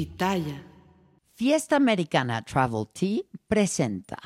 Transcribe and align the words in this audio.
Pitaya. 0.00 0.64
Fiesta 1.34 1.76
Americana 1.76 2.42
Travel 2.42 2.86
Tea 2.90 3.20
presenta. 3.46 4.16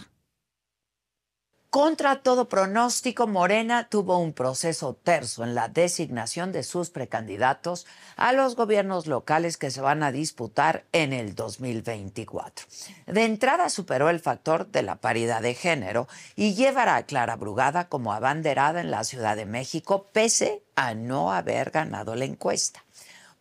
Contra 1.68 2.22
todo 2.22 2.48
pronóstico, 2.48 3.26
Morena 3.26 3.88
tuvo 3.88 4.18
un 4.18 4.34
proceso 4.34 4.94
terso 4.94 5.42
en 5.42 5.56
la 5.56 5.66
designación 5.66 6.52
de 6.52 6.62
sus 6.62 6.90
precandidatos 6.90 7.88
a 8.14 8.32
los 8.32 8.54
gobiernos 8.54 9.08
locales 9.08 9.56
que 9.56 9.72
se 9.72 9.80
van 9.80 10.04
a 10.04 10.12
disputar 10.12 10.84
en 10.92 11.12
el 11.12 11.34
2024. 11.34 12.66
De 13.08 13.24
entrada 13.24 13.68
superó 13.68 14.10
el 14.10 14.20
factor 14.20 14.68
de 14.68 14.82
la 14.82 15.00
paridad 15.00 15.42
de 15.42 15.54
género 15.54 16.06
y 16.36 16.54
llevará 16.54 16.94
a 16.94 17.02
Clara 17.06 17.34
Brugada 17.34 17.88
como 17.88 18.12
abanderada 18.12 18.80
en 18.80 18.92
la 18.92 19.02
Ciudad 19.02 19.34
de 19.34 19.46
México, 19.46 20.08
pese 20.12 20.62
a 20.76 20.94
no 20.94 21.32
haber 21.32 21.72
ganado 21.72 22.14
la 22.14 22.26
encuesta. 22.26 22.84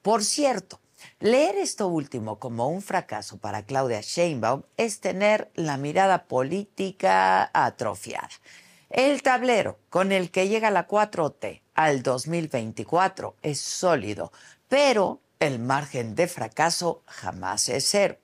Por 0.02 0.23
cierto, 0.23 0.79
Leer 1.23 1.55
esto 1.55 1.88
último 1.88 2.38
como 2.38 2.67
un 2.67 2.81
fracaso 2.81 3.38
para 3.38 3.63
Claudia 3.63 4.02
Sheinbaum 4.02 4.63
es 4.75 4.99
tener 4.99 5.49
la 5.55 5.77
mirada 5.77 6.25
política 6.25 7.49
atrofiada. 7.53 8.27
El 8.89 9.23
tablero 9.23 9.79
con 9.89 10.12
el 10.12 10.31
que 10.31 10.49
llega 10.49 10.70
la 10.70 10.85
4T 10.85 11.62
al 11.75 12.03
2024 12.03 13.38
es 13.41 13.62
sólido, 13.62 14.34
pero 14.67 15.21
el 15.39 15.59
margen 15.59 16.13
de 16.13 16.27
fracaso 16.27 17.03
jamás 17.05 17.70
es 17.70 17.87
cero. 17.90 18.17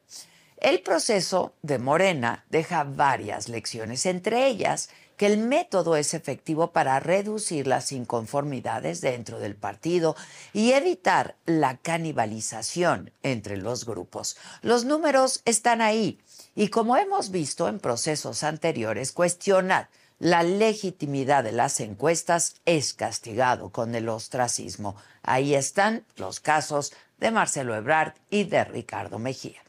El 0.57 0.81
proceso 0.81 1.53
de 1.61 1.79
Morena 1.79 2.43
deja 2.49 2.83
varias 2.83 3.47
lecciones, 3.47 4.05
entre 4.05 4.45
ellas 4.47 4.89
que 5.19 5.25
el 5.25 5.37
método 5.37 5.97
es 5.97 6.13
efectivo 6.13 6.71
para 6.71 6.97
reducir 7.01 7.67
las 7.67 7.91
inconformidades 7.91 9.01
dentro 9.01 9.37
del 9.37 9.53
partido 9.53 10.15
y 10.53 10.71
evitar 10.71 11.35
la 11.45 11.75
canibalización 11.75 13.11
entre 13.21 13.57
los 13.57 13.85
grupos. 13.85 14.37
Los 14.61 14.85
números 14.85 15.41
están 15.43 15.81
ahí 15.81 16.21
y 16.55 16.69
como 16.69 16.95
hemos 16.95 17.31
visto 17.31 17.67
en 17.67 17.79
procesos 17.79 18.43
anteriores, 18.43 19.11
cuestionar 19.11 19.89
la 20.19 20.41
legitimidad 20.41 21.43
de 21.43 21.51
las 21.51 21.81
encuestas 21.81 22.55
es 22.65 22.93
castigado 22.93 23.71
con 23.71 23.95
el 23.95 24.07
ostracismo. 24.07 24.95
Ahí 25.21 25.53
están 25.53 26.05
los 26.15 26.39
casos 26.39 26.93
de 27.17 27.31
Marcelo 27.31 27.75
Ebrard 27.75 28.13
y 28.29 28.45
de 28.45 28.63
Ricardo 28.63 29.19
Mejía. 29.19 29.61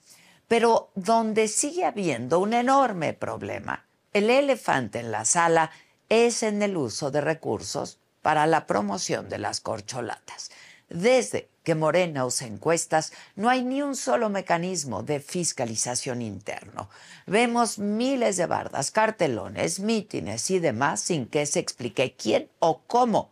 Pero 0.47 0.93
donde 0.95 1.49
sigue 1.49 1.87
habiendo 1.87 2.39
un 2.39 2.53
enorme 2.53 3.15
problema 3.15 3.85
el 4.13 4.31
elefante 4.31 4.99
en 4.99 5.13
la 5.13 5.25
sala 5.25 5.71
es 6.09 6.43
en 6.43 6.63
el 6.63 6.77
uso 6.77 7.11
de 7.11 7.21
recursos 7.21 7.99
para 8.23 8.47
la 8.47 8.67
promoción 8.67 9.29
de 9.29 9.39
las 9.39 9.61
corcholatas. 9.61 10.51
Desde 10.89 11.49
que 11.63 11.77
Morena 11.77 12.27
usa 12.27 12.49
encuestas, 12.49 13.13
no 13.37 13.49
hay 13.49 13.63
ni 13.63 13.81
un 13.81 13.95
solo 13.95 14.29
mecanismo 14.29 15.03
de 15.05 15.21
fiscalización 15.21 16.21
interno. 16.21 16.91
Vemos 17.27 17.79
miles 17.79 18.37
de 18.37 18.47
bardas, 18.47 18.91
cartelones, 18.91 19.79
mítines 19.79 20.51
y 20.51 20.59
demás 20.59 21.01
sin 21.01 21.27
que 21.27 21.47
se 21.47 21.61
explique 21.61 22.17
quién 22.17 22.51
o 22.59 22.83
cómo 22.87 23.31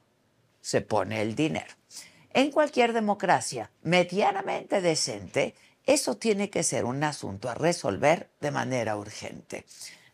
se 0.61 0.83
pone 0.83 1.21
el 1.21 1.34
dinero. 1.34 1.75
En 2.33 2.53
cualquier 2.53 2.93
democracia 2.93 3.71
medianamente 3.83 4.81
decente, 4.81 5.55
eso 5.84 6.17
tiene 6.17 6.51
que 6.51 6.62
ser 6.62 6.84
un 6.84 7.03
asunto 7.03 7.49
a 7.49 7.55
resolver 7.55 8.31
de 8.41 8.51
manera 8.51 8.97
urgente. 8.97 9.65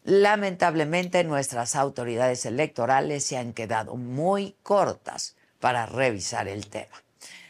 Lamentablemente 0.05 1.25
nuestras 1.25 1.75
autoridades 1.75 2.45
electorales 2.45 3.25
se 3.25 3.39
han 3.39 3.55
quedado 3.55 3.97
muy 3.97 4.55
cortas 4.63 5.35
para 5.61 5.87
revisar 5.87 6.47
el 6.47 6.67
tema. 6.67 7.03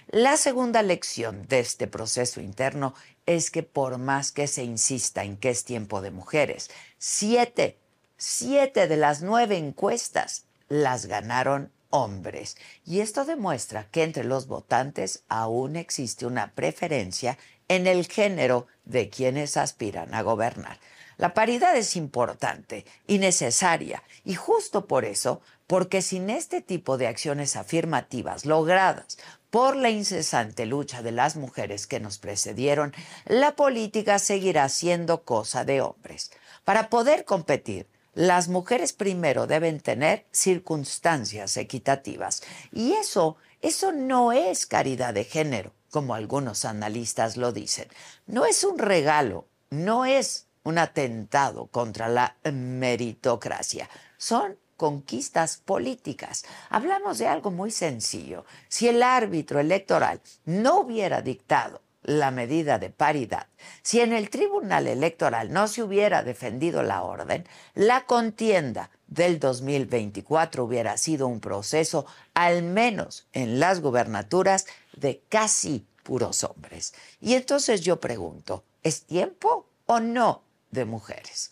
La 0.07 0.37
segunda 0.37 0.83
lección 0.83 1.49
de 1.49 1.59
este 1.59 1.89
proceso 1.89 2.41
interno 2.41 2.95
es 3.27 3.51
que 3.51 3.65
por 3.65 3.99
más 3.99 4.31
que 4.31 4.47
se 4.47 4.63
insista 4.63 5.25
en 5.25 5.37
que 5.37 5.51
es 5.51 5.65
tiempo 5.65 6.01
de 6.01 6.13
mujeres, 6.13 6.71
siete, 6.97 7.81
siete 8.17 8.87
de 8.87 8.99
las 8.99 9.23
nueve 9.23 9.57
encuestas 9.57 10.45
las 10.69 11.07
ganaron 11.07 11.73
hombres. 11.91 12.57
Y 12.85 13.01
esto 13.01 13.25
demuestra 13.25 13.89
que 13.91 14.05
entre 14.05 14.23
los 14.23 14.47
votantes 14.47 15.25
aún 15.29 15.75
existe 15.75 16.25
una 16.25 16.53
preferencia 16.53 17.37
en 17.67 17.89
el 17.89 18.07
género 18.07 18.69
de 18.85 19.09
quienes 19.09 19.57
aspiran 19.57 20.15
a 20.15 20.23
gobernar. 20.23 20.79
La 21.17 21.35
paridad 21.35 21.77
es 21.77 21.97
importante 21.97 22.85
y 23.07 23.19
necesaria, 23.19 24.03
y 24.25 24.35
justo 24.35 24.87
por 24.87 25.05
eso, 25.05 25.41
porque 25.67 26.03
sin 26.03 26.31
este 26.31 26.61
tipo 26.61 26.99
de 26.99 27.07
acciones 27.07 27.57
afirmativas 27.57 28.45
logradas 28.45 29.19
por 29.51 29.77
la 29.77 29.91
incesante 29.91 30.67
lucha 30.67 31.03
de 31.03 31.13
las 31.13 31.37
mujeres 31.37 31.87
que 31.87 32.01
nos 32.01 32.19
precedieron, 32.19 32.93
la 33.27 33.55
política 33.55 34.19
seguirá 34.19 34.69
siendo 34.69 35.23
cosa 35.23 35.65
de 35.65 35.81
hombres. 35.81 36.33
Para 36.65 36.91
poder 36.91 37.25
competir, 37.25 37.87
las 38.15 38.49
mujeres 38.49 38.93
primero 38.93 39.47
deben 39.47 39.81
tener 39.81 40.25
circunstancias 40.33 41.57
equitativas. 41.57 42.43
Y 42.73 42.93
eso, 42.93 43.37
eso 43.61 43.93
no 43.93 44.33
es 44.33 44.67
caridad 44.67 45.15
de 45.15 45.25
género, 45.25 45.73
como 45.91 46.15
algunos 46.15 46.65
analistas 46.65 47.37
lo 47.37 47.53
dicen. 47.53 47.89
No 48.27 48.47
es 48.47 48.65
un 48.65 48.79
regalo, 48.79 49.47
no 49.71 50.05
es 50.05 50.47
un 50.65 50.79
atentado 50.79 51.67
contra 51.69 52.09
la 52.09 52.37
meritocracia. 52.45 53.89
Son 54.17 54.59
conquistas 54.77 55.59
políticas. 55.59 56.45
Hablamos 56.71 57.19
de 57.19 57.29
algo 57.29 57.51
muy 57.51 57.71
sencillo. 57.71 58.45
Si 58.69 58.89
el 58.89 59.03
árbitro 59.03 59.61
electoral 59.61 60.21
no 60.45 60.81
hubiera 60.81 61.23
dictado 61.23 61.81
la 62.03 62.31
medida 62.31 62.79
de 62.79 62.91
paridad, 62.91 63.47
si 63.83 64.01
en 64.01 64.13
el 64.13 64.29
Tribunal 64.29 64.89
Electoral 64.89 65.53
no 65.53 65.69
se 65.69 65.83
hubiera 65.83 66.23
defendido 66.23 66.83
la 66.83 67.03
orden, 67.03 67.47
la 67.75 68.05
contienda 68.05 68.91
del 69.07 69.39
2024 69.39 70.65
hubiera 70.65 70.99
sido 70.99 71.29
un 71.29 71.41
proceso, 71.41 72.05
al 72.35 72.63
menos 72.63 73.27
en 73.33 73.59
las 73.59 73.81
gubernaturas, 73.81 74.67
de 74.95 75.23
casi 75.29 75.87
puros 76.03 76.45
hombres. 76.45 76.95
Y 77.21 77.35
entonces 77.35 77.81
yo 77.81 78.01
pregunto, 78.01 78.65
¿es 78.83 79.05
tiempo 79.05 79.67
o 79.87 80.01
no 80.01 80.44
de 80.75 80.85
mujeres. 80.85 81.51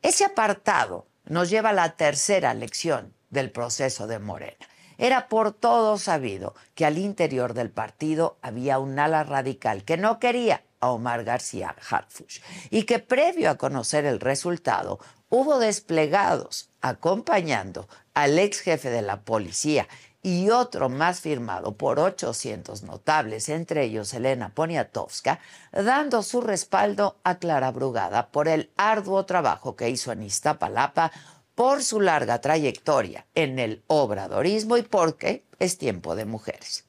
Ese 0.00 0.24
apartado 0.24 1.08
nos 1.24 1.50
lleva 1.50 1.70
a 1.70 1.72
la 1.72 1.96
tercera 1.96 2.54
lección 2.54 3.14
del 3.30 3.50
proceso 3.50 4.06
de 4.06 4.20
Morena. 4.20 4.68
Era 4.96 5.28
por 5.28 5.52
todo 5.52 5.98
sabido 5.98 6.54
que 6.74 6.84
al 6.84 6.98
interior 6.98 7.54
del 7.54 7.70
partido 7.70 8.38
había 8.42 8.78
un 8.78 8.98
ala 8.98 9.24
radical 9.24 9.84
que 9.84 9.96
no 9.96 10.18
quería 10.18 10.62
a 10.80 10.90
Omar 10.90 11.24
García 11.24 11.74
Harfuch 11.90 12.40
y 12.70 12.84
que 12.84 12.98
previo 12.98 13.50
a 13.50 13.56
conocer 13.56 14.04
el 14.04 14.20
resultado 14.20 14.98
hubo 15.28 15.58
desplegados 15.58 16.70
acompañando 16.80 17.88
al 18.14 18.38
ex 18.38 18.60
jefe 18.60 18.90
de 18.90 19.02
la 19.02 19.20
policía 19.22 19.88
y 20.22 20.50
otro 20.50 20.88
más 20.88 21.20
firmado 21.20 21.76
por 21.76 22.00
800 22.00 22.82
notables, 22.82 23.48
entre 23.48 23.84
ellos 23.84 24.12
Elena 24.14 24.52
Poniatowska, 24.54 25.40
dando 25.72 26.22
su 26.22 26.40
respaldo 26.40 27.18
a 27.22 27.38
Clara 27.38 27.70
Brugada 27.70 28.28
por 28.28 28.48
el 28.48 28.70
arduo 28.76 29.24
trabajo 29.26 29.76
que 29.76 29.90
hizo 29.90 30.12
en 30.12 30.22
Iztapalapa, 30.22 31.12
por 31.54 31.82
su 31.82 32.00
larga 32.00 32.40
trayectoria 32.40 33.26
en 33.34 33.58
el 33.58 33.82
obradorismo 33.88 34.76
y 34.76 34.82
porque 34.82 35.44
es 35.58 35.76
tiempo 35.76 36.14
de 36.14 36.24
mujeres. 36.24 36.84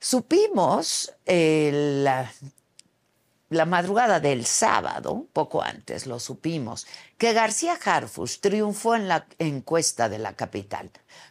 Supimos 0.00 1.14
eh, 1.26 2.00
la, 2.02 2.32
la 3.50 3.66
madrugada 3.66 4.18
del 4.18 4.46
sábado, 4.46 5.26
poco 5.32 5.62
antes 5.62 6.06
lo 6.06 6.18
supimos, 6.18 6.88
que 7.18 7.32
García 7.32 7.78
Harfus 7.84 8.40
triunfó 8.40 8.96
en 8.96 9.06
la 9.06 9.26
encuesta 9.38 10.08
de 10.08 10.18
la 10.18 10.34
capital 10.34 10.90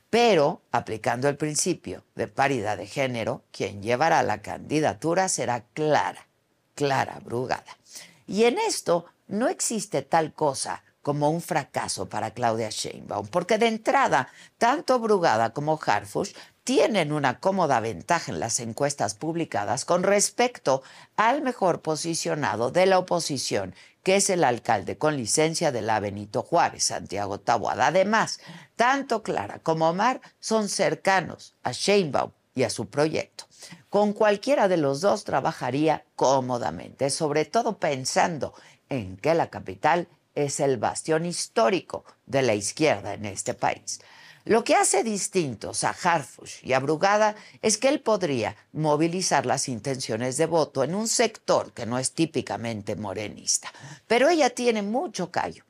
pero, 0.10 0.62
aplicando 0.72 1.28
el 1.28 1.36
principio 1.36 2.04
de 2.16 2.28
paridad 2.28 2.78
de 2.78 2.88
género, 2.88 3.44
quien 3.52 3.82
llevará 3.82 4.24
la 4.24 4.42
candidatura 4.42 5.28
será 5.28 5.66
Clara, 5.74 6.28
Clara 6.76 7.20
Brugada. 7.24 7.78
Y 8.26 8.46
en 8.46 8.58
esto 8.58 9.06
no 9.28 9.50
existe 9.50 10.02
tal 10.02 10.34
cosa 10.34 10.84
como 11.02 11.30
un 11.30 11.42
fracaso 11.42 12.10
para 12.10 12.32
Claudia 12.32 12.70
Sheinbaum, 12.70 13.28
porque 13.28 13.58
de 13.58 13.68
entrada, 13.68 14.30
tanto 14.58 15.00
Brugada 15.00 15.52
como 15.52 15.80
Harfush 15.82 16.34
tienen 16.66 17.14
una 17.14 17.40
cómoda 17.40 17.80
ventaja 17.80 18.30
en 18.30 18.42
las 18.42 18.60
encuestas 18.60 19.14
publicadas 19.14 19.86
con 19.86 20.04
respecto 20.04 20.84
al 21.16 21.42
mejor 21.42 21.82
posicionado 21.82 22.72
de 22.72 22.86
la 22.88 23.00
oposición, 23.00 23.74
que 24.08 24.16
es 24.16 24.30
el 24.30 24.46
alcalde 24.46 24.98
con 24.98 25.18
licencia 25.18 25.74
de 25.74 25.82
la 25.82 26.00
Benito 26.00 26.42
Juárez, 26.42 26.86
Santiago 26.86 27.42
Taboada. 27.42 27.88
Además, 27.88 28.40
tanto 28.78 29.22
Clara 29.22 29.60
como 29.60 29.90
Omar 29.90 30.22
son 30.40 30.70
cercanos 30.70 31.56
a 31.62 31.74
Sheinbaum 31.74 32.32
y 32.56 32.64
a 32.64 32.70
su 32.70 32.88
proyecto. 32.88 33.44
Con 33.90 34.14
cualquiera 34.14 34.70
de 34.70 34.78
los 34.78 35.02
dos 35.02 35.26
trabajaría 35.26 36.06
cómodamente, 36.16 37.10
sobre 37.10 37.44
todo 37.44 37.80
pensando 37.80 38.54
en 38.88 39.18
que 39.18 39.34
la 39.34 39.50
capital 39.50 40.08
es 40.36 40.62
el 40.62 40.78
bastión 40.78 41.26
histórico 41.26 42.06
de 42.26 42.44
la 42.44 42.56
izquierda 42.56 43.14
en 43.14 43.26
este 43.26 43.56
país. 43.56 44.00
Lo 44.48 44.64
que 44.64 44.76
hace 44.76 45.04
distintos 45.04 45.84
a 45.84 45.90
Harfush 45.90 46.60
y 46.64 46.72
a 46.72 46.80
Brugada 46.80 47.36
es 47.62 47.78
que 47.78 47.90
él 47.90 48.00
podría 48.00 48.56
movilizar 48.72 49.46
las 49.46 49.68
intenciones 49.68 50.38
de 50.38 50.46
voto 50.46 50.86
en 50.86 50.96
un 50.96 51.10
sector 51.10 51.74
que 51.74 51.86
no 51.86 52.00
es 52.00 52.14
típicamente 52.14 52.96
morenista. 52.96 53.74
Pero 54.08 54.30
ella 54.30 54.50
tiene 54.52 54.84
mucho 54.84 55.32
callo. 55.32 55.66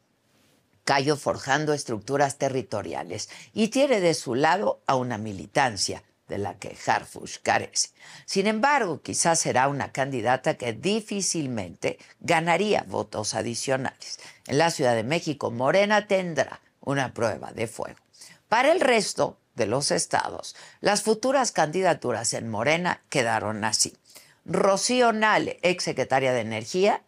Callo 0.84 1.18
forjando 1.18 1.74
estructuras 1.74 2.38
territoriales 2.38 3.30
y 3.52 3.70
tiene 3.70 4.00
de 4.00 4.14
su 4.14 4.36
lado 4.36 4.80
a 4.86 4.94
una 4.94 5.18
militancia 5.18 6.04
de 6.28 6.38
la 6.38 6.60
que 6.60 6.78
Harfush 6.86 7.38
carece. 7.42 7.90
Sin 8.28 8.46
embargo, 8.46 9.02
quizás 9.02 9.40
será 9.40 9.70
una 9.70 9.92
candidata 9.92 10.56
que 10.56 10.74
difícilmente 10.74 11.98
ganaría 12.20 12.86
votos 12.88 13.34
adicionales. 13.34 14.20
En 14.46 14.60
la 14.60 14.70
Ciudad 14.70 14.94
de 14.94 15.04
México, 15.04 15.50
Morena 15.50 16.06
tendrá 16.06 16.62
una 16.82 17.12
prueba 17.16 17.52
de 17.54 17.66
fuego. 17.66 18.07
Para 18.50 18.72
el 18.72 18.80
resto 18.80 19.38
de 19.56 19.66
los 19.66 19.92
estados, 19.92 20.56
las 20.80 21.04
futuras 21.04 21.52
candidaturas 21.52 22.34
en 22.34 22.50
Morena 22.50 23.02
quedaron 23.10 23.64
así. 23.66 23.98
Rocío 24.46 25.12
Nale, 25.12 25.60
exsecretaria 25.64 26.32
de 26.32 26.42
Energía, 26.42 27.04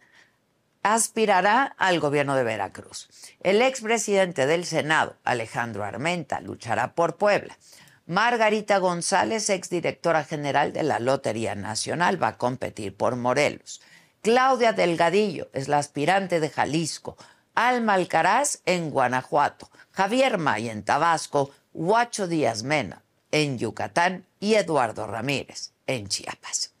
aspirará 0.82 1.74
al 1.78 2.00
gobierno 2.00 2.36
de 2.36 2.44
Veracruz. 2.44 3.08
El 3.40 3.62
expresidente 3.62 4.46
del 4.46 4.66
Senado, 4.66 5.16
Alejandro 5.24 5.84
Armenta, 5.84 6.40
luchará 6.40 6.94
por 6.94 7.16
Puebla. 7.16 7.56
Margarita 8.06 8.78
González, 8.78 9.48
exdirectora 9.50 10.24
general 10.24 10.72
de 10.72 10.82
la 10.82 10.98
Lotería 10.98 11.54
Nacional, 11.54 12.22
va 12.22 12.28
a 12.28 12.38
competir 12.38 12.96
por 12.96 13.16
Morelos. 13.16 13.80
Claudia 14.22 14.72
Delgadillo 14.72 15.48
es 15.54 15.68
la 15.68 15.78
aspirante 15.78 16.40
de 16.40 16.50
Jalisco. 16.50 17.16
Alma 17.62 17.92
Alcaraz 17.92 18.60
en 18.64 18.90
Guanajuato, 18.90 19.68
Javier 19.90 20.38
May 20.38 20.70
en 20.70 20.82
Tabasco, 20.82 21.50
Huacho 21.74 22.26
Díaz 22.26 22.62
Mena 22.62 23.02
en 23.32 23.58
Yucatán 23.58 24.24
y 24.40 24.54
Eduardo 24.54 25.06
Ramírez 25.06 25.72
en 25.86 26.08
Chiapas. 26.08 26.72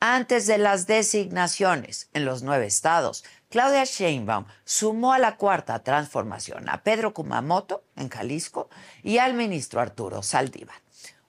Antes 0.00 0.48
de 0.48 0.58
las 0.58 0.88
designaciones 0.88 2.08
en 2.12 2.24
los 2.24 2.42
nueve 2.42 2.66
estados, 2.66 3.22
Claudia 3.50 3.84
Sheinbaum 3.84 4.46
sumó 4.64 5.12
a 5.12 5.20
la 5.20 5.36
cuarta 5.36 5.84
transformación 5.84 6.68
a 6.70 6.82
Pedro 6.82 7.14
Kumamoto 7.14 7.84
en 7.94 8.08
Jalisco 8.08 8.68
y 9.04 9.18
al 9.18 9.34
ministro 9.34 9.80
Arturo 9.80 10.24
Saldívar. 10.24 10.82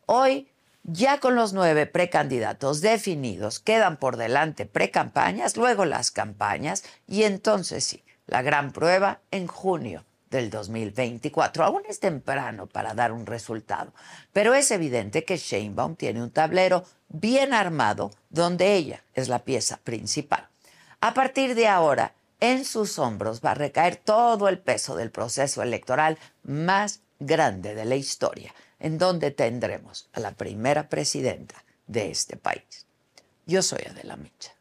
Hoy, 0.08 0.50
ya 0.82 1.20
con 1.20 1.36
los 1.36 1.54
nueve 1.54 1.86
precandidatos 1.86 2.82
definidos, 2.82 3.60
quedan 3.60 3.98
por 3.98 4.18
delante 4.18 4.66
precampañas, 4.66 5.56
luego 5.56 5.86
las 5.86 6.10
campañas 6.10 6.84
y 7.06 7.26
entonces 7.26 7.84
sí, 7.84 8.04
la 8.28 8.42
gran 8.42 8.72
prueba 8.72 9.22
en 9.32 9.48
junio 9.48 10.06
del 10.30 10.50
2024. 10.50 11.64
Aún 11.64 11.84
es 11.88 12.00
temprano 12.00 12.68
para 12.68 12.94
dar 12.94 13.12
un 13.12 13.26
resultado, 13.26 13.94
pero 14.34 14.54
es 14.54 14.72
evidente 14.72 15.24
que 15.24 15.38
Sheinbaum 15.38 15.96
tiene 15.96 16.22
un 16.22 16.32
tablero 16.32 16.84
bien 17.10 17.54
armado 17.54 18.12
donde 18.30 18.76
ella 18.76 19.04
es 19.14 19.30
la 19.30 19.40
pieza 19.40 19.78
principal. 19.78 20.48
A 21.00 21.14
partir 21.14 21.56
de 21.56 21.68
ahora, 21.68 22.14
en 22.40 22.66
sus 22.66 23.00
hombros 23.00 23.42
va 23.44 23.52
a 23.52 23.56
recaer 23.56 23.96
todo 23.96 24.48
el 24.48 24.60
peso 24.60 24.96
del 24.96 25.12
proceso 25.12 25.64
electoral 25.64 26.18
más 26.44 27.02
grande 27.20 27.74
de 27.74 27.86
la 27.86 27.96
historia, 27.96 28.54
en 28.80 28.98
donde 28.98 29.32
tendremos 29.32 30.10
a 30.14 30.20
la 30.20 30.32
primera 30.32 30.88
presidenta 30.90 31.64
de 31.88 32.12
este 32.12 32.38
país. 32.38 32.86
Yo 33.46 33.62
soy 33.62 33.84
Adela 33.90 34.18
Micha. 34.18 34.52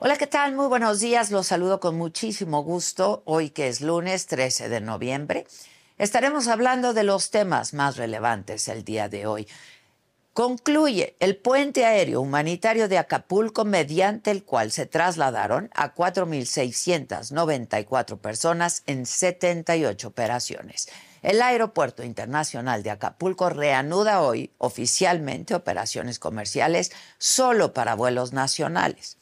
Hola, 0.00 0.16
¿qué 0.16 0.28
tal? 0.28 0.54
Muy 0.54 0.68
buenos 0.68 1.00
días. 1.00 1.32
Los 1.32 1.48
saludo 1.48 1.80
con 1.80 1.98
muchísimo 1.98 2.62
gusto. 2.62 3.24
Hoy 3.24 3.50
que 3.50 3.66
es 3.66 3.80
lunes 3.80 4.28
13 4.28 4.68
de 4.68 4.80
noviembre, 4.80 5.44
estaremos 5.98 6.46
hablando 6.46 6.94
de 6.94 7.02
los 7.02 7.32
temas 7.32 7.74
más 7.74 7.96
relevantes 7.96 8.68
el 8.68 8.84
día 8.84 9.08
de 9.08 9.26
hoy. 9.26 9.48
Concluye 10.34 11.16
el 11.18 11.36
puente 11.36 11.84
aéreo 11.84 12.20
humanitario 12.20 12.86
de 12.86 12.96
Acapulco 12.96 13.64
mediante 13.64 14.30
el 14.30 14.44
cual 14.44 14.70
se 14.70 14.86
trasladaron 14.86 15.68
a 15.74 15.96
4.694 15.96 18.18
personas 18.18 18.84
en 18.86 19.04
78 19.04 20.06
operaciones. 20.06 20.88
El 21.22 21.42
Aeropuerto 21.42 22.04
Internacional 22.04 22.84
de 22.84 22.92
Acapulco 22.92 23.50
reanuda 23.50 24.22
hoy 24.22 24.52
oficialmente 24.58 25.56
operaciones 25.56 26.20
comerciales 26.20 26.92
solo 27.18 27.74
para 27.74 27.96
vuelos 27.96 28.32
nacionales. 28.32 29.18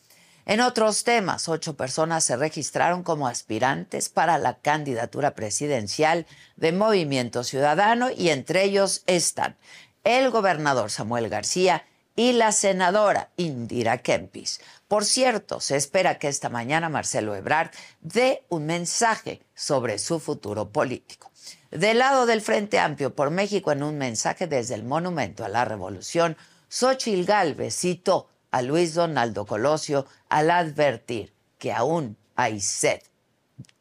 En 0.48 0.60
otros 0.60 1.02
temas, 1.02 1.48
ocho 1.48 1.76
personas 1.76 2.22
se 2.22 2.36
registraron 2.36 3.02
como 3.02 3.26
aspirantes 3.26 4.08
para 4.08 4.38
la 4.38 4.60
candidatura 4.60 5.34
presidencial 5.34 6.24
de 6.54 6.70
Movimiento 6.70 7.42
Ciudadano 7.42 8.10
y 8.16 8.28
entre 8.28 8.62
ellos 8.62 9.02
están 9.08 9.56
el 10.04 10.30
gobernador 10.30 10.92
Samuel 10.92 11.28
García 11.28 11.84
y 12.14 12.30
la 12.30 12.52
senadora 12.52 13.30
Indira 13.36 13.98
Kempis. 13.98 14.60
Por 14.86 15.04
cierto, 15.04 15.58
se 15.58 15.74
espera 15.74 16.20
que 16.20 16.28
esta 16.28 16.48
mañana 16.48 16.88
Marcelo 16.88 17.34
Ebrard 17.34 17.72
dé 18.00 18.44
un 18.48 18.66
mensaje 18.66 19.42
sobre 19.52 19.98
su 19.98 20.20
futuro 20.20 20.70
político. 20.70 21.32
Del 21.72 21.98
lado 21.98 22.24
del 22.24 22.40
Frente 22.40 22.78
Amplio 22.78 23.16
por 23.16 23.32
México, 23.32 23.72
en 23.72 23.82
un 23.82 23.98
mensaje 23.98 24.46
desde 24.46 24.76
el 24.76 24.84
Monumento 24.84 25.44
a 25.44 25.48
la 25.48 25.64
Revolución, 25.64 26.36
Xochil 26.68 27.26
Gálvez 27.26 27.74
citó 27.74 28.28
a 28.50 28.62
Luis 28.62 28.94
Donaldo 28.94 29.46
Colosio 29.46 30.06
al 30.28 30.50
advertir 30.50 31.34
que 31.58 31.72
aún 31.72 32.16
hay 32.34 32.60
sed 32.60 33.00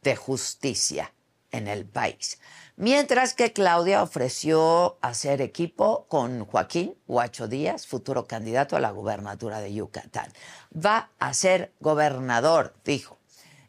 de 0.01 0.15
justicia 0.15 1.13
en 1.51 1.67
el 1.67 1.85
país. 1.85 2.39
Mientras 2.77 3.33
que 3.33 3.53
Claudia 3.53 4.03
ofreció 4.03 4.97
hacer 5.01 5.41
equipo 5.41 6.07
con 6.09 6.45
Joaquín 6.45 6.95
Huacho 7.07 7.47
Díaz, 7.47 7.87
futuro 7.87 8.27
candidato 8.27 8.75
a 8.75 8.81
la 8.81 8.91
gubernatura 8.91 9.61
de 9.61 9.73
Yucatán. 9.73 10.29
Va 10.75 11.11
a 11.19 11.33
ser 11.33 11.71
gobernador, 11.79 12.73
dijo. 12.83 13.17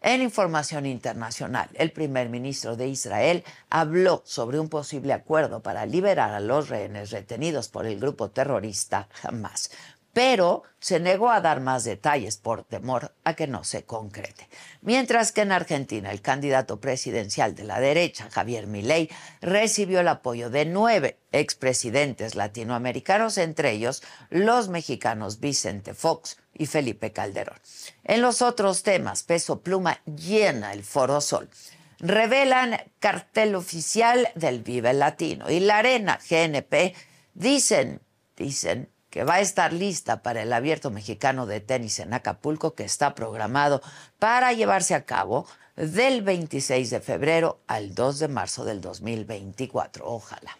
En 0.00 0.22
información 0.22 0.86
internacional, 0.86 1.68
el 1.74 1.90
primer 1.90 2.28
ministro 2.28 2.76
de 2.76 2.86
Israel 2.88 3.44
habló 3.70 4.22
sobre 4.24 4.60
un 4.60 4.68
posible 4.68 5.12
acuerdo 5.12 5.62
para 5.62 5.86
liberar 5.86 6.32
a 6.32 6.40
los 6.40 6.68
rehenes 6.68 7.10
retenidos 7.10 7.68
por 7.68 7.86
el 7.86 7.98
grupo 7.98 8.30
terrorista 8.30 9.08
Hamas 9.22 9.70
pero 10.16 10.62
se 10.80 10.98
negó 10.98 11.30
a 11.30 11.42
dar 11.42 11.60
más 11.60 11.84
detalles 11.84 12.38
por 12.38 12.64
temor 12.64 13.14
a 13.22 13.34
que 13.34 13.46
no 13.46 13.64
se 13.64 13.84
concrete. 13.84 14.48
Mientras 14.80 15.30
que 15.30 15.42
en 15.42 15.52
Argentina 15.52 16.10
el 16.10 16.22
candidato 16.22 16.80
presidencial 16.80 17.54
de 17.54 17.64
la 17.64 17.80
derecha, 17.80 18.30
Javier 18.30 18.66
Milei, 18.66 19.10
recibió 19.42 20.00
el 20.00 20.08
apoyo 20.08 20.48
de 20.48 20.64
nueve 20.64 21.18
expresidentes 21.32 22.34
latinoamericanos, 22.34 23.36
entre 23.36 23.72
ellos 23.72 24.02
los 24.30 24.70
mexicanos 24.70 25.38
Vicente 25.38 25.92
Fox 25.92 26.38
y 26.54 26.64
Felipe 26.64 27.12
Calderón. 27.12 27.60
En 28.02 28.22
los 28.22 28.40
otros 28.40 28.82
temas, 28.82 29.22
Peso 29.22 29.60
Pluma 29.60 30.00
llena 30.06 30.72
el 30.72 30.82
Foro 30.82 31.20
Sol 31.20 31.50
revelan 31.98 32.78
cartel 33.00 33.54
oficial 33.54 34.30
del 34.34 34.62
Vive 34.62 34.94
Latino 34.94 35.50
y 35.50 35.60
la 35.60 35.78
Arena 35.78 36.18
GNP 36.26 36.94
dicen, 37.34 38.00
dicen 38.34 38.88
que 39.16 39.24
va 39.24 39.36
a 39.36 39.40
estar 39.40 39.72
lista 39.72 40.20
para 40.22 40.42
el 40.42 40.52
abierto 40.52 40.90
mexicano 40.90 41.46
de 41.46 41.60
tenis 41.60 42.00
en 42.00 42.12
Acapulco, 42.12 42.74
que 42.74 42.84
está 42.84 43.14
programado 43.14 43.80
para 44.18 44.52
llevarse 44.52 44.94
a 44.94 45.06
cabo 45.06 45.46
del 45.74 46.20
26 46.20 46.90
de 46.90 47.00
febrero 47.00 47.58
al 47.66 47.94
2 47.94 48.18
de 48.18 48.28
marzo 48.28 48.66
del 48.66 48.82
2024. 48.82 50.06
Ojalá. 50.06 50.58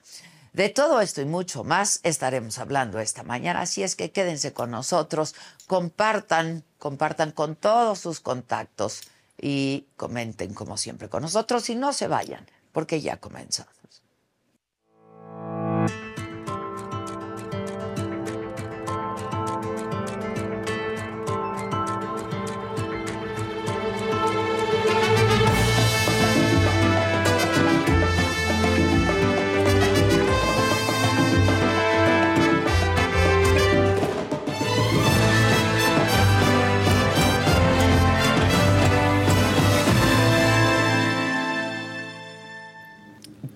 De 0.54 0.70
todo 0.70 1.02
esto 1.02 1.20
y 1.20 1.26
mucho 1.26 1.64
más 1.64 2.00
estaremos 2.02 2.58
hablando 2.58 2.98
esta 2.98 3.24
mañana, 3.24 3.60
así 3.60 3.82
es 3.82 3.94
que 3.94 4.10
quédense 4.10 4.54
con 4.54 4.70
nosotros, 4.70 5.34
compartan, 5.66 6.64
compartan 6.78 7.32
con 7.32 7.56
todos 7.56 7.98
sus 7.98 8.20
contactos 8.20 9.02
y 9.38 9.84
comenten 9.98 10.54
como 10.54 10.78
siempre 10.78 11.10
con 11.10 11.20
nosotros 11.20 11.68
y 11.68 11.74
no 11.74 11.92
se 11.92 12.08
vayan, 12.08 12.46
porque 12.72 13.02
ya 13.02 13.18
comenzamos. 13.18 13.75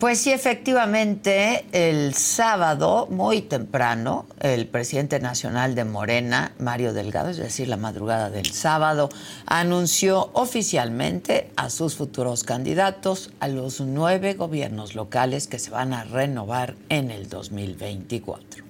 Pues 0.00 0.20
sí, 0.20 0.32
efectivamente, 0.32 1.66
el 1.72 2.14
sábado, 2.14 3.06
muy 3.10 3.42
temprano, 3.42 4.26
el 4.40 4.66
presidente 4.66 5.20
nacional 5.20 5.74
de 5.74 5.84
Morena, 5.84 6.54
Mario 6.58 6.94
Delgado, 6.94 7.28
es 7.28 7.36
decir, 7.36 7.68
la 7.68 7.76
madrugada 7.76 8.30
del 8.30 8.46
sábado, 8.46 9.10
anunció 9.44 10.30
oficialmente 10.32 11.50
a 11.56 11.68
sus 11.68 11.96
futuros 11.96 12.44
candidatos 12.44 13.30
a 13.40 13.48
los 13.48 13.82
nueve 13.82 14.32
gobiernos 14.32 14.94
locales 14.94 15.46
que 15.46 15.58
se 15.58 15.68
van 15.70 15.92
a 15.92 16.04
renovar 16.04 16.76
en 16.88 17.10
el 17.10 17.28
2024. 17.28 18.64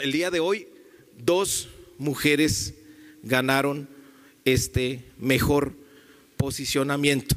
El 0.00 0.10
día 0.10 0.32
de 0.32 0.40
hoy, 0.40 0.66
dos 1.16 1.68
mujeres 1.96 2.74
ganaron 3.22 3.88
este 4.44 5.04
mejor 5.16 5.74
posicionamiento. 6.36 7.36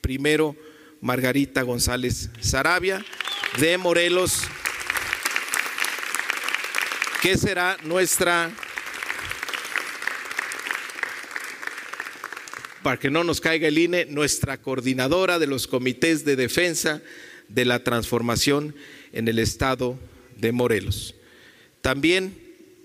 primero, 0.00 0.56
Margarita 1.02 1.62
González 1.62 2.30
Sarabia 2.40 3.04
de 3.58 3.76
Morelos, 3.76 4.42
que 7.20 7.36
será 7.36 7.76
nuestra, 7.82 8.52
para 12.84 13.00
que 13.00 13.10
no 13.10 13.24
nos 13.24 13.40
caiga 13.40 13.66
el 13.66 13.78
INE, 13.78 14.04
nuestra 14.04 14.58
coordinadora 14.62 15.40
de 15.40 15.48
los 15.48 15.66
comités 15.66 16.24
de 16.24 16.36
defensa 16.36 17.02
de 17.48 17.64
la 17.64 17.82
transformación 17.82 18.72
en 19.12 19.26
el 19.26 19.40
estado 19.40 19.98
de 20.38 20.52
Morelos. 20.52 21.16
También 21.80 22.38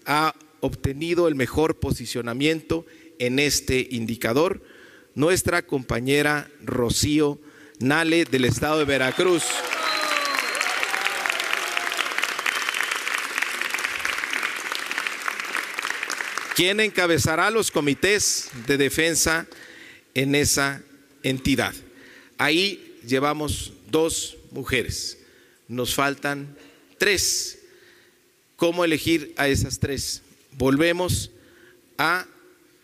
ha 0.07 0.33
obtenido 0.61 1.27
el 1.27 1.35
mejor 1.35 1.79
posicionamiento 1.79 2.83
en 3.19 3.37
este 3.37 3.87
indicador 3.91 4.63
nuestra 5.13 5.61
compañera 5.61 6.49
Rocío 6.63 7.39
Nale 7.79 8.25
del 8.25 8.45
estado 8.45 8.79
de 8.79 8.85
Veracruz. 8.85 9.43
quien 16.57 16.79
encabezará 16.79 17.51
los 17.51 17.69
comités 17.69 18.49
de 18.65 18.77
defensa 18.77 19.45
en 20.15 20.33
esa 20.33 20.81
entidad. 21.21 21.75
Ahí 22.39 22.97
llevamos 23.05 23.73
dos 23.91 24.37
mujeres, 24.49 25.19
nos 25.67 25.93
faltan 25.93 26.57
tres. 26.97 27.59
¿Cómo 28.55 28.83
elegir 28.83 29.35
a 29.37 29.47
esas 29.47 29.77
tres? 29.77 30.23
Volvemos 30.53 31.29
a 31.99 32.25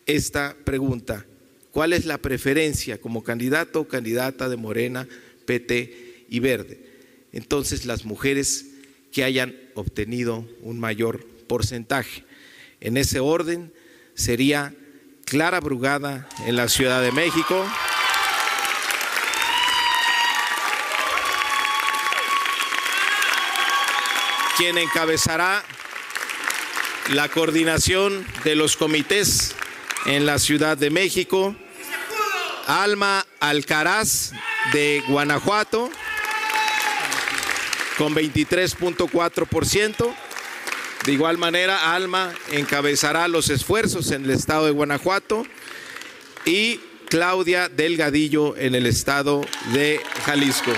esta 0.06 0.56
pregunta. 0.64 1.26
¿Cuál 1.74 1.92
es 1.92 2.06
la 2.06 2.20
preferencia 2.20 3.02
como 3.02 3.24
candidato 3.24 3.82
o 3.82 3.88
candidata 3.88 4.48
de 4.48 4.58
Morena, 4.58 5.08
PT 5.48 6.26
y 6.30 6.40
Verde? 6.40 6.80
Entonces, 7.32 7.88
las 7.88 8.06
mujeres 8.06 8.68
que 9.12 9.24
hayan 9.24 9.56
obtenido 9.74 10.48
un 10.62 10.80
mayor 10.80 11.26
porcentaje. 11.48 12.26
En 12.80 12.96
ese 12.96 13.20
orden 13.20 13.74
sería 14.14 14.76
Clara 15.26 15.60
Brugada 15.62 16.30
en 16.46 16.56
la 16.56 16.70
Ciudad 16.70 17.02
de 17.02 17.12
México. 17.12 17.66
quien 24.56 24.78
encabezará 24.78 25.64
la 27.10 27.28
coordinación 27.28 28.24
de 28.44 28.54
los 28.54 28.78
comités 28.78 29.56
en 30.06 30.28
la 30.28 30.38
Ciudad 30.38 30.78
de 30.78 30.92
México. 30.92 31.56
Alma 32.68 33.26
Alcaraz 33.40 34.32
de 34.72 35.04
Guanajuato 35.08 35.90
con 37.98 38.16
23.4%. 38.16 40.14
De 41.06 41.12
igual 41.12 41.38
manera, 41.38 41.94
Alma 41.94 42.34
encabezará 42.52 43.28
los 43.28 43.50
esfuerzos 43.50 44.12
en 44.12 44.24
el 44.24 44.32
estado 44.32 44.66
de 44.66 44.72
Guanajuato 44.72 45.46
y 46.46 46.80
Claudia 47.10 47.70
Delgadillo 47.70 48.56
en 48.58 48.76
el 48.76 48.86
estado 48.86 49.42
de 49.74 50.02
Jalisco. 50.26 50.72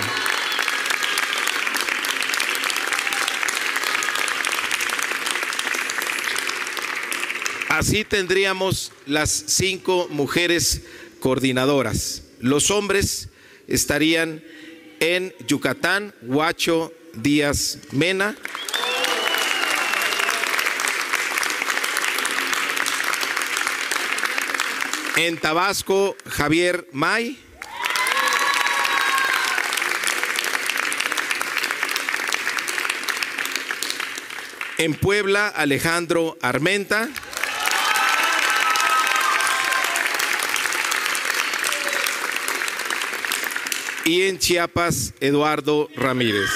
Así 7.68 8.04
tendríamos 8.04 8.90
las 9.04 9.30
cinco 9.30 10.08
mujeres 10.10 10.82
coordinadoras. 11.20 12.22
Los 12.40 12.70
hombres 12.70 13.28
estarían 13.66 14.42
en 15.00 15.34
Yucatán, 15.46 16.14
Huacho 16.22 16.92
Díaz 17.14 17.78
Mena. 17.92 18.36
En 25.16 25.38
Tabasco, 25.38 26.14
Javier 26.26 26.86
May. 26.92 27.38
En 34.78 34.94
Puebla, 34.94 35.48
Alejandro 35.48 36.36
Armenta. 36.42 37.08
Y 44.06 44.22
en 44.22 44.38
Chiapas 44.38 45.14
Eduardo 45.20 45.88
Ramírez. 45.96 46.48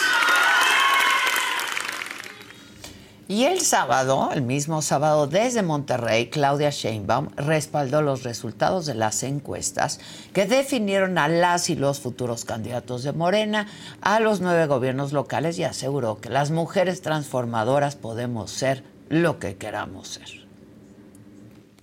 Y 3.26 3.45
el 3.45 3.61
sábado, 3.61 4.30
el 4.33 4.42
mismo 4.42 4.83
sábado, 4.83 5.26
desde 5.26 5.62
Monterrey, 5.62 6.30
Claudia 6.30 6.71
Sheinbaum 6.71 7.28
respaldó 7.37 8.02
los 8.02 8.23
resultados 8.23 8.87
de 8.87 8.95
las 8.95 9.23
encuestas 9.25 10.00
que 10.33 10.47
definieron 10.47 11.19
a 11.19 11.26
las 11.28 11.71
y 11.71 11.76
los 11.76 12.00
futuros 12.00 12.45
candidatos 12.45 13.02
de 13.02 13.12
Morena 13.12 13.69
a 14.00 14.21
los 14.21 14.40
nueve 14.40 14.66
gobiernos 14.66 15.12
locales 15.12 15.59
y 15.59 15.64
aseguró 15.64 16.21
que 16.21 16.28
las 16.28 16.50
mujeres 16.52 17.02
transformadoras 17.02 17.97
podemos 17.97 18.50
ser 18.50 18.85
lo 19.09 19.38
que 19.40 19.57
queramos 19.57 20.09
ser. 20.09 20.47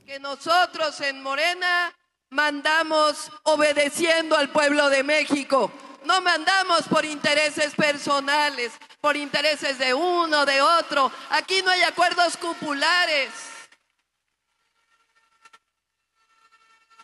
Que 0.05 0.19
nosotros 0.19 0.99
en 1.01 1.21
Morena 1.23 1.93
mandamos 2.29 3.31
obedeciendo 3.43 4.35
al 4.35 4.49
pueblo 4.49 4.89
de 4.89 5.03
México. 5.03 5.71
No 6.03 6.21
mandamos 6.21 6.87
por 6.87 7.03
intereses 7.05 7.75
personales, 7.75 8.71
por 9.01 9.17
intereses 9.17 9.77
de 9.77 9.93
uno, 9.93 10.45
de 10.45 10.61
otro. 10.61 11.11
Aquí 11.29 11.61
no 11.61 11.71
hay 11.71 11.81
acuerdos 11.81 12.37
cupulares. 12.37 13.29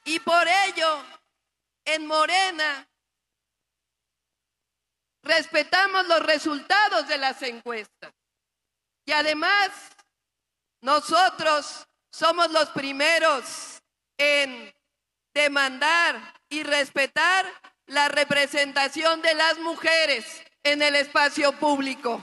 Y 0.05 0.19
por 0.19 0.47
ello, 0.47 1.03
en 1.85 2.05
Morena, 2.05 2.87
respetamos 5.23 6.07
los 6.07 6.21
resultados 6.21 7.07
de 7.07 7.17
las 7.17 7.41
encuestas. 7.41 8.13
Y 9.05 9.11
además, 9.11 9.69
nosotros 10.81 11.85
somos 12.11 12.51
los 12.51 12.69
primeros 12.69 13.81
en 14.17 14.73
demandar 15.33 16.33
y 16.49 16.63
respetar 16.63 17.45
la 17.87 18.07
representación 18.07 19.21
de 19.21 19.33
las 19.33 19.57
mujeres 19.59 20.43
en 20.63 20.81
el 20.81 20.95
espacio 20.95 21.51
público. 21.53 22.21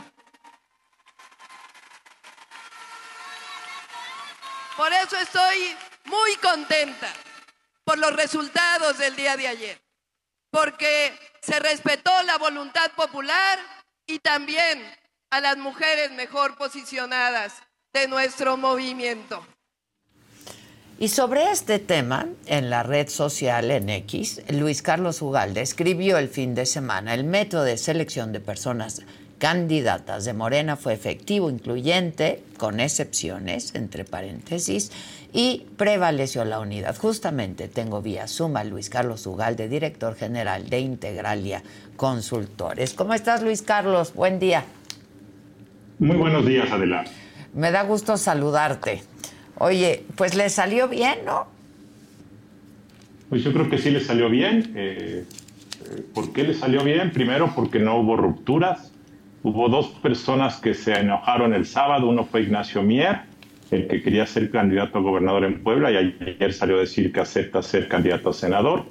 Por 4.76 4.92
eso 4.92 5.16
estoy 5.16 5.76
muy 6.04 6.36
contenta 6.36 7.12
por 7.84 7.98
los 7.98 8.14
resultados 8.14 8.98
del 8.98 9.14
día 9.14 9.36
de 9.36 9.48
ayer, 9.48 9.82
porque 10.50 11.18
se 11.42 11.58
respetó 11.58 12.22
la 12.22 12.38
voluntad 12.38 12.90
popular 12.92 13.58
y 14.06 14.20
también 14.20 14.82
a 15.30 15.40
las 15.40 15.56
mujeres 15.58 16.10
mejor 16.12 16.56
posicionadas 16.56 17.62
de 17.92 18.08
nuestro 18.08 18.56
movimiento. 18.56 19.46
Y 21.00 21.08
sobre 21.08 21.50
este 21.50 21.78
tema, 21.78 22.26
en 22.44 22.68
la 22.68 22.82
red 22.82 23.08
social 23.08 23.70
en 23.70 23.88
X, 23.88 24.42
Luis 24.50 24.82
Carlos 24.82 25.22
Ugalde 25.22 25.62
escribió 25.62 26.18
el 26.18 26.28
fin 26.28 26.54
de 26.54 26.66
semana, 26.66 27.14
el 27.14 27.24
método 27.24 27.62
de 27.62 27.78
selección 27.78 28.32
de 28.32 28.40
personas 28.40 29.00
candidatas 29.38 30.26
de 30.26 30.34
Morena 30.34 30.76
fue 30.76 30.92
efectivo, 30.92 31.48
incluyente, 31.48 32.44
con 32.58 32.80
excepciones, 32.80 33.74
entre 33.74 34.04
paréntesis, 34.04 34.92
y 35.32 35.64
prevaleció 35.78 36.44
la 36.44 36.60
unidad. 36.60 36.94
Justamente 36.98 37.68
tengo 37.68 38.02
vía 38.02 38.28
suma 38.28 38.62
Luis 38.62 38.90
Carlos 38.90 39.26
Ugalde, 39.26 39.70
director 39.70 40.14
general 40.16 40.68
de 40.68 40.80
Integralia 40.80 41.62
Consultores. 41.96 42.92
¿Cómo 42.92 43.14
estás, 43.14 43.42
Luis 43.42 43.62
Carlos? 43.62 44.12
Buen 44.12 44.38
día. 44.38 44.66
Muy 45.98 46.18
buenos 46.18 46.44
días, 46.44 46.70
Adela. 46.70 47.04
Me 47.54 47.70
da 47.70 47.84
gusto 47.84 48.18
saludarte. 48.18 49.02
Oye, 49.60 50.04
pues 50.16 50.34
le 50.34 50.48
salió 50.48 50.88
bien, 50.88 51.18
¿no? 51.26 51.46
Pues 53.28 53.44
yo 53.44 53.52
creo 53.52 53.68
que 53.68 53.76
sí 53.76 53.90
le 53.90 54.00
salió 54.00 54.30
bien. 54.30 54.72
Eh, 54.74 55.24
¿Por 56.14 56.32
qué 56.32 56.44
le 56.44 56.54
salió 56.54 56.82
bien? 56.82 57.10
Primero 57.12 57.52
porque 57.54 57.78
no 57.78 57.98
hubo 57.98 58.16
rupturas. 58.16 58.90
Hubo 59.42 59.68
dos 59.68 59.88
personas 60.02 60.56
que 60.56 60.72
se 60.72 60.94
enojaron 60.94 61.52
el 61.52 61.66
sábado. 61.66 62.08
Uno 62.08 62.24
fue 62.24 62.40
Ignacio 62.40 62.82
Mier, 62.82 63.20
el 63.70 63.86
que 63.86 64.00
quería 64.00 64.24
ser 64.24 64.50
candidato 64.50 64.96
a 64.96 65.02
gobernador 65.02 65.44
en 65.44 65.62
Puebla 65.62 65.92
y 65.92 65.96
ayer 65.96 66.54
salió 66.54 66.76
a 66.76 66.80
decir 66.80 67.12
que 67.12 67.20
acepta 67.20 67.62
ser 67.62 67.86
candidato 67.86 68.30
a 68.30 68.32
senador. 68.32 68.86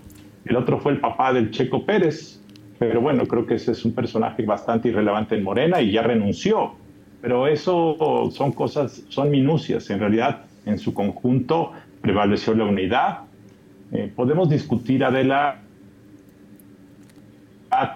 El 0.46 0.56
otro 0.56 0.80
fue 0.80 0.92
el 0.92 1.00
papá 1.00 1.34
del 1.34 1.50
Checo 1.50 1.84
Pérez. 1.84 2.40
Pero 2.78 3.02
bueno, 3.02 3.26
creo 3.26 3.48
que 3.48 3.56
ese 3.56 3.72
es 3.72 3.84
un 3.86 3.94
personaje 3.94 4.44
bastante 4.44 4.90
irrelevante 4.90 5.36
en 5.36 5.44
Morena 5.44 5.82
y 5.82 5.94
ya 5.94 6.04
renunció. 6.04 6.76
Pero 7.24 7.48
eso 7.48 8.30
son 8.32 8.52
cosas, 8.52 9.02
son 9.10 9.32
minucias. 9.32 9.90
En 9.90 10.00
realidad, 10.00 10.46
en 10.66 10.80
su 10.80 10.94
conjunto 10.94 11.72
prevaleció 12.02 12.54
la 12.54 12.66
unidad. 12.66 13.20
Eh, 13.92 14.12
podemos 14.16 14.50
discutir, 14.50 15.04
Adela, 15.04 15.62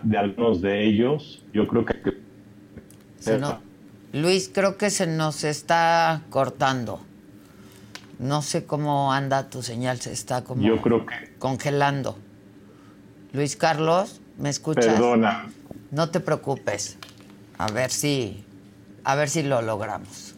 de 0.03 0.17
algunos 0.17 0.62
de 0.62 0.86
ellos. 0.86 1.43
Yo 1.53 1.67
creo 1.67 1.86
que... 1.86 2.22
Luis, 4.12 4.51
creo 4.53 4.77
que 4.77 4.89
se 4.89 5.08
nos 5.08 5.43
está 5.43 6.22
cortando. 6.29 7.01
No 8.20 8.41
sé 8.41 8.65
cómo 8.65 9.12
anda 9.12 9.50
tu 9.50 9.63
señal, 9.63 10.00
se 10.00 10.12
está 10.12 10.43
como 10.43 10.62
Yo 10.62 10.82
creo 10.82 11.05
que... 11.05 11.34
congelando. 11.39 12.17
Luis 13.34 13.55
Carlos, 13.55 14.22
¿me 14.38 14.50
escuchas? 14.50 14.86
Perdona. 14.86 15.50
No 15.89 16.10
te 16.10 16.20
preocupes. 16.20 16.98
A 17.58 17.72
ver 17.72 17.89
si, 17.89 18.46
a 19.03 19.15
ver 19.15 19.29
si 19.29 19.41
lo 19.41 19.62
logramos. 19.62 20.32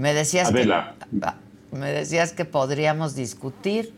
Me 0.00 0.14
decías 0.14 0.48
Adela. 0.48 0.94
que 1.10 1.76
me 1.76 1.92
decías 1.92 2.32
que 2.32 2.46
podríamos 2.46 3.14
discutir 3.14 3.92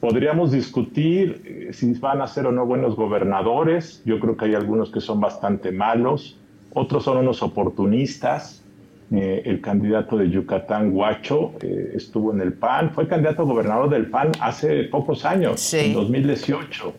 Podríamos 0.00 0.50
discutir 0.50 1.42
eh, 1.44 1.72
si 1.74 1.92
van 1.94 2.22
a 2.22 2.26
ser 2.26 2.46
o 2.46 2.52
no 2.52 2.64
buenos 2.64 2.96
gobernadores. 2.96 4.02
Yo 4.06 4.18
creo 4.18 4.34
que 4.34 4.46
hay 4.46 4.54
algunos 4.54 4.90
que 4.90 5.00
son 5.02 5.20
bastante 5.20 5.72
malos. 5.72 6.38
Otros 6.72 7.04
son 7.04 7.18
unos 7.18 7.42
oportunistas. 7.42 8.64
Eh, 9.12 9.42
el 9.44 9.60
candidato 9.60 10.16
de 10.16 10.30
Yucatán, 10.30 10.92
Guacho, 10.92 11.52
eh, 11.60 11.92
estuvo 11.96 12.32
en 12.32 12.40
el 12.40 12.54
PAN. 12.54 12.92
Fue 12.94 13.06
candidato 13.06 13.42
a 13.42 13.44
gobernador 13.44 13.90
del 13.90 14.06
PAN 14.06 14.32
hace 14.40 14.84
pocos 14.84 15.26
años, 15.26 15.74
en 15.74 15.92
2018. 15.92 16.94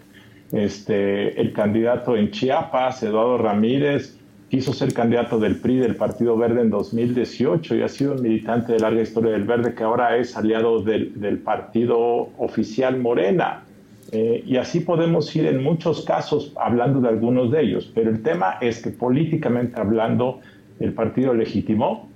Este, 0.51 1.41
el 1.41 1.53
candidato 1.53 2.15
en 2.15 2.29
Chiapas, 2.29 3.01
Eduardo 3.01 3.39
Ramírez, 3.39 4.19
quiso 4.51 4.73
ser 4.73 4.93
candidato 4.93 5.39
del 5.39 5.55
PRI 5.55 5.77
del 5.77 5.95
Partido 5.95 6.35
Verde 6.35 6.59
en 6.59 6.69
2018 6.69 7.73
y 7.73 7.83
ha 7.83 7.87
sido 7.87 8.15
un 8.15 8.21
militante 8.21 8.73
de 8.73 8.79
larga 8.79 9.01
historia 9.01 9.31
del 9.31 9.45
Verde 9.45 9.73
que 9.73 9.81
ahora 9.81 10.17
es 10.17 10.35
aliado 10.35 10.81
del, 10.81 11.41
partido 11.45 12.29
oficial 12.37 12.99
Morena. 12.99 13.63
Eh, 14.11 14.43
y 14.45 14.57
así 14.57 14.81
podemos 14.81 15.33
ir 15.37 15.45
en 15.45 15.63
muchos 15.63 16.03
casos 16.03 16.51
hablando 16.59 16.99
de 16.99 17.07
algunos 17.07 17.49
de 17.49 17.61
ellos, 17.61 17.89
pero 17.95 18.09
el 18.09 18.21
tema 18.23 18.57
es 18.59 18.81
que 18.81 18.89
políticamente 18.89 19.79
hablando 19.79 20.41
el 20.81 20.91
partido 20.91 21.33
legitimó 21.33 22.09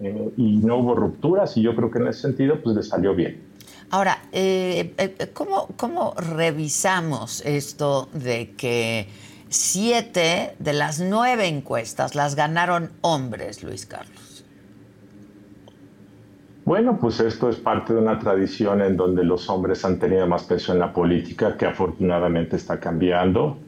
eh, 0.00 0.30
y 0.36 0.58
no 0.58 0.76
hubo 0.76 0.94
rupturas 0.94 1.56
y 1.56 1.62
yo 1.62 1.74
creo 1.74 1.90
que 1.90 1.98
en 1.98 2.06
ese 2.06 2.20
sentido 2.20 2.60
pues 2.62 2.76
le 2.76 2.84
salió 2.84 3.12
bien. 3.12 3.40
Ahora, 3.90 4.22
eh, 4.30 4.92
¿cómo, 5.32 5.66
¿cómo 5.76 6.14
revisamos 6.14 7.44
esto 7.44 8.08
de 8.14 8.52
que 8.56 9.08
siete 9.52 10.54
de 10.58 10.72
las 10.72 11.00
nueve 11.00 11.46
encuestas 11.46 12.14
las 12.14 12.34
ganaron 12.34 12.90
hombres, 13.02 13.62
Luis 13.62 13.86
Carlos. 13.86 14.44
Bueno, 16.64 16.98
pues 17.00 17.20
esto 17.20 17.50
es 17.50 17.56
parte 17.56 17.92
de 17.92 18.00
una 18.00 18.18
tradición 18.18 18.82
en 18.82 18.96
donde 18.96 19.24
los 19.24 19.50
hombres 19.50 19.84
han 19.84 19.98
tenido 19.98 20.26
más 20.26 20.44
peso 20.44 20.72
en 20.72 20.78
la 20.78 20.92
política, 20.92 21.56
que 21.56 21.66
afortunadamente 21.66 22.56
está 22.56 22.78
cambiando. 22.78 23.58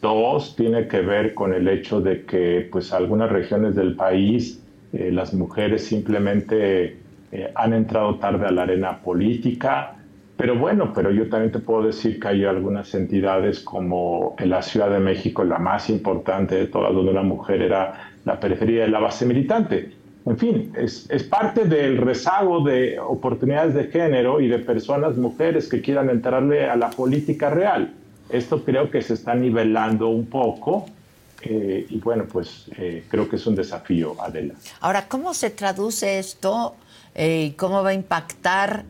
Dos, 0.00 0.56
tiene 0.56 0.88
que 0.88 1.00
ver 1.02 1.34
con 1.34 1.52
el 1.52 1.68
hecho 1.68 2.00
de 2.00 2.24
que 2.24 2.68
pues 2.72 2.92
algunas 2.92 3.30
regiones 3.30 3.74
del 3.74 3.96
país 3.96 4.62
eh, 4.92 5.10
las 5.12 5.34
mujeres 5.34 5.84
simplemente 5.84 6.98
eh, 7.30 7.52
han 7.54 7.74
entrado 7.74 8.16
tarde 8.18 8.46
a 8.46 8.50
la 8.50 8.62
arena 8.62 9.00
política 9.02 9.97
pero 10.38 10.56
bueno, 10.56 10.92
pero 10.94 11.10
yo 11.10 11.28
también 11.28 11.52
te 11.52 11.58
puedo 11.58 11.82
decir 11.82 12.18
que 12.18 12.28
hay 12.28 12.44
algunas 12.44 12.94
entidades 12.94 13.60
como 13.60 14.36
en 14.38 14.50
la 14.50 14.62
Ciudad 14.62 14.88
de 14.88 15.00
México, 15.00 15.44
la 15.44 15.58
más 15.58 15.90
importante 15.90 16.54
de 16.54 16.66
todas, 16.68 16.94
donde 16.94 17.10
una 17.10 17.22
mujer 17.22 17.60
era 17.60 18.12
la 18.24 18.40
periferia 18.40 18.82
de 18.82 18.88
la 18.88 19.00
base 19.00 19.26
militante. 19.26 19.92
En 20.24 20.38
fin, 20.38 20.72
es, 20.76 21.10
es 21.10 21.24
parte 21.24 21.64
del 21.64 21.96
rezago 21.96 22.64
de 22.64 22.98
oportunidades 23.00 23.74
de 23.74 23.84
género 23.84 24.40
y 24.40 24.48
de 24.48 24.60
personas, 24.60 25.16
mujeres 25.16 25.68
que 25.68 25.80
quieran 25.80 26.08
entrarle 26.08 26.66
a 26.66 26.76
la 26.76 26.90
política 26.90 27.50
real. 27.50 27.94
Esto 28.30 28.64
creo 28.64 28.90
que 28.90 29.02
se 29.02 29.14
está 29.14 29.34
nivelando 29.34 30.08
un 30.08 30.26
poco 30.26 30.86
eh, 31.42 31.86
y 31.88 31.98
bueno, 31.98 32.26
pues 32.30 32.66
eh, 32.76 33.04
creo 33.08 33.28
que 33.28 33.36
es 33.36 33.46
un 33.46 33.54
desafío, 33.54 34.16
Adela. 34.20 34.54
Ahora, 34.80 35.06
¿cómo 35.08 35.34
se 35.34 35.50
traduce 35.50 36.18
esto 36.18 36.74
eh, 37.14 37.46
y 37.46 37.50
cómo 37.52 37.82
va 37.82 37.90
a 37.90 37.94
impactar 37.94 38.84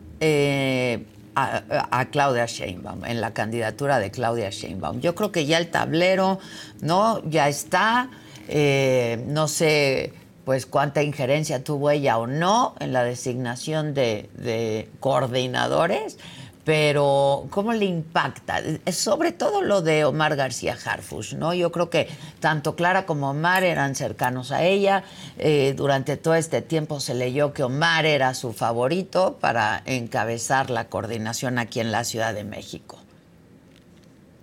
a, 1.43 2.05
Claudia 2.11 2.45
Sheinbaum, 2.45 3.05
en 3.05 3.21
la 3.21 3.33
candidatura 3.33 3.99
de 3.99 4.11
Claudia 4.11 4.49
Sheinbaum. 4.49 4.99
Yo 4.99 5.15
creo 5.15 5.31
que 5.31 5.45
ya 5.45 5.57
el 5.57 5.69
tablero, 5.69 6.39
¿no? 6.81 7.21
Ya 7.29 7.47
está. 7.47 8.09
Eh, 8.47 9.23
no 9.27 9.47
sé 9.47 10.13
pues 10.43 10.65
cuánta 10.65 11.03
injerencia 11.03 11.63
tuvo 11.63 11.91
ella 11.91 12.17
o 12.17 12.25
no 12.25 12.73
en 12.79 12.91
la 12.91 13.03
designación 13.03 13.93
de, 13.93 14.31
de 14.33 14.89
coordinadores, 14.99 16.17
pero 16.65 17.45
¿cómo 17.49 17.73
le 17.73 17.85
impacta? 17.85 18.61
Sobre 18.91 19.31
todo 19.31 19.61
lo 19.61 19.81
de 19.81 20.05
Omar 20.05 20.35
García 20.35 20.75
Harfush, 20.83 21.35
¿no? 21.35 21.53
Yo 21.53 21.71
creo 21.71 21.89
que 21.89 22.07
tanto 22.39 22.75
Clara 22.75 23.05
como 23.05 23.31
Omar 23.31 23.63
eran 23.63 23.95
cercanos 23.95 24.51
a 24.51 24.63
ella. 24.63 25.03
Eh, 25.37 25.73
durante 25.75 26.17
todo 26.17 26.35
este 26.35 26.61
tiempo 26.61 26.99
se 26.99 27.15
leyó 27.15 27.53
que 27.53 27.63
Omar 27.63 28.05
era 28.05 28.33
su 28.33 28.53
favorito 28.53 29.37
para 29.39 29.81
encabezar 29.85 30.69
la 30.69 30.85
coordinación 30.89 31.57
aquí 31.57 31.79
en 31.79 31.91
la 31.91 32.03
Ciudad 32.03 32.33
de 32.33 32.43
México. 32.43 32.99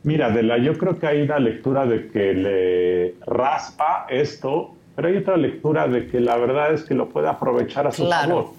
Mira, 0.03 0.27
Adela, 0.27 0.59
yo 0.59 0.79
creo 0.79 0.99
que 0.99 1.07
hay 1.07 1.23
una 1.23 1.39
lectura 1.39 1.85
de 1.85 2.09
que 2.09 2.33
le 2.33 3.15
raspa 3.27 4.07
esto, 4.09 4.75
pero 4.95 5.09
hay 5.09 5.17
otra 5.17 5.37
lectura 5.37 5.89
de 5.89 6.07
que 6.07 6.21
la 6.21 6.37
verdad 6.37 6.73
es 6.73 6.85
que 6.85 6.95
lo 6.95 7.09
puede 7.09 7.29
aprovechar 7.29 7.89
a 7.89 7.93
su 7.93 8.09
favor. 8.09 8.51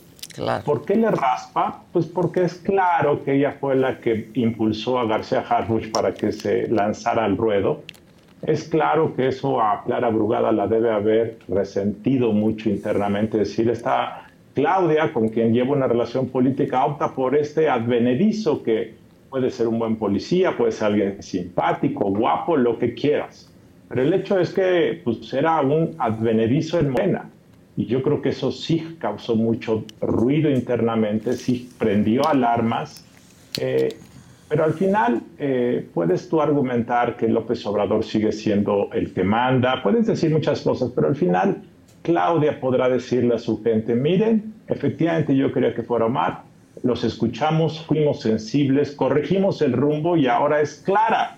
¿Por 0.66 0.86
qué 0.86 0.96
le 0.96 1.10
raspa? 1.10 1.84
Pues 1.92 2.06
porque 2.06 2.44
es 2.44 2.56
claro 2.56 3.24
que 3.24 3.36
ella 3.36 3.58
fue 3.60 3.76
la 3.76 4.00
que 4.00 4.30
impulsó 4.36 5.00
a 5.00 5.06
García 5.06 5.44
Harfuch 5.48 5.92
para 5.92 6.14
que 6.14 6.32
se 6.32 6.68
lanzara 6.68 7.26
al 7.26 7.38
ruedo. 7.38 7.82
Es 8.42 8.66
claro 8.66 9.16
que 9.16 9.28
eso 9.28 9.60
a 9.60 9.84
Clara 9.84 10.10
Brugada 10.10 10.52
la 10.52 10.68
debe 10.68 10.92
haber 10.92 11.40
resentido 11.48 12.32
mucho 12.32 12.70
internamente. 12.70 13.42
Es 13.42 13.50
decir, 13.50 13.70
esta 13.70 14.28
Claudia, 14.54 15.12
con 15.12 15.30
quien 15.30 15.54
lleva 15.54 15.72
una 15.72 15.88
relación 15.88 16.28
política, 16.28 16.86
opta 16.86 17.14
por 17.14 17.36
este 17.36 17.68
advenedizo 17.70 18.62
que 18.62 18.96
puede 19.30 19.50
ser 19.50 19.68
un 19.68 19.80
buen 19.80 19.96
policía, 19.96 20.56
puede 20.56 20.72
ser 20.72 20.88
alguien 20.88 21.24
simpático, 21.24 22.06
guapo, 22.12 22.58
lo 22.58 22.78
que 22.78 22.94
quieras. 22.94 23.52
Pero 23.90 24.02
el 24.02 24.14
hecho 24.14 24.40
es 24.40 24.52
que 24.54 25.02
pues, 25.04 25.34
era 25.34 25.62
un 25.62 25.96
advenedizo 25.98 26.80
en 26.80 26.90
Morena 26.92 27.30
y 27.78 27.86
yo 27.86 28.02
creo 28.02 28.24
que 28.24 28.30
eso 28.30 28.52
sí 28.52 28.98
causó 29.00 29.36
mucho 29.36 29.86
ruido 30.02 30.50
internamente, 30.50 31.34
sí 31.34 31.70
prendió 31.78 32.28
alarmas, 32.28 33.06
eh, 33.62 33.96
pero 34.50 34.64
al 34.64 34.74
final 34.74 35.22
eh, 35.38 35.88
puedes 35.94 36.28
tú 36.28 36.42
argumentar 36.42 37.16
que 37.16 37.28
López 37.28 37.64
Obrador 37.68 38.04
sigue 38.04 38.32
siendo 38.32 38.90
el 38.94 39.14
que 39.14 39.24
manda, 39.24 39.84
puedes 39.84 40.08
decir 40.08 40.32
muchas 40.32 40.62
cosas, 40.62 40.92
pero 40.96 41.08
al 41.08 41.16
final 41.16 41.62
Claudia 42.02 42.60
podrá 42.60 42.90
decirle 42.90 43.36
a 43.36 43.38
su 43.38 43.62
gente, 43.62 43.94
miren, 43.94 44.56
efectivamente 44.68 45.36
yo 45.36 45.54
quería 45.54 45.76
que 45.76 45.84
fuera 45.84 46.06
Omar, 46.06 46.42
los 46.82 47.04
escuchamos, 47.04 47.86
fuimos 47.86 48.22
sensibles, 48.22 48.92
corregimos 48.92 49.62
el 49.62 49.74
rumbo 49.74 50.18
y 50.18 50.26
ahora 50.26 50.62
es 50.62 50.82
Clara 50.84 51.38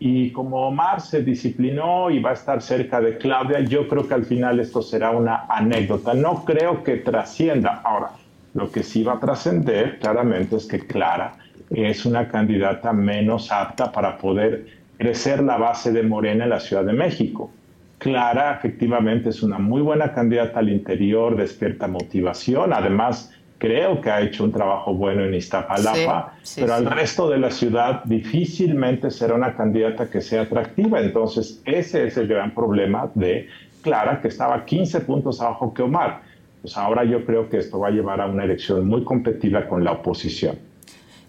y 0.00 0.30
como 0.30 0.68
Omar 0.68 1.00
se 1.00 1.22
disciplinó 1.22 2.10
y 2.10 2.20
va 2.20 2.30
a 2.30 2.34
estar 2.34 2.62
cerca 2.62 3.00
de 3.00 3.18
Claudia, 3.18 3.60
yo 3.60 3.88
creo 3.88 4.06
que 4.06 4.14
al 4.14 4.24
final 4.24 4.60
esto 4.60 4.80
será 4.80 5.10
una 5.10 5.46
anécdota. 5.48 6.14
No 6.14 6.44
creo 6.44 6.84
que 6.84 6.98
trascienda. 6.98 7.80
Ahora, 7.84 8.10
lo 8.54 8.70
que 8.70 8.82
sí 8.82 9.02
va 9.02 9.14
a 9.14 9.20
trascender 9.20 9.98
claramente 9.98 10.56
es 10.56 10.66
que 10.66 10.78
Clara 10.78 11.34
es 11.70 12.06
una 12.06 12.28
candidata 12.28 12.92
menos 12.92 13.50
apta 13.50 13.90
para 13.90 14.16
poder 14.18 14.66
crecer 14.96 15.42
la 15.42 15.56
base 15.58 15.92
de 15.92 16.02
Morena 16.02 16.44
en 16.44 16.50
la 16.50 16.60
Ciudad 16.60 16.84
de 16.84 16.92
México. 16.92 17.50
Clara 17.98 18.54
efectivamente 18.54 19.30
es 19.30 19.42
una 19.42 19.58
muy 19.58 19.82
buena 19.82 20.12
candidata 20.12 20.60
al 20.60 20.68
interior, 20.68 21.36
despierta 21.36 21.88
motivación, 21.88 22.72
además 22.72 23.32
creo 23.58 24.00
que 24.00 24.10
ha 24.10 24.20
hecho 24.20 24.44
un 24.44 24.52
trabajo 24.52 24.94
bueno 24.94 25.24
en 25.24 25.34
Iztapalapa, 25.34 26.34
pero 26.54 26.74
al 26.74 26.86
resto 26.86 27.28
de 27.28 27.38
la 27.38 27.50
ciudad 27.50 28.04
difícilmente 28.04 29.10
será 29.10 29.34
una 29.34 29.54
candidata 29.54 30.08
que 30.08 30.20
sea 30.20 30.42
atractiva. 30.42 31.00
Entonces, 31.00 31.60
ese 31.64 32.06
es 32.06 32.16
el 32.16 32.28
gran 32.28 32.54
problema 32.54 33.10
de 33.14 33.48
Clara, 33.82 34.20
que 34.20 34.28
estaba 34.28 34.64
15 34.64 35.00
puntos 35.00 35.40
abajo 35.40 35.74
que 35.74 35.82
Omar. 35.82 36.22
Pues 36.62 36.76
ahora 36.76 37.04
yo 37.04 37.24
creo 37.24 37.48
que 37.48 37.58
esto 37.58 37.78
va 37.78 37.88
a 37.88 37.90
llevar 37.90 38.20
a 38.20 38.26
una 38.26 38.44
elección 38.44 38.86
muy 38.86 39.04
competitiva 39.04 39.66
con 39.68 39.84
la 39.84 39.92
oposición. 39.92 40.58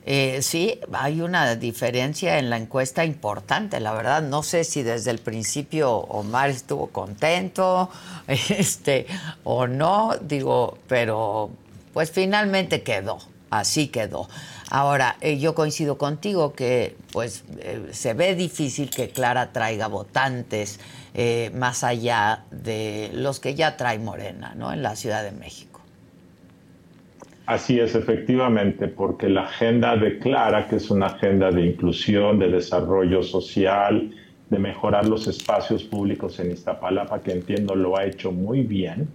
Eh, 0.06 0.42
sí, 0.42 0.80
hay 0.92 1.22
una 1.22 1.56
diferencia 1.56 2.40
en 2.40 2.50
la 2.50 2.58
encuesta 2.58 3.06
importante, 3.06 3.80
la 3.80 3.94
verdad. 3.94 4.24
No 4.24 4.42
sé 4.42 4.64
si 4.64 4.82
desde 4.82 5.12
el 5.12 5.20
principio 5.20 5.92
Omar 5.92 6.50
estuvo 6.50 6.88
contento 6.88 7.90
este, 8.28 9.06
o 9.44 9.68
no, 9.68 10.14
digo, 10.22 10.80
pero 10.88 11.52
pues 11.94 12.12
finalmente 12.12 12.82
quedó, 12.82 13.20
así 13.50 13.88
quedó. 13.88 14.28
Ahora, 14.70 15.16
eh, 15.22 15.40
yo 15.40 15.56
coincido 15.56 15.98
contigo 15.98 16.54
que 16.54 16.96
pues 17.12 17.44
eh, 17.60 17.88
se 17.92 18.14
ve 18.14 18.36
difícil 18.36 18.90
que 18.90 19.10
Clara 19.10 19.52
traiga 19.52 19.88
votantes 19.88 20.80
eh, 21.16 21.52
más 21.56 21.84
allá 21.84 22.44
de 22.52 23.10
los 23.14 23.40
que 23.40 23.56
ya 23.56 23.78
trae 23.78 23.98
Morena, 23.98 24.54
¿no? 24.56 24.72
En 24.72 24.84
la 24.84 24.96
Ciudad 24.96 25.24
de 25.24 25.32
México. 25.32 25.82
Así 27.48 27.80
es, 27.80 27.96
efectivamente, 27.96 28.88
porque 28.88 29.28
la 29.28 29.46
agenda 29.46 29.96
de 29.96 30.20
Clara, 30.20 30.68
que 30.68 30.76
es 30.76 30.92
una 30.92 31.08
agenda 31.08 31.50
de 31.50 31.66
inclusión, 31.66 32.38
de 32.38 32.48
desarrollo 32.48 33.24
social, 33.24 34.12
de 34.52 34.60
mejorar 34.60 35.08
los 35.08 35.28
espacios 35.28 35.84
públicos 35.84 36.40
en 36.40 36.52
Iztapalapa, 36.52 37.22
que 37.22 37.32
entiendo 37.32 37.74
lo 37.74 37.98
ha 37.98 38.06
hecho 38.06 38.32
muy 38.32 38.62
bien. 38.62 39.08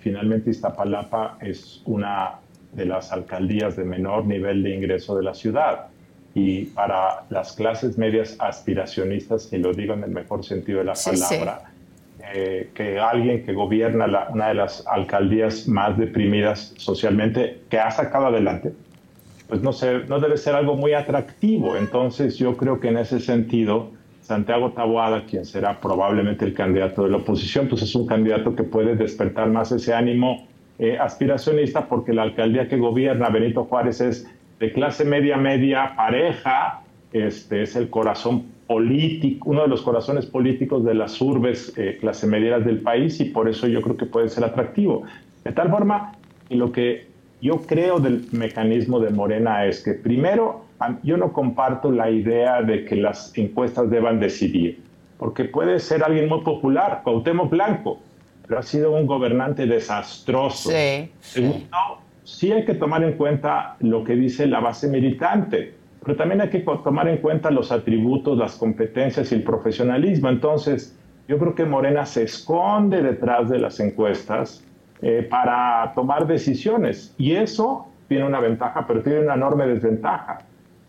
Finalmente 0.00 0.50
Iztapalapa 0.50 1.38
es 1.40 1.82
una 1.86 2.40
de 2.72 2.86
las 2.86 3.12
alcaldías 3.12 3.76
de 3.76 3.84
menor 3.84 4.26
nivel 4.26 4.62
de 4.62 4.74
ingreso 4.74 5.16
de 5.16 5.22
la 5.22 5.34
ciudad. 5.34 5.86
Y 6.34 6.66
para 6.66 7.24
las 7.30 7.52
clases 7.52 7.96
medias 7.96 8.36
aspiracionistas, 8.40 9.52
y 9.52 9.58
lo 9.58 9.72
digo 9.72 9.94
en 9.94 10.02
el 10.02 10.10
mejor 10.10 10.44
sentido 10.44 10.80
de 10.80 10.84
la 10.84 10.94
palabra, 10.94 11.70
eh, 12.32 12.70
que 12.74 12.98
alguien 12.98 13.44
que 13.44 13.52
gobierna 13.52 14.06
la, 14.06 14.28
una 14.30 14.48
de 14.48 14.54
las 14.54 14.84
alcaldías 14.86 15.68
más 15.68 15.96
deprimidas 15.96 16.74
socialmente, 16.76 17.60
que 17.70 17.78
ha 17.78 17.90
sacado 17.90 18.26
adelante, 18.26 18.72
pues 19.46 19.60
no, 19.60 19.72
sé, 19.72 20.00
no 20.08 20.18
debe 20.18 20.36
ser 20.36 20.54
algo 20.54 20.74
muy 20.74 20.94
atractivo. 20.94 21.76
Entonces 21.76 22.36
yo 22.36 22.56
creo 22.56 22.80
que 22.80 22.88
en 22.88 22.98
ese 22.98 23.20
sentido, 23.20 23.92
Santiago 24.24 24.72
Taboada, 24.72 25.26
quien 25.26 25.44
será 25.44 25.78
probablemente 25.78 26.46
el 26.46 26.54
candidato 26.54 27.04
de 27.04 27.10
la 27.10 27.18
oposición, 27.18 27.68
pues 27.68 27.82
es 27.82 27.94
un 27.94 28.06
candidato 28.06 28.56
que 28.56 28.62
puede 28.62 28.96
despertar 28.96 29.50
más 29.50 29.70
ese 29.70 29.92
ánimo 29.92 30.46
eh, 30.78 30.96
aspiracionista 30.98 31.86
porque 31.86 32.14
la 32.14 32.22
alcaldía 32.22 32.66
que 32.66 32.78
gobierna 32.78 33.28
Benito 33.28 33.64
Juárez 33.64 34.00
es 34.00 34.26
de 34.58 34.72
clase 34.72 35.04
media 35.04 35.36
media 35.36 35.92
pareja, 35.94 36.80
este 37.12 37.62
es 37.62 37.76
el 37.76 37.90
corazón 37.90 38.46
político, 38.66 39.50
uno 39.50 39.62
de 39.62 39.68
los 39.68 39.82
corazones 39.82 40.24
políticos 40.24 40.84
de 40.84 40.94
las 40.94 41.20
urbes 41.20 41.74
eh, 41.76 41.98
clase 42.00 42.26
medieras 42.26 42.64
del 42.64 42.80
país 42.80 43.20
y 43.20 43.26
por 43.26 43.46
eso 43.46 43.66
yo 43.66 43.82
creo 43.82 43.98
que 43.98 44.06
puede 44.06 44.30
ser 44.30 44.44
atractivo. 44.44 45.02
De 45.44 45.52
tal 45.52 45.68
forma, 45.68 46.12
y 46.48 46.54
lo 46.54 46.72
que 46.72 47.08
yo 47.42 47.58
creo 47.66 48.00
del 48.00 48.26
mecanismo 48.32 49.00
de 49.00 49.10
Morena 49.10 49.66
es 49.66 49.82
que 49.82 49.92
primero 49.92 50.63
yo 51.02 51.16
no 51.16 51.32
comparto 51.32 51.90
la 51.90 52.10
idea 52.10 52.62
de 52.62 52.84
que 52.84 52.96
las 52.96 53.36
encuestas 53.36 53.90
deban 53.90 54.20
decidir, 54.20 54.82
porque 55.18 55.44
puede 55.44 55.78
ser 55.78 56.02
alguien 56.02 56.28
muy 56.28 56.42
popular, 56.42 57.00
Cuauhtémoc 57.04 57.50
Blanco, 57.50 58.00
pero 58.46 58.58
ha 58.58 58.62
sido 58.62 58.92
un 58.92 59.06
gobernante 59.06 59.66
desastroso. 59.66 60.70
Sí, 60.70 61.10
Segundo, 61.20 61.76
sí 62.24 62.52
hay 62.52 62.64
que 62.64 62.74
tomar 62.74 63.02
en 63.02 63.12
cuenta 63.12 63.76
lo 63.80 64.04
que 64.04 64.14
dice 64.16 64.46
la 64.46 64.60
base 64.60 64.88
militante, 64.88 65.74
pero 66.02 66.16
también 66.16 66.42
hay 66.42 66.50
que 66.50 66.60
tomar 66.60 67.08
en 67.08 67.18
cuenta 67.18 67.50
los 67.50 67.72
atributos, 67.72 68.36
las 68.36 68.56
competencias 68.56 69.32
y 69.32 69.36
el 69.36 69.42
profesionalismo. 69.42 70.28
Entonces, 70.28 70.98
yo 71.28 71.38
creo 71.38 71.54
que 71.54 71.64
Morena 71.64 72.04
se 72.04 72.24
esconde 72.24 73.02
detrás 73.02 73.48
de 73.48 73.58
las 73.58 73.80
encuestas 73.80 74.62
eh, 75.00 75.26
para 75.28 75.92
tomar 75.94 76.26
decisiones 76.26 77.14
y 77.16 77.32
eso 77.32 77.86
tiene 78.08 78.26
una 78.26 78.40
ventaja, 78.40 78.86
pero 78.86 79.02
tiene 79.02 79.20
una 79.20 79.34
enorme 79.34 79.66
desventaja 79.66 80.38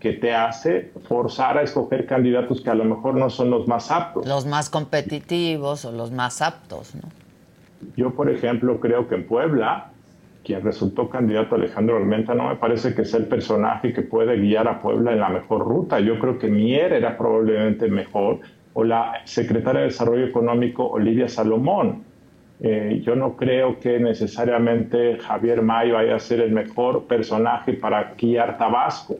que 0.06 0.13
te 0.13 0.36
hace 0.36 0.91
forzar 1.08 1.58
a 1.58 1.63
escoger 1.63 2.06
candidatos 2.06 2.62
que 2.62 2.70
a 2.70 2.76
lo 2.76 2.86
mejor 2.86 3.15
no 3.15 3.32
son 3.32 3.50
los 3.50 3.68
más 3.68 3.89
aptos. 3.89 4.28
Los 4.28 4.46
más 4.46 4.70
competitivos 4.70 5.84
o 5.84 5.91
los 5.91 6.12
más 6.12 6.44
aptos, 6.44 6.94
¿no? 6.94 7.10
Yo, 7.98 8.12
por 8.12 8.30
ejemplo, 8.30 8.80
creo 8.80 9.08
que 9.08 9.15
en 9.15 9.26
Puebla, 9.26 9.89
quien 10.44 10.62
resultó 10.62 11.10
candidato 11.10 11.56
Alejandro 11.56 11.98
Armenta, 11.98 12.36
no 12.36 12.50
me 12.50 12.56
parece 12.56 12.94
que 12.94 13.04
sea 13.04 13.20
el 13.20 13.26
personaje 13.26 13.94
que 13.94 14.04
puede 14.04 14.38
guiar 14.38 14.68
a 14.68 14.80
Puebla 14.80 15.12
en 15.12 15.22
la 15.22 15.30
mejor 15.30 15.62
ruta. 15.62 16.00
Yo 16.00 16.20
creo 16.20 16.38
que 16.38 16.50
Mier 16.50 16.94
era 16.94 17.18
probablemente 17.18 17.88
mejor, 17.88 18.41
o 18.74 18.84
la 18.84 19.22
secretaria 19.24 19.82
de 19.82 19.88
Desarrollo 19.88 20.28
Económico, 20.28 20.86
Olivia 20.86 21.28
Salomón. 21.28 22.04
Eh, 22.60 23.02
yo 23.04 23.15
no 23.15 23.36
creo 23.36 23.80
que 23.80 24.00
necesariamente 24.00 25.18
Javier 25.18 25.63
Mayo 25.63 25.96
vaya 25.96 26.15
a 26.15 26.20
ser 26.20 26.41
el 26.41 26.52
mejor 26.52 27.06
personaje 27.06 27.74
para 27.74 28.13
guiar 28.15 28.60
Tabasco. 28.60 29.18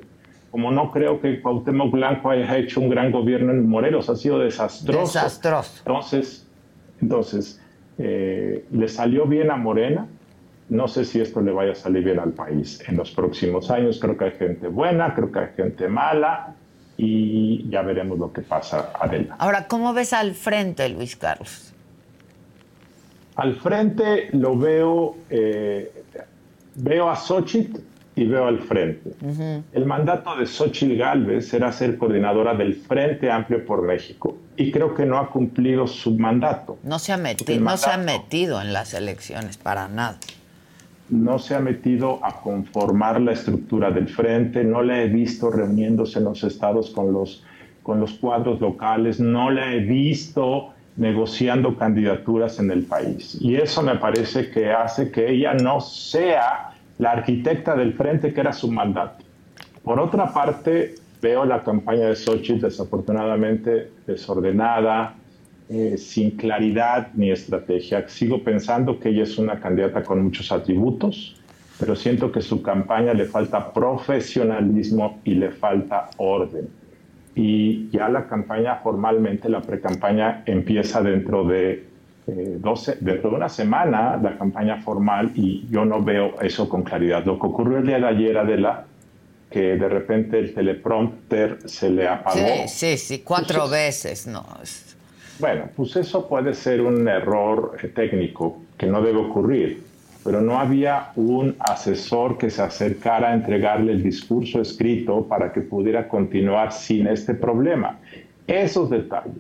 Como 0.56 0.72
no 0.72 0.90
creo 0.90 1.20
que 1.20 1.42
Cuauhtémoc 1.42 1.92
Blanco 1.92 2.30
haya 2.30 2.58
hecho 2.58 2.80
un 2.80 2.90
gran 2.90 3.12
gobierno 3.12 3.52
en 3.52 3.68
Morelos, 3.68 4.08
ha 4.10 4.16
sido 4.16 4.40
desastroso. 4.40 5.20
Desastroso. 5.20 5.80
Entonces, 5.80 6.48
entonces 7.02 7.62
eh, 7.98 8.64
le 8.72 8.88
salió 8.88 9.26
bien 9.26 9.52
a 9.52 9.58
Morena. 9.58 10.08
No 10.70 10.88
sé 10.88 11.04
si 11.04 11.20
esto 11.20 11.42
le 11.42 11.52
vaya 11.52 11.74
a 11.74 11.76
salir 11.76 12.06
bien 12.06 12.22
al 12.22 12.32
país 12.32 12.82
en 12.88 12.96
los 12.96 13.12
próximos 13.12 13.70
años. 13.70 14.00
Creo 14.00 14.16
que 14.16 14.24
hay 14.24 14.32
gente 14.32 14.70
buena, 14.70 15.14
creo 15.14 15.30
que 15.30 15.40
hay 15.40 15.50
gente 15.58 15.90
mala 15.90 16.56
y 16.96 17.68
ya 17.70 17.82
veremos 17.82 18.18
lo 18.18 18.32
que 18.32 18.42
pasa, 18.42 18.94
Adela. 18.98 19.36
Ahora, 19.40 19.68
¿cómo 19.68 19.94
ves 19.94 20.14
al 20.14 20.36
frente, 20.36 20.88
Luis 20.88 21.18
Carlos? 21.18 21.74
Al 23.36 23.58
frente 23.58 24.30
lo 24.32 24.58
veo, 24.58 25.18
eh, 25.30 25.92
veo 26.76 27.10
a 27.10 27.18
Xochitl 27.18 27.82
y 28.16 28.26
veo 28.26 28.48
al 28.48 28.60
frente. 28.60 29.12
El 29.74 29.86
mandato 29.86 30.36
de 30.36 30.46
Xochitl 30.46 30.96
Galvez 30.96 31.54
era 31.54 31.72
ser 31.72 31.98
coordinadora 31.98 32.54
del 32.54 32.76
Frente 32.76 33.30
Amplio 33.30 33.66
por 33.66 33.82
México 33.82 34.38
y 34.56 34.72
creo 34.72 34.94
que 34.94 35.06
no 35.06 35.18
ha 35.18 35.30
cumplido 35.30 35.86
su 35.88 36.12
mandato. 36.18 36.78
No 36.84 36.98
se 36.98 37.12
ha 37.12 37.18
metido, 37.18 37.60
no 37.60 37.78
se 37.78 37.90
ha 37.90 37.98
metido 37.98 38.62
en 38.62 38.72
las 38.72 38.94
elecciones 38.94 39.58
para 39.58 39.88
nada. 39.90 40.18
No 41.10 41.38
se 41.38 41.56
ha 41.56 41.60
metido 41.60 42.20
a 42.24 42.42
conformar 42.42 43.22
la 43.22 43.34
estructura 43.34 43.92
del 43.92 44.08
frente, 44.08 44.64
no 44.64 44.82
la 44.82 45.02
he 45.02 45.08
visto 45.08 45.52
reuniéndose 45.52 46.20
en 46.20 46.26
los 46.26 46.44
estados 46.44 46.90
con 46.90 47.12
los, 47.12 47.44
con 47.84 48.00
los 48.00 48.14
cuadros 48.14 48.60
locales, 48.60 49.20
no 49.20 49.52
la 49.52 49.72
he 49.72 49.82
visto 49.82 50.74
negociando 50.96 51.78
candidaturas 51.78 52.58
en 52.60 52.72
el 52.72 52.84
país. 52.86 53.38
Y 53.42 53.56
eso 53.56 53.84
me 53.84 53.96
parece 53.96 54.50
que 54.50 54.72
hace 54.72 55.12
que 55.12 55.30
ella 55.30 55.54
no 55.54 55.82
sea 55.82 56.75
la 56.98 57.12
arquitecta 57.12 57.76
del 57.76 57.94
frente 57.94 58.34
que 58.34 58.42
era 58.42 58.54
su 58.54 58.72
mandato. 58.72 59.24
Por 59.84 60.00
otra 60.00 60.34
parte, 60.34 60.96
veo 61.22 61.46
la 61.46 61.64
campaña 61.64 62.08
de 62.08 62.16
Xochitl 62.16 62.62
desafortunadamente 62.62 63.92
desordenada, 64.08 65.16
eh, 65.68 65.98
sin 65.98 66.32
claridad 66.32 67.10
ni 67.16 67.32
estrategia. 67.32 68.08
Sigo 68.08 68.44
pensando 68.44 69.00
que 69.00 69.10
ella 69.10 69.24
es 69.24 69.38
una 69.38 69.60
candidata 69.60 70.04
con 70.04 70.24
muchos 70.24 70.52
atributos, 70.52 71.42
pero 71.80 71.96
siento 71.96 72.32
que 72.32 72.42
su 72.42 72.62
campaña 72.62 73.14
le 73.14 73.26
falta 73.26 73.74
profesionalismo 73.74 75.20
y 75.24 75.36
le 75.36 75.52
falta 75.52 76.10
orden. 76.18 76.70
Y 77.34 77.90
ya 77.90 78.08
la 78.10 78.28
campaña 78.28 78.76
formalmente, 78.78 79.50
la 79.50 79.62
precampaña 79.62 80.44
empieza 80.46 81.02
dentro 81.02 81.44
de 81.46 81.95
12, 82.28 82.92
eh, 82.92 82.98
dentro 83.02 83.30
de 83.30 83.36
una 83.36 83.50
semana, 83.50 84.18
la 84.22 84.38
campaña 84.38 84.82
formal, 84.82 85.32
y 85.36 85.68
yo 85.70 85.86
no 85.86 86.02
veo 86.02 86.40
eso 86.42 86.68
con 86.68 86.84
claridad. 86.84 87.24
Lo 87.26 87.40
que 87.40 87.48
ocurrió 87.48 87.78
el 87.78 87.86
día 87.86 88.00
de 88.00 88.08
ayer, 88.08 88.38
Adela, 88.38 88.86
que 89.50 89.78
de 89.78 89.88
repente 89.88 90.40
el 90.40 90.54
teleprompter 90.54 91.60
se 91.66 91.90
le 91.90 92.08
apagó. 92.08 92.38
Sí, 92.38 92.68
sí, 92.68 92.98
sí, 92.98 93.20
cuatro 93.20 93.70
veces, 93.70 94.28
no. 94.28 94.44
Bueno, 95.40 95.70
pues 95.76 95.96
eso 95.98 96.28
puede 96.28 96.54
ser 96.54 96.82
un 96.82 97.08
error 97.08 97.78
eh, 97.82 97.90
técnico 97.90 98.62
que 98.78 98.88
no 98.88 99.02
debe 99.02 99.20
ocurrir, 99.20 99.84
pero 100.24 100.42
no 100.42 100.60
había 100.60 101.12
un 101.16 101.56
asesor 101.60 102.38
que 102.38 102.50
se 102.50 102.62
acercara 102.62 103.30
a 103.30 103.34
entregarle 103.34 103.92
el 103.92 104.02
discurso 104.02 104.62
escrito 104.62 105.26
para 105.28 105.54
que 105.54 105.62
pudiera 105.62 106.08
continuar 106.08 106.72
sin 106.72 107.08
este 107.08 107.36
problema. 107.36 108.00
Esos 108.48 108.90
detalles 108.90 109.36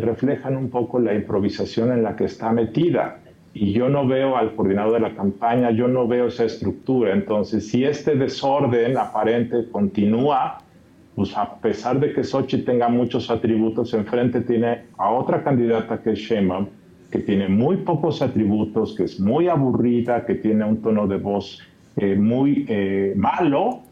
reflejan 0.00 0.56
un 0.56 0.70
poco 0.70 0.98
la 0.98 1.14
improvisación 1.14 1.92
en 1.92 2.02
la 2.02 2.16
que 2.16 2.24
está 2.24 2.52
metida 2.52 3.18
y 3.54 3.72
yo 3.72 3.88
no 3.88 4.06
veo 4.06 4.36
al 4.36 4.54
coordinador 4.54 4.94
de 4.94 5.00
la 5.00 5.14
campaña, 5.14 5.70
yo 5.70 5.88
no 5.88 6.06
veo 6.06 6.28
esa 6.28 6.44
estructura. 6.44 7.12
Entonces, 7.12 7.68
si 7.68 7.84
este 7.84 8.14
desorden 8.14 8.96
aparente 8.96 9.68
continúa, 9.70 10.58
pues 11.14 11.36
a 11.36 11.56
pesar 11.56 11.98
de 11.98 12.12
que 12.12 12.22
Sochi 12.22 12.58
tenga 12.58 12.88
muchos 12.88 13.30
atributos, 13.30 13.94
enfrente 13.94 14.42
tiene 14.42 14.84
a 14.96 15.10
otra 15.10 15.42
candidata 15.42 16.00
que 16.00 16.12
es 16.12 16.18
Sheinbaum, 16.18 16.66
que 17.10 17.18
tiene 17.18 17.48
muy 17.48 17.78
pocos 17.78 18.22
atributos, 18.22 18.94
que 18.94 19.04
es 19.04 19.18
muy 19.18 19.48
aburrida, 19.48 20.24
que 20.24 20.36
tiene 20.36 20.64
un 20.64 20.80
tono 20.82 21.08
de 21.08 21.16
voz 21.16 21.60
eh, 21.96 22.14
muy 22.14 22.66
eh, 22.68 23.14
malo 23.16 23.87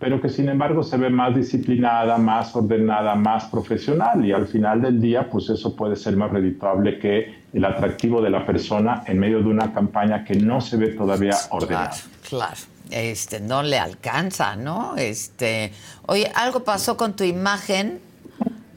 pero 0.00 0.20
que 0.20 0.30
sin 0.30 0.48
embargo 0.48 0.82
se 0.82 0.96
ve 0.96 1.10
más 1.10 1.36
disciplinada, 1.36 2.16
más 2.16 2.56
ordenada, 2.56 3.14
más 3.14 3.44
profesional 3.44 4.24
y 4.24 4.32
al 4.32 4.46
final 4.46 4.80
del 4.80 5.00
día 5.00 5.28
pues 5.30 5.50
eso 5.50 5.76
puede 5.76 5.94
ser 5.94 6.16
más 6.16 6.30
redituable 6.30 6.98
que 6.98 7.40
el 7.52 7.64
atractivo 7.64 8.22
de 8.22 8.30
la 8.30 8.46
persona 8.46 9.02
en 9.06 9.18
medio 9.18 9.40
de 9.40 9.48
una 9.48 9.72
campaña 9.74 10.24
que 10.24 10.34
no 10.36 10.62
se 10.62 10.78
ve 10.78 10.88
todavía 10.88 11.36
ordenada. 11.50 11.90
Claro, 11.90 12.56
claro. 12.56 12.60
Este, 12.90 13.38
no 13.38 13.62
le 13.62 13.78
alcanza, 13.78 14.56
¿no? 14.56 14.96
Este, 14.96 15.70
oye, 16.06 16.28
algo 16.34 16.64
pasó 16.64 16.96
con 16.96 17.14
tu 17.14 17.22
imagen 17.22 18.00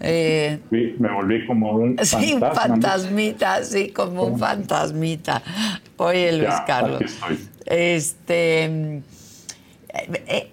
eh, 0.06 0.60
sí, 0.70 0.96
me 1.00 1.10
volví 1.14 1.46
como 1.48 1.72
un 1.72 1.98
sí, 2.04 2.38
fantasmita, 2.38 3.64
sí, 3.64 3.92
como 3.92 4.24
un 4.24 4.38
fantasmita. 4.38 5.42
Oye, 5.96 6.34
Luis 6.40 6.56
Carlos. 6.68 7.02
Este, 7.66 9.02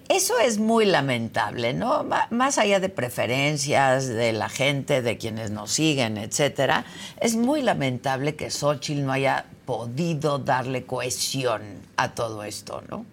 eso 0.09 0.33
es 0.39 0.59
muy 0.59 0.85
lamentable, 0.85 1.73
¿no? 1.73 2.05
Más 2.29 2.57
allá 2.59 2.79
de 2.79 2.89
preferencias 2.89 4.07
de 4.07 4.33
la 4.33 4.49
gente, 4.49 5.01
de 5.01 5.17
quienes 5.17 5.49
nos 5.49 5.71
siguen, 5.71 6.17
etcétera, 6.17 6.85
es 7.19 7.35
muy 7.35 7.63
lamentable 7.63 8.35
que 8.35 8.51
Xochitl 8.51 9.03
no 9.03 9.11
haya 9.11 9.45
podido 9.65 10.37
darle 10.37 10.83
cohesión 10.83 11.61
a 11.97 12.13
todo 12.13 12.43
esto, 12.43 12.83
¿no? 12.89 13.05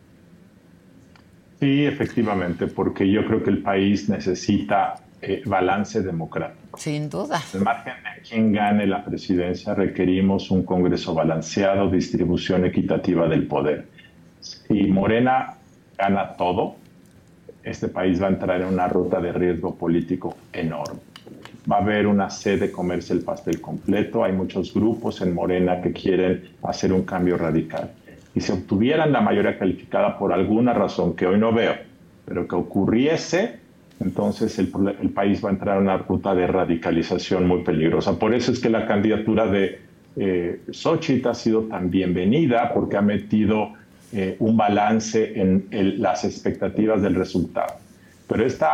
Sí, 1.61 1.87
efectivamente, 1.87 2.67
porque 2.67 3.11
yo 3.11 3.27
creo 3.27 3.43
que 3.43 3.51
el 3.51 3.63
país 3.63 4.09
necesita 4.09 4.97
eh, 5.23 5.43
balance 5.47 6.03
democrático. 6.03 6.79
Sin 6.79 7.09
duda. 7.09 7.43
Al 7.55 7.63
margen 7.63 7.95
de 7.95 8.23
quien 8.23 8.53
gane 8.53 8.87
la 8.87 9.05
presidencia, 9.05 9.75
requerimos 9.75 10.51
un 10.51 10.63
Congreso 10.63 11.15
balanceado, 11.15 11.91
distribución 11.91 12.65
equitativa 12.65 13.27
del 13.27 13.47
poder. 13.47 13.89
Si 14.41 14.85
Morena 14.85 15.58
gana 15.99 16.35
todo, 16.35 16.77
este 17.65 17.89
país 17.89 18.23
va 18.23 18.29
a 18.29 18.31
entrar 18.31 18.63
en 18.63 18.69
una 18.69 18.89
ruta 18.89 19.21
de 19.21 19.33
riesgo 19.33 19.75
político 19.75 20.37
enorme. 20.53 21.01
Va 21.71 21.77
a 21.77 21.81
haber 21.81 22.07
una 22.07 22.31
sed 22.31 22.61
de 22.61 22.73
comerse 22.73 23.13
el 23.13 23.21
pastel 23.21 23.61
completo. 23.61 24.25
Hay 24.25 24.33
muchos 24.33 24.73
grupos 24.73 25.21
en 25.21 25.35
Morena 25.35 25.83
que 25.83 25.93
quieren 25.93 26.45
hacer 26.63 26.93
un 26.93 27.03
cambio 27.03 27.37
radical. 27.37 27.91
Y 28.35 28.41
si 28.41 28.53
obtuvieran 28.53 29.13
la 29.13 29.21
mayoría 29.21 29.59
calificada 29.59 30.19
por 30.19 30.33
alguna 30.33 30.73
razón 30.73 31.15
que 31.15 31.27
hoy 31.27 31.39
no 31.39 31.53
veo, 31.53 31.75
pero 32.25 32.47
que 32.47 32.55
ocurriese, 32.55 33.57
entonces 34.01 34.59
el, 34.59 34.69
país 34.69 35.45
va 35.45 35.49
a 35.49 35.53
entrar 35.53 35.77
en 35.77 35.83
una 35.83 35.99
ruta 35.99 36.35
de 36.35 36.47
radicalización 36.47 37.47
muy 37.47 37.65
peligrosa. 37.65 38.19
Por 38.19 38.33
eso 38.33 38.53
es 38.53 38.61
que 38.61 38.71
la 38.71 38.87
candidatura 38.87 39.47
de 39.47 39.81
eh, 40.17 40.61
Xochitl 40.71 41.29
ha 41.29 41.35
sido 41.35 41.63
tan 41.63 41.91
bienvenida 41.91 42.73
porque 42.73 42.97
ha 42.97 43.03
metido 43.03 43.73
eh, 44.13 44.37
un 44.39 44.57
balance 44.57 45.41
en 45.41 45.67
las 46.01 46.25
expectativas 46.25 47.03
del 47.03 47.15
resultado. 47.15 47.75
Pero 48.29 48.45
este 48.45 48.67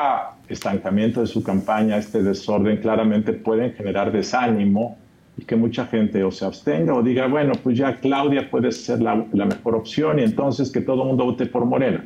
estancamiento 0.49 1.21
de 1.21 1.29
su 1.29 1.43
campaña, 1.43 1.97
este 1.97 2.23
desorden, 2.23 2.79
claramente 2.79 3.33
pueden 3.33 3.73
generar 3.73 4.11
desánimo 4.11 4.99
y 5.37 5.45
que 5.45 5.55
mucha 5.55 5.87
gente 5.87 6.25
o 6.25 6.31
se 6.33 6.45
abstenga 6.45 6.93
o 6.93 7.03
diga, 7.03 7.29
bueno, 7.29 7.53
pues 7.63 7.79
ya 7.79 7.97
Claudia 8.01 8.51
puede 8.51 8.73
ser 8.73 9.01
la, 9.01 9.15
mejor 9.15 9.77
opción 9.77 10.19
y 10.19 10.23
entonces 10.23 10.71
que 10.73 10.81
todo 10.81 11.03
el 11.03 11.09
mundo 11.09 11.25
vote 11.25 11.47
por 11.47 11.65
Morena. 11.65 12.05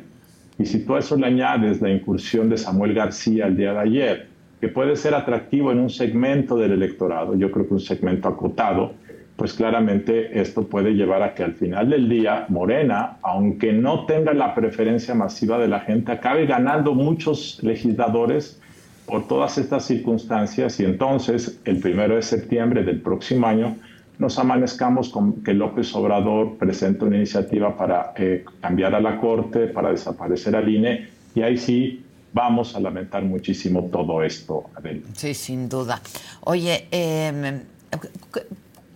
Y 0.59 0.65
si 0.65 0.85
tú 0.85 0.95
a 0.95 0.99
eso 0.99 1.15
le 1.15 1.25
añades 1.25 1.81
la 1.81 1.89
incursión 1.89 2.49
de 2.49 2.57
Samuel 2.57 2.93
García 2.93 3.47
el 3.47 3.57
día 3.57 3.73
de 3.73 3.79
ayer, 3.79 4.27
que 4.61 4.67
puede 4.67 4.95
ser 4.95 5.15
atractivo 5.15 5.71
en 5.71 5.79
un 5.79 5.89
segmento 5.89 6.55
del 6.55 6.73
electorado, 6.73 7.35
yo 7.35 7.49
creo 7.49 7.67
que 7.67 7.73
un 7.73 7.79
segmento 7.79 8.27
acotado, 8.27 8.93
pues 9.39 9.53
claramente 9.53 10.37
esto 10.39 10.67
puede 10.67 10.91
llevar 10.91 11.23
a 11.23 11.33
que 11.33 11.43
al 11.43 11.53
final 11.53 11.89
del 11.89 12.09
día 12.09 12.45
Morena, 12.49 13.17
aunque 13.21 13.71
no 13.71 14.05
tenga 14.05 14.33
la 14.33 14.53
preferencia 14.53 15.15
masiva 15.15 15.57
de 15.57 15.69
la 15.69 15.79
gente, 15.79 16.11
acabe 16.11 16.45
ganando 16.45 16.93
muchos 16.93 17.57
legisladores 17.63 18.59
por 19.05 19.29
todas 19.29 19.57
estas 19.57 19.85
circunstancias 19.85 20.77
y 20.81 20.83
entonces 20.83 21.61
el 21.63 21.79
primero 21.79 22.17
de 22.17 22.21
septiembre 22.21 22.83
del 22.83 22.99
próximo 22.99 23.47
año 23.47 23.77
nos 24.17 24.37
amanezcamos 24.37 25.07
con 25.07 25.41
que 25.41 25.53
López 25.53 25.95
Obrador 25.95 26.57
presenta 26.57 27.05
una 27.05 27.15
iniciativa 27.15 27.77
para 27.77 28.11
eh, 28.17 28.43
cambiar 28.59 28.93
a 28.93 28.99
la 28.99 29.21
Corte, 29.21 29.67
para 29.67 29.91
desaparecer 29.91 30.53
al 30.57 30.67
INE, 30.67 31.07
y 31.33 31.41
ahí 31.41 31.57
sí 31.57 32.03
vamos 32.33 32.75
a 32.75 32.81
lamentar 32.81 33.23
muchísimo 33.23 33.89
todo 33.89 34.21
esto. 34.21 34.65
Sí, 35.13 35.33
sin 35.33 35.69
duda. 35.69 36.01
Oye, 36.41 36.87
em, 36.91 37.61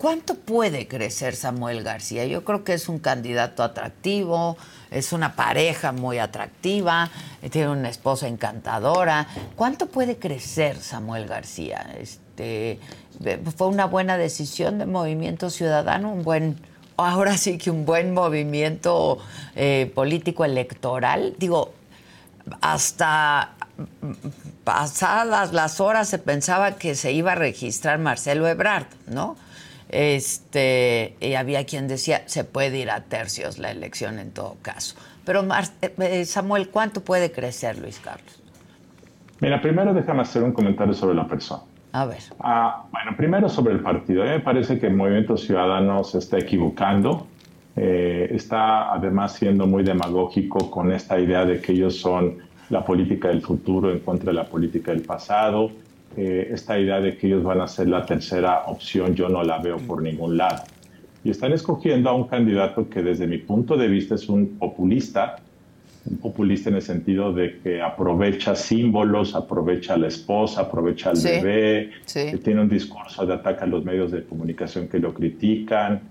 ¿cuánto 0.04 0.36
puede 0.36 0.86
crecer 0.90 1.34
Samuel 1.34 1.82
García? 1.82 2.26
Yo 2.26 2.44
creo 2.44 2.66
que 2.66 2.74
es 2.74 2.90
un 2.90 3.00
candidato 3.00 3.64
atractivo, 3.64 4.58
es 4.92 5.14
una 5.14 5.38
pareja 5.38 5.94
muy 5.94 6.20
atractiva, 6.20 7.10
tiene 7.50 7.70
una 7.70 7.88
esposa 7.88 8.28
encantadora. 8.28 9.28
¿Cuánto 9.56 9.86
puede 9.86 10.18
crecer 10.18 10.76
Samuel 10.76 11.26
García? 11.26 11.96
Este, 11.98 12.80
fue 13.56 13.68
una 13.68 13.86
buena 13.86 14.18
decisión 14.18 14.78
de 14.78 14.88
Movimiento 14.88 15.50
Ciudadano, 15.50 16.12
un 16.12 16.24
buen, 16.24 16.60
ahora 16.98 17.38
sí 17.38 17.58
que 17.58 17.72
un 17.72 17.86
buen 17.86 18.14
movimiento 18.14 19.20
eh, 19.56 19.90
político 19.96 20.44
electoral. 20.44 21.34
Digo, 21.40 21.72
hasta 22.60 23.54
pasadas 24.66 25.54
las 25.54 25.80
horas 25.80 26.10
se 26.10 26.18
pensaba 26.18 26.74
que 26.76 26.94
se 26.96 27.14
iba 27.14 27.32
a 27.32 27.36
registrar 27.36 28.00
Marcelo 28.00 28.50
Ebrard, 28.50 28.88
¿no? 29.08 29.38
Este, 29.94 31.14
y 31.20 31.36
había 31.36 31.66
quien 31.68 31.88
decía, 31.88 32.24
se 32.26 32.44
puede 32.44 32.80
ir 32.80 32.90
a 32.90 33.02
tercios 33.02 33.60
la 33.60 33.70
elección 33.70 34.18
en 34.18 34.32
todo 34.32 34.58
caso. 34.64 34.96
Pero 35.24 35.44
eh, 35.44 35.94
eh, 36.00 36.26
Samuel, 36.26 36.70
¿cuánto 36.70 37.02
puede 37.02 37.32
crecer 37.32 37.78
Luis 37.78 38.00
Carlos? 38.00 38.42
Mira, 39.40 39.62
primero 39.62 39.94
déjame 39.94 40.24
hacer 40.24 40.42
un 40.42 40.52
comentario 40.52 40.96
sobre 40.96 41.14
la 41.14 41.28
persona. 41.28 41.62
A 41.92 42.06
ver. 42.06 42.18
Ah, 42.40 42.86
bueno, 42.92 43.16
primero 43.16 43.48
sobre 43.48 43.76
el 43.76 43.82
partido. 43.82 44.24
A 44.24 44.26
mí 44.26 44.32
me 44.32 44.40
parece 44.40 44.80
que 44.80 44.88
el 44.88 44.96
Movimiento 44.96 45.38
Ciudadano 45.38 46.04
se 46.04 46.18
está 46.18 46.40
equivocando. 46.40 47.28
Eh, 47.76 48.30
está 48.32 48.94
además 48.94 49.34
siendo 49.34 49.68
muy 49.68 49.84
demagógico 49.84 50.72
con 50.72 50.92
esta 50.92 51.20
idea 51.20 51.46
de 51.46 51.62
que 51.62 51.74
ellos 51.74 52.00
son 52.00 52.40
la 52.72 52.84
política 52.84 53.28
del 53.28 53.44
futuro 53.44 53.92
en 53.92 54.00
contra 54.00 54.32
de 54.32 54.34
la 54.34 54.46
política 54.46 54.92
del 54.92 55.04
pasado. 55.04 55.70
Eh, 56.16 56.50
esta 56.52 56.78
idea 56.78 57.02
de 57.02 57.18
que 57.18 57.26
ellos 57.26 57.44
van 57.44 57.62
a 57.62 57.68
ser 57.68 57.88
la 57.88 58.06
tercera 58.06 58.66
opción 58.68 59.16
yo 59.16 59.30
no 59.30 59.44
la 59.44 59.58
veo 59.58 59.78
por 59.78 60.02
ningún 60.02 60.38
lado. 60.38 60.64
Y 61.24 61.32
están 61.32 61.54
escogiendo 61.54 62.10
a 62.10 62.14
un 62.14 62.28
candidato 62.28 62.88
que 62.88 63.02
desde 63.02 63.26
mi 63.26 63.40
punto 63.40 63.78
de 63.78 63.88
vista 63.88 64.16
es 64.16 64.30
un 64.30 64.58
populista, 64.60 65.38
un 66.06 66.18
populista 66.18 66.70
en 66.70 66.76
el 66.76 66.82
sentido 66.82 67.34
de 67.34 67.60
que 67.64 67.82
aprovecha 67.82 68.56
símbolos, 68.56 69.34
aprovecha 69.34 69.96
a 69.96 69.98
la 69.98 70.08
esposa, 70.08 70.62
aprovecha 70.62 71.12
al 71.12 71.18
bebé, 71.24 71.92
que 72.14 72.38
tiene 72.38 72.62
un 72.62 72.70
discurso 72.70 73.26
de 73.26 73.34
ataque 73.34 73.64
a 73.64 73.68
los 73.68 73.84
medios 73.84 74.12
de 74.12 74.24
comunicación 74.24 74.90
que 74.90 75.00
lo 75.00 75.14
critican, 75.14 76.02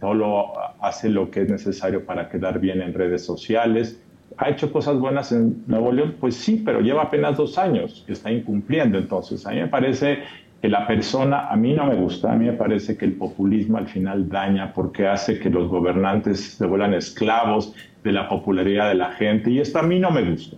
solo 0.00 0.52
hace 0.80 1.08
lo 1.08 1.30
que 1.30 1.42
es 1.42 1.50
necesario 1.50 2.04
para 2.04 2.28
quedar 2.28 2.60
bien 2.60 2.80
en 2.80 2.94
redes 2.94 3.24
sociales. 3.24 4.00
¿Ha 4.38 4.50
hecho 4.50 4.70
cosas 4.70 4.98
buenas 4.98 5.32
en 5.32 5.64
Nuevo 5.66 5.92
León? 5.92 6.16
Pues 6.20 6.36
sí, 6.36 6.62
pero 6.64 6.80
lleva 6.80 7.04
apenas 7.04 7.36
dos 7.36 7.56
años, 7.56 8.04
está 8.06 8.30
incumpliendo. 8.30 8.98
Entonces, 8.98 9.46
a 9.46 9.50
mí 9.50 9.56
me 9.56 9.68
parece 9.68 10.18
que 10.60 10.68
la 10.68 10.86
persona, 10.86 11.48
a 11.48 11.56
mí 11.56 11.72
no 11.72 11.86
me 11.86 11.94
gusta, 11.94 12.32
a 12.32 12.36
mí 12.36 12.46
me 12.46 12.52
parece 12.52 12.96
que 12.96 13.06
el 13.06 13.12
populismo 13.12 13.78
al 13.78 13.88
final 13.88 14.28
daña 14.28 14.72
porque 14.74 15.06
hace 15.06 15.38
que 15.38 15.48
los 15.48 15.68
gobernantes 15.68 16.56
se 16.56 16.66
vuelvan 16.66 16.94
esclavos 16.94 17.74
de 18.04 18.12
la 18.12 18.28
popularidad 18.28 18.88
de 18.88 18.94
la 18.94 19.12
gente 19.12 19.50
y 19.50 19.58
esto 19.60 19.78
a 19.78 19.82
mí 19.82 19.98
no 19.98 20.10
me 20.10 20.22
gusta. 20.22 20.56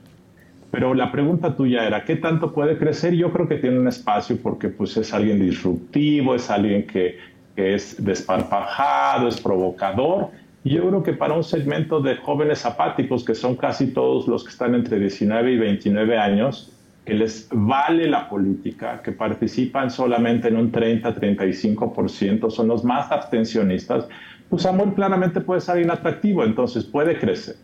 Pero 0.71 0.93
la 0.93 1.11
pregunta 1.11 1.57
tuya 1.57 1.87
era, 1.87 2.05
¿qué 2.05 2.17
tanto 2.17 2.53
puede 2.53 2.77
crecer? 2.77 3.15
Yo 3.15 3.33
creo 3.33 3.49
que 3.49 3.57
tiene 3.57 3.79
un 3.79 3.89
espacio 3.89 4.37
porque 4.43 4.69
pues 4.69 4.97
es 4.97 5.15
alguien 5.15 5.41
disruptivo, 5.41 6.35
es 6.35 6.51
alguien 6.51 6.87
que, 6.87 7.19
que 7.57 7.75
es 7.75 8.05
desparpajado, 8.05 9.29
es 9.29 9.41
provocador. 9.41 10.31
Y 10.69 10.73
yo 10.73 10.87
creo 10.87 11.03
que 11.03 11.15
para 11.15 11.33
un 11.33 11.45
segmento 11.45 12.03
de 12.03 12.17
jóvenes 12.17 12.67
apáticos, 12.67 13.25
que 13.25 13.35
son 13.35 13.57
casi 13.57 13.87
todos 13.87 14.29
los 14.29 14.45
que 14.45 14.51
están 14.51 14.75
entre 14.75 14.99
19 14.99 15.53
y 15.53 15.57
29 15.57 16.19
años, 16.19 16.71
que 17.07 17.15
les 17.15 17.49
vale 17.51 18.07
la 18.07 18.29
política, 18.29 19.01
que 19.03 19.13
participan 19.13 19.91
solamente 19.91 20.49
en 20.49 20.59
un 20.59 20.71
30-35%, 20.71 22.51
son 22.51 22.69
los 22.69 22.85
más 22.85 23.11
abstencionistas, 23.11 24.09
pues 24.51 24.65
Samuel 24.65 24.93
claramente 24.93 25.41
puede 25.41 25.63
ser 25.63 25.81
inatractivo, 25.81 26.45
entonces 26.45 26.85
puede 26.85 27.19
crecer. 27.19 27.57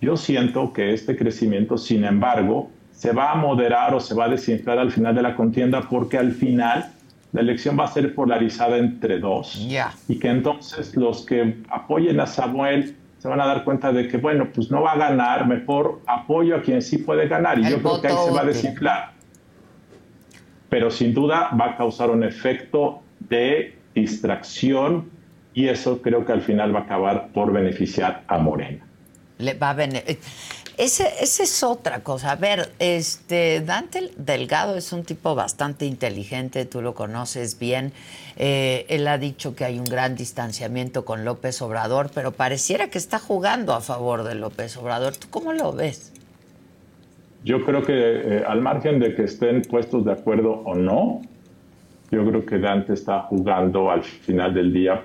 Yo 0.00 0.16
siento 0.16 0.72
que 0.72 0.92
este 0.92 1.16
crecimiento, 1.16 1.78
sin 1.78 2.04
embargo, 2.04 2.72
se 2.90 3.12
va 3.12 3.30
a 3.30 3.36
moderar 3.36 3.94
o 3.94 4.00
se 4.00 4.16
va 4.16 4.24
a 4.24 4.30
desinflar 4.30 4.80
al 4.80 4.90
final 4.90 5.14
de 5.14 5.22
la 5.22 5.36
contienda 5.36 5.82
porque 5.88 6.18
al 6.18 6.32
final 6.32 6.90
la 7.32 7.40
elección 7.40 7.78
va 7.78 7.84
a 7.84 7.88
ser 7.88 8.14
polarizada 8.14 8.78
entre 8.78 9.18
dos. 9.18 9.68
Y 10.08 10.18
que 10.18 10.28
entonces 10.28 10.96
los 10.96 11.26
que 11.26 11.56
apoyen 11.68 12.20
a 12.20 12.26
Samuel 12.26 12.96
se 13.18 13.28
van 13.28 13.40
a 13.40 13.46
dar 13.46 13.64
cuenta 13.64 13.92
de 13.92 14.08
que, 14.08 14.16
bueno, 14.16 14.48
pues 14.54 14.70
no 14.70 14.82
va 14.82 14.92
a 14.92 14.96
ganar, 14.96 15.46
mejor 15.46 16.00
apoyo 16.06 16.56
a 16.56 16.62
quien 16.62 16.80
sí 16.80 16.98
puede 16.98 17.26
ganar. 17.28 17.58
Y 17.58 17.68
yo 17.68 17.78
creo 17.82 18.00
que 18.00 18.08
ahí 18.08 18.16
se 18.24 18.30
va 18.30 18.40
a 18.42 18.44
desinflar. 18.44 19.12
Pero 20.68 20.90
sin 20.90 21.14
duda 21.14 21.50
va 21.58 21.70
a 21.70 21.76
causar 21.76 22.10
un 22.10 22.22
efecto 22.22 23.02
de 23.20 23.76
distracción 23.94 25.10
y 25.54 25.68
eso 25.68 26.00
creo 26.00 26.24
que 26.24 26.32
al 26.32 26.42
final 26.42 26.74
va 26.74 26.80
a 26.80 26.82
acabar 26.82 27.28
por 27.32 27.52
beneficiar 27.52 28.22
a 28.28 28.38
Morena. 28.38 28.86
Le 29.38 29.54
va 29.54 29.70
a 29.70 29.74
Ese, 30.78 31.08
esa 31.20 31.42
es 31.42 31.64
otra 31.64 32.04
cosa. 32.04 32.30
A 32.30 32.36
ver, 32.36 32.70
este 32.78 33.60
Dante 33.60 34.12
Delgado 34.16 34.76
es 34.76 34.92
un 34.92 35.02
tipo 35.02 35.34
bastante 35.34 35.86
inteligente, 35.86 36.66
tú 36.66 36.82
lo 36.82 36.94
conoces 36.94 37.58
bien. 37.58 37.92
Eh, 38.36 38.86
él 38.88 39.08
ha 39.08 39.18
dicho 39.18 39.56
que 39.56 39.64
hay 39.64 39.80
un 39.80 39.84
gran 39.84 40.14
distanciamiento 40.14 41.04
con 41.04 41.24
López 41.24 41.60
Obrador, 41.62 42.10
pero 42.14 42.30
pareciera 42.30 42.90
que 42.90 42.98
está 42.98 43.18
jugando 43.18 43.74
a 43.74 43.80
favor 43.80 44.22
de 44.22 44.36
López 44.36 44.76
Obrador. 44.76 45.16
¿Tú 45.16 45.26
cómo 45.30 45.52
lo 45.52 45.72
ves? 45.72 46.12
Yo 47.42 47.64
creo 47.64 47.82
que 47.82 47.94
eh, 47.94 48.44
al 48.46 48.60
margen 48.60 49.00
de 49.00 49.16
que 49.16 49.24
estén 49.24 49.62
puestos 49.62 50.04
de 50.04 50.12
acuerdo 50.12 50.62
o 50.64 50.76
no, 50.76 51.22
yo 52.12 52.24
creo 52.24 52.46
que 52.46 52.60
Dante 52.60 52.92
está 52.92 53.22
jugando 53.22 53.90
al 53.90 54.04
final 54.04 54.54
del 54.54 54.72
día 54.72 55.04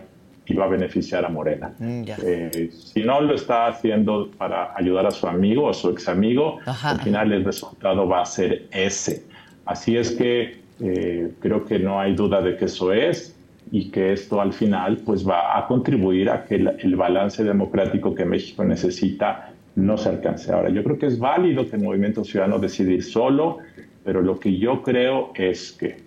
va 0.51 0.65
a 0.65 0.67
beneficiar 0.67 1.23
a 1.23 1.29
Morena. 1.29 1.73
Mm, 1.79 2.03
eh, 2.25 2.69
si 2.71 3.01
no 3.03 3.21
lo 3.21 3.35
está 3.35 3.67
haciendo 3.67 4.29
para 4.37 4.73
ayudar 4.75 5.05
a 5.05 5.11
su 5.11 5.25
amigo 5.27 5.67
o 5.67 5.73
su 5.73 5.89
ex 5.91 6.09
amigo, 6.09 6.59
al 6.65 6.99
final 6.99 7.31
el 7.31 7.45
resultado 7.45 8.07
va 8.07 8.21
a 8.21 8.25
ser 8.25 8.67
ese. 8.71 9.23
Así 9.65 9.95
es 9.95 10.11
que 10.11 10.61
eh, 10.81 11.31
creo 11.39 11.63
que 11.63 11.79
no 11.79 11.99
hay 12.01 12.13
duda 12.13 12.41
de 12.41 12.57
que 12.57 12.65
eso 12.65 12.91
es 12.91 13.35
y 13.71 13.89
que 13.89 14.11
esto 14.11 14.41
al 14.41 14.51
final 14.51 14.97
pues 15.05 15.27
va 15.27 15.57
a 15.57 15.65
contribuir 15.67 16.29
a 16.29 16.43
que 16.43 16.55
el 16.55 16.95
balance 16.95 17.43
democrático 17.43 18.13
que 18.13 18.25
México 18.25 18.65
necesita 18.65 19.53
no 19.75 19.97
se 19.97 20.09
alcance. 20.09 20.51
Ahora, 20.51 20.69
yo 20.69 20.83
creo 20.83 20.97
que 20.97 21.07
es 21.07 21.17
válido 21.17 21.67
que 21.69 21.77
el 21.77 21.83
movimiento 21.83 22.23
ciudadano 22.23 22.59
decida 22.59 22.91
ir 22.91 23.03
solo, 23.03 23.59
pero 24.03 24.21
lo 24.21 24.39
que 24.39 24.57
yo 24.57 24.83
creo 24.83 25.31
es 25.35 25.71
que 25.71 26.02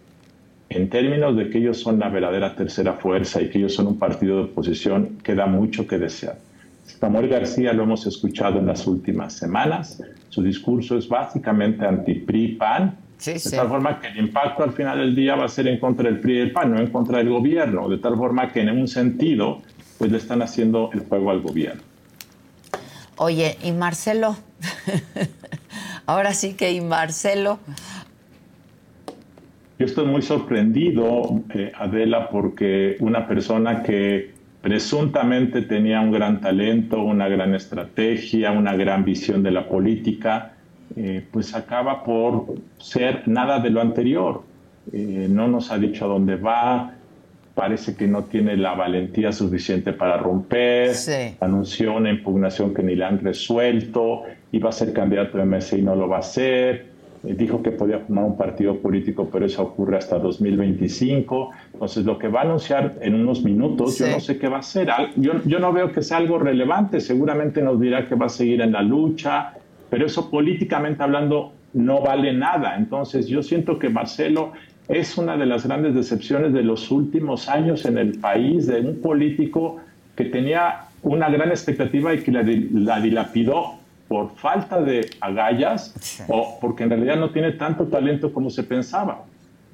en 0.76 0.90
términos 0.90 1.36
de 1.36 1.48
que 1.50 1.58
ellos 1.58 1.80
son 1.80 1.98
la 1.98 2.08
verdadera 2.08 2.54
tercera 2.54 2.94
fuerza 2.94 3.40
y 3.40 3.48
que 3.48 3.58
ellos 3.58 3.74
son 3.74 3.86
un 3.86 3.98
partido 3.98 4.36
de 4.36 4.42
oposición, 4.44 5.18
queda 5.22 5.46
mucho 5.46 5.86
que 5.86 5.98
desear. 5.98 6.38
Samuel 6.84 7.28
García 7.28 7.72
lo 7.72 7.82
hemos 7.82 8.06
escuchado 8.06 8.58
en 8.58 8.66
las 8.66 8.86
últimas 8.86 9.32
semanas. 9.32 10.02
Su 10.28 10.42
discurso 10.42 10.96
es 10.96 11.08
básicamente 11.08 11.84
anti-PRI-PAN, 11.84 12.96
de 13.24 13.40
tal 13.50 13.68
forma 13.68 13.98
que 13.98 14.08
el 14.08 14.18
impacto 14.18 14.62
al 14.62 14.72
final 14.72 14.98
del 14.98 15.14
día 15.14 15.34
va 15.34 15.46
a 15.46 15.48
ser 15.48 15.68
en 15.68 15.78
contra 15.80 16.04
del 16.04 16.20
PRI 16.20 16.34
y 16.34 16.38
del 16.38 16.52
PAN, 16.52 16.72
no 16.72 16.78
en 16.78 16.88
contra 16.88 17.18
del 17.18 17.30
gobierno, 17.30 17.88
de 17.88 17.98
tal 17.98 18.16
forma 18.16 18.52
que 18.52 18.60
en 18.60 18.70
un 18.70 18.88
sentido, 18.88 19.62
pues 19.98 20.12
le 20.12 20.18
están 20.18 20.42
haciendo 20.42 20.90
el 20.92 21.00
juego 21.00 21.30
al 21.30 21.40
gobierno. 21.40 21.82
Oye, 23.16 23.56
y 23.62 23.72
Marcelo, 23.72 24.36
ahora 26.06 26.34
sí 26.34 26.54
que 26.54 26.72
y 26.72 26.82
Marcelo. 26.82 27.58
Yo 29.78 29.84
estoy 29.84 30.06
muy 30.06 30.22
sorprendido, 30.22 31.42
eh, 31.54 31.70
Adela, 31.76 32.30
porque 32.30 32.96
una 33.00 33.28
persona 33.28 33.82
que 33.82 34.30
presuntamente 34.62 35.62
tenía 35.62 36.00
un 36.00 36.10
gran 36.10 36.40
talento, 36.40 37.02
una 37.02 37.28
gran 37.28 37.54
estrategia, 37.54 38.52
una 38.52 38.74
gran 38.74 39.04
visión 39.04 39.42
de 39.42 39.50
la 39.50 39.68
política, 39.68 40.54
eh, 40.96 41.22
pues 41.30 41.54
acaba 41.54 42.02
por 42.04 42.54
ser 42.78 43.28
nada 43.28 43.60
de 43.60 43.70
lo 43.70 43.82
anterior. 43.82 44.42
Eh, 44.92 45.26
no 45.30 45.46
nos 45.46 45.70
ha 45.70 45.78
dicho 45.78 46.06
a 46.06 46.08
dónde 46.08 46.36
va, 46.36 46.94
parece 47.54 47.94
que 47.96 48.06
no 48.06 48.24
tiene 48.24 48.56
la 48.56 48.74
valentía 48.74 49.30
suficiente 49.30 49.92
para 49.92 50.16
romper, 50.16 50.92
anunció 51.40 51.94
una 51.94 52.10
impugnación 52.10 52.72
que 52.72 52.82
ni 52.82 52.94
le 52.94 53.04
han 53.04 53.18
resuelto, 53.18 54.22
iba 54.52 54.70
a 54.70 54.72
ser 54.72 54.92
candidato 54.92 55.38
de 55.38 55.44
MS 55.44 55.74
y 55.74 55.82
no 55.82 55.94
lo 55.96 56.08
va 56.08 56.18
a 56.18 56.22
ser, 56.22 56.74
eh, 56.76 56.95
dijo 57.34 57.62
que 57.62 57.70
podía 57.70 57.98
formar 58.00 58.24
un 58.24 58.36
partido 58.36 58.76
político, 58.76 59.28
pero 59.32 59.46
eso 59.46 59.62
ocurre 59.62 59.96
hasta 59.96 60.18
2025, 60.18 61.50
entonces 61.72 62.04
lo 62.04 62.18
que 62.18 62.28
va 62.28 62.40
a 62.40 62.44
anunciar 62.44 62.94
en 63.00 63.14
unos 63.14 63.42
minutos, 63.42 63.98
yo 63.98 64.08
no 64.08 64.20
sé 64.20 64.38
qué 64.38 64.48
va 64.48 64.58
a 64.58 64.62
ser, 64.62 64.88
yo, 65.16 65.32
yo 65.44 65.58
no 65.58 65.72
veo 65.72 65.92
que 65.92 66.02
sea 66.02 66.18
algo 66.18 66.38
relevante, 66.38 67.00
seguramente 67.00 67.62
nos 67.62 67.80
dirá 67.80 68.06
que 68.06 68.14
va 68.14 68.26
a 68.26 68.30
seguir 68.30 68.60
en 68.60 68.72
la 68.72 68.82
lucha, 68.82 69.54
pero 69.90 70.06
eso 70.06 70.30
políticamente 70.30 71.02
hablando 71.02 71.52
no 71.74 72.00
vale 72.00 72.32
nada, 72.32 72.76
entonces 72.76 73.26
yo 73.26 73.42
siento 73.42 73.78
que 73.78 73.88
Marcelo 73.88 74.52
es 74.88 75.18
una 75.18 75.36
de 75.36 75.46
las 75.46 75.66
grandes 75.66 75.94
decepciones 75.94 76.52
de 76.52 76.62
los 76.62 76.90
últimos 76.90 77.48
años 77.48 77.84
en 77.86 77.98
el 77.98 78.18
país, 78.18 78.66
de 78.66 78.80
un 78.80 79.00
político 79.00 79.78
que 80.14 80.26
tenía 80.26 80.86
una 81.02 81.28
gran 81.28 81.50
expectativa 81.50 82.14
y 82.14 82.18
que 82.20 82.32
la, 82.32 83.00
dilapidó 83.00 83.74
por 84.08 84.36
falta 84.36 84.80
de 84.80 85.10
agallas 85.20 85.94
o 86.28 86.58
porque 86.60 86.84
en 86.84 86.90
realidad 86.90 87.16
no 87.16 87.30
tiene 87.30 87.52
tanto 87.52 87.86
talento 87.86 88.32
como 88.32 88.50
se 88.50 88.62
pensaba. 88.62 89.24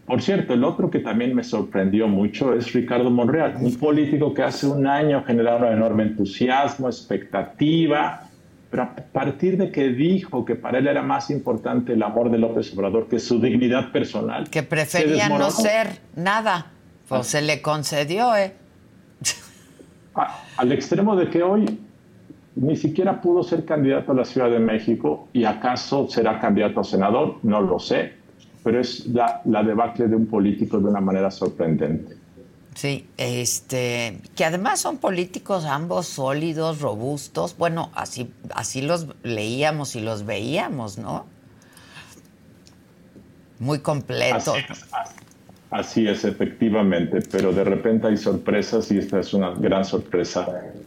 Por 0.07 0.21
cierto, 0.21 0.55
el 0.55 0.64
otro 0.64 0.90
que 0.90 0.99
también 0.99 1.35
me 1.35 1.45
sorprendió 1.45 2.09
mucho 2.09 2.55
es 2.55 2.73
Ricardo 2.73 3.11
Monreal, 3.11 3.57
un 3.61 3.77
político 3.77 4.35
que 4.35 4.42
hace 4.42 4.66
un 4.66 4.87
año 4.87 5.23
generaba 5.25 5.68
un 5.68 5.75
enorme 5.75 6.03
entusiasmo, 6.03 6.88
expectativa, 6.88 8.29
pero 8.71 8.83
a 8.85 8.95
partir 8.95 9.57
de 9.59 9.71
que 9.71 9.90
dijo 9.90 10.45
que 10.45 10.57
para 10.57 10.79
él 10.79 10.88
era 10.88 11.03
más 11.03 11.31
importante 11.31 11.92
el 11.92 12.03
amor 12.03 12.31
de 12.31 12.38
López 12.38 12.73
Obrador 12.75 13.07
que 13.07 13.18
su 13.18 13.40
dignidad 13.40 13.92
personal. 13.92 14.49
Que 14.49 14.62
prefería 14.62 15.29
no 15.29 15.51
ser 15.51 16.01
nada, 16.16 16.66
pues 17.07 17.21
ah. 17.21 17.25
se 17.25 17.42
le 17.42 17.62
concedió, 17.62 18.35
¿eh? 18.35 18.55
al 20.57 20.73
extremo 20.73 21.16
de 21.16 21.31
que 21.31 21.42
hoy 21.42 21.79
ni 22.56 22.76
siquiera 22.76 23.20
pudo 23.20 23.42
ser 23.42 23.64
candidato 23.64 24.12
a 24.12 24.14
la 24.14 24.24
Ciudad 24.24 24.50
de 24.50 24.58
México 24.58 25.28
y 25.32 25.44
acaso 25.44 26.08
será 26.08 26.38
candidato 26.38 26.80
a 26.80 26.84
senador, 26.84 27.36
no 27.42 27.60
lo 27.60 27.78
sé, 27.78 28.14
pero 28.62 28.80
es 28.80 29.06
la, 29.06 29.40
la 29.44 29.62
debacle 29.62 30.06
de 30.08 30.16
un 30.16 30.26
político 30.26 30.78
de 30.78 30.88
una 30.88 31.00
manera 31.00 31.30
sorprendente. 31.30 32.16
Sí, 32.74 33.06
este, 33.18 34.18
que 34.34 34.44
además 34.44 34.80
son 34.80 34.96
políticos 34.96 35.66
ambos 35.66 36.06
sólidos, 36.06 36.80
robustos. 36.80 37.56
Bueno, 37.58 37.90
así, 37.94 38.32
así 38.54 38.80
los 38.80 39.08
leíamos 39.22 39.94
y 39.94 40.00
los 40.00 40.24
veíamos, 40.24 40.96
¿no? 40.96 41.26
Muy 43.58 43.80
completos. 43.80 44.56
Así 44.92 45.14
es, 45.80 46.24
efectivamente, 46.24 47.20
pero 47.30 47.52
de 47.52 47.64
repente 47.64 48.08
hay 48.08 48.16
sorpresas 48.16 48.90
y 48.92 48.98
esta 48.98 49.20
es 49.20 49.32
una 49.32 49.50
gran 49.50 49.85
sorpresa, 49.85 50.46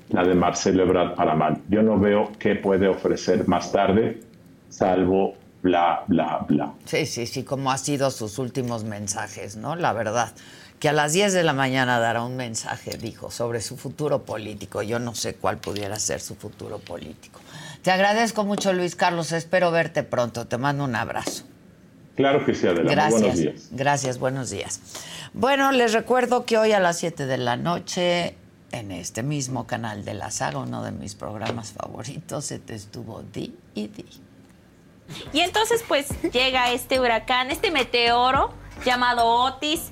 la 0.09 0.23
de 0.23 0.35
Marcelo 0.35 0.83
Ebrard 0.83 1.15
para 1.15 1.35
mal. 1.35 1.57
Yo 1.69 1.81
no 1.81 1.99
veo 1.99 2.31
qué 2.39 2.55
puede 2.55 2.87
ofrecer 2.87 3.47
más 3.47 3.71
tarde, 3.71 4.21
salvo 4.69 5.35
bla, 5.63 6.03
bla, 6.07 6.45
bla. 6.47 6.73
Sí, 6.85 7.05
sí, 7.05 7.25
sí, 7.25 7.43
como 7.43 7.71
ha 7.71 7.77
sido 7.77 8.11
sus 8.11 8.37
últimos 8.37 8.83
mensajes, 8.83 9.55
¿no? 9.55 9.75
La 9.75 9.93
verdad 9.93 10.31
que 10.79 10.89
a 10.89 10.93
las 10.93 11.13
10 11.13 11.33
de 11.33 11.43
la 11.43 11.53
mañana 11.53 11.99
dará 11.99 12.23
un 12.23 12.35
mensaje, 12.35 12.97
dijo, 12.97 13.31
sobre 13.31 13.61
su 13.61 13.77
futuro 13.77 14.23
político. 14.23 14.83
Yo 14.83 14.99
no 14.99 15.15
sé 15.15 15.35
cuál 15.35 15.57
pudiera 15.57 15.97
ser 15.97 16.19
su 16.19 16.35
futuro 16.35 16.79
político. 16.79 17.39
Te 17.81 17.91
agradezco 17.91 18.43
mucho, 18.43 18.73
Luis 18.73 18.95
Carlos. 18.95 19.31
Espero 19.31 19.71
verte 19.71 20.03
pronto. 20.03 20.45
Te 20.45 20.57
mando 20.57 20.83
un 20.83 20.95
abrazo. 20.95 21.45
Claro 22.15 22.45
que 22.45 22.55
sí, 22.55 22.67
Adela. 22.67 22.89
Gracias. 22.89 23.21
buenos 23.21 23.37
días. 23.37 23.67
Gracias, 23.71 24.19
buenos 24.19 24.49
días. 24.49 24.79
Bueno, 25.33 25.71
les 25.71 25.93
recuerdo 25.93 26.45
que 26.45 26.57
hoy 26.57 26.71
a 26.71 26.79
las 26.79 26.97
7 26.99 27.25
de 27.25 27.37
la 27.37 27.57
noche, 27.57 28.35
en 28.71 28.91
este 28.91 29.21
mismo 29.21 29.67
canal 29.67 30.05
de 30.05 30.13
la 30.13 30.31
saga, 30.31 30.59
uno 30.59 30.83
de 30.83 30.91
mis 30.91 31.15
programas 31.15 31.73
favoritos, 31.73 32.45
se 32.45 32.59
te 32.59 32.73
estuvo 32.75 33.21
Di 33.33 33.53
y 33.73 33.87
Di. 33.87 34.05
Y 35.33 35.41
entonces, 35.41 35.83
pues, 35.87 36.07
llega 36.31 36.71
este 36.71 36.99
huracán, 36.99 37.51
este 37.51 37.69
meteoro 37.69 38.53
llamado 38.85 39.25
Otis, 39.25 39.91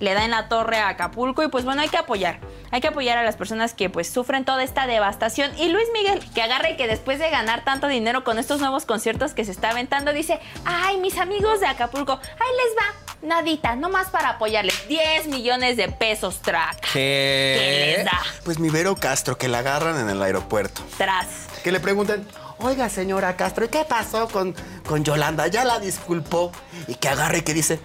le 0.00 0.14
da 0.14 0.24
en 0.24 0.30
la 0.30 0.48
torre 0.48 0.78
a 0.78 0.88
Acapulco 0.88 1.42
y 1.42 1.48
pues 1.48 1.64
bueno, 1.64 1.82
hay 1.82 1.88
que 1.88 1.96
apoyar. 1.96 2.40
Hay 2.70 2.80
que 2.80 2.88
apoyar 2.88 3.18
a 3.18 3.22
las 3.22 3.36
personas 3.36 3.74
que 3.74 3.90
pues 3.90 4.10
sufren 4.10 4.44
toda 4.44 4.62
esta 4.62 4.86
devastación. 4.86 5.56
Y 5.58 5.68
Luis 5.68 5.86
Miguel, 5.92 6.20
que 6.34 6.42
agarre 6.42 6.72
y 6.72 6.76
que 6.76 6.86
después 6.86 7.18
de 7.18 7.30
ganar 7.30 7.64
tanto 7.64 7.86
dinero 7.86 8.24
con 8.24 8.38
estos 8.38 8.60
nuevos 8.60 8.84
conciertos 8.86 9.32
que 9.32 9.44
se 9.44 9.52
está 9.52 9.70
aventando, 9.70 10.12
dice, 10.12 10.40
ay, 10.64 10.98
mis 10.98 11.18
amigos 11.18 11.60
de 11.60 11.66
Acapulco, 11.66 12.12
ahí 12.12 12.50
les 12.64 12.76
va, 12.76 13.26
nadita, 13.26 13.76
nomás 13.76 14.08
para 14.08 14.30
apoyarles. 14.30 14.88
10 14.88 15.28
millones 15.28 15.76
de 15.76 15.88
pesos, 15.88 16.40
track. 16.42 16.92
¿Qué? 16.92 17.94
les 17.96 18.04
da? 18.04 18.20
Pues 18.44 18.58
mi 18.58 18.70
Vero 18.70 18.96
Castro, 18.96 19.38
que 19.38 19.48
la 19.48 19.58
agarran 19.58 19.98
en 19.98 20.08
el 20.08 20.22
aeropuerto. 20.22 20.82
Tras. 20.98 21.26
Que 21.62 21.72
le 21.72 21.80
pregunten, 21.80 22.26
oiga 22.58 22.88
señora 22.88 23.36
Castro, 23.36 23.64
¿y 23.64 23.68
qué 23.68 23.84
pasó 23.84 24.28
con, 24.28 24.54
con 24.86 25.04
Yolanda? 25.04 25.46
Ya 25.46 25.64
la 25.64 25.78
disculpó. 25.78 26.52
Y 26.88 26.96
que 26.96 27.08
agarre 27.08 27.38
y 27.38 27.42
que 27.42 27.54
dice, 27.54 27.80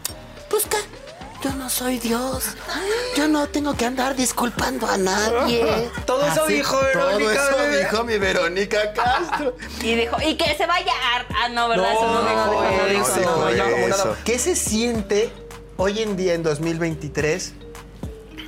pues 0.49 0.65
qué 0.65 0.77
yo 1.43 1.53
no 1.53 1.69
soy 1.69 1.99
Dios. 1.99 2.55
Yo 3.15 3.27
no 3.27 3.47
tengo 3.47 3.75
que 3.75 3.85
andar 3.85 4.15
disculpando 4.15 4.87
a 4.87 4.97
nadie. 4.97 5.89
Todo 6.05 6.25
eso 6.25 6.45
dijo 6.47 6.79
Verónica. 6.81 7.49
Todo 7.51 7.63
eso 7.63 7.77
dijo 7.77 8.03
mi 8.03 8.17
Verónica 8.17 8.93
Castro. 8.93 9.55
Y 9.83 9.95
dijo, 9.95 10.17
y 10.25 10.35
que 10.35 10.55
se 10.55 10.65
vaya 10.65 10.91
a... 10.91 11.45
Ah, 11.45 11.49
no, 11.49 11.69
¿verdad? 11.69 11.93
eso 11.93 12.11
no 12.11 12.21
dijo. 12.21 13.15
No, 13.21 13.87
dijo, 13.87 14.15
¿Qué 14.25 14.37
se 14.37 14.55
siente 14.55 15.31
hoy 15.77 15.99
en 15.99 16.17
día, 16.17 16.33
en 16.33 16.43
2023, 16.43 17.53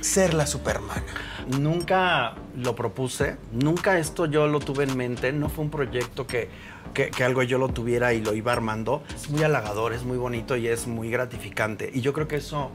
ser 0.00 0.34
la 0.34 0.46
supermana? 0.46 1.04
Nunca 1.46 2.34
lo 2.56 2.76
propuse, 2.76 3.36
nunca 3.50 3.98
esto 3.98 4.26
yo 4.26 4.46
lo 4.46 4.60
tuve 4.60 4.84
en 4.84 4.96
mente, 4.96 5.32
no 5.32 5.48
fue 5.48 5.64
un 5.64 5.70
proyecto 5.70 6.26
que 6.26 6.48
que, 6.92 7.10
algo 7.24 7.42
yo 7.42 7.58
lo 7.58 7.68
tuviera 7.68 8.12
y 8.12 8.20
lo 8.20 8.34
iba 8.34 8.52
armando. 8.52 9.02
Es 9.14 9.28
muy 9.30 9.42
halagador, 9.42 9.92
es 9.92 10.04
muy 10.04 10.18
bonito 10.18 10.56
y 10.56 10.68
es 10.68 10.86
muy 10.86 11.10
gratificante. 11.10 11.90
Y 11.92 12.00
yo 12.00 12.12
creo 12.12 12.28
que 12.28 12.36
eso 12.36 12.70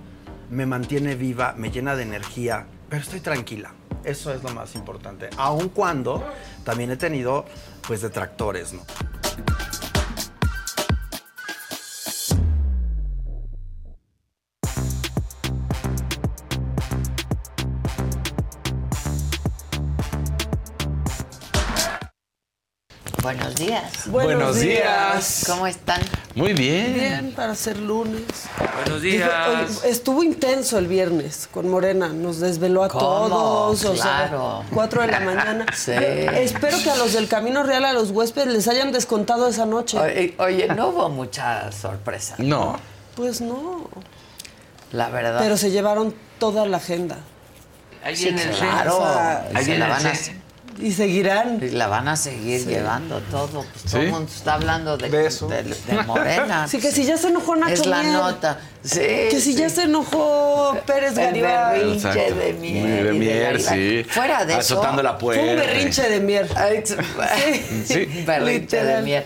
me 0.49 0.65
mantiene 0.65 1.15
viva, 1.15 1.53
me 1.57 1.72
llena 1.72 1.95
de 1.95 2.03
energía, 2.03 2.68
pero 2.89 3.01
estoy 3.01 3.20
tranquila. 3.20 3.74
Eso 4.03 4.34
es 4.34 4.41
lo 4.43 4.49
más 4.49 4.76
importante. 4.76 5.30
Aun 5.38 5.70
cuando 5.70 6.24
también 6.63 6.91
he 6.91 6.97
tenido 6.97 7.45
pues 7.86 8.01
detractores, 8.01 8.74
¿no? 8.74 8.82
Buenos 23.28 23.55
días. 23.55 23.91
Buenos, 24.07 24.55
días. 24.61 25.43
¿Cómo 25.47 25.67
están? 25.67 25.99
Muy 26.34 26.53
bien. 26.53 26.93
Bien, 26.93 27.34
para 27.36 27.55
ser 27.55 27.75
lunes. 27.78 28.23
Buenos 28.86 29.01
días. 29.01 29.30
oye, 29.82 29.89
estuvo 29.91 30.23
intenso 30.23 30.78
el 30.78 30.88
viernes 30.88 31.49
con 31.51 31.67
Morena, 31.69 32.07
nos 32.07 32.39
desveló 32.39 32.86
a 32.86 32.88
¿Cómo? 32.88 33.01
todos, 33.28 33.84
o 33.84 33.93
Claro. 33.95 34.61
sea, 34.61 34.69
cuatro 34.73 35.01
de 35.01 35.07
la 35.09 35.19
mañana. 35.19 35.65
Sí. 35.75 35.91
Espero 35.91 36.78
que 36.82 36.89
a 36.89 36.95
los 36.95 37.11
del 37.11 37.28
Camino 37.28 37.63
Real, 37.63 37.84
a 37.84 37.91
los 37.91 38.11
huéspedes, 38.11 38.47
les 38.47 38.65
hayan 38.69 38.93
descontado 38.93 39.49
esa 39.49 39.65
noche. 39.65 39.99
Oye, 39.99 40.34
oye, 40.39 40.67
no 40.69 40.88
hubo 40.88 41.09
mucha 41.09 41.69
sorpresa. 41.73 42.36
No. 42.38 42.80
Pues 43.17 43.41
no, 43.41 43.89
La 44.93 45.09
verdad. 45.09 45.39
pero 45.41 45.57
se 45.57 45.69
llevaron 45.71 46.15
toda 46.39 46.65
la 46.65 46.78
agenda. 46.78 47.17
Ahí 48.05 48.15
Sí, 48.15 48.23
viene 48.23 48.43
el 48.43 48.51
claro. 48.51 48.99
O 48.99 49.13
sea, 49.13 49.49
Y 49.51 49.57
Ahí 49.57 49.63
se 49.65 49.71
viene 49.71 49.86
la 49.86 49.97
el 49.97 50.03
van 50.05 50.13
a, 50.13 50.15
C. 50.15 50.41
Y 50.80 50.91
seguirán. 50.93 51.59
y 51.61 51.69
la 51.69 51.88
van 51.88 52.07
a 52.07 52.15
seguir 52.15 52.65
llevando 52.67 53.19
todo. 53.32 53.63
Pues 53.63 53.84
Todo 53.91 54.01
el 54.01 54.07
¿Sí? 54.07 54.11
mundo 54.13 54.32
está 54.34 54.53
hablando 54.53 54.97
de, 54.97 55.09
De 55.09 55.25
eso. 55.25 55.47
de- 55.47 55.63
de 55.63 56.03
Morena. 56.05 56.63
Así 56.65 56.78
que 56.80 56.91
si 56.91 57.03
ya 57.05 57.17
se 57.17 57.30
enojó 57.30 57.55
Nacho 57.55 57.73
es 57.73 57.86
la 57.86 58.01
Mier, 58.03 58.13
nota. 58.13 58.59
Sí. 58.84 58.99
Que 58.99 59.39
si 59.41 59.55
ya 59.55 59.69
sí. 59.69 59.75
se 59.78 59.84
enojó 59.84 60.78
Pérez 60.86 61.11
El 61.17 61.25
Garibay. 61.41 61.80
berrinche 61.80 62.09
de 62.34 62.53
Mier. 62.53 63.03
De 63.05 63.11
Mier, 63.13 63.61
sí. 63.61 64.05
Fuera 64.09 64.45
de 64.45 64.53
eso. 64.53 64.75
Azotando 64.75 65.01
la 65.03 65.17
puerta. 65.17 65.41
Fue 65.43 65.51
un 65.53 65.59
berrinche 65.59 66.09
de 66.09 66.19
Mier. 66.19 66.47
Ay, 66.55 66.84
Sí. 67.86 68.23
berrinche 68.25 68.84
de 68.84 69.01
miel. 69.01 69.23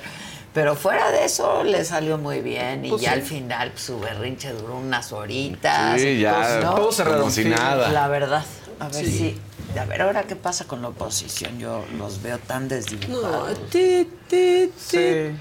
Pero 0.54 0.76
fuera 0.76 1.12
de 1.12 1.24
eso 1.26 1.64
le 1.64 1.86
salió 1.86 2.18
muy 2.18 2.42
bien 2.42 2.84
y 2.86 2.90
Pues 2.90 3.02
ya 3.02 3.10
sí. 3.14 3.20
al 3.20 3.22
final 3.22 3.72
pues, 3.72 3.84
su 3.86 4.00
berrinche 4.00 4.52
duró 4.52 4.78
unas 4.78 5.12
horitas. 5.14 6.00
Sí, 6.02 6.20
ya. 6.20 6.36
Pues, 6.36 7.06
¿no? 7.06 7.30
Filas. 7.32 7.60
nada. 7.60 7.90
La 7.90 8.08
verdad. 8.10 8.44
A 8.80 8.88
ver 8.90 9.06
si. 9.06 9.40
A 9.80 9.86
ver, 9.86 10.02
ahora 10.02 10.24
qué 10.24 10.36
pasa 10.36 10.66
con 10.66 10.82
la 10.82 10.90
oposición. 10.90 11.58
Yo 11.60 11.84
los 11.98 12.22
veo 12.22 12.38
tan 12.40 12.64
No, 12.64 12.70
desdibujados. 12.70 13.70
ti, 13.70 14.08
ti, 14.30 14.68
ti, 14.68 14.72
Sí. 14.78 15.32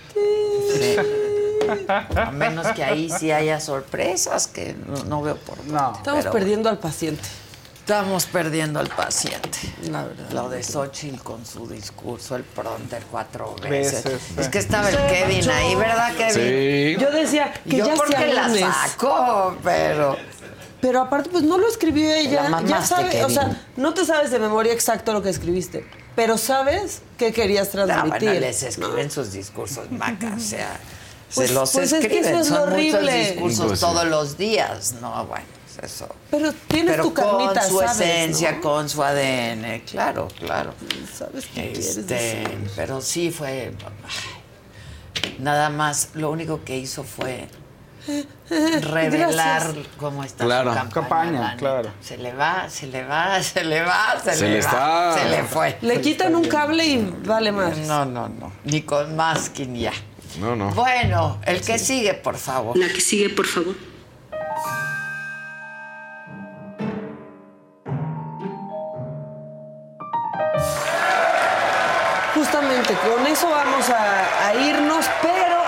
Sí. 0.73 0.97
A 2.17 2.31
menos 2.33 2.67
que 2.69 2.83
ahí 2.85 3.11
sí 3.11 3.31
haya 3.33 3.61
sorpresas 3.61 4.47
que 4.47 4.75
no, 4.87 5.05
no 5.05 5.23
veo 5.23 5.37
por 5.37 5.57
dónde. 5.59 5.73
No. 5.73 5.93
Estamos 5.97 6.21
Pero 6.23 6.33
perdiendo 6.33 6.69
al 6.69 6.79
paciente, 6.79 7.23
Estamos 7.81 8.27
perdiendo 8.27 8.79
al 8.79 8.89
paciente. 8.89 9.59
la 9.91 10.05
verdad. 10.05 10.31
Lo 10.31 10.49
de 10.49 10.63
Xochitl 10.63 11.21
con 11.23 11.45
su 11.45 11.67
discurso, 11.69 12.37
el 12.37 12.45
pronter 12.45 13.03
cuatro 13.11 13.57
veces. 13.57 14.05
Veces, 14.05 14.21
Es 14.39 14.49
que 14.49 14.59
estaba 14.59 14.89
el 14.91 14.97
Kevin 15.09 15.51
ahí, 15.51 15.75
¿verdad, 15.75 16.13
Kevin? 16.17 16.35
Sí. 16.35 16.97
Yo 17.03 17.11
decía 17.11 17.53
que 17.69 17.77
Yo 17.79 17.87
ya 17.87 17.95
porque 17.95 18.13
sea 18.17 18.27
la 18.27 18.49
lunes. 18.49 18.65
saco, 18.91 19.57
pero... 19.65 20.17
Pero 20.81 21.01
aparte, 21.03 21.29
pues 21.31 21.43
no 21.45 21.59
lo 21.59 21.69
escribió 21.69 22.11
ella. 22.13 22.49
La 22.49 22.63
Ya 22.63 22.85
sabes, 22.85 23.23
o 23.25 23.29
sea, 23.31 23.61
no 23.77 23.93
te 23.95 24.05
sabes 24.05 24.31
de 24.31 24.39
memoria 24.39 24.73
exacto 24.73 25.13
lo 25.13 25.23
que 25.23 25.29
escribiste, 25.29 25.85
pero 26.17 26.39
sabes 26.39 27.03
qué 27.19 27.33
querías 27.33 27.75
No, 27.75 27.85
transmitir. 27.87 28.29
bueno, 28.31 28.41
les 28.41 28.63
¿no? 28.63 28.69
escriben 28.69 29.11
sus 29.11 29.33
discursos, 29.33 29.91
Maca, 29.91 30.35
o 30.37 30.41
sea, 30.41 30.79
Pues- 31.35 31.49
se 31.49 31.55
los 31.55 31.71
pues 31.73 31.93
es 31.93 32.07
que 32.09 32.19
eso 32.19 32.29
es 32.31 32.35
lo 32.51 32.57
son 32.57 32.71
muchos 32.71 32.73
horrible. 32.95 33.19
discursos 33.31 33.67
Pues 33.67 33.79
sí. 33.81 33.87
todos 33.87 34.05
los 34.07 34.37
días, 34.39 34.95
no, 35.01 35.27
bueno, 35.27 35.45
eso. 35.83 36.09
Pero 36.31 36.53
tienes 36.67 36.93
Pero 36.93 37.03
tu 37.05 37.15
carnita, 37.15 37.61
con 37.61 37.69
su 37.71 37.79
sabes, 37.79 38.01
esencia, 38.01 38.53
¿no? 38.53 38.61
con 38.63 38.89
su 38.89 39.03
ADN, 39.05 39.81
claro, 39.89 40.27
claro. 40.39 40.75
Sabes 41.17 41.45
qué 41.55 41.71
quieres 41.73 41.97
Este, 41.99 42.15
decir. 42.15 42.71
pero 42.75 43.01
sí 43.01 43.31
fue. 43.31 43.73
Nada 45.39 45.69
más, 45.71 46.09
lo 46.15 46.31
único 46.31 46.65
que 46.65 46.77
hizo 46.79 47.05
fue 47.05 47.47
revelar 48.49 49.63
Gracias. 49.63 49.87
cómo 49.99 50.25
está 50.25 50.45
Claro. 50.45 50.75
su 50.83 50.89
campaña. 50.91 51.57
Claro. 51.57 51.91
Se 52.01 52.17
le 52.17 52.33
va, 52.33 52.69
se 52.69 52.87
le 52.87 53.05
va, 53.05 53.43
se 53.43 53.65
le 53.65 53.83
va, 53.83 54.19
se, 54.23 54.35
Se 54.35 54.45
le, 54.45 54.51
le 54.57 54.61
va, 54.63 55.11
está. 55.11 55.13
se 55.15 55.29
le 55.29 55.43
fue. 55.45 55.79
Le 55.83 56.01
quitan 56.01 56.35
un 56.35 56.45
cable 56.47 56.85
y 56.85 57.15
vale 57.25 57.53
más. 57.53 57.77
No, 57.79 58.05
no, 58.05 58.29
no. 58.29 58.53
Ni 58.65 58.83
con 58.83 59.15
masking 59.17 59.75
ya. 59.77 59.93
No, 60.39 60.55
no. 60.57 60.71
Bueno, 60.71 61.39
el 61.47 61.61
que 61.61 61.79
sigue, 61.79 62.15
por 62.15 62.37
favor. 62.37 62.77
La 62.77 62.87
que 62.89 63.01
sigue, 63.01 63.31
por 63.31 63.47
favor. 63.47 63.75
Justamente, 72.35 72.95
con 72.95 73.27
eso 73.27 73.51
vamos 73.51 73.91
a, 73.91 74.47
a 74.49 74.55
irnos, 74.55 75.05
pero 75.21 75.60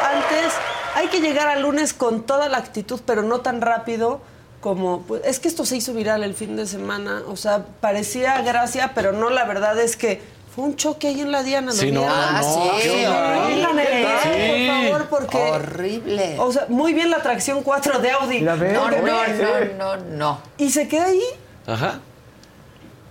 hay 0.95 1.09
que 1.09 1.20
llegar 1.20 1.49
al 1.49 1.62
lunes 1.62 1.93
con 1.93 2.22
toda 2.22 2.49
la 2.49 2.59
actitud, 2.59 3.01
pero 3.05 3.22
no 3.22 3.40
tan 3.40 3.61
rápido 3.61 4.20
como... 4.61 5.03
Pues, 5.03 5.22
es 5.24 5.40
que 5.40 5.49
esto 5.49 5.64
se 5.64 5.76
hizo 5.76 5.93
viral 5.95 6.22
el 6.22 6.34
fin 6.34 6.57
de 6.57 6.66
semana, 6.66 7.22
o 7.28 7.36
sea, 7.36 7.64
parecía 7.80 8.40
gracia, 8.43 8.93
pero 8.95 9.12
no, 9.12 9.30
la 9.30 9.45
verdad 9.45 9.78
es 9.80 9.97
que 9.97 10.20
fue 10.55 10.64
un 10.64 10.76
choque 10.76 11.09
ahí 11.09 11.20
en 11.20 11.32
la 11.32 11.43
Diana. 11.43 11.68
¿lo 11.68 11.78
Sí, 11.78 11.90
no? 11.90 12.05
Ah, 12.07 12.40
no, 12.43 12.78
sí, 12.78 12.88
Sí. 12.90 14.68
por 14.68 14.99
favor, 14.99 15.09
porque... 15.09 15.38
Horrible. 15.38 16.36
O 16.38 16.53
sea, 16.53 16.66
muy 16.68 16.93
bien 16.93 17.11
la 17.11 17.22
tracción 17.22 17.62
4 17.62 17.99
de 18.01 18.11
Audi. 18.11 18.40
La 18.40 18.57
no, 18.57 18.90
no, 18.90 19.01
no, 19.01 19.64
no, 19.78 19.97
no. 19.97 20.38
Y 20.59 20.70
se 20.70 20.88
queda 20.88 21.07
ahí, 21.07 21.22
Ajá. 21.66 22.01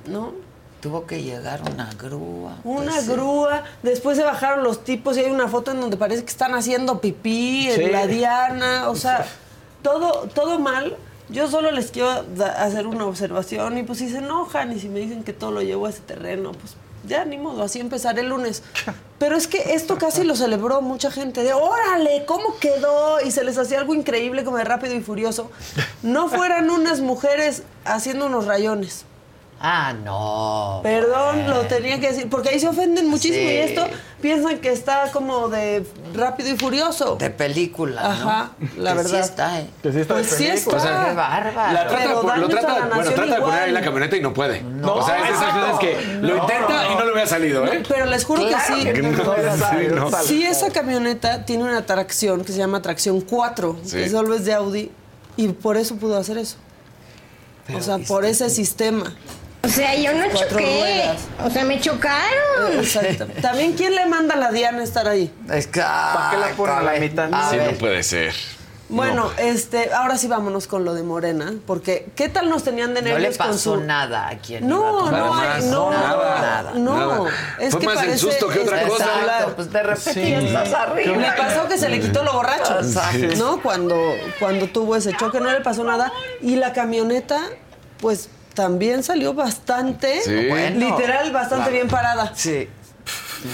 ¿no? 0.06 0.34
Tuvo 0.82 1.06
que 1.06 1.22
llegar 1.22 1.62
una 1.72 1.90
grúa. 1.94 2.58
Una 2.64 2.92
Pues 2.94 3.06
sí. 3.06 3.12
grúa, 3.12 3.64
después 3.84 4.18
se 4.18 4.24
bajaron 4.24 4.64
los 4.64 4.84
tipos 4.84 5.16
y 5.18 5.22
hay 5.22 5.32
una 5.32 5.48
foto 5.48 5.72
en 5.72 5.80
donde 5.80 5.96
parece 5.96 6.24
que 6.24 6.30
están 6.32 6.56
haciendo 6.56 7.00
pipí 7.00 7.70
Sí. 7.74 7.84
en 7.84 7.92
la 7.92 8.08
Diana, 8.08 8.90
o 8.90 8.96
sea, 8.96 9.26
todo, 9.84 10.28
todo 10.34 10.58
mal. 10.60 10.98
Yo 11.30 11.48
solo 11.50 11.72
les 11.72 11.92
quiero 11.92 12.26
hacer 12.58 12.88
una 12.88 13.06
observación 13.06 13.78
y 13.78 13.84
pues 13.84 14.00
si 14.00 14.10
se 14.10 14.18
enojan 14.18 14.72
y 14.74 14.80
si 14.80 14.90
me 14.90 15.00
dicen 15.00 15.24
que 15.24 15.34
todo 15.34 15.52
lo 15.52 15.62
llevo 15.62 15.86
a 15.86 15.90
ese 15.92 16.02
terreno, 16.02 16.52
pues 16.52 16.74
ya 17.08 17.26
ni 17.26 17.38
modo, 17.38 17.64
así 17.64 17.80
empezaré 17.80 18.22
el 18.22 18.30
lunes. 18.30 18.64
Pero 19.20 19.38
es 19.38 19.48
que 19.48 19.76
esto 19.76 19.98
casi 20.00 20.24
lo 20.24 20.36
celebró 20.36 20.82
mucha 20.82 21.10
gente, 21.12 21.44
de 21.44 21.54
órale, 21.54 22.26
¿cómo 22.26 22.58
quedó? 22.60 23.22
Y 23.22 23.30
se 23.32 23.44
les 23.44 23.58
hacía 23.60 23.80
algo 23.80 23.94
increíble 23.94 24.44
como 24.44 24.58
de 24.58 24.64
rápido 24.64 24.96
y 24.96 25.02
furioso. 25.02 25.52
No 26.02 26.28
fueran 26.28 26.70
unas 26.72 27.02
mujeres 27.02 27.64
haciendo 27.86 28.26
unos 28.26 28.46
rayones. 28.48 29.06
Ah, 29.64 29.94
no. 29.94 30.80
Perdón, 30.82 31.48
lo 31.48 31.62
tenía 31.68 32.00
que 32.00 32.08
decir, 32.08 32.28
porque 32.30 32.50
ahí 32.50 32.60
se 32.60 32.68
ofenden 32.68 33.08
muchísimo 33.08 33.48
Sí. 33.48 33.54
y 33.54 33.58
esto 33.58 33.86
piensan 34.20 34.58
que 34.58 34.72
está 34.72 35.12
como 35.12 35.50
de 35.50 35.86
rápido 36.16 36.50
y 36.50 36.58
furioso. 36.58 37.18
De 37.18 37.30
película, 37.30 38.02
¿no? 38.02 38.10
Ajá, 38.10 38.52
la 38.78 38.92
Que 38.92 38.98
verdad. 38.98 39.12
Sí 39.12 39.18
está, 39.18 39.60
¿eh? 39.62 39.68
Que 39.84 39.92
sí 39.92 40.00
está 40.00 40.14
Pues 40.16 40.32
de 40.32 40.38
sí 40.38 40.46
está. 40.48 40.78
O 40.78 40.80
sea, 40.80 41.06
Qué 41.10 41.14
bárbaro. 41.14 41.74
La 41.74 41.88
trata, 41.88 41.98
Pero 42.06 42.38
lo 42.38 42.48
trata, 42.50 42.68
la 42.68 42.74
bueno, 42.80 42.96
nación 42.96 43.14
trata 43.16 43.36
de 43.36 43.42
poner 43.42 43.60
ahí 43.62 43.72
la 43.72 43.82
camioneta 43.82 44.16
y 44.18 44.22
no 44.22 44.34
puede. 44.34 44.62
No, 44.64 44.96
o 44.96 45.06
sea, 45.06 45.18
es 45.20 45.28
de 45.30 45.34
esas 45.36 45.56
veces 45.56 45.80
que 45.80 46.14
lo 46.22 46.38
intenta 46.38 46.92
y 46.92 46.96
no 46.96 47.06
le 47.06 47.12
hubiera 47.12 47.28
salido, 47.28 47.66
¿eh? 47.68 47.84
Pero 47.88 48.06
les 48.08 48.26
juro 48.26 48.48
Claro 48.48 48.76
que 48.76 48.82
sí. 48.82 48.84
que 48.94 49.02
no. 49.04 49.12
No, 49.12 49.38
ya 49.38 49.58
sabe, 49.58 49.92
Sí, 50.26 50.44
esa 50.44 50.72
camioneta 50.72 51.46
tiene 51.46 51.66
una 51.66 51.78
atracción 51.78 52.44
que 52.44 52.52
se 52.52 52.58
llama 52.58 52.80
atracción 52.80 53.22
4, 53.22 53.78
Sí. 53.84 53.98
que 53.98 54.10
solo 54.10 54.34
es 54.34 54.44
de 54.46 54.54
Audi, 54.56 54.92
y 55.38 55.50
por 55.50 55.78
eso 55.78 55.98
pudo 55.98 56.18
hacer 56.18 56.40
eso. 56.40 56.56
o 57.76 57.80
sea, 57.82 58.00
por 58.00 58.26
ese 58.26 58.50
sistema. 58.50 59.14
O 59.64 59.68
sea, 59.68 59.96
yo 59.96 60.14
no 60.14 60.26
Cuatro 60.32 60.50
choqué. 60.50 60.80
ruedas. 60.80 61.22
O 61.46 61.50
sea, 61.50 61.64
me 61.66 61.80
chocaron. 61.80 62.74
Exacto. 62.80 63.28
También, 63.42 63.74
¿quién 63.74 63.96
le 63.96 64.06
manda 64.08 64.34
a 64.36 64.38
la 64.38 64.52
Diana 64.52 64.84
estar 64.84 65.08
ahí? 65.08 65.32
Es 65.52 65.68
que, 65.68 65.82
¿Para 65.82 66.30
qué 66.32 66.38
la 66.38 66.48
ponen 66.58 66.76
a 66.78 66.82
la 66.82 67.00
mitad? 67.00 67.30
A 67.34 67.50
Sí, 67.50 67.58
no 67.58 67.72
puede 67.78 68.02
ser. 68.04 68.34
Bueno, 68.90 69.32
este, 69.38 69.94
ahora 69.94 70.18
sí 70.18 70.28
vámonos 70.28 70.68
con 70.68 70.84
lo 70.84 70.94
de 70.94 71.04
Morena, 71.04 71.54
porque 71.66 72.08
¿qué 72.14 72.28
tal 72.28 72.50
nos 72.50 72.64
tenían 72.66 72.94
de 72.94 73.02
no 73.02 73.08
le 73.08 73.14
nervios 73.14 73.38
con 73.38 73.48
pasó 73.48 73.76
su 73.76 73.78
nada 73.82 74.28
a 74.28 74.38
quien 74.40 74.66
iba 74.68 74.76
a 74.78 74.82
No, 74.82 75.06
no, 75.06 75.12
Nada 75.12 75.54
hay- 75.56 75.64
no, 75.64 75.92
nada, 75.92 76.42
nada. 76.42 76.72
no, 76.76 76.98
nada. 77.20 77.30
es 77.58 77.72
Fue 77.72 77.80
que 77.80 77.86
más 77.86 77.94
el 77.96 78.00
parece 78.02 78.18
susto 78.18 78.50
que 78.50 78.60
otra 78.60 78.82
cosa. 78.86 79.08
pues 79.56 79.72
de 79.72 79.84
repente 79.84 80.46
estás 80.46 80.74
arriba. 80.74 81.16
Le 81.18 81.32
pasó 81.32 81.70
que 81.70 81.78
se 81.78 81.88
le 81.88 82.02
quitó 82.02 82.22
lo 82.24 82.34
borracho, 82.34 82.80
Exacto. 82.82 83.28
¿no? 83.38 83.62
Cuando, 83.62 83.98
cuando 84.40 84.68
tuvo 84.68 84.98
ese 84.98 85.16
choque 85.16 85.40
no 85.40 85.50
le 85.52 85.62
pasó 85.62 85.86
nada 85.86 86.12
y 86.42 86.58
la 86.58 86.74
camioneta, 86.74 87.40
pues 88.02 88.28
también 88.54 89.04
salió 89.04 89.34
bastante, 89.34 90.22
Sí. 90.22 90.48
Bueno. 90.50 90.80
literal, 90.92 91.32
bastante 91.32 91.66
La- 91.66 91.72
bien 91.72 91.88
parada. 91.88 92.32
Sí. 92.36 92.68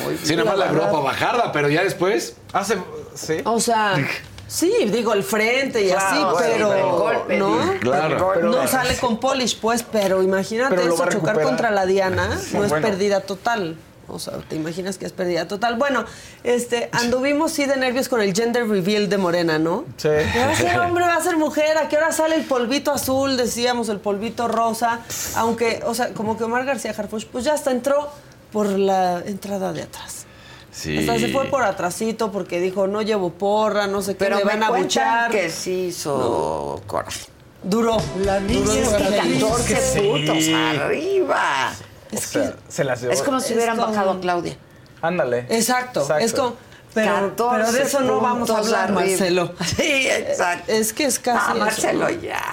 Muy 0.03 0.13
bien. 0.15 0.25
Sí, 0.25 0.35
nada 0.35 0.49
más 0.49 0.57
la 0.59 0.65
verdad. 0.71 0.91
para 0.91 1.03
bajarla, 1.03 1.51
pero 1.51 1.69
ya 1.69 1.83
después. 1.83 2.35
Hace, 2.53 2.77
sí. 3.15 3.37
O 3.45 3.59
sea, 3.59 3.95
sí, 4.47 4.73
digo 4.91 5.13
el 5.13 5.23
frente 5.23 5.81
y 5.83 5.89
Claro, 5.91 6.05
así, 6.07 6.19
bueno, 6.23 6.37
pero 6.69 6.73
el 6.73 6.83
golpe, 6.99 7.37
¿no? 7.37 7.59
Claro. 7.79 8.33
No 8.41 8.67
sale 8.67 8.97
con 8.97 9.19
polish, 9.19 9.59
pues, 9.59 9.83
pero 9.83 10.21
imagínate 10.23 10.75
Pero 10.75 10.93
eso, 10.93 11.05
chocar 11.07 11.41
contra 11.41 11.71
la 11.71 11.85
Diana, 11.85 12.27
no 12.51 12.63
es 12.63 12.69
bueno. 12.69 12.85
pérdida 12.87 13.21
total. 13.21 13.77
O 14.09 14.19
sea, 14.19 14.37
te 14.39 14.55
imaginas 14.55 14.97
que 14.97 15.05
es 15.05 15.11
pérdida 15.11 15.47
total. 15.47 15.75
Bueno, 15.77 16.05
este, 16.43 16.89
anduvimos 16.93 17.51
sí 17.51 17.65
de 17.65 17.75
nervios 17.75 18.07
con 18.07 18.21
el 18.21 18.33
gender 18.33 18.67
reveal 18.67 19.09
de 19.09 19.17
Morena, 19.17 19.59
¿no? 19.59 19.83
Sí. 19.97 20.07
¿Va 20.07 20.51
a 20.51 20.55
ser 20.55 20.79
hombre, 20.79 21.05
va 21.05 21.15
a 21.15 21.21
ser 21.21 21.35
mujer? 21.37 21.77
¿A 21.77 21.89
qué 21.89 21.97
hora 21.97 22.11
sale 22.11 22.35
el 22.35 22.45
polvito 22.45 22.91
azul? 22.91 23.35
Decíamos, 23.37 23.89
el 23.89 23.99
polvito 23.99 24.47
rosa. 24.47 25.01
Aunque, 25.35 25.81
o 25.85 25.93
sea, 25.93 26.13
como 26.13 26.37
que 26.37 26.45
Omar 26.45 26.63
García 26.65 26.95
Harfuch, 26.97 27.25
pues 27.27 27.43
ya 27.43 27.53
hasta 27.53 27.71
entró 27.71 28.09
por 28.51 28.67
la 28.67 29.21
entrada 29.25 29.73
de 29.73 29.81
atrás. 29.83 30.25
Sí. 30.71 30.97
Hasta 30.99 31.17
se 31.19 31.29
fue 31.29 31.45
por 31.45 31.63
atrasito 31.63 32.31
porque 32.31 32.59
dijo, 32.61 32.87
no 32.87 33.01
llevo 33.01 33.31
porra, 33.31 33.87
no 33.87 34.01
sé 34.01 34.13
qué, 34.13 34.19
Pero 34.25 34.37
me 34.37 34.43
van 34.43 34.63
a 34.63 34.69
buchar. 34.71 35.31
que 35.31 35.49
sí 35.49 35.87
hizo 35.87 36.81
coraje. 36.87 37.25
Duró. 37.63 37.97
La 38.19 38.39
niña 38.39 38.73
es 38.73 38.89
que 38.89 39.03
feliz. 39.03 39.43
14 39.43 39.75
Sí. 39.81 39.99
puntos 40.07 40.47
arriba. 40.53 41.73
Es 42.11 42.25
O 42.25 42.29
sea, 42.29 42.51
que 42.51 42.57
se 42.67 42.83
las 42.83 43.01
llevó. 43.01 43.13
Es 43.13 43.21
como 43.21 43.39
si 43.39 43.53
hubieran 43.53 43.77
bajado 43.77 44.11
a 44.11 44.19
Claudia. 44.19 44.57
Ándale. 45.01 45.45
Exacto. 45.49 46.01
Exacto. 46.01 46.25
Es 46.25 46.33
como. 46.33 46.55
Pero, 46.93 47.35
pero 47.35 47.71
de 47.71 47.83
eso 47.83 47.99
no 47.99 48.19
vamos 48.19 48.49
a 48.49 48.57
hablar, 48.57 48.83
arriba. 48.85 49.01
Marcelo. 49.01 49.53
Sí, 49.75 50.07
exacto. 50.09 50.71
Es 50.71 50.93
que 50.93 51.05
es 51.05 51.19
casi. 51.19 51.45
Ah, 51.51 51.53
Marcelo, 51.53 52.09
ya. 52.09 52.43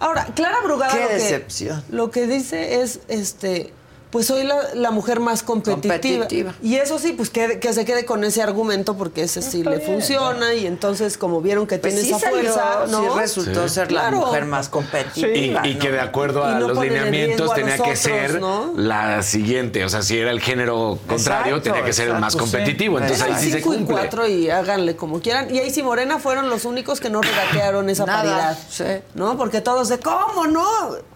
Ahora, 0.00 0.26
Clara 0.34 0.60
Brugada 0.64 0.92
Qué 0.92 1.02
lo 1.02 1.08
que, 1.08 1.14
decepción. 1.14 1.84
lo 1.90 2.10
que 2.10 2.26
dice 2.26 2.82
es, 2.82 3.00
este, 3.08 3.72
pues 4.12 4.26
soy 4.26 4.44
la, 4.44 4.56
la 4.74 4.90
mujer 4.92 5.18
más 5.18 5.42
competitiva. 5.42 5.94
Competitiva. 5.96 6.54
Y 6.62 6.76
eso 6.76 6.98
sí, 7.00 7.12
pues 7.14 7.30
que, 7.30 7.58
que 7.58 7.72
se 7.72 7.84
quede 7.84 8.04
con 8.04 8.22
ese 8.22 8.42
argumento 8.42 8.96
porque 8.96 9.22
ese 9.22 9.42
sí 9.42 9.64
le 9.64 9.80
funciona 9.80 10.54
y 10.54 10.66
entonces 10.66 11.18
como 11.18 11.40
vieron 11.40 11.66
que 11.66 11.78
Pues 11.78 11.94
tiene 11.94 12.06
sí 12.08 12.14
esa 12.14 12.20
salió, 12.20 12.52
fuerza, 12.52 12.84
¿no? 12.88 13.00
sí 13.14 13.18
resultó 13.18 13.68
ser 13.68 13.90
la 13.90 14.02
Claro. 14.02 14.18
mujer 14.18 14.44
más 14.44 14.68
competitiva. 14.68 15.66
y 15.66 15.76
que 15.78 15.88
¿no? 15.88 15.94
de 15.94 16.00
acuerdo 16.00 16.44
a 16.44 16.60
los 16.60 16.78
lineamientos 16.78 17.50
a 17.50 17.54
tenía 17.54 17.76
los 17.78 17.86
que 17.86 17.90
otros, 17.92 17.98
ser 17.98 18.40
¿no? 18.40 18.72
la 18.76 19.22
siguiente. 19.22 19.82
O 19.84 19.88
sea, 19.88 20.02
si 20.02 20.18
era 20.18 20.30
el 20.30 20.40
género 20.40 20.98
contrario, 21.08 21.56
Exacto, 21.56 21.70
tenía 21.72 21.82
que 21.84 21.92
ser 21.94 22.08
el 22.08 22.18
más 22.18 22.36
competitivo. 22.36 22.98
Entonces 22.98 23.22
ahí 23.22 23.34
sí 23.38 23.50
se 23.50 23.56
cinco 23.62 23.72
y 23.72 23.76
cumple. 23.78 23.96
cuatro 23.96 24.28
y 24.28 24.50
háganle 24.50 24.94
como 24.94 25.20
quieran. 25.22 25.52
Y 25.54 25.58
ahí 25.58 25.70
sí 25.70 25.82
Morena 25.82 26.18
fueron 26.18 26.50
los 26.50 26.66
únicos 26.66 27.00
que 27.00 27.08
no 27.08 27.22
regatearon 27.22 27.88
esa 27.88 28.04
Nada, 28.04 28.18
paridad. 28.22 28.58
sí. 28.68 28.84
¿No? 29.14 29.38
Porque 29.38 29.62
todos 29.62 29.88
de, 29.88 29.98
¿cómo 30.00 30.46
no? 30.46 30.66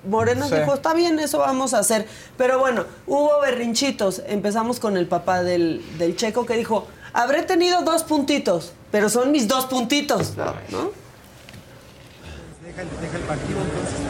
Morena 0.09 0.49
Sí. 0.49 0.55
dijo, 0.55 0.72
está 0.72 0.94
bien, 0.94 1.18
eso 1.18 1.38
vamos 1.40 1.74
a 1.74 1.80
hacer. 1.80 2.07
Pero 2.38 2.59
bueno, 2.59 2.86
hubo 3.07 3.41
berrinchitos. 3.41 4.22
Empezamos 4.26 4.80
con 4.80 4.97
el 4.97 5.07
papá 5.07 5.43
del, 5.43 5.82
del 5.99 6.16
checo 6.16 6.47
que 6.47 6.57
dijo, 6.57 6.87
habré 7.12 7.43
tenido 7.43 7.82
dos 7.82 8.03
puntitos, 8.05 8.72
pero 8.91 9.09
son 9.09 9.30
mis 9.32 9.49
dos 9.49 9.66
puntitos. 9.66 10.34
¿No? 10.70 10.91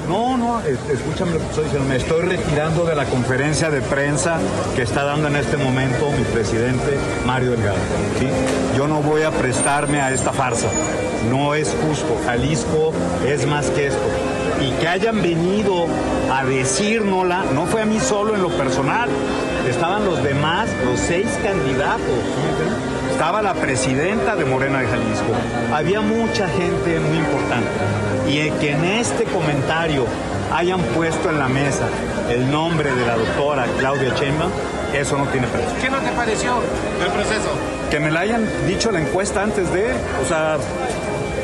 No, 0.09 0.37
no, 0.37 0.61
es- 0.61 0.79
escúchame 0.91 1.33
lo 1.33 1.39
que 1.39 1.45
estoy 1.47 1.65
diciendo. 1.65 1.89
Me 1.89 1.97
estoy 1.97 2.23
retirando 2.23 2.85
de 2.85 2.95
la 2.95 3.05
conferencia 3.05 3.71
de 3.71 3.81
prensa 3.81 4.39
que 4.75 4.83
está 4.83 5.05
dando 5.05 5.29
en 5.29 5.37
este 5.37 5.57
momento 5.57 6.11
mi 6.13 6.25
presidente 6.25 6.97
Mario 7.25 7.53
Delgado. 7.53 7.77
¿sí? 8.19 8.27
Yo 8.77 8.89
no 8.89 9.03
voy 9.03 9.23
a 9.23 9.31
prestarme 9.31 10.01
a 10.01 10.13
esta 10.13 10.33
farsa. 10.33 10.69
No 11.31 11.55
es 11.55 11.75
justo. 11.87 12.17
Jalisco 12.25 12.93
es 13.27 13.47
más 13.47 13.67
que 13.71 13.89
esto. 13.89 14.01
Y 14.61 14.71
que 14.81 14.89
hayan 14.89 15.23
venido 15.23 15.87
a 16.33 16.45
decírnosla, 16.45 17.45
no 17.55 17.67
fue 17.67 17.83
a 17.83 17.85
mí 17.87 18.01
solo 18.01 18.35
en 18.35 18.43
lo 18.43 18.49
personal. 18.51 19.09
Estaban 19.69 20.05
los 20.05 20.23
demás, 20.23 20.69
los 20.85 20.99
seis 20.99 21.27
candidatos. 21.43 22.01
Estaba 23.11 23.43
la 23.43 23.55
presidenta 23.55 24.37
de 24.37 24.45
Morena 24.45 24.81
de 24.81 24.87
Jalisco. 24.87 25.33
Había 25.73 26.01
mucha 26.01 26.49
gente 26.49 27.01
muy 27.01 27.19
importante. 27.19 27.69
Y 28.29 28.41
en 28.41 28.59
que 28.59 28.73
en 28.73 28.85
este 28.85 29.25
comentario 29.25 30.07
hayan 30.55 30.81
puesto 30.81 31.31
en 31.31 31.39
la 31.39 31.49
mesa 31.49 31.87
el 32.31 32.51
nombre 32.51 32.95
de 32.95 33.07
la 33.07 33.17
doctora 33.17 33.67
Claudia 33.79 34.15
Sheinbaum, 34.15 34.51
eso 34.95 35.19
no 35.19 35.27
tiene 35.27 35.47
precio. 35.49 35.71
¿Qué 35.81 35.91
no 35.91 35.99
te 35.99 36.11
pareció 36.13 36.55
el 37.05 37.13
proceso? 37.13 37.51
Que 37.91 38.01
me 38.01 38.11
la 38.11 38.21
hayan 38.21 38.47
dicho 38.67 38.91
la 38.91 39.01
encuesta 39.01 39.43
antes 39.43 39.73
de, 39.73 39.93
o 40.23 40.27
sea, 40.27 40.57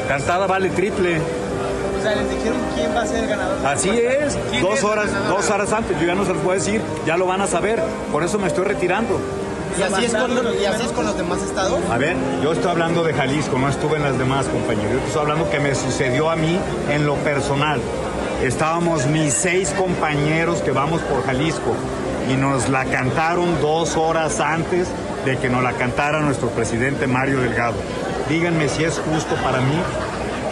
cantada 0.08 0.46
vale 0.46 0.70
triple. 0.70 1.20
O 2.02 2.04
sea, 2.04 2.16
les 2.16 2.30
dijeron 2.30 2.58
quién 2.74 2.96
va 2.96 3.02
a 3.02 3.06
ser 3.06 3.22
el 3.22 3.30
ganador. 3.30 3.64
Así 3.64 3.90
es, 3.90 4.36
¿Quién 4.50 4.60
dos 4.60 4.82
horas, 4.82 5.08
dos 5.28 5.48
horas 5.50 5.72
antes, 5.72 6.00
yo 6.00 6.06
ya 6.06 6.16
no 6.16 6.24
se 6.24 6.34
los 6.34 6.42
voy 6.42 6.52
a 6.52 6.54
decir, 6.54 6.80
ya 7.06 7.16
lo 7.16 7.26
van 7.26 7.40
a 7.42 7.46
saber, 7.46 7.80
por 8.10 8.24
eso 8.24 8.40
me 8.40 8.48
estoy 8.48 8.64
retirando. 8.64 9.20
¿Y 9.78 9.82
así, 9.82 10.06
es 10.06 10.12
con, 10.12 10.32
¿Y 10.32 10.64
así 10.64 10.82
es 10.82 10.90
con 10.90 11.06
los 11.06 11.16
demás 11.16 11.40
estados? 11.42 11.78
A 11.90 11.98
ver, 11.98 12.16
yo 12.42 12.52
estoy 12.52 12.72
hablando 12.72 13.04
de 13.04 13.14
Jalisco, 13.14 13.56
no 13.56 13.68
estuve 13.68 13.98
en 13.98 14.02
las 14.02 14.18
demás 14.18 14.46
compañeros. 14.46 15.00
Yo 15.00 15.06
estoy 15.06 15.22
hablando 15.22 15.48
que 15.48 15.60
me 15.60 15.76
sucedió 15.76 16.28
a 16.28 16.34
mí 16.34 16.58
en 16.90 17.06
lo 17.06 17.14
personal. 17.18 17.80
Estábamos 18.42 19.06
mis 19.06 19.32
seis 19.32 19.70
compañeros 19.78 20.60
que 20.62 20.72
vamos 20.72 21.00
por 21.02 21.24
Jalisco 21.24 21.72
y 22.28 22.34
nos 22.34 22.68
la 22.68 22.84
cantaron 22.86 23.60
dos 23.60 23.96
horas 23.96 24.40
antes 24.40 24.88
de 25.24 25.38
que 25.38 25.48
nos 25.48 25.62
la 25.62 25.72
cantara 25.74 26.18
nuestro 26.18 26.48
presidente 26.48 27.06
Mario 27.06 27.40
Delgado. 27.40 27.76
Díganme 28.28 28.68
si 28.68 28.82
es 28.82 28.98
justo 28.98 29.36
para 29.36 29.60
mí. 29.60 29.76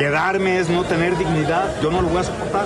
Quedarme 0.00 0.58
es 0.58 0.70
no 0.70 0.82
tener 0.84 1.18
dignidad. 1.18 1.78
Yo 1.82 1.90
no 1.90 2.00
lo 2.00 2.08
voy 2.08 2.20
a 2.20 2.24
soportar. 2.24 2.64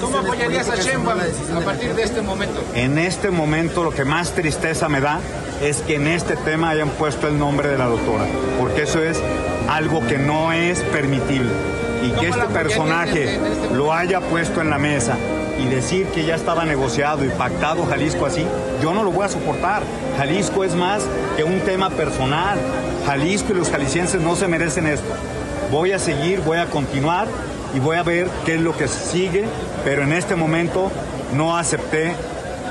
¿Cómo 0.00 0.18
apoyarías 0.18 0.70
a 0.70 0.76
Sheinbaum 0.76 1.18
a 1.56 1.60
partir 1.64 1.96
de 1.96 2.04
este 2.04 2.22
momento? 2.22 2.62
En 2.76 2.96
este 2.96 3.32
momento 3.32 3.82
lo 3.82 3.90
que 3.90 4.04
más 4.04 4.30
tristeza 4.30 4.88
me 4.88 5.00
da 5.00 5.18
es 5.60 5.78
que 5.78 5.96
en 5.96 6.06
este 6.06 6.36
tema 6.36 6.70
hayan 6.70 6.90
puesto 6.90 7.26
el 7.26 7.36
nombre 7.40 7.68
de 7.70 7.76
la 7.76 7.86
doctora, 7.86 8.24
porque 8.60 8.82
eso 8.82 9.02
es 9.02 9.20
algo 9.68 10.06
que 10.06 10.18
no 10.18 10.52
es 10.52 10.78
permitible. 10.92 11.50
Y 12.04 12.10
que 12.12 12.28
¿Cómo 12.28 12.36
la 12.36 12.44
este 12.44 12.54
personaje 12.54 13.34
este 13.34 13.74
lo 13.74 13.92
haya 13.92 14.20
puesto 14.20 14.60
en 14.60 14.70
la 14.70 14.78
mesa 14.78 15.16
y 15.58 15.66
decir 15.66 16.06
que 16.14 16.24
ya 16.24 16.36
estaba 16.36 16.64
negociado 16.64 17.24
y 17.24 17.30
pactado 17.30 17.84
Jalisco 17.84 18.26
así, 18.26 18.46
yo 18.80 18.94
no 18.94 19.02
lo 19.02 19.10
voy 19.10 19.24
a 19.24 19.28
soportar. 19.28 19.82
Jalisco 20.18 20.62
es 20.62 20.76
más 20.76 21.02
que 21.36 21.42
un 21.42 21.58
tema 21.62 21.90
personal. 21.90 22.60
Jalisco 23.06 23.54
y 23.54 23.56
los 23.56 23.70
jaliscienses 23.70 24.20
no 24.20 24.36
se 24.36 24.46
merecen 24.46 24.86
esto. 24.86 25.16
Voy 25.70 25.92
a 25.92 25.98
seguir, 25.98 26.40
voy 26.40 26.58
a 26.58 26.66
continuar 26.66 27.28
y 27.74 27.78
voy 27.78 27.96
a 27.96 28.02
ver 28.02 28.28
qué 28.44 28.56
es 28.56 28.60
lo 28.60 28.76
que 28.76 28.88
sigue, 28.88 29.44
pero 29.84 30.02
en 30.02 30.12
este 30.12 30.34
momento 30.34 30.90
no 31.34 31.56
acepté 31.56 32.12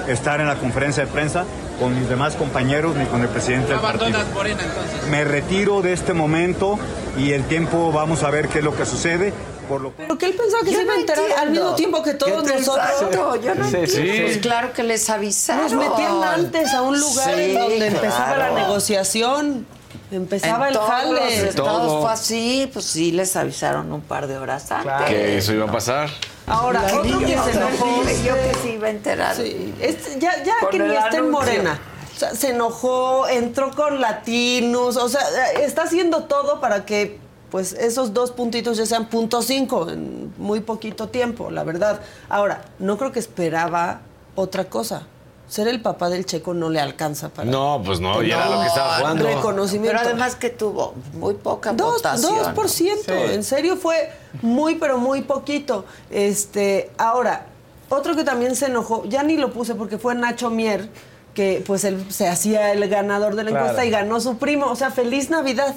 estar 0.07 0.41
en 0.41 0.47
la 0.47 0.55
conferencia 0.55 1.05
de 1.05 1.11
prensa 1.11 1.45
con 1.79 1.97
mis 1.97 2.09
demás 2.09 2.35
compañeros 2.35 2.95
ni 2.97 3.05
con 3.05 3.21
el 3.21 3.29
presidente 3.29 3.71
del 3.71 3.79
partido. 3.79 4.19
Morena 4.33 4.59
entonces. 4.63 5.07
Me 5.09 5.23
retiro 5.23 5.81
de 5.81 5.93
este 5.93 6.13
momento 6.13 6.77
y 7.17 7.31
el 7.31 7.43
tiempo 7.45 7.91
vamos 7.93 8.23
a 8.23 8.29
ver 8.31 8.49
qué 8.49 8.59
es 8.59 8.63
lo 8.65 8.75
que 8.75 8.85
sucede. 8.85 9.33
Por 9.69 9.81
lo 9.81 9.91
Pero 9.91 10.17
que 10.17 10.25
él 10.25 10.33
pensaba 10.33 10.63
que 10.63 10.71
Yo 10.71 10.77
se 10.79 10.83
iba 10.83 10.93
a 10.93 10.95
no 10.95 11.01
enterar 11.01 11.25
al 11.25 11.31
entiendo. 11.49 11.51
mismo 11.61 11.75
tiempo 11.75 12.03
que 12.03 12.13
todos 12.15 12.41
¿Qué 12.43 12.49
te- 12.53 12.57
nosotros. 12.59 12.87
Exacto, 12.89 13.35
yo 13.39 13.53
no 13.55 13.69
Sí, 13.69 13.75
entiendo. 13.77 14.13
sí. 14.15 14.21
Pues 14.23 14.37
claro 14.39 14.73
que 14.73 14.81
les 14.83 15.09
avisaron. 15.11 15.63
Nos 15.63 15.73
metían 15.75 16.23
antes 16.23 16.73
a 16.73 16.81
un 16.81 16.99
lugar 16.99 17.35
Sí, 17.35 17.41
en 17.41 17.53
donde 17.59 17.87
empezaba 17.87 18.33
claro. 18.35 18.55
la 18.55 18.61
negociación. 18.63 19.67
Empezaba 20.11 20.69
en 20.69 20.73
el 20.73 20.79
todos 20.79 20.89
los 20.89 21.19
jale. 21.19 21.49
estados 21.49 21.87
Todo. 21.87 22.01
fue 22.01 22.11
así, 22.11 22.69
pues 22.73 22.85
sí 22.85 23.11
les 23.11 23.35
avisaron 23.35 23.91
un 23.91 24.01
par 24.01 24.27
de 24.27 24.37
horas 24.37 24.71
antes. 24.71 25.07
Que 25.07 25.37
eso 25.37 25.53
iba 25.53 25.65
a 25.65 25.71
pasar. 25.71 26.09
Ahora, 26.47 26.83
otro 26.83 27.19
que 27.19 27.37
se 27.37 27.51
enojó. 27.51 28.03
yo 28.25 28.33
que 28.35 28.57
sí 28.63 28.69
iba 28.71 28.87
a 28.87 28.91
enterar. 28.91 29.35
Sí, 29.35 29.73
este, 29.79 30.19
ya 30.19 30.31
que 30.71 30.79
ni 30.79 30.95
está 30.95 31.17
en. 31.17 31.29
Morena. 31.29 31.79
O 32.15 32.19
sea, 32.19 32.35
se 32.35 32.49
enojó, 32.49 33.27
entró 33.29 33.71
con 33.71 34.01
latinos, 34.01 34.97
o 34.97 35.07
sea, 35.07 35.21
está 35.61 35.83
haciendo 35.83 36.23
todo 36.23 36.59
para 36.59 36.85
que 36.85 37.17
pues 37.49 37.73
esos 37.73 38.13
dos 38.13 38.31
puntitos 38.31 38.77
ya 38.77 38.85
sean 38.85 39.07
punto 39.07 39.41
cinco 39.41 39.89
en 39.89 40.33
muy 40.37 40.59
poquito 40.59 41.07
tiempo, 41.07 41.49
la 41.49 41.63
verdad. 41.63 42.01
Ahora, 42.27 42.61
no 42.77 42.97
creo 42.97 43.11
que 43.11 43.19
esperaba 43.19 44.01
otra 44.35 44.65
cosa. 44.65 45.03
Ser 45.49 45.67
el 45.67 45.81
papá 45.81 46.09
del 46.09 46.25
checo 46.27 46.53
no 46.53 46.69
le 46.69 46.79
alcanza 46.79 47.29
para 47.29 47.49
No, 47.49 47.81
pues 47.83 47.99
no, 47.99 48.21
ya 48.21 48.35
era 48.37 48.49
lo 48.55 48.61
que 48.61 48.67
estaba 48.67 48.97
jugando. 48.99 49.25
reconocimiento. 49.25 49.97
Pero 49.97 50.09
además 50.11 50.35
que 50.35 50.49
tuvo 50.51 50.93
muy 51.13 51.33
poca 51.33 51.73
Dos, 51.73 51.93
votación. 51.95 52.37
dos 52.37 52.47
por 52.49 52.69
ciento. 52.69 53.11
Sí. 53.11 53.33
En 53.33 53.43
serio 53.43 53.75
fue 53.75 54.11
muy, 54.43 54.75
pero 54.75 54.99
muy 54.99 55.23
poquito. 55.23 55.85
Este, 56.11 56.91
ahora, 56.99 57.47
otro 57.89 58.15
que 58.15 58.23
también 58.23 58.55
se 58.55 58.67
enojó, 58.67 59.03
ya 59.05 59.23
ni 59.23 59.37
lo 59.37 59.51
puse 59.51 59.73
porque 59.73 59.97
fue 59.97 60.13
Nacho 60.13 60.51
Mier, 60.51 60.87
que 61.33 61.63
pues 61.65 61.83
él 61.83 62.05
se 62.11 62.27
hacía 62.27 62.71
el 62.71 62.87
ganador 62.87 63.35
de 63.35 63.43
la 63.43 63.49
Claro. 63.49 63.65
encuesta 63.65 63.85
y 63.85 63.89
ganó 63.89 64.19
su 64.19 64.37
primo. 64.37 64.67
O 64.67 64.75
sea, 64.75 64.91
feliz 64.91 65.31
Navidad. 65.31 65.73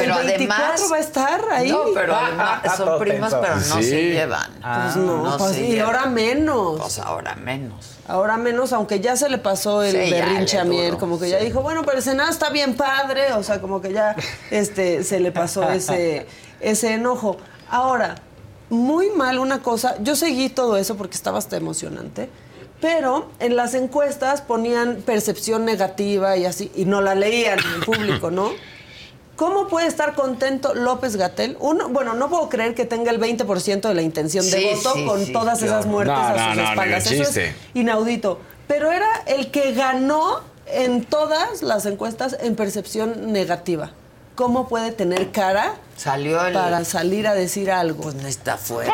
Pero 0.00 0.18
el 0.20 0.26
24 0.26 0.64
además- 0.64 0.92
va 0.92 0.96
a 0.96 1.00
estar 1.00 1.40
ahí. 1.52 1.70
No, 1.70 1.80
pero 1.94 2.14
Ah, 2.14 2.26
además 2.26 2.60
ah, 2.64 2.76
son 2.76 2.86
todo 2.86 2.98
primos, 2.98 3.30
tenso. 3.30 3.40
pero 3.40 3.54
no 3.56 3.60
Sí. 3.76 3.82
se 3.84 4.02
llevan. 4.10 4.50
Pues 4.60 4.96
no, 4.96 5.36
pues, 5.38 5.52
se 5.56 5.64
y 5.64 5.68
llevan. 5.72 5.86
ahora 5.96 6.06
menos. 6.06 6.80
Pues 6.80 6.98
ahora 6.98 7.34
menos. 7.36 7.96
Ahora 8.08 8.36
menos, 8.36 8.72
aunque 8.72 8.98
ya 9.00 9.14
se 9.16 9.28
le 9.28 9.38
pasó 9.38 9.82
el 9.84 9.92
Sí, 9.92 10.10
berrinche 10.10 10.58
a 10.58 10.64
Mier, 10.64 10.86
duró, 10.86 10.98
como 10.98 11.20
que 11.20 11.28
ya 11.30 11.38
dijo, 11.38 11.62
bueno, 11.62 11.82
pero 11.84 11.98
el 11.98 12.02
Senado 12.02 12.28
está 12.30 12.50
bien 12.50 12.74
padre, 12.74 13.32
o 13.34 13.42
sea, 13.44 13.60
como 13.60 13.80
que 13.80 13.92
ya 13.92 14.16
este, 14.50 15.04
se 15.04 15.20
le 15.20 15.30
pasó 15.30 15.70
ese, 15.70 16.26
ese 16.60 16.94
enojo. 16.94 17.36
Ahora, 17.70 18.16
muy 18.68 19.10
mal 19.10 19.38
una 19.38 19.62
cosa, 19.62 19.94
yo 20.00 20.16
seguí 20.16 20.48
todo 20.48 20.76
eso 20.76 20.96
porque 20.96 21.14
estaba 21.16 21.38
hasta 21.38 21.56
emocionante, 21.56 22.28
pero 22.80 23.28
en 23.38 23.54
las 23.54 23.74
encuestas 23.74 24.40
ponían 24.42 25.02
percepción 25.06 25.64
negativa 25.64 26.36
y 26.36 26.46
así, 26.46 26.72
y 26.74 26.86
no 26.86 27.00
la 27.02 27.14
leían 27.14 27.58
en 27.76 27.80
público, 27.82 28.30
¿no? 28.32 28.50
¿Cómo 29.40 29.68
puede 29.68 29.86
estar 29.86 30.14
contento 30.14 30.74
López 30.74 31.16
Gatel? 31.16 31.56
Uno, 31.60 31.88
bueno, 31.88 32.12
no 32.12 32.28
puedo 32.28 32.50
creer 32.50 32.74
que 32.74 32.84
tenga 32.84 33.10
el 33.10 33.18
20% 33.18 33.88
de 33.88 33.94
la 33.94 34.02
intención 34.02 34.44
de 34.44 34.50
Sí, 34.50 34.68
voto 34.74 34.92
sí, 34.92 35.06
con 35.06 35.24
sí, 35.24 35.32
todas 35.32 35.62
esas 35.62 35.86
muertes 35.86 36.14
No, 36.14 36.22
a 36.22 36.48
sus 36.48 36.56
no, 36.56 36.68
espaldas. 36.68 37.10
Eso 37.10 37.40
es 37.40 37.54
inaudito. 37.72 38.38
Pero 38.68 38.92
era 38.92 39.08
el 39.26 39.50
que 39.50 39.72
ganó 39.72 40.40
en 40.66 41.06
todas 41.06 41.62
las 41.62 41.86
encuestas 41.86 42.36
en 42.42 42.54
percepción 42.54 43.32
negativa. 43.32 43.92
¿Cómo 44.40 44.68
puede 44.68 44.90
tener 44.90 45.32
cara 45.32 45.74
Salió 45.98 46.42
el. 46.46 46.54
para 46.54 46.82
salir 46.86 47.26
a 47.28 47.34
decir 47.34 47.70
algo? 47.70 48.04
Pues 48.04 48.14
necesita 48.14 48.56
fuera. 48.56 48.90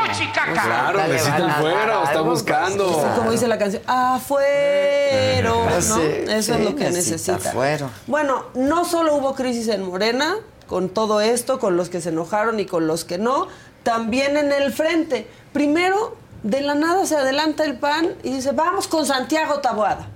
Claro, 0.52 0.98
Ya 0.98 1.06
le 1.06 1.12
necesita 1.12 1.36
el 1.36 1.52
fuero, 1.52 2.02
está 2.02 2.10
algo, 2.18 2.24
buscando. 2.30 2.92
pues, 2.92 3.06
Como 3.16 3.30
dice 3.30 3.46
la 3.46 3.56
canción, 3.56 3.80
afuero, 3.86 5.64
¿no? 5.70 5.80
Sí, 5.80 6.00
Eso 6.26 6.54
sí, 6.54 6.58
es 6.58 6.64
lo 6.64 6.74
que 6.74 6.84
necesita 6.90 7.34
necesita. 7.34 7.52
fuero. 7.52 7.90
Bueno, 8.08 8.46
no 8.54 8.84
solo 8.84 9.14
hubo 9.14 9.36
crisis 9.36 9.68
en 9.68 9.84
Morena, 9.84 10.34
con 10.66 10.88
todo 10.88 11.20
esto, 11.20 11.60
con 11.60 11.76
los 11.76 11.90
que 11.90 12.00
se 12.00 12.08
enojaron 12.08 12.58
y 12.58 12.66
con 12.66 12.88
los 12.88 13.04
que 13.04 13.18
no, 13.18 13.46
también 13.84 14.36
en 14.36 14.50
el 14.50 14.72
frente. 14.72 15.30
Primero, 15.52 16.16
de 16.42 16.60
la 16.60 16.74
nada 16.74 17.06
se 17.06 17.14
adelanta 17.16 17.62
el 17.62 17.78
PAN 17.78 18.14
y 18.24 18.32
dice, 18.32 18.50
vamos 18.50 18.88
con 18.88 19.06
Santiago 19.06 19.60
Taboada. 19.60 20.08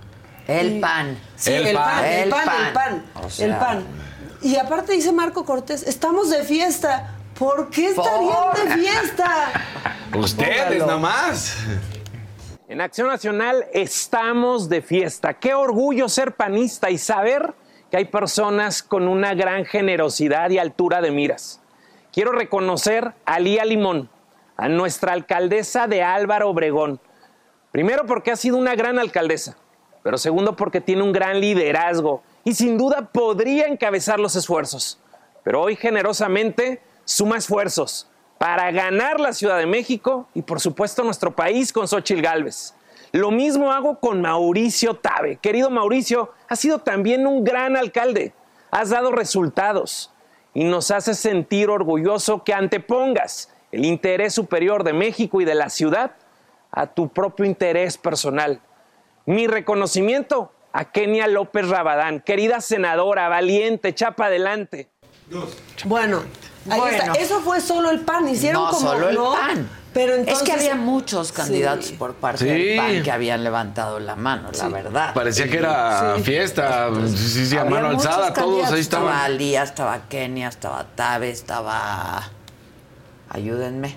El 0.49 0.79
Y- 0.79 0.81
pan. 0.81 1.17
Sí, 1.37 1.53
El 1.53 1.69
el, 1.69 1.77
pan. 1.77 1.85
pan, 2.01 2.05
el 2.05 2.23
El 2.25 2.31
pan, 2.31 2.45
pan. 2.47 2.67
el 2.67 2.73
pan, 2.73 3.05
O 3.25 3.31
sea- 3.31 3.47
el 3.47 3.55
pan. 3.55 3.85
Y 4.43 4.57
aparte 4.57 4.93
dice 4.93 5.13
Marco 5.13 5.45
Cortés, 5.45 5.83
estamos 5.83 6.31
de 6.31 6.45
fiesta. 6.45 7.17
¿Por 7.39 7.71
qué 7.71 7.91
estarían 7.91 8.55
de 8.55 8.75
fiesta? 8.75 9.53
Ustedes 10.17 10.79
nada 10.79 10.97
más. 10.97 11.57
En 12.69 12.81
Acción 12.81 13.09
Nacional 13.09 13.67
estamos 13.73 14.69
de 14.69 14.81
fiesta. 14.81 15.35
Qué 15.35 15.55
orgullo 15.55 16.09
ser 16.09 16.37
panista 16.37 16.91
y 16.91 16.99
saber 16.99 17.55
que 17.91 17.99
hay 17.99 18.05
personas 18.07 18.83
con 18.83 19.09
una 19.09 19.35
gran 19.35 19.65
generosidad 19.65 20.51
y 20.51 20.59
altura 20.59 21.01
de 21.01 21.11
miras. 21.11 21.61
Quiero 22.13 22.33
reconocer 22.33 23.13
a 23.25 23.41
Lía 23.41 23.65
Limón, 23.65 24.09
a 24.57 24.69
nuestra 24.69 25.13
alcaldesa 25.13 25.87
de 25.87 26.03
Álvaro 26.03 26.49
Obregón. 26.49 27.01
Primero 27.73 28.07
porque 28.07 28.31
ha 28.31 28.37
sido 28.37 28.57
una 28.57 28.75
gran 28.75 28.99
alcaldesa, 28.99 29.57
pero 30.03 30.17
segundo 30.17 30.57
porque 30.57 30.81
tiene 30.81 31.03
un 31.03 31.13
gran 31.13 31.41
liderazgo 31.41 32.23
y 32.51 32.55
sin 32.55 32.77
duda 32.77 33.13
podría 33.13 33.69
encabezar 33.69 34.19
los 34.19 34.35
esfuerzos. 34.35 34.99
Pero 35.45 35.63
hoy 35.63 35.77
generosamente 35.77 36.83
suma 37.05 37.37
esfuerzos 37.37 38.11
para 38.39 38.73
ganar 38.73 39.21
la 39.21 39.33
Ciudad 39.33 39.57
de 39.57 39.67
México 39.67 40.27
y 40.35 40.43
por 40.43 40.59
supuesto 40.59 41.05
nuestro 41.05 41.31
país 41.31 41.73
con 41.73 41.87
Xochitl 41.87 42.23
Gálvez. 42.23 42.75
Lo 43.13 43.31
mismo 43.31 43.71
hago 43.71 44.01
con 44.01 44.21
Mauricio 44.21 44.95
Tabe. 44.95 45.37
Querido 45.37 45.71
Mauricio, 45.71 46.33
has 46.49 46.59
sido 46.59 46.81
también 46.81 47.25
un 47.25 47.45
gran 47.45 47.77
alcalde. 47.77 48.33
Has 48.73 48.91
dado 48.91 49.13
resultados 49.13 50.11
y 50.53 50.65
nos 50.65 50.91
hace 50.91 51.15
sentir 51.15 51.71
orgulloso 51.71 52.43
que 52.43 52.53
antepongas 52.53 53.55
el 53.71 53.85
interés 53.85 54.35
superior 54.35 54.83
de 54.83 54.93
México 54.93 55.41
y 55.41 55.45
de 55.45 55.55
la 55.55 55.71
ciudad 55.71 56.17
a 56.73 56.89
tu 56.89 57.11
propio 57.11 57.45
interés 57.45 57.97
personal. 57.97 58.61
Mi 59.25 59.47
reconocimiento 59.47 60.51
a 60.73 60.85
Kenia 60.85 61.27
López 61.27 61.69
Rabadán, 61.69 62.21
querida 62.21 62.61
senadora, 62.61 63.29
valiente, 63.29 63.95
chapa 63.95 64.27
adelante. 64.27 64.89
Bueno, 65.85 66.23
ahí 66.69 66.79
Bueno. 66.81 66.97
está. 66.97 67.13
Eso 67.15 67.41
fue 67.41 67.61
solo 67.61 67.91
el 67.91 68.01
pan. 68.01 68.29
Hicieron 68.29 68.65
no, 68.65 68.71
como 68.71 68.91
solo 68.91 69.09
el 69.09 69.15
no, 69.15 69.33
pan. 69.33 69.69
Pero 69.93 70.15
entonces 70.15 70.39
es 70.39 70.43
que 70.45 70.53
había 70.53 70.77
muchos 70.77 71.29
Sí. 71.29 71.35
candidatos 71.35 71.91
por 71.93 72.15
parte 72.15 72.45
Sí. 72.45 72.45
del 72.45 72.77
PAN 72.77 73.03
que 73.03 73.11
habían 73.11 73.43
levantado 73.43 73.99
la 73.99 74.15
mano, 74.15 74.51
la 74.57 74.69
verdad. 74.69 75.15
Parecía 75.15 75.49
que 75.51 75.57
era 75.59 76.15
Sí. 76.17 76.23
fiesta, 76.23 76.91
sí, 77.09 77.47
sí, 77.47 77.57
a 77.59 77.65
mano 77.65 77.89
alzada, 77.89 78.33
todos 78.33 78.71
ahí 78.71 78.81
Estaba 78.81 79.11
estaban. 79.11 79.39
Lía, 79.39 79.65
estaba 79.65 80.01
Kenia, 80.09 80.49
estaba 80.49 80.85
Tabe, 80.95 81.31
estaba... 81.31 82.23
Ayúdenme. 83.31 83.97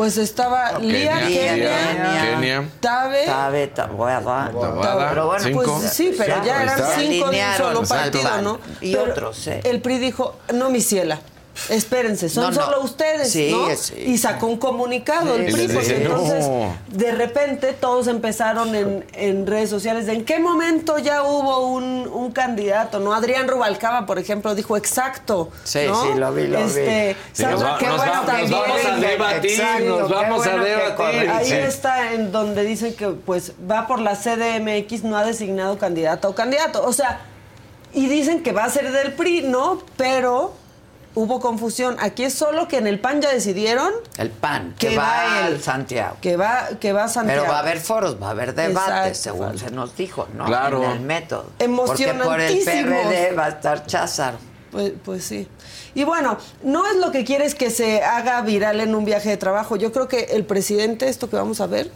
Pues 0.00 0.16
estaba 0.16 0.78
Lía, 0.78 1.20
Lía, 1.28 1.54
Kenia, 1.54 2.22
Kenia. 2.22 2.68
Tabe. 2.80 3.26
Tabe, 3.26 3.66
Tabuada. 3.66 4.50
Tabada, 4.50 5.10
Pero 5.10 5.26
bueno, 5.26 5.44
cinco. 5.44 5.78
Pues 5.78 5.92
sí, 5.92 6.14
pero 6.16 6.42
Ya, 6.42 6.62
eran 6.62 6.82
cinco 6.98 7.28
de 7.30 7.44
un 7.44 7.56
solo 7.58 7.82
partido. 7.82 8.40
¿no? 8.40 8.60
Y 8.80 8.94
Pero 8.94 9.10
otros, 9.12 9.46
¿eh? 9.48 9.60
El 9.62 9.82
PRI 9.82 9.98
dijo, 9.98 10.36
no, 10.54 10.70
mi 10.70 10.80
ciela, 10.80 11.20
espérense, 11.68 12.28
son 12.28 12.44
No, 12.44 12.50
no. 12.50 12.64
solo 12.64 12.80
ustedes, 12.82 13.30
Sí, 13.30 13.50
¿no? 13.50 13.74
sí. 13.76 13.94
Y 14.06 14.18
sacó 14.18 14.46
un 14.46 14.56
comunicado 14.56 15.36
Sí, 15.36 15.42
el 15.44 15.52
PRI, 15.52 15.66
dice, 15.66 15.96
entonces 16.02 16.46
de 16.88 17.12
repente 17.12 17.72
todos 17.72 18.06
empezaron 18.06 18.74
en, 18.74 19.04
en 19.12 19.46
redes 19.46 19.68
sociales 19.70 20.06
de 20.06 20.14
en 20.14 20.24
qué 20.24 20.38
momento 20.38 20.98
ya 20.98 21.22
hubo 21.22 21.66
un, 21.68 22.08
un 22.12 22.32
candidato, 22.32 22.98
¿no? 23.00 23.12
Adrián 23.14 23.46
Rubalcaba, 23.48 24.06
por 24.06 24.18
ejemplo, 24.18 24.54
dijo 24.54 24.76
exacto. 24.76 25.50
Sí, 25.64 25.80
¿no? 25.86 26.02
sí, 26.02 26.08
lo 26.18 26.32
vi, 26.32 26.46
lo 26.46 26.58
este, 26.58 27.08
vi. 27.10 27.16
Sí, 27.32 27.44
nos 27.44 27.62
va- 27.62 27.72
nos 27.72 27.80
bueno 27.80 27.96
va- 27.98 28.06
nos 28.16 28.26
también. 28.26 28.50
vamos 28.50 28.84
a 28.84 28.96
debatir, 28.96 29.50
Exacto, 29.50 29.98
nos 30.00 30.10
vamos 30.10 30.46
a 30.46 30.50
bueno 30.50 30.64
debatir. 30.64 31.30
Ahí 31.30 31.46
sí. 31.46 31.54
está 31.54 32.12
en 32.12 32.32
donde 32.32 32.62
dicen 32.64 32.94
que 32.94 33.08
pues 33.08 33.52
va 33.70 33.86
por 33.86 34.00
la 34.00 34.16
CDMX, 34.16 35.04
no 35.04 35.16
ha 35.16 35.24
designado 35.24 35.78
candidato 35.78 36.28
o 36.28 36.34
candidato. 36.34 36.84
O 36.84 36.92
sea, 36.92 37.20
y 37.92 38.06
dicen 38.06 38.42
que 38.42 38.52
va 38.52 38.64
a 38.64 38.70
ser 38.70 38.92
del 38.92 39.12
PRI, 39.14 39.42
¿no? 39.42 39.82
Pero 39.96 40.54
hubo 41.14 41.40
confusión. 41.40 41.96
Aquí 42.00 42.24
es 42.24 42.34
solo 42.34 42.68
que 42.68 42.78
en 42.78 42.86
el 42.86 43.00
PAN 43.00 43.20
ya 43.20 43.32
decidieron 43.32 43.92
El 44.16 44.30
PAN, 44.30 44.74
que, 44.78 44.88
Que 44.88 44.96
va 44.96 45.44
al 45.44 45.60
Santiago. 45.60 46.16
que 46.20 46.36
va, 46.36 46.68
que 46.80 46.92
va 46.92 47.04
a 47.04 47.08
Santiago. 47.08 47.42
Pero 47.42 47.52
va 47.52 47.58
a 47.58 47.62
haber 47.62 47.80
foros, 47.80 48.20
va 48.22 48.28
a 48.28 48.30
haber 48.30 48.54
debates, 48.54 49.18
según 49.18 49.58
se 49.58 49.70
nos 49.70 49.96
dijo, 49.96 50.28
¿no? 50.34 50.46
Claro. 50.46 50.84
En 50.84 50.90
el 50.90 51.00
método. 51.00 51.46
Porque 51.58 52.14
por 52.14 52.40
el. 52.40 52.58
PRD 52.64 53.34
va 53.36 53.46
a 53.46 53.48
estar 53.48 53.86
Cházaro. 53.86 54.38
Pues, 54.70 54.92
pues 55.04 55.24
sí. 55.24 55.48
Y 55.94 56.04
bueno, 56.04 56.38
no 56.62 56.86
es 56.86 56.96
lo 56.96 57.10
que 57.10 57.24
quieres 57.24 57.56
que 57.56 57.70
se 57.70 58.02
haga 58.02 58.40
viral 58.42 58.80
en 58.80 58.94
un 58.94 59.04
viaje 59.04 59.28
de 59.28 59.36
trabajo. 59.36 59.74
Yo 59.76 59.90
creo 59.92 60.06
que 60.06 60.28
el 60.30 60.44
presidente, 60.44 61.08
esto 61.08 61.28
que 61.28 61.36
vamos 61.36 61.60
a 61.60 61.66
ver, 61.66 61.90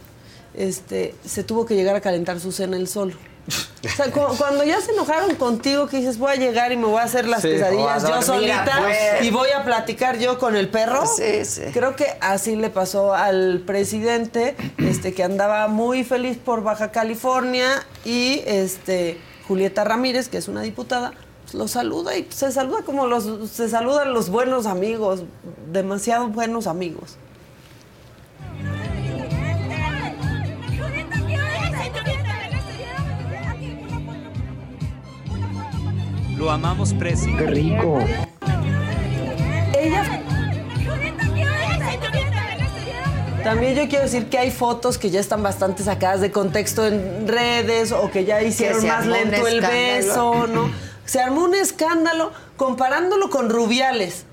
este, 0.53 1.15
se 1.25 1.43
tuvo 1.43 1.65
que 1.65 1.75
llegar 1.75 1.95
a 1.95 2.01
calentar 2.01 2.39
su 2.41 2.51
cena 2.51 2.75
él 2.75 2.89
solo. 2.89 3.15
O 3.47 3.87
sea, 3.95 4.11
cu- 4.11 4.35
cuando 4.37 4.63
ya 4.63 4.81
se 4.81 4.91
enojaron 4.91 5.35
contigo, 5.35 5.87
que 5.87 5.97
dices, 5.97 6.17
voy 6.17 6.31
a 6.31 6.35
llegar 6.35 6.71
y 6.71 6.77
me 6.77 6.85
voy 6.85 6.99
a 6.99 7.03
hacer 7.03 7.27
las 7.27 7.43
Sí. 7.43 7.49
a 7.61 7.99
yo 7.99 8.21
solita 8.23 8.81
y 9.21 9.29
voy 9.29 9.49
a 9.51 9.63
platicar 9.63 10.17
yo 10.17 10.39
con 10.39 10.55
el 10.55 10.69
perro. 10.69 11.05
Sí, 11.05 11.45
sí. 11.45 11.61
Creo 11.71 11.95
que 11.95 12.07
así 12.21 12.55
le 12.55 12.71
pasó 12.71 13.13
al 13.13 13.61
presidente, 13.65 14.55
este, 14.79 15.13
que 15.13 15.23
andaba 15.23 15.67
muy 15.67 16.03
feliz 16.03 16.37
por 16.43 16.63
Baja 16.63 16.91
California 16.91 17.67
y 18.03 18.41
este 18.47 19.19
Julieta 19.47 19.83
Ramírez, 19.83 20.27
que 20.29 20.37
es 20.39 20.47
una 20.47 20.61
diputada, 20.63 21.13
pues, 21.43 21.53
lo 21.53 21.67
saluda 21.67 22.17
y 22.17 22.27
se 22.31 22.51
saluda 22.51 22.81
como 22.83 23.05
los 23.05 23.51
se 23.51 23.69
saludan 23.69 24.13
los 24.15 24.29
buenos 24.31 24.65
amigos, 24.65 25.21
demasiado 25.71 26.29
buenos 26.29 26.65
amigos. 26.65 27.17
Lo 36.45 36.51
amamos, 36.51 36.93
Presi. 36.93 37.35
Qué 37.35 37.47
rico. 37.47 37.97
Ella 39.75 40.21
También 43.43 43.73
yo 43.73 43.89
quiero 43.89 44.03
decir 44.03 44.29
que 44.29 44.37
hay 44.37 44.51
fotos 44.51 44.99
que 44.99 45.09
ya 45.09 45.19
están 45.19 45.41
bastante 45.41 45.81
sacadas 45.81 46.21
de 46.21 46.29
contexto 46.29 46.85
en 46.85 47.27
redes 47.27 47.91
o 47.91 48.11
que 48.11 48.25
ya 48.25 48.43
hicieron 48.43 48.85
más 48.85 49.07
lento 49.07 49.47
el 49.47 49.59
beso, 49.59 50.45
¿no? 50.45 50.69
Se 51.05 51.19
armó 51.19 51.45
un 51.45 51.55
escándalo 51.55 52.31
comparándolo 52.57 53.31
con 53.31 53.49
Rubiales, 53.49 54.27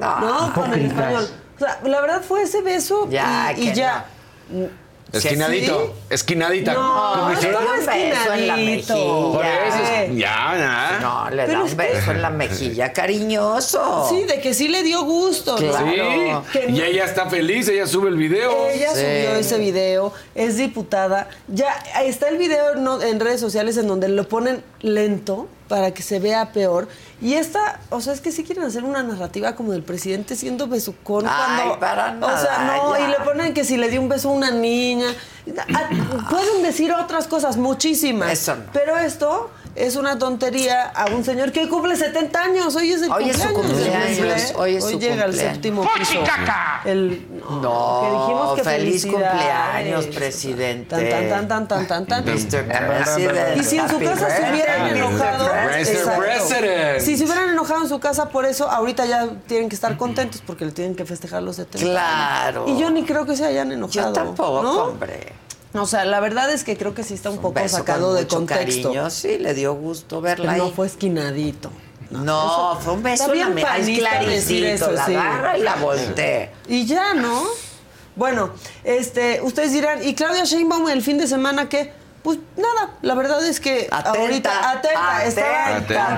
¿no? 0.00 0.52
Con 0.52 0.72
el 0.72 0.86
español. 0.86 1.28
O 1.54 1.58
sea, 1.60 1.78
la 1.84 2.00
verdad 2.00 2.22
fue 2.22 2.42
ese 2.42 2.60
beso 2.60 3.08
Ya, 3.08 3.52
y, 3.56 3.72
ya. 3.72 4.06
Esquinadito, 5.12 5.94
esquinadita. 6.08 6.72
No, 6.74 7.12
como 7.18 7.32
hiciera- 7.32 7.58
como 7.58 7.70
un 7.70 7.76
beso 7.78 7.92
en 7.92 8.10
la 8.10 8.54
esquinadito. 8.54 8.94
mejilla. 8.94 9.32
Por 9.32 9.44
eso 9.44 9.78
es- 9.82 9.90
Eh. 9.90 10.10
ya, 10.16 10.54
ya. 10.58 10.98
No, 11.00 11.30
le 11.30 11.46
Pero 11.46 11.58
da 11.58 11.64
un 11.64 11.76
beso 11.76 12.10
en 12.12 12.22
la 12.22 12.30
mejilla 12.30 12.92
cariñoso. 12.92 14.06
Sí, 14.08 14.24
de 14.24 14.40
que 14.40 14.54
sí 14.54 14.68
le 14.68 14.82
dio 14.82 15.02
gusto. 15.04 15.56
Claro. 15.56 16.44
Sí, 16.52 16.58
Que 16.58 16.66
y 16.68 16.72
no- 16.72 16.84
ella 16.84 17.04
está 17.04 17.28
feliz, 17.28 17.68
ella 17.68 17.86
sube 17.86 18.08
el 18.08 18.16
video. 18.16 18.68
Ella 18.68 18.90
Sí. 18.94 19.00
subió 19.00 19.34
ese 19.36 19.58
video, 19.58 20.12
es 20.34 20.56
diputada. 20.56 21.28
Ya 21.48 21.72
está 22.04 22.28
el 22.28 22.38
video 22.38 22.74
no- 22.76 23.02
en 23.02 23.20
redes 23.20 23.40
sociales 23.40 23.76
en 23.76 23.88
donde 23.88 24.08
lo 24.08 24.28
ponen 24.28 24.62
lento 24.80 25.48
para 25.68 25.92
que 25.92 26.02
se 26.02 26.18
vea 26.18 26.52
peor. 26.52 26.88
Y 27.22 27.34
esta, 27.34 27.80
o 27.90 28.00
sea, 28.00 28.12
es 28.14 28.20
que 28.20 28.32
sí 28.32 28.44
quieren 28.44 28.64
hacer 28.64 28.82
una 28.84 29.02
narrativa 29.02 29.54
como 29.54 29.72
del 29.72 29.82
presidente 29.82 30.36
siendo 30.36 30.66
besucón 30.68 31.26
Ay, 31.28 31.56
cuando. 31.64 31.78
para 31.78 32.16
O 32.20 32.38
sea, 32.40 32.58
nada, 32.58 32.76
no, 32.78 32.98
ya. 32.98 33.06
y 33.06 33.10
le 33.10 33.16
ponen 33.24 33.52
que 33.54 33.64
si 33.64 33.76
le 33.76 33.88
dio 33.90 34.00
un 34.00 34.08
beso 34.08 34.30
a 34.30 34.32
una 34.32 34.50
niña. 34.50 35.06
Ah, 35.74 35.88
Pueden 36.30 36.62
decir 36.62 36.92
otras 36.92 37.26
cosas, 37.26 37.56
muchísimas. 37.56 38.32
Eso 38.32 38.56
no. 38.56 38.62
Pero 38.72 38.96
esto 38.96 39.50
es 39.76 39.96
una 39.96 40.18
tontería 40.18 40.82
a 40.88 41.06
un 41.06 41.24
señor 41.24 41.52
que 41.52 41.68
cumple 41.68 41.96
70 41.96 42.42
años. 42.42 42.76
Hoy 42.76 42.92
es 42.92 43.02
el 43.02 43.10
Hoy 43.10 43.30
es 43.30 43.36
su 43.38 43.52
cumpleaños. 43.52 43.80
cumpleaños, 43.82 44.18
presidente. 44.18 44.54
hoy 44.60 44.76
es 44.76 44.84
su 44.84 44.98
llega 44.98 45.14
al 45.14 45.30
cumpleaños. 45.30 45.52
séptimo 45.54 45.88
piso. 45.98 46.12
El, 46.84 47.26
No, 47.62 48.00
que 48.02 48.10
dijimos 48.10 48.54
que 48.56 48.64
feliz 48.64 49.06
cumpleaños, 49.06 50.06
presidente. 50.06 50.96
Tan, 50.96 51.28
tan, 51.28 51.48
tan, 51.48 51.68
tan, 51.68 51.86
tan, 51.86 52.06
tan, 52.06 52.06
tan. 52.06 52.24
Mr. 52.24 52.64
President. 52.66 53.56
Y 53.56 53.64
si 53.64 53.78
en 53.78 53.88
su 53.88 53.96
Happy 53.96 54.04
casa 54.06 54.30
se 54.30 54.50
hubieran 54.52 54.86
enojado, 54.96 55.44
Mr. 55.44 56.16
President. 56.18 57.00
si 57.00 57.16
se 57.16 57.24
hubieran 57.24 57.50
enojado 57.50 57.82
en 57.82 57.88
su 57.88 58.00
casa 58.00 58.28
por 58.28 58.44
eso, 58.46 58.68
ahorita 58.70 59.06
ya 59.06 59.28
tienen 59.46 59.68
que 59.68 59.74
estar 59.74 59.96
contentos 59.96 60.42
porque 60.46 60.64
le 60.64 60.72
tienen 60.72 60.94
que 60.94 61.04
festejar 61.04 61.42
los 61.42 61.56
70. 61.56 61.78
Claro. 61.90 62.64
Y 62.68 62.78
yo 62.78 62.90
ni 62.90 63.04
creo 63.04 63.24
que 63.26 63.36
se 63.36 63.44
hayan 63.44 63.70
enojado. 63.72 64.08
Yo 64.08 64.12
tampoco, 64.12 64.62
¿no? 64.62 64.82
hombre. 64.84 65.32
O 65.72 65.86
sea, 65.86 66.04
la 66.04 66.18
verdad 66.20 66.50
es 66.50 66.64
que 66.64 66.76
creo 66.76 66.94
que 66.94 67.04
sí 67.04 67.14
está 67.14 67.30
un 67.30 67.38
poco 67.38 67.54
Beso 67.60 67.76
sacado 67.78 68.06
con 68.08 68.16
de 68.16 68.22
mucho 68.22 68.36
contexto. 68.36 68.88
cariño, 68.88 69.10
sí, 69.10 69.38
le 69.38 69.54
dio 69.54 69.74
gusto 69.74 70.20
verla 70.20 70.52
Pero 70.52 70.64
ahí. 70.64 70.68
no 70.70 70.74
fue 70.74 70.86
esquinadito. 70.88 71.70
No, 72.10 72.76
fue 72.82 72.94
un 72.94 73.02
beso 73.04 73.32
en 73.32 73.54
la. 73.54 73.78
Es 73.78 73.98
claricito, 74.00 74.66
eso, 74.66 74.90
la 74.90 75.06
sí. 75.06 75.14
agarra 75.14 75.58
y 75.58 75.62
la 75.62 75.76
voltea. 75.76 76.50
Y 76.66 76.84
ya, 76.86 77.14
¿no? 77.14 77.44
Bueno, 78.16 78.50
este, 78.82 79.40
ustedes 79.42 79.72
dirán, 79.72 80.02
¿y 80.02 80.14
Claudia 80.14 80.42
Sheinbaum 80.44 80.88
el 80.88 81.02
fin 81.02 81.18
de 81.18 81.28
semana 81.28 81.68
qué? 81.68 81.92
Pues 82.24 82.38
nada, 82.56 82.96
la 83.02 83.14
verdad 83.14 83.46
es 83.46 83.60
que 83.60 83.86
Atenta, 83.90 84.10
ahorita 84.20 84.70
atenta, 84.72 85.24
estaba 85.24 85.76
atenta, 85.76 86.14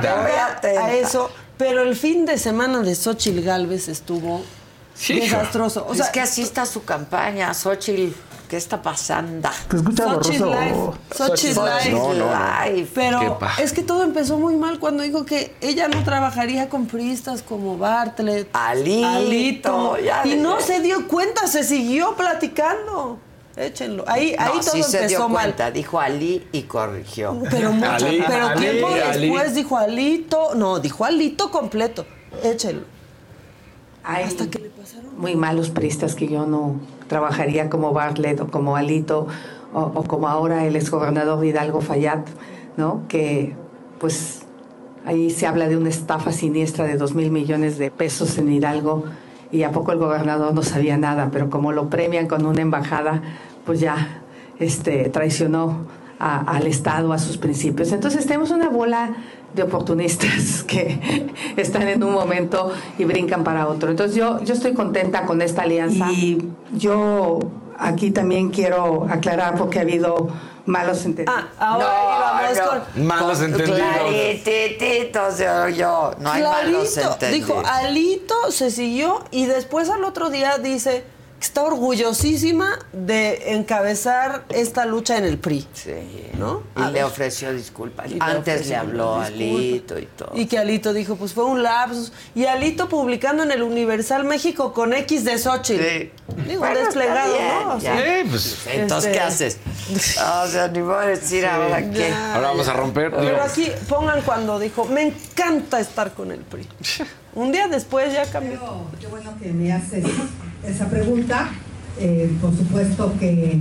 atenta 0.48 0.86
a 0.86 0.92
eso, 0.94 1.30
pero 1.59 1.82
el 1.82 1.94
fin 1.94 2.24
de 2.24 2.38
semana 2.38 2.80
de 2.80 2.94
Xochitl 2.94 3.42
Galvez 3.42 3.88
estuvo 3.88 4.42
desastroso. 5.07 5.86
O 5.86 5.94
sea, 5.94 6.07
es 6.07 6.11
que 6.11 6.20
así 6.20 6.42
está 6.42 6.64
su 6.66 6.84
campaña, 6.84 7.53
Xochitl 7.55 8.14
¿Qué 8.53 8.59
está 8.59 8.82
pasando? 8.82 9.48
Te 9.66 9.76
escucha 9.78 10.05
Xochitl 10.05 10.44
borroso. 10.44 10.61
Live. 10.61 10.92
Xochitl 11.16 11.55
Xochitl 11.55 11.88
Live. 11.88 11.90
No, 11.98 12.12
no, 12.12 12.26
no. 12.26 12.66
Live. 12.66 12.88
Pero 12.94 13.38
es 13.59 13.72
que 13.72 13.82
todo 13.82 14.03
empezó 14.03 14.36
muy 14.36 14.57
mal 14.57 14.78
cuando 14.78 15.03
dijo 15.03 15.24
que 15.24 15.55
ella 15.62 15.88
no 15.88 16.05
trabajaría 16.05 16.68
con 16.68 16.84
priistas 16.84 17.40
como 17.40 17.78
Bartlett. 17.78 18.50
Alito, 18.53 19.09
Alito. 19.09 19.98
ya 20.00 20.26
y 20.26 20.34
no 20.34 20.61
se 20.61 20.80
dio 20.80 21.09
cuenta, 21.09 21.46
se 21.46 21.64
siguió 21.64 22.14
platicando. 22.14 23.18
Échenlo. 23.57 24.05
Ahí, 24.07 24.36
ahí 24.38 24.61
todo 24.61 24.70
sí 24.70 24.82
se 24.82 24.98
empezó 24.98 25.09
dio 25.20 25.28
mal. 25.30 25.44
cuenta, 25.44 25.70
dijo 25.70 25.98
Ali 25.98 26.46
y 26.53 26.64
corrigió. 26.64 27.42
Pero 27.50 27.72
mucho, 27.72 27.90
Ali, 27.90 28.22
pero 28.26 28.48
Ali, 28.48 28.61
tiempo 28.61 28.88
Ali. 28.88 29.30
después 29.30 29.55
dijo 29.55 29.78
Alito, 29.78 30.55
no, 30.57 30.78
dijo 30.78 31.07
Alito 31.07 31.50
completo. 31.50 32.05
Échelo. 32.44 32.82
Hay 34.05 34.26
muy 35.16 35.36
malos 35.36 35.70
priistas 35.70 36.14
que 36.14 36.28
yo 36.28 36.44
no 36.44 36.80
trabajaría 37.16 37.68
como 37.68 37.92
Bartlett 37.92 38.40
o 38.40 38.46
como 38.46 38.74
Alito 38.74 39.26
o, 39.74 40.02
como 40.04 40.28
ahora 40.28 40.64
el 40.64 40.76
exgobernador 40.76 41.44
Hidalgo 41.44 41.82
Fayad, 41.82 42.20
¿no? 42.78 43.02
Que 43.08 43.54
pues 44.00 44.44
ahí 45.04 45.28
se 45.28 45.46
habla 45.46 45.68
de 45.68 45.76
una 45.76 45.90
estafa 45.90 46.32
siniestra 46.32 46.86
de 46.86 46.96
dos 46.96 47.14
mil 47.14 47.30
millones 47.30 47.76
de 47.76 47.90
pesos 47.90 48.38
en 48.38 48.50
Hidalgo 48.50 49.04
y 49.50 49.64
a 49.64 49.70
poco 49.72 49.92
el 49.92 49.98
gobernador 49.98 50.54
no 50.54 50.62
sabía 50.62 50.96
nada, 50.96 51.28
pero 51.30 51.50
como 51.50 51.72
lo 51.72 51.90
premian 51.90 52.26
con 52.28 52.46
una 52.46 52.62
embajada, 52.62 53.20
pues 53.66 53.78
ya 53.80 54.22
este, 54.58 55.10
traicionó 55.10 55.84
a- 56.18 56.38
al 56.56 56.66
Estado, 56.66 57.12
a 57.12 57.18
sus 57.18 57.36
principios. 57.36 57.92
Entonces 57.92 58.24
tenemos 58.26 58.50
una 58.50 58.70
bola 58.70 59.10
de 59.55 59.62
oportunistas 59.62 60.62
que 60.66 61.30
están 61.57 61.88
en 61.88 62.03
un 62.03 62.12
momento 62.12 62.72
y 62.98 63.05
brincan 63.05 63.44
para 63.44 63.68
otro. 63.68 63.90
Entonces 63.90 64.16
yo, 64.16 64.42
yo 64.42 64.55
estoy 64.55 64.74
contenta 64.74 65.24
con 65.26 65.42
esta 65.42 65.62
alianza 65.62 66.11
y 66.12 66.50
yo 66.72 67.38
aquí 67.78 68.11
también 68.11 68.50
quiero 68.50 69.07
aclarar 69.11 69.57
porque 69.57 69.78
ha 69.78 69.82
habido 69.82 70.28
malos 70.66 71.05
entendidos. 71.05 71.44
Ahora 71.59 72.50
íbamos 72.50 72.84
con. 72.94 73.07
Malos 73.07 73.40
entendidos. 73.40 73.80
Claritito 73.80 75.30
se 75.32 75.48
oyó. 75.48 76.12
No 76.18 76.30
hay 76.30 76.42
malos 76.42 76.96
entendidos. 76.96 77.48
Dijo, 77.48 77.62
Alito 77.64 78.50
se 78.50 78.70
siguió 78.70 79.24
y 79.30 79.46
después 79.46 79.90
al 79.90 80.05
otro 80.05 80.30
día 80.30 80.59
dice 80.59 81.05
está 81.43 81.62
orgullosísima 81.64 82.78
de 82.93 83.53
encabezar 83.55 84.45
esta 84.49 84.86
lucha 84.86 85.18
en 85.18 85.24
el 85.24 85.38
PRI. 85.38 85.66
Sí. 85.74 85.93
¿No? 86.38 86.62
Y 86.76 86.82
A 86.82 86.86
le 86.86 86.93
ver. 86.95 87.05
ofreció 87.05 87.53
disculpas. 87.53 88.11
Y 88.11 88.16
Antes 88.20 88.66
le 88.68 88.76
habló 88.76 89.16
a. 89.16 89.26
Alito 89.26 89.99
y 89.99 90.07
todo. 90.07 90.30
Y 90.34 90.47
que 90.47 90.59
Alito 90.59 90.93
dijo, 90.93 91.16
pues 91.16 91.32
fue 91.32 91.45
un 91.45 91.62
lapsus. 91.62 92.12
Y 92.34 92.45
Alito 92.47 92.88
publicando 92.88 93.43
en 93.43 93.51
el 93.51 93.62
Universal 93.62 94.24
México 94.24 94.72
con 94.72 94.93
X 94.95 95.24
de 95.24 95.36
Xochitl. 95.38 95.82
Digo, 96.47 96.61
Bueno, 96.61 96.78
está 96.80 96.84
desplegado, 96.84 97.32
bien, 97.32 97.49
¿no? 97.64 97.74
O 97.74 97.78
ya. 97.78 97.97
sea, 97.97 98.03
Sí, 98.22 98.28
pues. 98.30 98.66
Entonces, 98.68 99.11
Este- 99.11 99.18
¿qué 99.18 99.20
haces? 99.24 99.59
O 100.43 100.47
sea, 100.47 100.68
ni 100.68 100.80
voy 100.80 100.95
a 100.95 101.07
decir 101.09 101.45
ahora 101.45 101.78
qué. 101.90 102.09
Ya, 102.11 102.34
Ahora 102.36 102.49
vamos 102.49 102.68
a 102.68 102.72
romper. 102.72 103.11
Pero 103.11 103.22
digo, 103.22 103.36
aquí 103.43 103.70
pongan 103.88 104.22
cuando 104.22 104.59
dijo, 104.59 104.84
me 104.84 105.03
encanta 105.03 105.80
estar 105.80 106.12
con 106.12 106.30
el 106.30 106.40
PRI. 106.40 106.66
Un 107.34 107.51
día 107.51 107.66
después 107.66 108.12
ya 108.12 108.24
cambió. 108.30 108.61
Qué 109.01 109.07
bueno 109.09 109.34
que 109.43 109.53
me 109.53 109.72
haces 109.72 110.05
esa 110.66 110.88
pregunta. 110.88 111.50
Eh, 112.00 112.30
por 112.40 112.56
supuesto 112.56 113.14
que 113.20 113.58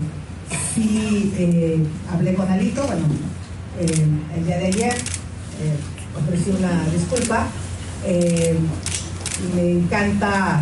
sí 0.74 1.34
eh, 1.38 1.84
hablé 2.12 2.34
con 2.34 2.48
Alito, 2.50 2.84
bueno, 2.88 3.06
eh, 3.80 4.06
el 4.38 4.46
día 4.46 4.58
de 4.58 4.66
ayer 4.68 4.94
ofrecí 6.18 6.50
una 6.52 6.86
disculpa. 6.90 7.48
Me 9.56 9.72
encanta, 9.72 10.62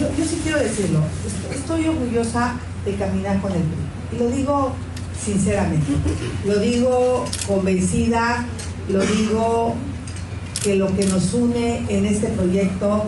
yo, 0.00 0.08
yo 0.18 0.24
sí 0.24 0.40
quiero 0.42 0.58
decirlo, 0.58 1.00
est- 1.26 1.58
estoy 1.60 1.86
orgullosa 1.86 2.54
de 2.84 2.94
caminar 2.94 3.40
con 3.40 3.52
el 3.52 3.58
PRI. 3.62 4.16
Y 4.16 4.18
lo 4.18 4.30
digo 4.30 4.72
sinceramente, 5.24 5.92
lo 6.46 6.58
digo 6.58 7.24
convencida, 7.46 8.46
lo 8.88 9.00
digo 9.04 9.74
que 10.62 10.76
lo 10.76 10.94
que 10.96 11.06
nos 11.06 11.32
une 11.34 11.84
en 11.88 12.06
este 12.06 12.28
proyecto 12.28 13.04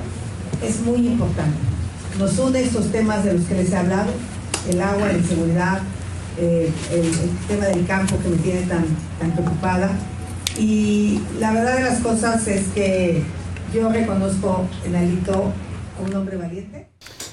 es 0.63 0.81
muy 0.83 1.07
importante. 1.07 1.57
Nos 2.19 2.37
une 2.41 2.61
estos 2.61 2.91
temas 2.91 3.25
de 3.25 3.35
los 3.35 3.45
que 3.45 3.55
les 3.55 3.71
he 3.71 3.77
hablado, 3.77 4.11
el 4.69 4.81
agua, 4.83 5.07
la 5.07 5.19
inseguridad, 5.19 5.81
eh, 6.37 6.69
el, 6.91 7.13
tema 7.47 7.67
del 7.67 7.87
campo 7.87 8.19
que 8.21 8.29
me 8.29 8.37
tiene 8.39 8.63
tan, 8.63 8.85
tan 9.21 9.31
preocupada. 9.33 9.91
Y 10.59 11.21
la 11.39 11.53
verdad 11.53 11.77
de 11.77 11.83
las 11.83 12.01
cosas 12.01 12.49
es 12.49 12.67
que 12.75 13.23
yo 13.73 13.89
reconozco 13.89 14.67
en 14.85 14.97
Alito 14.97 15.53
un 16.05 16.17
hombre 16.17 16.37
valiente. 16.37 16.89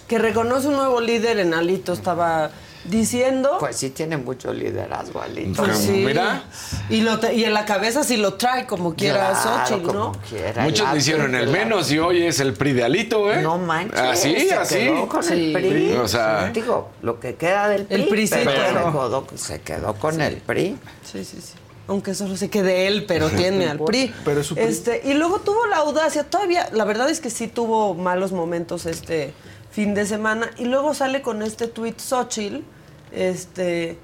Que 0.07 0.19
reconoce 0.19 0.67
un 0.67 0.75
nuevo 0.75 1.01
líder 1.01 1.39
en 1.39 1.55
Alito, 1.55 1.91
estaba 1.91 2.51
diciendo. 2.89 3.57
Pues 3.59 3.75
sí 3.77 3.89
tiene 3.89 4.17
mucho 4.17 4.53
liderazgo, 4.53 5.21
Alito. 5.21 5.63
Pues 5.63 5.77
sí. 5.77 5.91
Mira. 5.91 6.43
Y, 6.89 7.01
lo 7.01 7.19
te- 7.19 7.33
y 7.33 7.43
en 7.43 7.53
la 7.53 7.65
cabeza 7.65 8.03
sí 8.03 8.17
lo 8.17 8.35
trae 8.35 8.65
como 8.65 8.95
quiera 8.95 9.31
Claro, 9.41 9.65
Xochitl, 9.65 9.87
¿no? 9.87 10.11
como 10.11 10.19
quiera. 10.29 10.63
Muchos 10.63 10.91
le 10.91 10.97
hicieron 10.99 11.35
el 11.35 11.47
menos 11.49 11.91
y 11.91 11.99
hoy 11.99 12.23
es 12.23 12.39
el 12.39 12.53
PRI 12.53 12.73
de 12.73 12.83
Alito, 12.83 13.31
¿eh? 13.31 13.41
No 13.41 13.57
manches. 13.57 13.99
Así, 13.99 14.35
se 14.47 14.53
así. 14.53 14.75
quedó 14.75 15.07
con 15.07 15.31
el 15.31 15.53
PRI. 15.53 15.93
O 15.93 16.07
sea, 16.07 16.49
Digo, 16.53 16.89
lo 17.01 17.19
que 17.19 17.35
queda 17.35 17.67
del 17.69 17.85
PRI. 17.85 18.01
El 18.03 18.07
PRI 18.07 18.27
sí, 18.27 18.33
pero 18.37 18.51
claro. 18.51 18.73
se 18.73 18.91
quedó, 18.91 19.25
se 19.37 19.61
quedó 19.61 19.93
con 19.95 20.21
el 20.21 20.35
PRI. 20.37 20.77
Sí, 21.03 21.23
sí, 21.25 21.37
sí. 21.41 21.53
Aunque 21.87 22.15
solo 22.15 22.35
se 22.35 22.49
quede 22.49 22.87
él, 22.87 23.05
pero 23.07 23.29
tiene 23.29 23.67
al 23.69 23.79
PRI. 23.79 24.11
Pero 24.25 24.41
es 24.41 24.47
su 24.47 24.55
PRI. 24.55 24.63
Este, 24.65 25.01
y 25.05 25.13
luego 25.13 25.39
tuvo 25.41 25.67
la 25.67 25.77
audacia, 25.77 26.23
todavía, 26.23 26.67
la 26.73 26.83
verdad 26.83 27.09
es 27.11 27.19
que 27.19 27.29
sí 27.29 27.47
tuvo 27.47 27.93
malos 27.93 28.31
momentos 28.31 28.87
este 28.87 29.33
fin 29.69 29.93
de 29.93 30.07
semana. 30.07 30.49
Y 30.57 30.65
luego 30.65 30.95
sale 30.95 31.21
con 31.21 31.43
este 31.43 31.67
tuit 31.67 31.99
Xochitl, 31.99 32.61
este, 33.11 33.97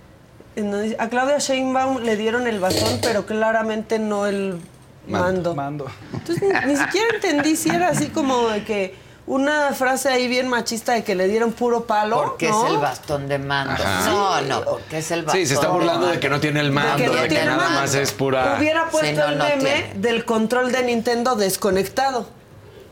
a 0.99 1.09
Claudia 1.09 1.37
Sheinbaum 1.37 2.01
le 2.01 2.17
dieron 2.17 2.47
el 2.47 2.59
bastón, 2.59 2.99
pero 3.01 3.25
claramente 3.25 3.99
no 3.99 4.25
el 4.25 4.59
mando. 5.07 5.55
Mando. 5.55 5.87
Entonces 6.13 6.43
ni, 6.43 6.73
ni 6.73 6.77
siquiera 6.77 7.07
entendí 7.15 7.55
si 7.55 7.69
era 7.69 7.89
así 7.89 8.09
como 8.09 8.49
de 8.49 8.63
que 8.63 8.95
una 9.27 9.73
frase 9.73 10.09
ahí 10.09 10.27
bien 10.27 10.49
machista 10.49 10.93
de 10.93 11.03
que 11.03 11.15
le 11.15 11.27
dieron 11.27 11.53
puro 11.53 11.85
palo. 11.85 12.21
Porque 12.21 12.49
¿no? 12.49 12.65
es 12.65 12.73
el 12.73 12.77
bastón 12.79 13.27
de 13.27 13.39
mando. 13.39 13.81
Ajá. 13.81 14.09
No, 14.09 14.41
no, 14.41 14.65
porque 14.65 14.97
es 14.97 15.11
el 15.11 15.23
bastón 15.23 15.41
sí, 15.41 15.47
se 15.47 15.53
está 15.53 15.69
burlando 15.69 16.07
de 16.07 16.19
que 16.19 16.29
no 16.29 16.39
tiene 16.39 16.59
el 16.59 16.71
mando, 16.71 16.97
que 16.97 17.09
de 17.09 17.27
que, 17.27 17.45
nada 17.45 17.57
mando. 17.57 17.81
más 17.81 17.95
es 17.95 18.11
pura. 18.11 18.57
Hubiera 18.59 18.89
puesto 18.89 19.07
Sí, 19.07 19.15
no, 19.15 19.25
el 19.25 19.37
meme 19.37 19.93
del 19.95 20.25
control 20.25 20.71
de 20.71 20.83
Nintendo 20.83 21.35
desconectado, 21.35 22.27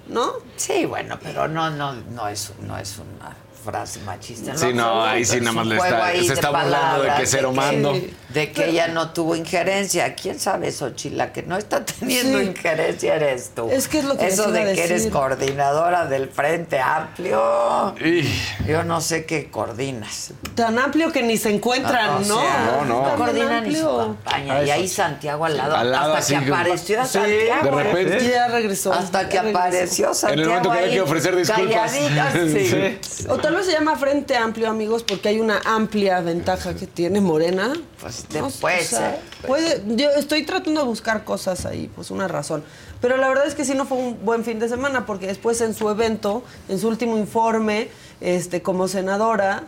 ¿no? 0.08 0.34
Sí, 0.56 0.86
bueno, 0.86 1.18
pero 1.22 1.48
no, 1.48 1.70
no, 1.70 1.94
no 1.94 2.28
es, 2.28 2.54
no 2.62 2.78
es 2.78 3.00
una 3.00 3.36
frase 3.64 4.00
machista. 4.02 4.58
Sí, 4.58 4.74
no, 4.74 5.04
ahí 5.04 5.26
sí 5.26 5.40
nada 5.40 5.52
más 5.54 5.68
le 5.68 5.76
está- 5.78 6.12
se 6.14 6.34
está 6.34 6.50
burlando 6.50 7.04
de 7.04 7.14
que 7.16 7.26
cero 7.26 7.52
mando. 7.54 7.94
De 8.34 8.52
que 8.52 8.70
ella 8.70 8.88
no 8.88 9.10
tuvo 9.12 9.36
injerencia. 9.36 10.14
¿Quién 10.14 10.40
sabe, 10.40 10.72
Xochitl? 10.72 11.18
La 11.18 11.34
que 11.34 11.42
no 11.44 11.58
está 11.58 11.84
teniendo 11.84 12.40
Sí. 12.40 12.46
injerencia 12.46 13.16
eres 13.16 13.52
tú. 13.56 13.70
Es 13.72 13.88
que 13.88 14.00
es 14.00 14.06
lo 14.06 14.18
que 14.18 14.28
Eso 14.28 14.52
de 14.52 14.74
que 14.74 14.84
eres 14.84 15.08
coordinadora 15.08 16.06
del 16.06 16.30
Frente 16.30 16.80
Amplio. 16.80 17.96
Y- 18.04 18.24
Yo 18.68 18.84
no 18.84 19.02
sé 19.02 19.26
qué 19.26 19.50
coordinas. 19.50 20.32
Tan 20.56 20.78
amplio 20.78 21.12
que 21.12 21.24
ni 21.24 21.38
se 21.38 21.50
encuentran, 21.50 22.10
O 22.10 22.20
¿no? 22.20 22.40
sea, 22.42 22.72
No, 22.72 22.86
no. 22.86 23.02
Tan 23.08 23.18
coordinan 23.18 23.64
ni 23.68 23.76
su 23.76 23.98
campaña. 23.98 24.54
Ah, 24.58 24.64
y 24.64 24.70
ahí 24.72 24.86
eso. 24.86 24.96
Santiago 24.98 25.46
al 25.46 25.58
lado. 25.58 25.76
Al 25.76 25.92
lado, 25.92 26.14
hasta 26.14 26.36
así 26.38 26.46
que 26.46 26.54
apareció 26.54 27.04
Sí, 27.06 27.12
Santiago. 27.14 27.78
de 27.78 27.84
repente. 27.84 28.30
Ya 28.30 28.48
regresó. 28.48 28.94
Hasta 28.94 29.28
que 29.28 29.38
regresó. 29.42 29.58
apareció 29.58 30.14
Santiago. 30.14 30.34
En 30.34 30.40
el 30.40 30.48
momento 30.48 30.70
que 30.72 30.78
había 30.78 30.88
ahí, 30.90 30.94
que 30.96 31.02
ofrecer 31.02 31.36
disculpas. 31.36 31.92
calladita, 31.92 32.32
sí. 33.02 33.26
O 33.28 33.38
tal 33.38 33.56
vez 33.56 33.66
se 33.66 33.72
llama 33.72 33.96
Frente 33.96 34.38
Amplio, 34.38 34.70
amigos, 34.70 35.04
porque 35.04 35.30
hay 35.30 35.40
una 35.40 35.60
amplia 35.66 36.20
ventaja 36.22 36.76
que 36.76 36.86
tiene 36.86 37.22
Morena. 37.22 37.74
Pues 38.00 38.19
te 38.24 38.42
No, 38.42 38.50
puede 38.50 38.82
o 38.82 38.84
sea, 38.84 39.00
ser. 39.12 39.48
puede- 39.48 39.84
yo 39.96 40.10
estoy 40.12 40.44
tratando 40.46 40.82
de 40.82 40.88
buscar 40.88 41.24
cosas 41.24 41.66
ahí, 41.66 41.90
pues 41.96 42.12
una 42.12 42.28
razón. 42.28 42.64
Pero 43.02 43.18
la 43.18 43.28
verdad 43.28 43.48
es 43.48 43.56
que 43.56 43.66
sí 43.66 43.74
no 43.76 43.86
fue 43.86 43.98
un 43.98 44.24
buen 44.26 44.44
fin 44.44 44.60
de 44.60 44.68
semana, 44.70 45.06
porque 45.06 45.28
después 45.28 45.62
en 45.62 45.74
su 45.74 45.90
evento, 45.90 46.44
en 46.68 46.80
su 46.80 46.88
último 46.88 47.18
informe, 47.18 47.90
este, 48.22 48.62
como 48.62 48.88
senadora, 48.88 49.64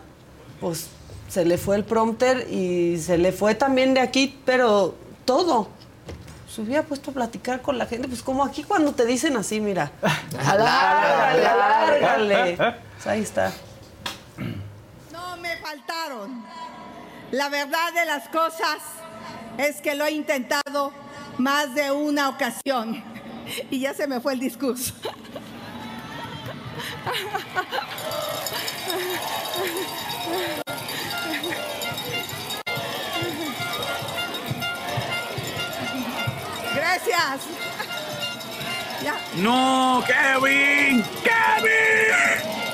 pues 0.60 0.86
se 1.28 1.44
le 1.44 1.56
fue 1.58 1.76
el 1.76 1.84
prompter 1.84 2.46
y 2.52 2.98
se 2.98 3.16
le 3.18 3.32
fue 3.32 3.54
también 3.54 3.94
de 3.94 4.00
aquí, 4.00 4.38
pero 4.44 4.94
todo. 5.24 5.68
Se 6.54 6.60
hubiera 6.60 6.82
puesto 6.82 7.12
a 7.12 7.14
platicar 7.14 7.62
con 7.62 7.78
la 7.78 7.86
gente, 7.86 8.06
pues 8.08 8.22
como 8.22 8.44
aquí 8.44 8.62
cuando 8.62 8.92
te 8.92 9.06
dicen 9.06 9.38
así, 9.38 9.58
mira, 9.58 9.90
alárgale, 10.46 11.46
alárgale. 11.46 12.56
Pues 12.56 13.06
ahí 13.06 13.22
está. 13.22 13.50
No 15.10 15.36
me 15.38 15.56
faltaron. 15.56 16.44
La 17.32 17.48
verdad 17.48 17.94
de 17.94 18.04
las 18.04 18.28
cosas 18.28 18.76
es 19.56 19.80
que 19.80 19.94
lo 19.94 20.04
he 20.04 20.10
intentado 20.10 20.92
más 21.38 21.74
de 21.74 21.90
una 21.90 22.28
ocasión 22.28 23.02
y 23.70 23.80
ya 23.80 23.94
se 23.94 24.06
me 24.06 24.20
fue 24.20 24.34
el 24.34 24.40
discurso. 24.40 24.92
Gracias. 36.74 37.40
¡No, 39.36 40.04
Kevin! 40.06 41.02
¡Kevin! 41.24 42.71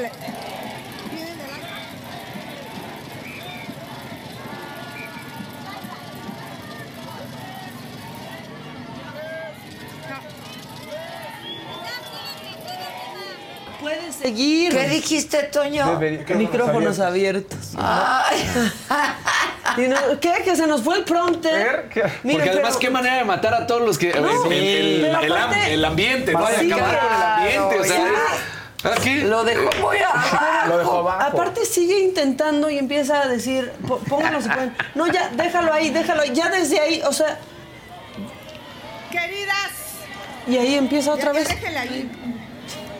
La- 0.00 0.10
Puedes 13.80 14.14
seguir. 14.14 14.72
¿Qué 14.72 14.88
dijiste, 14.88 15.42
Toño? 15.44 15.98
Micrófonos 16.36 17.00
abiertos. 17.00 17.58
Y 19.76 19.88
no- 19.88 20.20
¿Qué? 20.20 20.32
Que 20.44 20.54
se 20.54 20.66
nos 20.68 20.82
fue 20.82 20.98
el 20.98 21.04
prompter. 21.04 21.88
Mira, 22.22 22.38
Porque 22.38 22.50
además, 22.50 22.68
pero- 22.68 22.78
qué 22.78 22.90
manera 22.90 23.16
de 23.16 23.24
matar 23.24 23.54
a 23.54 23.66
todos 23.66 23.80
los 23.82 23.98
que. 23.98 24.12
No, 24.12 24.44
el, 24.46 24.52
el- 24.52 25.04
el 25.06 25.14
am- 25.14 25.24
aparte- 25.24 25.74
el 25.74 25.84
ambiente, 25.84 26.32
¿no? 26.32 26.46
Sí, 26.46 26.52
Hay 26.58 26.68
que 26.68 26.74
acabar 26.74 27.00
con 27.00 27.08
el 27.16 27.22
ambiente. 27.24 27.80
O 27.80 27.84
sea. 27.84 28.04
¿Ah, 28.84 28.94
qué? 29.02 29.16
Lo 29.24 29.44
dejó 29.44 29.70
muy 29.80 29.98
abajo. 29.98 30.36
Lo 30.68 30.78
dejó 30.78 30.98
abajo. 30.98 31.22
Aparte 31.22 31.64
sigue 31.64 32.00
intentando 32.00 32.70
y 32.70 32.78
empieza 32.78 33.22
a 33.22 33.28
decir, 33.28 33.70
"Pó- 33.86 33.98
pónganlo 33.98 34.40
si 34.42 34.48
pueden. 34.48 34.76
No, 34.94 35.06
ya, 35.06 35.30
déjalo 35.34 35.72
ahí, 35.72 35.90
déjalo 35.90 36.22
ahí. 36.22 36.32
Ya 36.34 36.48
desde 36.50 36.78
ahí, 36.80 37.02
o 37.06 37.12
sea, 37.12 37.38
Queridas. 39.10 39.70
y 40.46 40.56
ahí 40.56 40.74
empieza 40.74 41.12
otra 41.12 41.32
vez. 41.32 41.48
ahí. 41.50 42.10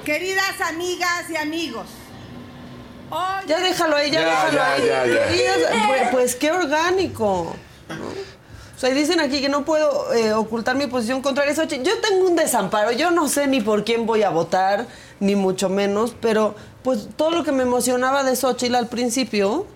Queridas 0.05 0.61
amigas 0.61 1.31
y 1.31 1.37
amigos. 1.37 1.87
Ya 3.47 3.61
déjalo 3.61 3.97
ahí, 3.97 4.11
ya, 4.11 4.21
Ya, 4.23 4.27
déjalo 4.29 4.53
ya, 4.57 4.73
ahí. 4.73 4.87
ya, 4.87 5.07
ya. 5.07 5.27
Queridas, 5.29 5.57
pues, 5.87 6.03
pues 6.11 6.35
qué 6.37 6.51
orgánico. 6.51 7.55
O 8.77 8.79
sea, 8.79 8.91
dicen 8.91 9.21
aquí 9.21 9.41
que 9.41 9.49
no 9.49 9.65
puedo 9.65 10.13
eh, 10.15 10.33
ocultar 10.33 10.75
mi 10.75 10.89
posición 10.89 11.23
contra 11.23 11.45
eso. 11.45 11.63
Yo 11.65 12.01
tengo 12.01 12.27
un 12.27 12.35
desamparo, 12.37 12.91
yo 12.93 13.11
no 13.13 13.29
sé 13.29 13.47
ni 13.47 13.61
por 13.61 13.85
quién 13.85 14.05
voy 14.05 14.25
a 14.25 14.31
votar, 14.31 14.87
ni 15.21 15.37
mucho 15.37 15.69
menos, 15.69 16.15
pero 16.21 16.55
pues 16.83 17.09
todo 17.17 17.31
lo 17.31 17.45
que 17.45 17.53
me 17.53 17.63
emocionaba 17.63 18.23
de 18.25 18.37
Xochitl 18.37 18.75
al 18.75 18.89
principio, 18.89 19.67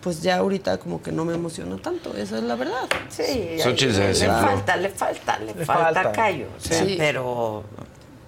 pues 0.00 0.22
ya 0.22 0.38
ahorita 0.38 0.78
como 0.78 1.02
que 1.02 1.12
no 1.12 1.24
me 1.24 1.34
emociona 1.34 1.76
tanto, 1.76 2.16
esa 2.16 2.38
es 2.38 2.42
la 2.44 2.56
verdad. 2.56 2.88
Sí, 3.08 3.56
Xochitl 3.62 3.92
se 3.94 4.08
le, 4.26 4.32
falta, 4.32 4.76
le 4.76 4.88
falta, 4.88 5.38
le, 5.38 5.54
Le 5.54 5.64
falta, 5.66 5.92
falta. 6.02 6.12
callo. 6.12 6.46
o 6.56 6.60
sea, 6.60 6.84
Sí. 6.84 6.94
Pero, 6.98 7.64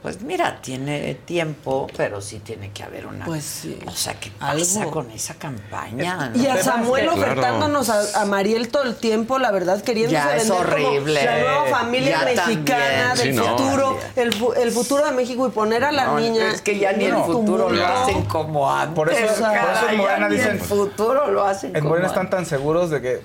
pues 0.03 0.21
mira, 0.23 0.59
tiene 0.61 1.15
tiempo, 1.15 1.87
pero 1.97 2.21
sí 2.21 2.41
tiene 2.41 2.73
que 2.73 2.83
haber 2.83 3.07
una. 3.07 3.25
Pues 3.25 3.45
sí. 3.45 3.79
O 3.87 3.93
sea, 3.93 4.15
¿qué 4.15 4.31
pasa 4.33 4.81
Algo. 4.81 4.91
con 4.91 5.11
esa 5.13 5.35
campaña? 5.35 6.33
Y 6.35 6.47
a? 6.47 6.63
Samuel 6.63 7.05
Claro. 7.05 7.21
ofertándonos 7.23 7.89
a, 7.89 8.23
a 8.23 8.25
Mariel 8.27 8.69
todo 8.69 8.83
el 8.83 8.97
tiempo, 8.97 9.39
la 9.39 9.53
verdad, 9.53 9.81
queriéndose 9.83 10.15
Ya 10.17 10.37
es 10.37 10.49
vender 10.49 10.67
como 10.67 10.89
horrible. 10.89 11.25
la 11.25 11.39
nueva 11.39 11.67
familia 11.67 12.19
Ya 12.19 12.25
mexicana 12.25 13.15
también. 13.15 13.17
del 13.17 13.45
Sí, 13.45 13.49
no. 13.51 13.57
futuro, 13.59 13.99
el, 14.17 14.33
fu- 14.35 14.53
el 14.55 14.73
futuro 14.73 15.05
de 15.07 15.13
México 15.13 15.47
y 15.47 15.51
poner 15.51 15.85
a 15.85 15.93
la 15.93 16.05
No, 16.07 16.19
niña. 16.21 16.51
Es 16.51 16.63
que 16.63 16.79
ya 16.79 16.93
ni 16.93 17.05
en 17.05 17.15
el 17.15 17.23
futuro 17.23 17.71
lo 17.71 17.79
tumulto. 17.79 17.87
hacen 17.87 18.23
como 18.25 18.71
antes. 18.73 18.95
Por 18.97 19.09
eso, 19.11 19.21
por 19.21 19.31
eso 19.31 19.43
caray, 19.43 19.89
en 19.95 19.97
Morena 19.99 20.29
ni 20.29 20.35
dicen. 20.37 20.51
el 20.53 20.61
futuro 20.61 21.31
lo 21.31 21.45
hacen 21.45 21.71
En 21.77 21.81
como 21.83 21.91
Morena 21.91 22.09
antes. 22.09 22.23
están 22.25 22.31
tan 22.39 22.47
seguros 22.47 22.91
de 22.91 23.01
que 23.01 23.23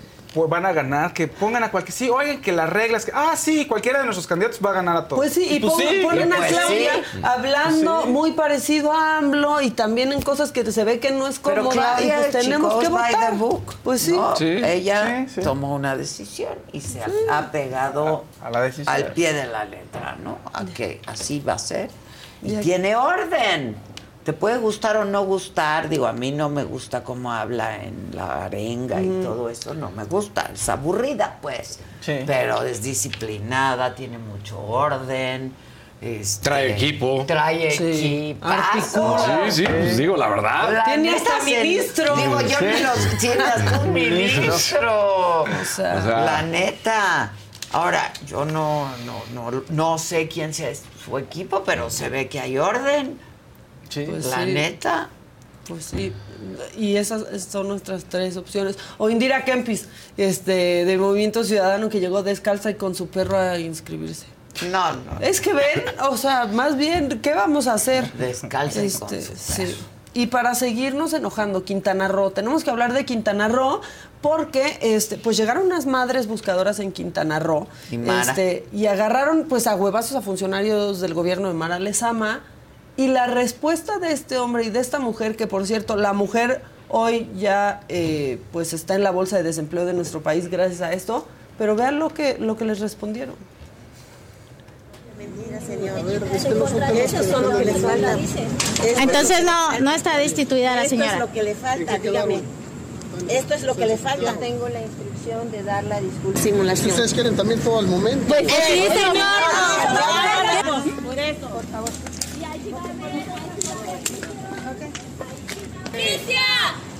van 0.47 0.65
a 0.65 0.73
ganar, 0.73 1.13
que 1.13 1.27
pongan 1.27 1.63
a 1.63 1.71
cualquier. 1.71 1.93
Sí, 1.93 2.09
oigan, 2.09 2.41
que 2.41 2.51
las 2.51 2.69
reglas. 2.69 3.05
Que, 3.05 3.11
ah, 3.15 3.33
sí, 3.35 3.65
cualquiera 3.65 3.99
de 3.99 4.05
nuestros 4.05 4.27
candidatos 4.27 4.59
va 4.63 4.69
a 4.69 4.73
ganar 4.73 4.97
a 4.97 5.07
todos. 5.07 5.19
Pues 5.21 5.33
sí, 5.33 5.47
y 5.49 5.59
pues 5.59 5.73
pongan, 5.73 5.89
sí, 5.89 5.99
ponen 6.03 6.33
a 6.33 6.37
pues 6.37 6.51
Claudia 6.51 6.91
sí. 7.11 7.19
hablando 7.23 7.93
Pues 7.95 8.05
sí. 8.05 8.11
muy 8.11 8.31
parecido 8.33 8.91
a 8.93 9.17
AMLO 9.17 9.61
y 9.61 9.71
también 9.71 10.11
en 10.11 10.21
cosas 10.21 10.51
que 10.51 10.69
se 10.71 10.83
ve 10.83 10.99
que 10.99 11.11
no 11.11 11.27
es 11.27 11.39
Pero 11.39 11.63
cómoda 11.63 12.01
y 12.01 12.07
pues 12.09 12.31
tenemos 12.31 12.69
Chicos 12.73 12.83
que 12.83 12.89
by 12.89 13.13
votar. 13.13 13.31
the 13.31 13.37
book. 13.37 13.75
Pues 13.83 14.01
sí. 14.01 14.11
¿no? 14.11 14.35
Sí. 14.35 14.45
Ella 14.63 15.25
Sí, 15.27 15.35
sí. 15.35 15.41
tomó 15.41 15.73
una 15.73 15.95
decisión 15.95 16.53
y 16.73 16.81
se 16.81 17.01
ha- 17.01 17.37
ha 17.37 17.51
pegado 17.51 18.25
A 18.43 18.49
la 18.51 18.61
decisión. 18.61 18.93
al 18.93 19.13
pie 19.13 19.33
de 19.33 19.45
la 19.47 19.65
letra, 19.65 20.17
¿no? 20.23 20.37
A 20.53 20.65
que 20.65 21.01
así 21.07 21.39
va 21.39 21.53
a 21.53 21.59
ser. 21.59 21.89
Y 22.43 22.55
tiene 22.57 22.95
orden. 22.95 23.75
Te 24.27 24.33
puede 24.33 24.57
gustar 24.57 24.97
o 24.97 25.05
no 25.05 25.23
gustar. 25.23 25.87
Digo, 25.87 26.05
a 26.05 26.11
mí 26.11 26.33
no 26.33 26.49
me 26.49 26.65
gusta 26.65 27.01
cómo 27.01 27.31
habla 27.31 27.81
en 27.81 28.09
la 28.11 28.43
arenga 28.43 29.01
y 29.01 29.07
todo 29.23 29.49
eso. 29.49 29.73
No 29.73 29.89
me 29.89 30.03
gusta. 30.03 30.51
Es 30.53 30.67
aburrida, 30.67 31.37
pues. 31.41 31.79
Sí. 32.01 32.23
Pero 32.27 32.61
es 32.63 32.83
disciplinada, 32.83 33.95
tiene 33.95 34.17
mucho 34.17 34.59
orden. 34.59 35.53
este, 36.01 36.43
Trae 36.43 36.73
equipo. 36.73 37.23
Trae 37.25 37.71
Sí. 37.71 38.31
equipazo. 38.37 39.17
Sí, 39.49 39.51
sí, 39.51 39.65
pues 39.65 39.95
digo 39.95 40.17
la 40.17 40.27
verdad. 40.27 40.73
La 40.73 40.83
Tiene 40.83 41.15
hasta 41.15 41.41
ministro. 41.45 42.13
Digo, 42.17 42.41
yo 42.41 42.59
Sí. 42.59 42.83
los 42.83 43.17
tiene 43.19 43.43
hasta 43.45 43.79
un 43.79 43.93
ministro. 43.93 45.43
O 45.43 45.47
sea, 45.65 45.95
O 45.95 46.01
sea, 46.01 46.19
La 46.19 46.41
neta. 46.41 47.31
Ahora, 47.71 48.11
yo 48.25 48.43
no, 48.43 48.89
no, 49.05 49.23
no, 49.51 49.63
no 49.69 49.97
sé 49.97 50.27
quién 50.27 50.53
sea 50.53 50.71
su 51.05 51.17
equipo, 51.17 51.63
pero 51.65 51.89
se 51.89 52.09
ve 52.09 52.27
que 52.27 52.41
hay 52.41 52.57
orden. 52.57 53.25
Sí. 53.89 54.05
Pues 54.09 54.25
la 54.27 54.45
sí. 54.45 54.53
neta. 54.53 55.09
Pues 55.67 55.83
sí, 55.85 56.13
y 56.77 56.95
esas 56.95 57.25
son 57.43 57.67
nuestras 57.67 58.05
tres 58.05 58.37
opciones. 58.37 58.77
O 58.97 59.09
Indira 59.09 59.43
Kempis, 59.43 59.87
este, 60.15 60.85
de 60.85 60.97
Movimiento 60.97 61.43
Ciudadano, 61.43 61.89
que 61.89 61.99
llegó 61.99 62.23
descalza 62.23 62.69
y 62.69 62.75
con 62.75 62.95
su 62.95 63.07
perro 63.09 63.37
a 63.37 63.59
inscribirse. 63.59 64.25
No, 64.71 64.93
no. 64.93 65.19
Es 65.19 65.41
que 65.41 65.53
ven, 65.53 65.83
o 66.09 66.15
sea, 66.15 66.45
más 66.45 66.77
bien, 66.77 67.19
¿qué 67.21 67.33
vamos 67.33 67.67
a 67.67 67.73
hacer? 67.73 68.11
Descalza 68.13 68.83
y 68.83 68.89
con 68.91 69.09
su 69.09 69.35
sí. 69.35 69.63
perro. 69.63 69.77
Y 70.13 70.27
para 70.27 70.55
seguirnos 70.55 71.13
enojando, 71.13 71.63
Quintana 71.63 72.07
Roo, 72.07 72.31
tenemos 72.31 72.63
que 72.63 72.71
hablar 72.71 72.93
de 72.93 73.05
Quintana 73.05 73.49
Roo 73.49 73.81
porque 74.21 74.79
este, 74.81 75.17
pues 75.17 75.37
llegaron 75.37 75.67
unas 75.67 75.85
madres 75.85 76.25
buscadoras 76.27 76.79
en 76.79 76.91
Quintana 76.91 77.39
Roo 77.39 77.67
Y 77.91 77.99
Mara. 77.99 78.21
este, 78.21 78.65
y 78.73 78.87
agarraron 78.87 79.45
pues 79.47 79.67
a 79.67 79.75
huevazos 79.75 80.15
a 80.15 80.21
funcionarios 80.21 81.01
del 81.01 81.13
gobierno 81.13 81.49
de 81.49 81.53
Mara 81.53 81.77
Lezama 81.77 82.41
y 82.97 83.07
la 83.07 83.27
respuesta 83.27 83.99
de 83.99 84.11
este 84.11 84.37
hombre 84.39 84.65
y 84.65 84.69
de 84.69 84.79
esta 84.79 84.99
mujer, 84.99 85.35
que 85.37 85.47
por 85.47 85.65
cierto, 85.65 85.95
la 85.95 86.13
mujer 86.13 86.61
hoy 86.89 87.29
ya 87.37 87.81
eh, 87.89 88.39
pues 88.51 88.73
está 88.73 88.95
en 88.95 89.03
la 89.03 89.11
bolsa 89.11 89.37
de 89.37 89.43
desempleo 89.43 89.85
de 89.85 89.93
nuestro 89.93 90.21
país 90.21 90.49
gracias 90.49 90.81
a 90.81 90.91
esto, 90.93 91.27
pero 91.57 91.75
vean 91.75 91.99
lo 91.99 92.09
que, 92.09 92.37
lo 92.39 92.57
que 92.57 92.65
les 92.65 92.79
respondieron. 92.79 93.35
Eso 95.17 97.19
es 97.19 97.29
lo 97.29 97.57
que 97.57 97.65
le 97.65 97.73
falta. 97.73 98.17
Entonces 98.99 99.43
no, 99.43 99.79
no 99.79 99.91
está 99.91 100.17
destituida 100.17 100.75
la 100.75 100.83
Esto 100.83 100.89
señora. 100.91 101.13
es 101.13 101.19
lo 101.19 101.31
que 101.31 101.43
le 101.43 101.55
falta, 101.55 101.97
dígame. 101.97 102.41
Esto 103.29 103.53
es 103.55 103.63
lo 103.63 103.75
que 103.75 103.85
le 103.85 103.97
falta. 103.97 104.33
Yo 104.33 104.39
tengo 104.39 104.69
la 104.69 104.81
instrucción 104.81 105.51
de 105.51 105.63
dar 105.63 105.83
la 105.83 105.99
disculpa. 105.99 106.39
Simulación. 106.39 106.89
Ustedes 106.91 107.13
quieren 107.13 107.35
también 107.35 107.59
todo 107.61 107.79
al 107.79 107.87
momento. 107.87 108.25
Pues 108.27 108.47
sí, 108.47 108.83
señor. 108.87 109.25
Por 111.03 111.19
eso, 111.19 111.49
por 111.49 111.65
favor. 111.65 111.89
¡Justicia! 112.67 112.83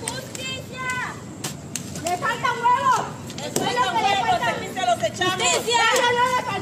¡Justicia! 0.01 0.87
¡Le 2.03 2.17
faltan 2.17 2.55
huevos! 2.63 3.03
¡Es 3.43 3.51
lo 3.53 3.61
que 3.91 4.01
le 4.01 4.13
falta! 4.15 4.49
se 4.73 4.83
los 4.85 4.99
echamos. 5.03 5.43
¡Justicia! 5.43 5.83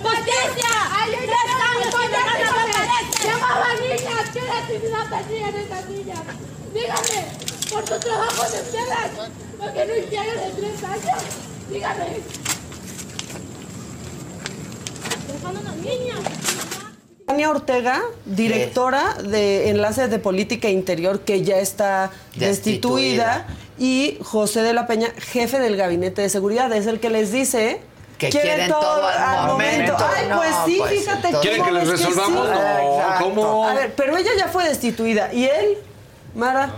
¡Justicia! 0.01 0.73
¡Ay, 0.91 1.09
ay, 1.19 1.27
Llamaban 3.23 3.77
niñas, 3.79 4.25
¿qué 4.33 4.41
necesidad 4.41 5.05
tenían 5.27 5.55
esas 5.55 5.85
niñas? 5.87 6.23
Dígame, 6.73 7.19
por 7.71 7.87
su 7.87 7.99
trabajo 7.99 8.43
de 8.49 8.61
ustedes, 8.61 9.11
porque 9.59 9.85
no 9.85 9.95
hicieron 9.95 10.39
en 10.39 10.55
tres 10.55 10.83
años. 10.83 11.23
Dígame. 11.69 12.21
Dejando 15.27 15.59
a 15.59 15.63
las 15.63 15.75
niñas. 15.75 16.84
Tania 17.25 17.49
Ortega, 17.49 18.03
directora 18.25 19.15
de 19.15 19.69
Enlace 19.69 20.07
de 20.07 20.19
Política 20.19 20.69
Interior, 20.69 21.21
que 21.21 21.41
ya 21.41 21.57
está 21.57 22.11
destituida, 22.35 23.47
y 23.79 24.19
José 24.21 24.61
de 24.61 24.73
la 24.73 24.85
Peña, 24.85 25.07
jefe 25.17 25.59
del 25.59 25.75
Gabinete 25.75 26.21
de 26.21 26.29
Seguridad, 26.29 26.71
es 26.73 26.85
el 26.85 26.99
que 26.99 27.09
les 27.09 27.31
dice 27.31 27.81
Que 28.19 28.29
quieren 28.29 28.69
todo 28.69 29.07
al 29.07 29.47
momento. 29.47 29.97
Ay, 29.97 30.27
No, 30.29 30.37
pues 30.37 30.51
sí, 30.65 30.75
pues, 30.77 30.91
fíjate. 30.99 31.29
¿Quieren 31.41 31.63
que 31.63 31.69
¿cómo 31.69 31.79
les 31.79 31.83
es 31.83 31.89
resolvamos? 31.89 32.47
sí? 32.47 32.53
No, 32.53 32.93
Exacto. 32.99 33.23
¿cómo? 33.25 33.67
A 33.67 33.73
ver, 33.73 33.93
pero 33.95 34.17
ella 34.17 34.31
ya 34.37 34.47
fue 34.47 34.67
destituida. 34.69 35.33
¿Y 35.33 35.45
él? 35.45 35.77
Mara, 36.35 36.69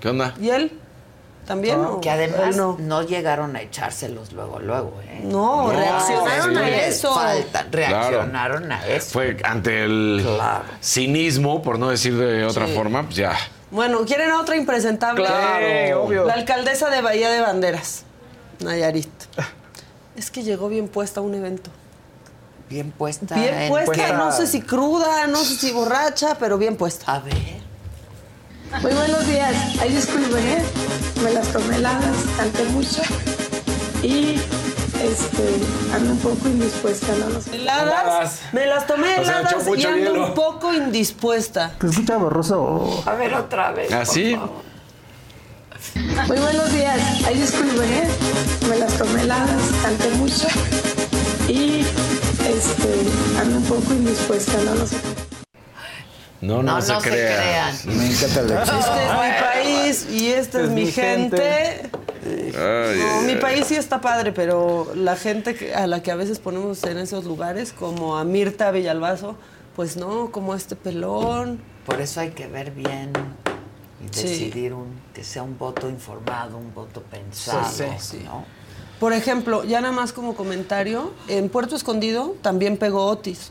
¿Qué 0.00 0.08
onda? 0.08 0.34
¿y 0.40 0.48
él? 0.48 0.72
¿También? 1.52 1.80
o 1.84 2.00
Que 2.00 2.08
además 2.10 2.56
no. 2.56 2.76
no? 2.80 3.02
llegaron 3.02 3.54
a 3.56 3.60
echárselos 3.60 4.32
luego, 4.32 4.58
luego, 4.58 4.94
¿eh? 5.02 5.20
No, 5.22 5.70
reaccionaron 5.70 6.56
a 6.56 6.68
eso. 6.70 7.14
faltan, 7.14 7.70
reaccionaron 7.70 8.72
a 8.72 8.86
eso. 8.86 9.10
Fue 9.12 9.36
ante 9.44 9.84
el 9.84 10.22
Claro. 10.24 10.64
cinismo, 10.82 11.60
por 11.62 11.78
no 11.78 11.90
decir 11.90 12.16
de 12.16 12.44
otra 12.46 12.66
Sí. 12.66 12.74
forma, 12.74 13.02
pues 13.02 13.16
ya. 13.16 13.36
Bueno, 13.70 14.04
¿quieren 14.06 14.30
a 14.30 14.40
otra 14.40 14.56
impresentable? 14.56 15.24
Claro. 15.26 15.66
Sí, 15.86 15.92
obvio. 15.92 16.24
La 16.24 16.34
alcaldesa 16.34 16.88
de 16.90 17.00
Bahía 17.02 17.30
de 17.30 17.40
Banderas, 17.40 18.04
Nayarit. 18.60 19.08
Es 20.16 20.30
que 20.30 20.42
llegó 20.42 20.68
bien 20.68 20.88
puesta 20.88 21.20
a 21.20 21.22
un 21.22 21.34
evento. 21.34 21.70
Bien 22.70 22.90
puesta. 22.90 23.34
Bien 23.34 23.54
en- 23.54 23.68
puesta, 23.70 24.12
no 24.14 24.32
sé 24.32 24.46
si 24.46 24.62
cruda, 24.62 25.26
no 25.26 25.36
sé 25.38 25.56
si 25.56 25.72
borracha, 25.72 26.36
pero 26.38 26.56
bien 26.56 26.76
puesta. 26.76 27.12
A 27.14 27.18
ver. 27.18 27.60
Muy 28.80 28.92
buenos 28.94 29.26
días. 29.26 29.54
Ay, 29.80 29.90
disculpen, 29.94 30.38
¿eh? 30.38 30.62
Me 31.22 31.32
las 31.32 31.48
tomé 31.48 31.76
heladas, 31.76 32.16
canté 32.36 32.64
mucho. 32.64 33.02
Y 34.02 34.36
este, 35.00 35.60
ando 35.94 36.12
un 36.12 36.18
poco 36.18 36.48
indispuesta, 36.48 37.12
no 37.18 37.28
lo 37.30 37.40
sé. 37.40 37.56
Heladas. 37.56 38.40
Me 38.52 38.66
las 38.66 38.86
tomé 38.86 39.18
O 39.18 39.24
sea, 39.24 39.40
echó 39.42 39.48
heladas 39.58 39.66
y 39.66 39.68
mucho 39.70 39.88
ando 39.88 40.10
hielo. 40.12 40.26
un 40.26 40.34
poco 40.34 40.72
indispuesta. 40.72 41.74
Te 41.78 41.86
escucha 41.86 42.16
borroso. 42.16 43.02
A 43.06 43.14
ver, 43.14 43.34
otra 43.34 43.72
vez. 43.72 43.92
¿Ah, 43.92 44.04
sí? 44.04 44.36
Muy 46.26 46.38
buenos 46.38 46.72
días. 46.72 46.98
Ay, 47.26 47.34
disculpen, 47.38 47.92
¿eh? 47.92 48.08
Me 48.68 48.78
las 48.78 48.92
tomé 48.96 49.22
heladas, 49.22 49.62
canté 49.82 50.08
mucho 50.10 50.46
y 51.48 51.80
este, 51.80 53.40
ando 53.40 53.56
un 53.58 53.64
poco 53.64 53.92
indispuesta, 53.92 54.54
no 54.64 54.74
lo 54.76 54.86
sé. 54.86 54.96
No, 56.42 56.56
no, 56.62 56.74
No, 56.74 56.82
se 56.82 56.92
no 56.92 57.00
se 57.00 57.08
crean. 57.10 57.74
Me 57.86 58.06
encanta 58.08 58.42
la 58.42 58.62
Este 58.62 58.76
es 58.76 59.12
mi 59.14 59.40
país 59.40 60.06
y 60.10 60.26
esta 60.32 60.60
es, 60.60 60.68
mi 60.70 60.86
gente. 60.92 61.90
Ay, 62.24 62.52
No, 62.54 63.20
ay, 63.20 63.26
mi 63.26 63.32
ay. 63.32 63.38
país 63.40 63.66
sí 63.66 63.74
está 63.76 64.00
padre, 64.00 64.32
pero 64.32 64.92
la 64.94 65.16
gente 65.16 65.72
a 65.74 65.86
la 65.86 66.02
que 66.02 66.10
a 66.10 66.16
veces 66.16 66.38
ponemos 66.40 66.82
en 66.84 66.98
esos 66.98 67.24
lugares, 67.24 67.72
como 67.72 68.18
a 68.18 68.24
Mirta 68.24 68.70
Villalbazo, 68.72 69.36
pues 69.76 69.96
no, 69.96 70.30
como 70.32 70.54
este 70.54 70.76
pelón. 70.76 71.60
Por 71.86 72.00
eso 72.00 72.20
hay 72.20 72.30
que 72.30 72.46
ver 72.48 72.72
bien 72.72 73.12
y 74.04 74.12
Sí. 74.14 74.22
decidir 74.28 74.74
un, 74.74 75.00
que 75.14 75.22
sea 75.24 75.42
un 75.44 75.56
voto 75.56 75.88
informado, 75.88 76.58
un 76.58 76.74
voto 76.74 77.02
pensado, 77.02 77.64
Sí, 77.70 77.84
sí, 77.98 78.18
sí. 78.18 78.22
¿no? 78.24 78.44
Por 79.00 79.12
ejemplo, 79.12 79.64
ya 79.64 79.80
nada 79.80 79.92
más 79.94 80.12
como 80.12 80.34
comentario, 80.34 81.12
en 81.28 81.48
Puerto 81.48 81.74
Escondido 81.76 82.36
también 82.42 82.76
pegó 82.76 83.06
Otis. 83.06 83.50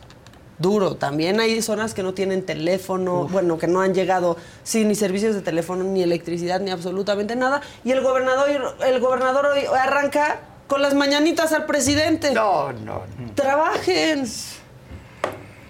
Duro, 0.62 0.96
también 0.96 1.40
hay 1.40 1.62
zonas 1.62 1.94
que 1.94 2.04
no 2.04 2.14
tienen 2.14 2.46
teléfono, 2.46 3.28
bueno, 3.28 3.58
que 3.58 3.68
no 3.68 3.82
han 3.82 3.94
llegado 3.94 4.38
sin 4.64 4.88
ni 4.88 4.96
servicios 4.96 5.36
de 5.36 5.42
teléfono, 5.42 5.84
ni 5.84 6.04
electricidad, 6.04 6.60
ni 6.60 6.72
absolutamente 6.72 7.36
nada. 7.36 7.62
Y 7.84 7.92
el 7.92 8.02
gobernador, 8.02 8.76
el 8.86 9.00
gobernador 9.00 9.48
hoy 9.48 9.62
arranca 9.66 10.42
con 10.68 10.82
las 10.82 10.94
mañanitas 10.94 11.52
al 11.52 11.66
presidente. 11.66 12.32
No, 12.34 12.72
no. 12.72 13.02
Trabajen. 13.36 14.26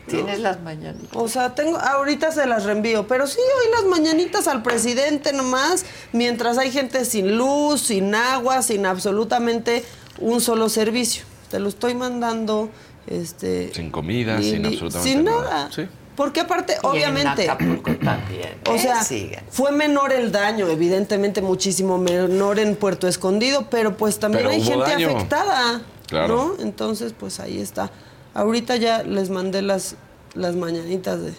Tienes 0.08 0.39
las 0.39 0.60
mañanitas. 0.62 1.10
O 1.14 1.28
sea, 1.28 1.56
tengo, 1.56 1.78
ahorita 1.78 2.32
se 2.32 2.46
las 2.46 2.66
reenvío, 2.66 3.08
pero 3.08 3.28
sí, 3.28 3.39
hoy 3.39 3.72
las 3.72 3.86
mañanitas 3.86 4.48
al 4.48 4.62
presidente 4.62 5.32
nomás, 5.32 5.86
mientras 6.12 6.58
hay 6.58 6.72
gente 6.72 7.06
sin 7.06 7.38
luz, 7.38 7.82
sin 7.82 8.14
agua, 8.14 8.62
sin 8.62 8.86
absolutamente 8.86 9.86
un 10.20 10.42
solo 10.42 10.70
servicio. 10.70 11.24
Te 11.50 11.60
lo 11.60 11.70
estoy 11.70 11.96
mandando, 11.96 12.70
este... 13.08 13.74
Sin 13.74 13.89
comida, 13.91 14.41
sin 14.41 14.66
absolutamente 14.66 15.10
sin 15.10 15.24
nada. 15.24 15.41
nada. 15.43 15.70
Sí. 15.72 15.88
Porque 16.16 16.41
aparte, 16.41 16.76
Y 16.82 16.86
obviamente... 16.86 17.45
en 17.45 17.49
Acapulco 17.52 17.95
también. 17.95 18.49
O 18.70 18.76
¿eh? 18.76 18.80
sea, 18.80 19.04
fue 19.49 19.72
menor 19.72 20.14
el 20.14 20.32
daño, 20.32 20.68
evidentemente 20.68 21.41
muchísimo 21.41 21.97
menor 21.97 22.60
en 22.60 22.76
Puerto 22.76 23.08
Escondido, 23.08 23.68
pero 23.70 23.97
pues 23.97 24.20
también 24.20 24.43
Pero 24.43 24.54
hay 24.56 24.62
gente 24.62 24.91
daño. 24.91 25.10
afectada, 25.10 25.82
Claro. 26.08 26.56
¿no? 26.58 26.64
Entonces, 26.64 27.14
pues 27.18 27.39
ahí 27.39 27.60
está. 27.60 27.89
Ahorita 28.34 28.76
ya 28.76 29.04
les 29.04 29.30
mandé 29.30 29.62
las, 29.62 29.95
las 30.36 30.56
mañanitas 30.56 31.22
de 31.22 31.34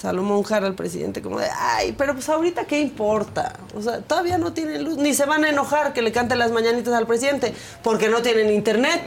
Salomón 0.00 0.44
Jara 0.44 0.66
al 0.68 0.74
presidente, 0.74 1.20
como 1.22 1.40
de, 1.40 1.48
ay, 1.52 1.92
pero 1.98 2.14
pues 2.14 2.28
ahorita 2.28 2.64
qué 2.66 2.78
importa. 2.80 3.54
O 3.76 3.82
sea, 3.82 3.98
todavía 4.00 4.38
no 4.38 4.52
tienen 4.52 4.84
luz, 4.84 4.96
ni 4.96 5.12
se 5.12 5.24
van 5.26 5.42
a 5.44 5.48
enojar 5.48 5.92
que 5.92 6.02
le 6.02 6.12
canten 6.12 6.38
las 6.38 6.52
mañanitas 6.52 6.94
al 6.94 7.06
presidente, 7.06 7.52
porque 7.82 8.08
no 8.08 8.22
tienen 8.22 8.48
internet, 8.50 9.02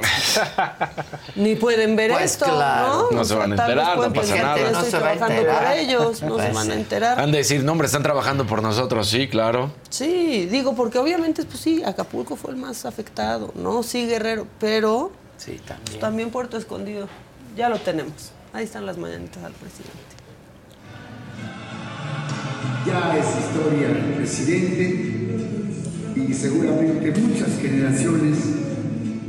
ni 1.36 1.56
pueden 1.56 1.96
ver 1.96 2.12
Pues 2.12 2.32
esto, 2.34 2.46
claro. 2.46 3.08
¿no? 3.10 3.18
No 3.20 3.26
se 3.26 3.36
van 3.36 3.52
a 3.54 3.56
enterar, 3.56 3.98
no 3.98 4.12
pasa 4.14 4.36
nada. 4.36 4.58
No 4.58 4.68
estoy 4.68 4.84
se 4.92 4.98
trabajando 4.98 5.36
enterar. 5.36 5.64
por 5.64 5.72
ellos, 5.78 6.22
no 6.24 6.30
se 6.38 6.44
Pues 6.44 6.54
van 6.54 6.72
a 6.72 6.74
enterar. 6.74 7.20
Han 7.20 7.32
de 7.32 7.38
decir, 7.38 7.64
no, 7.64 7.72
hombre, 7.72 7.86
están 7.86 8.04
trabajando 8.04 8.46
por 8.46 8.62
nosotros. 8.62 9.08
Sí, 9.10 9.28
claro. 9.30 9.72
Sí, 9.90 10.46
digo, 10.48 10.76
porque 10.76 11.00
obviamente, 11.00 11.44
pues 11.46 11.60
sí, 11.60 11.84
Acapulco 11.84 12.36
fue 12.36 12.52
el 12.52 12.58
más 12.58 12.86
afectado, 12.86 13.52
¿no? 13.56 13.82
Sí, 13.84 14.08
Guerrero, 14.08 14.46
pero 14.60 15.12
Sí, 15.38 15.60
también. 15.66 16.00
también 16.00 16.30
Puerto 16.32 16.58
Escondido. 16.58 17.08
Ya 17.56 17.70
lo 17.70 17.80
tenemos. 17.80 18.32
Ahí 18.54 18.66
están 18.66 18.86
las 18.86 18.98
mañanitas 18.98 19.44
al 19.44 19.54
presidente. 19.54 20.11
Ya 22.86 23.16
es 23.16 23.26
historia 23.46 24.16
presidente 24.16 25.12
y 26.16 26.34
seguramente 26.34 27.14
muchas 27.22 27.60
generaciones 27.62 28.38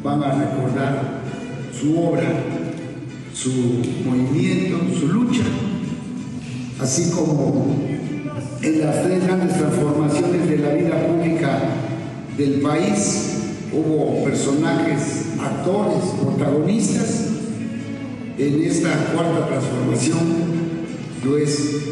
van 0.03 0.23
a 0.23 0.35
recordar 0.35 1.23
su 1.79 1.99
obra, 1.99 2.45
su 3.35 3.51
movimiento, 4.05 4.79
su 4.99 5.09
lucha, 5.09 5.43
así 6.81 7.11
como 7.11 7.77
en 8.63 8.81
las 8.81 9.03
tres 9.03 9.25
grandes 9.25 9.59
transformaciones 9.59 10.49
de 10.49 10.59
la 10.59 10.75
vida 10.75 11.07
pública 11.07 11.59
del 12.39 12.61
país 12.61 13.33
hubo 13.73 14.25
personajes, 14.25 15.27
actores, 15.41 16.05
protagonistas. 16.23 17.29
En 18.39 18.63
esta 18.63 18.91
cuarta 19.13 19.47
transformación 19.47 20.19
lo 21.25 21.37
es 21.37 21.83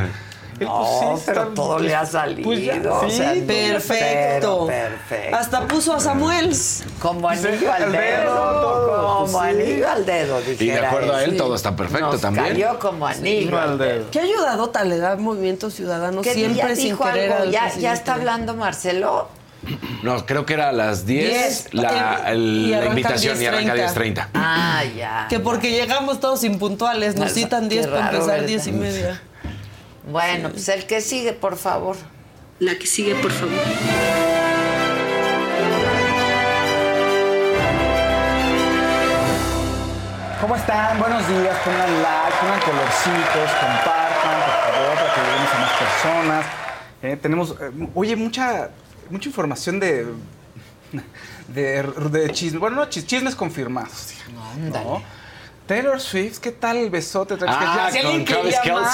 No, 0.61 0.77
pues, 0.77 1.19
sí, 1.19 1.23
pero 1.25 1.41
está- 1.41 1.53
todo 1.55 1.79
le 1.79 1.93
ha 1.95 2.05
salido. 2.05 2.43
Pues 2.43 2.63
ya, 2.63 2.75
o 2.89 3.09
sí, 3.09 3.17
sea, 3.17 3.33
perfecto. 3.45 4.65
pero 4.67 4.67
perfecto. 4.67 5.35
Hasta 5.35 5.67
puso 5.67 5.93
a 5.95 5.99
Samuel. 5.99 6.55
Como 7.01 7.27
anillo 7.27 7.73
al 7.73 7.91
dedo. 7.91 8.83
como 8.93 9.31
pues 9.31 9.35
anillo 9.43 9.89
al 9.89 10.05
dedo, 10.05 10.41
Y 10.59 10.65
de 10.67 10.79
acuerdo 10.85 11.15
a 11.15 11.23
él, 11.23 11.31
Sí. 11.31 11.37
todo 11.37 11.55
está 11.55 11.75
perfecto 11.75 12.11
Nos 12.11 12.21
también. 12.21 12.45
cayó 12.47 12.79
como 12.79 13.05
anillo 13.07 13.59
al 13.59 13.77
dedo. 13.77 14.05
¿Qué 14.11 14.19
ayudado 14.19 14.71
le 14.85 14.97
da 14.99 15.15
Movimiento 15.17 15.69
Ciudadano 15.69 16.21
¿Qué 16.21 16.33
siempre 16.33 16.55
ya 16.69 16.75
sin 16.75 16.85
dijo 16.85 17.03
querer 17.03 17.31
algo? 17.33 17.43
al 17.43 17.51
¿Ya, 17.51 17.59
presidente? 17.61 17.81
ya 17.81 17.93
está 17.93 18.13
hablando 18.13 18.53
Marcelo? 18.55 19.27
No, 20.03 20.25
creo 20.25 20.45
que 20.45 20.53
era 20.53 20.69
a 20.69 20.71
las 20.71 21.05
10, 21.05 21.29
Diez. 21.29 21.73
la, 21.73 22.21
El- 22.27 22.37
el- 22.37 22.65
y 22.65 22.69
la 22.71 22.85
invitación 22.87 23.41
y 23.41 23.45
arranca 23.45 23.75
10.30. 23.75 24.27
Ah, 24.33 24.83
ya. 24.95 25.27
Que 25.29 25.39
porque 25.39 25.71
llegamos 25.71 26.19
todos 26.19 26.43
impuntuales, 26.43 27.15
nos 27.15 27.31
citan 27.33 27.69
10 27.69 27.87
para 27.87 28.09
empezar 28.09 28.27
¿verdad? 28.27 28.47
10 28.47 28.67
y 28.67 28.71
media. 28.73 29.21
Bueno, 30.09 30.49
pues 30.49 30.67
el 30.69 30.85
que 30.85 30.99
sigue, 31.01 31.31
por 31.33 31.55
favor. 31.57 31.95
La 32.59 32.75
que 32.77 32.85
sigue, 32.87 33.15
por 33.15 33.31
favor. 33.31 33.53
¿Cómo 40.41 40.55
están? 40.57 40.99
Buenos 40.99 41.25
días, 41.29 41.55
pongan 41.63 42.01
like, 42.03 42.35
pongan 42.41 42.59
colorcitos, 42.59 43.49
compartan, 43.61 44.37
por 44.43 44.73
favor, 44.73 44.95
para 44.95 45.13
que 45.15 45.21
lleguemos 45.21 45.53
a 45.53 45.59
más 45.59 45.71
personas. 45.79 46.45
Eh, 47.01 47.17
tenemos, 47.21 47.51
eh, 47.61 47.89
oye, 47.95 48.15
mucha, 48.17 48.69
mucha 49.09 49.29
información 49.29 49.79
de, 49.79 50.05
de, 51.47 51.83
de 52.11 52.29
chismes, 52.31 52.59
bueno, 52.59 52.75
no 52.77 52.83
chis- 52.89 53.05
chismes 53.05 53.35
confirmados. 53.35 54.13
¿no? 54.71 55.01
Taylor 55.65 55.99
Swift, 56.01 56.39
¿qué 56.39 56.51
tal 56.51 56.77
el 56.77 56.89
besote? 56.89 57.35
Ah, 57.47 57.89
Si 57.91 57.97
alguien 57.99 58.25
con 58.25 58.35
Travis 58.35 58.55
quería 58.61 58.79
más. 58.81 58.93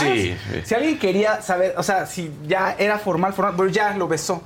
Si 0.65 0.75
alguien 0.75 0.99
quería 0.99 1.41
saber, 1.41 1.73
o 1.77 1.83
sea, 1.83 2.05
si 2.05 2.31
ya 2.45 2.75
era 2.77 2.99
formal, 2.99 3.33
formal, 3.33 3.55
pero 3.57 3.69
ya 3.69 3.95
lo 3.97 4.07
besó. 4.07 4.43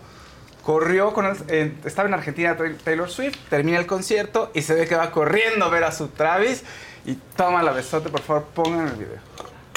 Corrió 0.64 1.12
con 1.12 1.26
él, 1.26 1.36
eh, 1.50 1.74
estaba 1.84 2.08
en 2.08 2.14
Argentina 2.14 2.56
Taylor 2.86 3.10
Swift, 3.10 3.36
termina 3.50 3.78
el 3.78 3.86
concierto 3.86 4.50
y 4.54 4.62
se 4.62 4.74
ve 4.74 4.88
que 4.88 4.96
va 4.96 5.12
corriendo 5.12 5.66
a 5.66 5.70
ver 5.70 5.84
a 5.84 5.92
su 5.92 6.08
Travis 6.08 6.64
y 7.06 7.16
toma 7.36 7.62
la 7.62 7.74
besote, 7.74 8.08
por 8.10 8.22
favor, 8.22 8.46
pongan 8.56 8.88
el 8.88 8.94
video. 8.96 9.18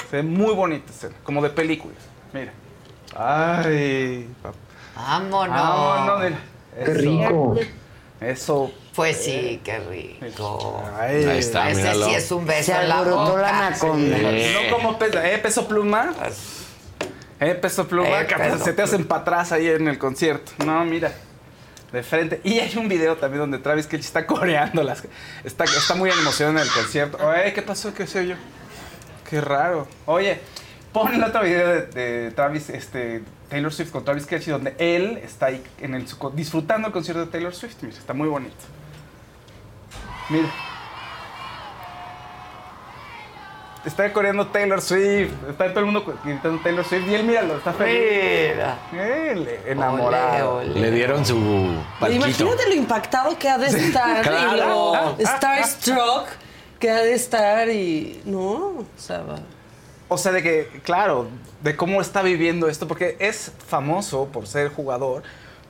Se 0.09 0.17
ve 0.19 0.23
muy 0.23 0.55
bonito, 0.55 0.93
escena, 0.93 1.17
como 1.25 1.43
de 1.43 1.51
película. 1.51 1.95
Mira. 2.33 2.53
Ay, 3.17 4.29
papá. 4.41 4.57
Vámonos. 4.97 5.49
Vámonos, 5.57 6.25
mira. 6.25 6.39
Qué 6.85 6.95
rico. 6.95 7.57
Eso. 8.21 8.73
Pues 8.95 9.19
sí, 9.25 9.61
qué 9.63 9.79
rico. 9.79 10.83
Ahí 10.99 11.23
está, 11.39 11.71
Ese 11.71 11.81
míralo. 11.83 12.07
sí 12.07 12.15
es 12.15 12.33
un 12.33 12.47
beso 12.47 12.73
Se 12.73 12.81
en 12.81 12.89
la 12.89 13.03
boca. 13.03 13.43
la 13.43 13.67
anaconda. 13.67 14.17
Sí. 14.17 14.47
No 14.55 14.75
como 14.77 14.99
peso, 14.99 15.21
eh, 15.23 15.39
peso 15.39 15.69
pluma. 15.69 16.15
Eh, 17.39 17.55
peso 17.57 17.87
pluma, 17.87 18.23
Eh, 18.23 18.27
que 18.27 18.35
peso 18.37 18.59
se 18.65 18.73
te 18.73 18.81
hacen 18.83 19.05
para 19.05 19.21
atrás 19.21 19.53
ahí 19.53 19.69
en 19.69 19.87
el 19.89 19.99
concierto. 19.99 20.53
No, 20.65 20.83
mira. 20.87 21.13
De 21.93 22.03
frente. 22.03 22.41
Y 22.43 22.59
hay 22.59 22.75
un 22.79 22.89
video 22.89 23.17
también 23.17 23.41
donde 23.41 23.59
Travis 23.59 23.87
Kelce 23.87 24.07
está 24.07 24.27
coreando 24.27 24.83
las. 24.83 25.03
Está, 25.45 25.65
está 25.65 25.95
muy 25.95 26.11
emocionado 26.11 26.59
en 26.59 26.65
el 26.67 26.73
concierto. 26.73 27.19
Oye, 27.27 27.53
¿qué 27.53 27.61
pasó? 27.63 27.93
¿Qué 27.93 28.07
soy 28.07 28.29
yo? 28.29 28.35
Qué 29.29 29.41
raro. 29.43 29.87
Oye, 30.07 30.41
pon 30.97 31.13
el 31.13 31.23
otro 31.23 31.43
video 31.43 31.69
de, 31.69 31.83
de 31.83 32.31
Travis, 32.31 32.71
este, 32.71 33.23
Taylor 33.51 33.71
Swift 33.71 33.91
con 33.91 34.03
Travis 34.03 34.25
Kelce, 34.25 34.51
donde 34.51 34.75
él 34.79 35.19
está 35.19 35.47
ahí 35.47 35.63
en 35.79 35.95
el, 35.95 36.07
disfrutando 36.33 36.89
el 36.89 36.93
concierto 36.93 37.27
de 37.27 37.31
Taylor 37.31 37.55
Swift. 37.55 37.77
Mira, 37.83 37.99
está 37.99 38.15
muy 38.15 38.29
bonito. 38.29 38.57
Mira. 40.31 40.49
Está 43.85 44.11
corriendo 44.11 44.47
Taylor 44.47 44.81
Swift. 44.81 45.33
Está 45.51 45.69
todo 45.69 45.81
el 45.81 45.87
mundo 45.87 46.19
gritando 46.25 46.61
Taylor 46.63 46.85
Swift. 46.85 47.07
Y 47.09 47.15
él, 47.15 47.25
míralo, 47.25 47.59
está 47.59 47.75
feliz. 47.75 48.55
Mira. 48.55 48.79
Él, 49.31 49.49
enamorado. 49.67 50.65
Le 50.65 50.91
dieron 50.93 51.27
su 51.27 51.77
palquito. 52.01 52.27
Imagínate 52.27 52.69
lo 52.69 52.75
impactado 52.75 53.39
que 53.39 53.51
ha 53.51 53.59
de 53.59 53.67
estar 53.67 54.25
y 54.25 54.29
Claro. 54.29 55.15
lo 55.19 55.27
starstruck 55.27 56.27
que 56.81 56.91
ha 56.91 57.03
de 57.03 57.13
estar 57.13 57.69
y. 57.69 58.23
No, 58.25 58.79
o 58.79 58.87
sea, 58.97 59.19
va. 59.21 59.37
O 60.09 60.19
sea, 60.19 60.33
de 60.33 60.43
que, 60.43 60.69
claro, 60.85 61.29
de 61.63 61.77
cómo 61.77 62.01
está 62.01 62.23
viviendo 62.23 62.69
esto, 62.69 62.87
porque 62.87 63.17
es 63.19 63.53
famoso 63.67 64.27
por 64.27 64.47
ser 64.47 64.69
jugador, 64.71 65.23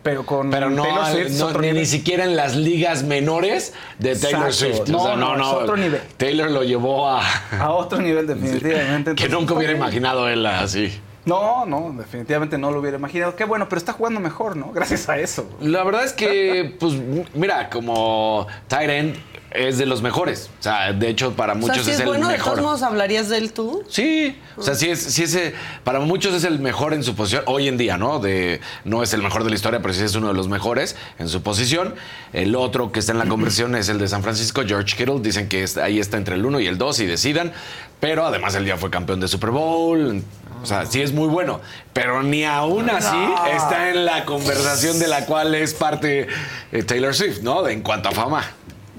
pero 0.07 0.25
con 0.25 0.51
Pero 0.51 0.71
no, 0.71 0.85
Taylor 0.85 1.07
Swift 1.07 1.41
no, 1.41 1.47
otro 1.47 1.61
ni, 1.63 1.67
nivel. 1.67 1.83
ni 1.83 1.87
siquiera 1.87 2.23
en 2.23 2.37
las 2.37 2.55
ligas 2.55 3.03
menores 3.03 3.75
de 3.99 4.15
Taylor 4.15 4.47
Exacto. 4.47 4.77
Swift. 4.77 4.89
No, 4.89 5.03
o 5.03 5.07
sea, 5.07 5.17
no, 5.17 5.37
no, 5.37 5.49
es 5.49 5.63
otro 5.65 5.77
nivel. 5.77 6.01
Taylor 6.17 6.49
lo 6.49 6.63
llevó 6.63 7.09
a. 7.09 7.23
A 7.59 7.73
otro 7.73 8.01
nivel, 8.01 8.25
definitivamente. 8.29 9.17
que 9.17 9.29
nunca 9.29 9.55
hubiera 9.55 9.73
imaginado 9.73 10.29
él 10.29 10.47
así. 10.47 10.97
No, 11.25 11.67
no, 11.67 11.93
definitivamente 11.99 12.57
no 12.57 12.71
lo 12.71 12.79
hubiera 12.79 12.99
imaginado. 12.99 13.35
Qué 13.35 13.45
bueno, 13.45 13.69
pero 13.69 13.81
está 13.81 13.93
jugando 13.95 14.21
mejor, 14.21 14.57
¿no? 14.57 14.71
Gracias 14.75 15.09
a 15.09 15.19
eso. 15.19 15.51
La 15.61 15.83
verdad 15.83 16.05
es 16.05 16.13
que, 16.13 16.77
pues, 16.79 16.95
mira, 17.35 17.69
como 17.69 18.47
tight 18.69 18.89
end 18.89 19.17
es 19.57 19.79
de 19.79 19.87
los 19.87 20.03
mejores. 20.03 20.51
O 20.61 20.63
sea, 20.63 20.93
de 20.93 21.09
hecho, 21.09 21.33
para 21.35 21.53
O 21.53 21.57
sea, 21.57 21.61
muchos 21.61 21.85
si 21.85 21.91
es, 21.91 21.97
es 21.97 22.01
el 22.01 22.07
bueno, 22.09 22.29
de 22.29 22.35
mejor. 22.35 22.53
todos 22.53 22.65
modos 22.65 22.83
hablarías 22.83 23.29
de 23.29 23.39
él 23.39 23.53
tú. 23.53 23.83
Sí, 23.89 24.37
o 24.57 24.63
sea, 24.63 24.75
sí 24.75 24.91
es, 24.91 25.01
sí 25.01 25.23
es, 25.23 25.35
eh, 25.35 25.55
para 25.85 26.01
muchos 26.01 26.35
es 26.35 26.45
el 26.45 26.59
mejor 26.59 26.95
en 26.95 27.03
su 27.03 27.15
posición, 27.15 27.43
hoy 27.47 27.69
en 27.69 27.77
día, 27.77 27.97
¿no? 27.97 28.19
De, 28.19 28.61
no 28.85 29.03
es 29.03 29.13
el 29.13 29.23
mejor 29.23 29.45
de 29.45 29.51
la 29.51 29.57
historia, 29.57 29.81
pero 29.81 29.95
sí 29.95 30.03
es 30.03 30.15
uno 30.15 30.29
de 30.29 30.35
los 30.35 30.49
mejores 30.49 30.97
en 31.19 31.29
su 31.29 31.43
posición. 31.43 31.95
El 32.33 32.55
otro 32.55 32.93
que 32.93 33.01
está 33.01 33.13
en 33.13 33.19
la 33.19 33.27
conversión 33.27 33.75
es 33.75 33.89
el 33.89 33.99
de 33.99 34.09
San 34.09 34.23
Francisco, 34.23 34.63
George 34.67 34.97
Kittle. 34.97 35.21
Dicen 35.21 35.49
que 35.49 35.65
ahí 35.83 36.01
está 36.01 36.17
entre 36.17 36.35
el 36.37 36.45
1 36.45 36.61
y 36.61 36.67
el 36.67 36.79
2 36.79 37.01
y 37.01 37.07
decidan. 37.07 37.53
Pero 37.99 38.27
además 38.27 38.55
él 38.55 38.67
ya 38.67 38.77
fue 38.77 38.91
campeón 38.91 39.21
de 39.21 39.29
Super 39.29 39.51
Bowl. 39.51 40.23
O 40.63 40.67
sea, 40.67 40.85
sí 40.85 41.01
es 41.01 41.13
muy 41.13 41.29
bueno. 41.29 41.61
Pero 41.93 42.23
ni 42.23 42.45
aún 42.45 42.91
así 42.91 43.17
está 43.55 43.91
en 43.91 44.05
la 44.05 44.25
conversación 44.25 44.99
de 44.99 45.09
la 45.09 45.25
cual 45.25 45.55
es 45.55 45.73
parte 45.75 46.29
eh, 46.73 46.83
Taylor 46.83 47.15
Swift, 47.15 47.41
¿no? 47.41 47.63
De, 47.63 47.73
en 47.73 47.83
cuanto 47.83 48.11
a 48.11 48.13
fama. 48.13 48.45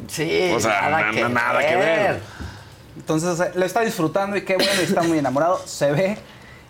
Sí, 0.08 0.52
O 0.56 0.60
sea, 0.60 0.90
nada, 0.90 1.06
na- 1.06 1.12
que, 1.12 1.30
nada 1.30 1.60
que 1.68 1.76
ver. 1.76 2.20
Entonces, 2.96 3.30
o 3.30 3.36
sea, 3.36 3.52
lo 3.54 3.66
está 3.66 3.82
disfrutando 3.82 4.36
y 4.38 4.42
qué 4.44 4.56
bueno, 4.56 4.72
y 4.82 4.84
está 4.86 5.04
muy 5.04 5.20
enamorado, 5.20 5.62
se 5.66 5.92
ve. 5.92 6.18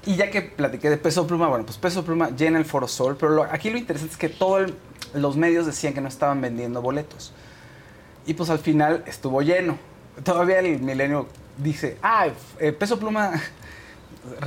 Y 0.06 0.16
ya 0.16 0.30
que 0.30 0.42
platiqué 0.42 0.90
de 0.90 0.98
Peso 0.98 1.26
Pluma, 1.28 1.48
bueno, 1.48 1.66
pues 1.66 1.78
Peso 1.78 2.04
Pluma 2.04 2.30
llena 2.30 2.58
el 2.60 2.66
Foro 2.66 2.88
Sol, 2.88 3.16
pero 3.20 3.32
lo- 3.34 3.44
aquí 3.44 3.70
lo 3.70 3.78
interesante 3.78 4.14
es 4.14 4.18
que 4.18 4.30
todos 4.30 4.72
los 5.14 5.36
medios 5.38 5.66
decían 5.66 5.94
que 5.94 6.02
no 6.02 6.08
estaban 6.08 6.42
vendiendo 6.42 6.82
boletos. 6.82 7.34
Y 8.26 8.34
pues 8.34 8.50
al 8.50 8.60
final 8.60 9.04
estuvo 9.08 9.42
lleno. 9.42 9.78
Todavía 10.24 10.60
el 10.60 10.80
milenio 10.80 11.28
dice, 11.58 11.98
ah, 12.04 12.28
eh, 12.60 12.72
Peso 12.74 13.00
Pluma 13.00 13.32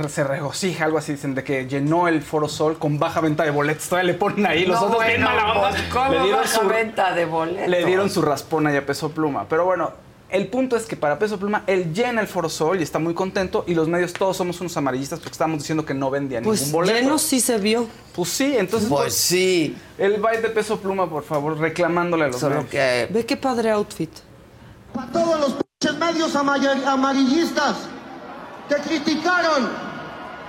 se 0.09 0.23
regocija, 0.23 0.85
algo 0.85 0.97
así, 0.97 1.13
dicen, 1.13 1.35
de 1.35 1.43
que 1.43 1.67
llenó 1.67 2.07
el 2.07 2.21
Foro 2.21 2.47
Sol 2.47 2.77
con 2.77 2.99
baja 2.99 3.21
venta 3.21 3.43
de 3.43 3.51
boletos. 3.51 3.87
Todavía 3.89 4.11
le 4.13 4.17
ponen 4.17 4.45
ahí 4.45 4.65
los 4.65 4.79
No, 4.79 4.87
otros 4.87 5.05
bien 5.05 5.21
bueno, 5.21 5.35
mala 5.37 5.53
onda. 5.53 5.69
pues, 5.69 5.81
¿cómo 5.91 6.11
Le 6.11 6.19
dieron 6.21 6.39
baja 6.41 6.59
su- 6.61 6.67
venta 6.67 7.13
de 7.13 7.25
boletos? 7.25 7.67
le 7.69 7.85
dieron 7.85 8.09
su 8.09 8.21
raspona 8.21 8.73
y 8.73 8.77
a 8.77 8.85
Peso 8.85 9.09
Pluma. 9.11 9.45
Pero 9.49 9.65
bueno, 9.65 9.91
el 10.29 10.47
punto 10.47 10.77
es 10.77 10.85
que 10.85 10.95
para 10.95 11.19
Peso 11.19 11.37
Pluma, 11.37 11.63
él 11.67 11.93
llena 11.93 12.21
el 12.21 12.27
Foro 12.27 12.47
Sol 12.47 12.79
y 12.79 12.83
está 12.83 12.99
muy 12.99 13.13
contento. 13.13 13.65
Y 13.67 13.73
los 13.75 13.87
medios 13.89 14.13
todos 14.13 14.37
somos 14.37 14.61
unos 14.61 14.75
amarillistas 14.77 15.19
porque 15.19 15.33
estábamos 15.33 15.59
diciendo 15.59 15.85
que 15.85 15.93
no 15.93 16.09
vendía 16.09 16.41
Pues 16.41 16.61
ningún 16.61 16.71
boleto. 16.71 16.99
lleno 16.99 17.17
sí 17.17 17.39
se 17.41 17.57
vio. 17.57 17.87
Pues 18.15 18.29
sí, 18.29 18.55
entonces. 18.57 18.87
Pues 18.89 19.13
sí. 19.13 19.75
El 19.97 20.21
baile 20.21 20.41
de 20.43 20.49
Peso 20.49 20.79
Pluma, 20.79 21.09
por 21.09 21.23
favor, 21.23 21.57
reclamándole 21.59 22.23
a 22.23 22.27
los 22.27 22.39
Solo 22.39 22.55
medios. 22.55 22.69
que 22.71 23.07
Ve 23.11 23.25
qué 23.25 23.35
padre 23.35 23.71
outfit. 23.71 24.09
A 24.97 25.05
todos 25.07 25.39
los 25.39 25.55
pinches 25.79 25.97
medios 25.99 26.35
amarillistas 26.35 27.75
que 28.71 28.81
criticaron 28.83 29.69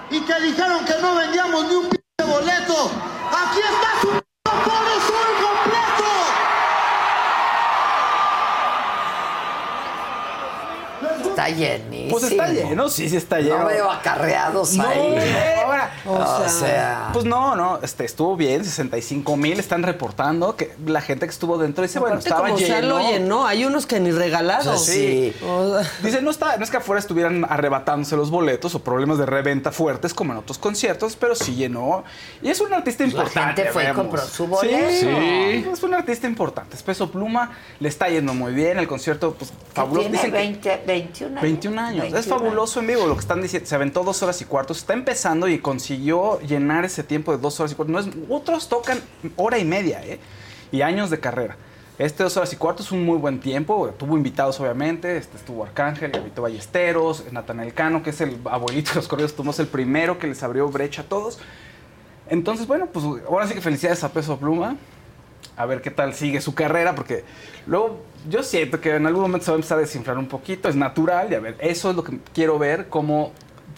y 0.09 0.21
que 0.21 0.41
dijeron 0.41 0.85
que 0.85 0.95
no 1.01 1.17
vendíamos 1.17 1.65
ni 1.67 1.75
un 1.75 1.89
pinche 1.89 2.25
boleto. 2.25 2.89
Aquí 3.33 3.59
está 3.59 4.01
su 4.01 4.11
completo. 5.43 6.11
Está 11.33 11.49
llenísimo. 11.49 12.11
Pues 12.11 12.25
está 12.25 12.49
lleno, 12.49 12.89
sí, 12.89 13.09
sí 13.09 13.17
está 13.17 13.41
lleno. 13.41 13.59
No 13.61 13.67
veo 13.67 13.91
acarreados 13.91 14.75
No, 14.75 14.87
ahí. 14.87 15.17
ahora, 15.65 15.91
O 16.07 16.49
sea, 16.49 17.11
Pues 17.13 17.25
no, 17.25 17.55
no, 17.57 17.79
este, 17.83 18.05
estuvo 18.05 18.37
bien, 18.37 18.65
65 18.65 19.37
mil 19.37 19.59
están 19.59 19.83
reportando 19.83 20.57
que 20.57 20.75
la 20.87 21.01
gente 21.01 21.27
que 21.27 21.31
estuvo 21.33 21.59
dentro 21.59 21.83
dice, 21.83 21.99
bueno, 21.99 22.19
estaba 22.19 22.43
como 22.49 22.59
lleno. 22.59 22.81
lo 22.89 23.01
llenó. 23.01 23.47
Hay 23.47 23.65
unos 23.65 23.87
que 23.87 24.01
ni 24.01 24.11
regalados. 24.11 24.85
Sí. 24.85 25.35
O 25.47 25.79
sea, 25.81 25.91
Dice, 26.03 26.23
no, 26.23 26.31
está, 26.31 26.57
no 26.57 26.65
es 26.65 26.71
que 26.71 26.77
afuera 26.79 27.01
estuvieran 27.01 27.45
arrebatándose 27.49 28.17
los 28.17 28.31
boletos 28.31 28.75
o 28.75 28.79
problemas 28.83 29.19
de 29.19 29.27
reventa 29.27 29.73
fuertes 29.73 30.15
como 30.15 30.33
en 30.33 30.39
otros 30.39 30.59
conciertos, 30.59 31.17
pero 31.17 31.35
sí 31.35 31.55
llenó. 31.55 32.05
Y 32.43 32.49
es 32.51 32.61
un 32.61 32.73
artista 32.73 33.05
Pues 33.05 33.15
la 33.15 33.21
importante. 33.23 33.63
gente 33.63 33.73
fue 33.73 33.85
y 33.91 33.93
compró 33.93 34.23
su 34.23 34.47
boleto. 34.47 34.91
Sí, 34.91 35.01
Sí. 35.01 35.67
es 35.73 35.83
un 35.83 35.95
artista 35.95 36.27
importante. 36.27 36.77
Es 36.77 36.83
Peso 36.83 37.11
Pluma, 37.11 37.53
le 37.81 37.89
está 37.89 38.09
yendo 38.09 38.35
muy 38.35 38.53
bien. 38.53 38.79
El 38.79 38.87
concierto, 38.89 39.35
pues, 39.39 39.53
fabuloso. 39.75 40.09
tiene 40.09 40.17
Dicen 40.19 40.31
que- 40.31 40.37
20, 40.37 40.83
21 41.29 41.39
años. 41.39 41.43
21 41.43 41.81
años. 41.81 42.01
21 42.03 42.21
es 42.21 42.27
fabuloso 42.27 42.81
en 42.81 42.87
vivo 42.87 43.07
lo 43.07 43.15
que 43.15 43.21
están 43.21 43.43
diciendo. 43.43 43.69
Se 43.69 43.75
aventó 43.75 44.05
dos 44.05 44.23
horas 44.23 44.41
y 44.41 44.45
cuarto. 44.45 44.73
Está 44.73 44.95
empezando 44.95 45.49
y 45.49 45.59
consiguió 45.59 46.41
llenar 46.41 46.85
ese 46.85 47.03
tiempo 47.03 47.33
de 47.33 47.39
dos 47.39 47.59
horas 47.61 47.73
y 47.73 47.75
cuarto. 47.75 47.93
No 47.93 47.99
es, 48.01 48.09
otros 48.29 48.69
tocan 48.69 49.01
hora 49.37 49.59
y 49.59 49.65
media, 49.65 50.05
¿eh? 50.05 50.19
Y 50.71 50.83
años 50.83 51.11
de 51.11 51.21
carrera. 51.21 51.57
Este 51.99 52.23
dos 52.23 52.37
horas 52.37 52.53
y 52.53 52.57
cuarto 52.57 52.83
es 52.83 52.91
un 52.91 53.05
muy 53.05 53.19
buen 53.19 53.41
tiempo. 53.41 53.95
Tuvo 53.99 54.17
invitados, 54.17 54.59
obviamente. 54.61 55.17
Este 55.17 55.37
estuvo 55.37 55.63
Arcángel, 55.63 56.11
Gabito 56.11 56.43
Ballesteros, 56.43 57.25
Natanael 57.31 57.75
Cano, 57.75 58.03
que 58.03 58.11
es 58.11 58.21
el 58.21 58.39
abuelito 58.45 58.91
de 58.91 58.97
los 58.97 59.09
corridos. 59.09 59.35
Tomás 59.35 59.59
el 59.61 59.69
primero 59.69 60.19
que 60.19 60.27
les 60.27 60.43
abrió 60.43 60.69
brecha 60.69 61.03
a 61.03 61.05
todos. 61.05 61.39
Entonces, 62.29 62.67
bueno, 62.67 62.87
pues 62.87 63.05
ahora 63.29 63.47
sí 63.47 63.55
que 63.55 63.61
felicidades 63.61 64.03
a 64.05 64.09
Peso 64.11 64.39
Pluma. 64.39 64.77
A 65.57 65.67
ver 65.67 65.83
qué 65.83 65.91
tal 65.91 66.15
sigue 66.15 66.41
su 66.41 66.55
carrera, 66.55 66.95
porque 66.95 67.25
luego 67.67 68.01
yo 68.29 68.43
siento 68.43 68.81
que 68.81 68.97
en 68.97 69.07
algún 69.07 69.23
momento 69.23 69.45
se 69.45 69.51
va 69.51 69.57
a 69.57 69.59
empezar 69.59 69.79
a 69.79 69.81
desinflar 69.83 70.17
un 70.19 70.27
poquito, 70.29 70.69
es 70.69 70.77
natural, 70.77 71.31
y 71.31 71.35
a 71.35 71.41
ver, 71.41 71.57
eso 71.61 71.91
es 71.91 71.97
lo 71.97 72.03
que 72.05 72.19
quiero 72.33 72.59
ver, 72.59 72.89
cómo, 72.89 73.33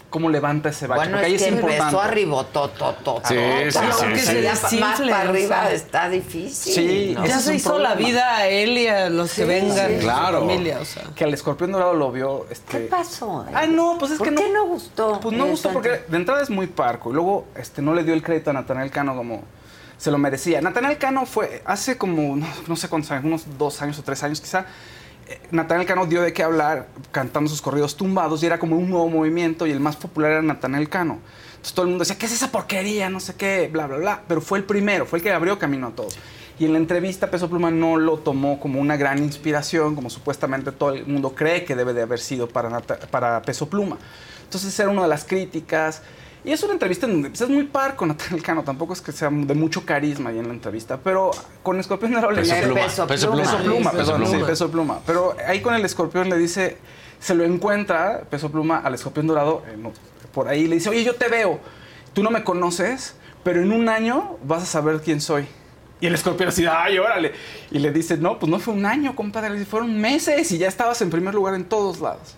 cómo 0.09 0.29
levanta 0.29 0.69
ese 0.69 0.87
bache, 0.87 0.99
Bueno, 0.99 1.11
porque 1.13 1.25
ahí 1.25 1.35
es 1.35 1.41
es, 1.41 1.47
que 1.49 1.53
importante. 1.55 1.83
empezó 1.83 2.01
arribototototota. 2.01 3.27
Sí, 3.27 3.35
sí, 3.35 3.71
sí, 3.71 3.77
Aunque 4.03 4.19
sí. 4.19 4.25
se 4.25 4.79
más 4.79 4.99
para 5.01 5.25
o 5.25 5.29
arriba 5.29 5.61
sea. 5.63 5.73
está 5.73 6.09
difícil. 6.09 6.73
Sí, 6.73 7.13
¿no? 7.15 7.25
ya 7.25 7.35
es 7.37 7.41
se 7.43 7.55
hizo 7.55 7.69
problema. 7.71 7.89
la 7.89 7.95
vida 7.95 8.35
a 8.37 8.47
él 8.47 8.77
y 8.77 8.87
a 8.87 9.09
los 9.09 9.33
que 9.33 9.45
vengan. 9.45 9.89
sí. 9.89 9.95
su 9.95 10.01
Claro. 10.01 10.39
familia, 10.41 10.79
o 10.79 10.85
sea. 10.85 11.03
Que 11.15 11.23
al 11.25 11.33
escorpión 11.33 11.71
dorado 11.71 11.93
lo 11.93 12.11
vio. 12.11 12.45
Este... 12.49 12.77
¿Qué 12.83 12.85
pasó? 12.85 13.45
Ay, 13.53 13.69
no, 13.69 13.97
pues 13.99 14.11
es 14.13 14.17
¿Por 14.19 14.29
que 14.29 14.35
qué 14.35 14.43
no. 14.49 14.53
no 14.53 14.65
gustó? 14.67 15.19
Pues 15.19 15.35
no 15.35 15.47
gustó 15.47 15.71
porque 15.71 16.01
de 16.07 16.17
entrada 16.17 16.41
es 16.41 16.49
muy 16.49 16.67
parco. 16.67 17.09
Y 17.09 17.13
luego 17.13 17.45
este, 17.57 17.81
no 17.81 17.93
le 17.93 18.03
dio 18.03 18.13
el 18.13 18.23
crédito 18.23 18.51
a 18.51 18.53
Natanael 18.53 18.91
Cano 18.91 19.15
como 19.15 19.43
se 19.97 20.11
lo 20.11 20.17
merecía. 20.17 20.61
Natanael 20.61 20.97
Cano 20.97 21.25
fue 21.25 21.61
hace 21.65 21.97
como, 21.97 22.35
no, 22.35 22.47
no 22.67 22.75
sé 22.75 22.89
cuántos 22.89 23.11
años, 23.11 23.25
unos 23.25 23.57
dos 23.57 23.81
años 23.81 23.97
o 23.99 24.03
tres 24.03 24.23
años 24.23 24.41
quizá. 24.41 24.65
eh, 25.27 25.39
Natanael 25.51 25.87
Cano 25.87 26.05
dio 26.05 26.21
de 26.21 26.33
qué 26.33 26.43
hablar 26.43 26.87
cantando 27.11 27.49
sus 27.49 27.61
corridos 27.61 27.95
tumbados 27.95 28.43
y 28.43 28.45
era 28.45 28.59
como 28.59 28.77
un 28.77 28.89
nuevo 28.89 29.09
movimiento 29.09 29.65
y 29.65 29.71
el 29.71 29.79
más 29.79 29.95
popular 29.95 30.31
era 30.31 30.41
Natanael 30.41 30.89
Cano. 30.89 31.19
Entonces 31.55 31.73
todo 31.73 31.85
el 31.85 31.89
mundo 31.89 32.03
decía, 32.03 32.17
¿qué 32.17 32.27
es 32.27 32.33
esa 32.33 32.51
porquería? 32.51 33.09
No 33.09 33.19
sé 33.19 33.33
qué, 33.35 33.69
bla, 33.71 33.87
bla, 33.87 33.97
bla. 33.97 34.21
Pero 34.27 34.41
fue 34.41 34.59
el 34.59 34.65
primero, 34.65 35.05
fue 35.05 35.19
el 35.19 35.23
que 35.23 35.31
abrió 35.31 35.57
camino 35.57 35.87
a 35.87 35.91
todos. 35.91 36.17
Y 36.59 36.65
en 36.65 36.73
la 36.73 36.77
entrevista 36.77 37.31
Peso 37.31 37.49
Pluma 37.49 37.71
no 37.71 37.97
lo 37.97 38.19
tomó 38.19 38.59
como 38.59 38.79
una 38.79 38.95
gran 38.95 39.17
inspiración, 39.23 39.95
como 39.95 40.09
supuestamente 40.09 40.71
todo 40.71 40.91
el 40.91 41.05
mundo 41.05 41.33
cree 41.33 41.65
que 41.65 41.75
debe 41.75 41.93
de 41.93 42.03
haber 42.03 42.19
sido 42.19 42.47
para, 42.47 42.79
para 42.79 43.41
Peso 43.41 43.67
Pluma. 43.67 43.97
Entonces 44.43 44.79
era 44.79 44.89
una 44.89 45.01
de 45.01 45.07
las 45.07 45.25
críticas. 45.25 46.01
Y 46.45 46.51
es 46.51 46.61
una 46.63 46.73
entrevista 46.73 47.07
en 47.07 47.13
donde 47.13 47.29
pues, 47.29 47.41
es 47.41 47.49
muy 47.49 47.63
par 47.63 47.95
con 47.95 48.09
Natanael 48.09 48.43
Cano, 48.43 48.63
tampoco 48.63 48.93
es 48.93 49.01
que 49.01 49.11
sea 49.11 49.29
de 49.31 49.53
mucho 49.55 49.83
carisma 49.83 50.29
ahí 50.29 50.37
en 50.39 50.47
la 50.47 50.53
entrevista, 50.53 50.97
pero 51.03 51.31
con 51.63 51.79
Escorpión 51.79 52.11
Dorado 52.11 52.31
le 52.31 52.41
Peso 52.41 52.55
dice- 52.55 52.67
Peso 52.73 53.07
Peso 53.07 53.31
Pluma. 53.31 53.43
Peso 53.51 53.63
Pluma, 53.63 53.91
Peso 53.91 54.15
Pluma. 54.15 54.31
sí, 54.31 54.43
Peso 54.45 54.71
Pluma. 54.71 54.99
Pero 55.07 55.35
ahí 55.47 55.61
con 55.61 55.73
el 55.73 55.83
escorpión 55.83 56.29
le 56.29 56.37
dice, 56.37 56.77
se 57.19 57.33
lo 57.33 57.43
encuentra, 57.43 58.21
Peso 58.29 58.51
Pluma, 58.51 58.77
al 58.77 58.93
escorpión 58.93 59.25
dorado, 59.25 59.63
eh, 59.67 59.75
no, 59.77 59.91
por 60.33 60.47
ahí 60.47 60.67
le 60.67 60.75
dice, 60.75 60.89
oye, 60.89 61.03
yo 61.03 61.15
te 61.15 61.27
veo, 61.29 61.59
tú 62.13 62.21
no 62.21 62.29
me 62.29 62.43
conoces, 62.43 63.15
pero 63.43 63.61
en 63.61 63.71
un 63.71 63.89
año 63.89 64.37
vas 64.43 64.61
a 64.63 64.65
saber 64.67 65.01
quién 65.01 65.21
soy. 65.21 65.47
Y 66.01 66.07
el 66.07 66.13
escorpión 66.13 66.49
así, 66.49 66.65
ay, 66.69 66.99
órale. 66.99 67.31
Y 67.71 67.79
le 67.79 67.91
dice, 67.91 68.17
no, 68.17 68.37
pues 68.37 68.51
no 68.51 68.59
fue 68.59 68.73
un 68.73 68.85
año, 68.85 69.15
compadre, 69.15 69.65
fueron 69.65 69.99
meses 69.99 70.51
y 70.51 70.57
ya 70.59 70.67
estabas 70.67 71.01
en 71.01 71.09
primer 71.09 71.33
lugar 71.33 71.55
en 71.55 71.63
todos 71.65 72.01
lados. 72.01 72.35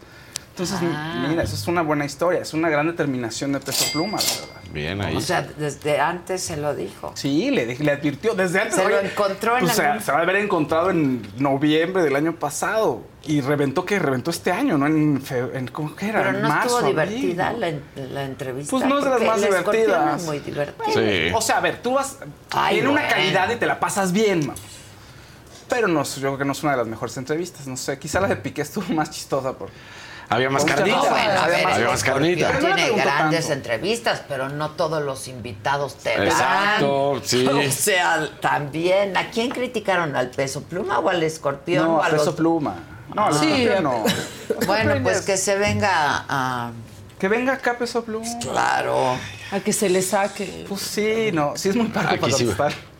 Entonces, 0.58 0.80
Ah. 0.92 1.28
mira, 1.30 1.44
eso 1.44 1.54
es 1.54 1.68
una 1.68 1.84
buena 1.84 2.04
historia, 2.04 2.42
es 2.42 2.52
una 2.56 2.68
gran 2.68 2.88
determinación 2.88 3.52
de 3.54 3.60
Peso 3.60 3.86
Pluma, 3.94 4.18
la 4.18 4.24
verdad. 4.48 4.62
Bien 4.74 5.02
ahí. 5.02 5.16
O 5.16 5.22
sea, 5.22 5.44
desde 5.44 6.00
antes 6.00 6.42
se 6.42 6.58
lo 6.58 6.74
dijo. 6.76 7.12
Sí, 7.16 7.52
le, 7.52 7.76
le 7.78 7.92
advirtió 7.92 8.34
desde 8.34 8.62
antes. 8.62 8.76
Se 8.76 8.82
lo 8.82 8.98
oye, 8.98 9.08
encontró 9.12 9.54
en 9.56 9.62
pues, 9.66 9.76
se, 9.76 9.86
algún- 9.86 10.04
se 10.04 10.12
va 10.12 10.18
a 10.18 10.22
haber 10.24 10.36
encontrado 10.38 10.90
en 10.90 11.22
noviembre 11.38 12.02
del 12.04 12.16
año 12.16 12.34
pasado. 12.36 13.04
Y 13.24 13.42
reventó 13.42 13.86
que 13.86 14.00
reventó 14.00 14.32
este 14.32 14.52
año, 14.52 14.78
¿no? 14.80 14.88
En, 14.88 15.22
fe- 15.22 15.52
en 15.54 15.68
¿cómo 15.68 15.96
que 15.96 16.10
era? 16.10 16.20
Pero 16.24 16.38
En 16.38 16.42
no 16.42 16.50
marzo, 16.50 16.76
estuvo 16.78 16.88
divertida 16.90 17.54
la, 17.54 17.68
en- 17.70 17.84
la 18.14 18.24
entrevista. 18.24 18.72
Pues 18.72 18.86
no 18.86 18.98
es 18.98 19.04
de 19.04 19.10
las 19.12 19.20
porque 19.20 19.32
más 19.32 19.42
divertidas. 19.42 20.22
es 20.22 20.28
muy 20.28 20.40
divertido. 20.40 20.94
Sí. 20.94 21.32
O 21.36 21.42
sea, 21.42 21.58
a 21.58 21.62
ver, 21.62 21.82
tú 21.84 21.94
vas. 21.94 22.18
Ay, 22.52 22.76
tiene 22.76 22.90
una 22.90 23.08
calidad 23.08 23.50
y 23.52 23.56
te 23.58 23.66
la 23.68 23.80
pasas 23.80 24.12
bien, 24.12 24.42
vamos. 24.42 24.62
Pero 25.70 25.88
no, 25.88 26.04
yo 26.04 26.20
creo 26.22 26.38
que 26.38 26.46
no 26.46 26.54
es 26.54 26.64
una 26.64 26.72
de 26.74 26.78
las 26.80 26.88
mejores 26.88 27.16
entrevistas. 27.18 27.68
No 27.68 27.76
sé, 27.78 28.00
quizá 28.00 28.20
la 28.22 28.28
de 28.28 28.38
Piqué 28.38 28.62
estuvo 28.64 28.86
más 28.94 29.12
chistosa. 29.12 29.54
Por, 29.54 29.70
Había 30.30 30.49
más 30.49 30.66
carnita. 30.66 30.98
No, 30.98 31.10
bueno, 31.10 31.40
a 31.41 31.48
ver, 31.48 31.66
Había 31.66 31.78
el 31.78 31.86
más 31.91 32.04
carnita. 32.04 32.60
tiene 32.60 32.90
grandes 32.91 33.41
tanto. 33.48 33.54
entrevistas, 33.54 34.24
pero 34.28 34.49
no 34.49 34.72
todos 34.72 35.02
los 35.04 35.28
invitados 35.30 35.95
te 35.95 36.18
dan. 36.18 36.28
Exacto, 36.28 37.22
sí. 37.24 37.48
O 37.68 37.72
sea, 37.72 38.30
también, 38.41 39.16
¿a 39.16 39.30
quién 39.30 39.49
criticaron? 39.49 40.16
¿Al 40.16 40.30
peso 40.32 40.64
pluma 40.64 40.99
o 40.99 41.10
al 41.10 41.24
escorpión? 41.24 41.86
no, 41.86 41.95
o 41.98 42.04
a 42.04 42.10
peso 42.10 42.26
los- 42.26 42.36
pluma. 42.36 42.76
No, 43.16 43.26
al 43.28 43.34
Sí. 43.40 43.49
escorpión 43.52 43.84
no. 43.84 44.04
Bueno, 44.66 44.95
pues 45.04 45.22
que 45.22 45.38
se 45.38 45.56
venga 45.58 46.26
a... 46.28 46.72
Que 47.20 47.28
venga 47.30 47.54
acá 47.54 47.78
peso 47.78 48.04
pluma. 48.04 48.26
Claro. 48.41 49.18
A 49.52 49.60
que 49.62 49.72
se 49.72 49.90
le 49.90 50.02
saque. 50.02 50.66
Pues 50.68 50.82
sí, 50.82 51.30
no, 51.34 51.54
sí 51.56 51.70
es 51.70 51.76
muy 51.76 51.88
parco 51.88 52.18
para 52.20 52.34
sí. 52.34 52.49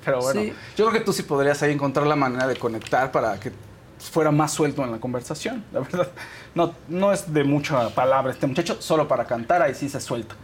Pero 0.06 0.22
bueno, 0.22 0.42
Sí. 0.42 0.54
yo 0.78 0.86
creo 0.88 0.92
que 1.00 1.02
tú 1.06 1.12
sí 1.12 1.24
podrías 1.24 1.62
ahí 1.62 1.74
encontrar 1.74 2.08
la 2.08 2.16
manera 2.16 2.48
de 2.48 2.56
conectar 2.56 3.12
para 3.12 3.38
que 3.40 3.52
fuera 4.12 4.32
más 4.32 4.54
suelto 4.54 4.84
en 4.86 4.92
la 4.92 5.00
conversación. 5.00 5.66
La 5.74 5.82
verdad, 5.82 6.08
no, 6.58 6.74
no 6.90 7.14
es 7.14 7.32
de 7.34 7.44
mucha 7.44 7.90
palabra 7.92 8.32
este 8.34 8.48
muchacho, 8.48 8.78
solo 8.82 9.08
para 9.08 9.26
cantar 9.26 9.62
ahí 9.62 9.74
sí 9.76 9.88
se 9.88 10.02
suelta. 10.02 10.36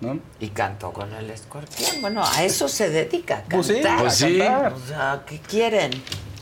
¿no? 0.00 0.18
Y 0.40 0.48
cantó 0.48 0.92
con 0.92 1.10
el 1.14 1.30
escorpión. 1.30 2.02
Bueno, 2.02 2.22
a 2.22 2.42
eso 2.44 2.68
se 2.68 2.90
dedica, 2.90 3.36
a 3.36 3.40
cantar. 3.42 3.56
Pues 3.56 3.66
sí, 3.68 3.80
Pues 4.00 4.14
sí. 4.14 4.38
cantar. 4.38 4.72
O 4.74 4.78
sea, 4.86 5.22
¿qué 5.26 5.38
quieren? 5.38 5.90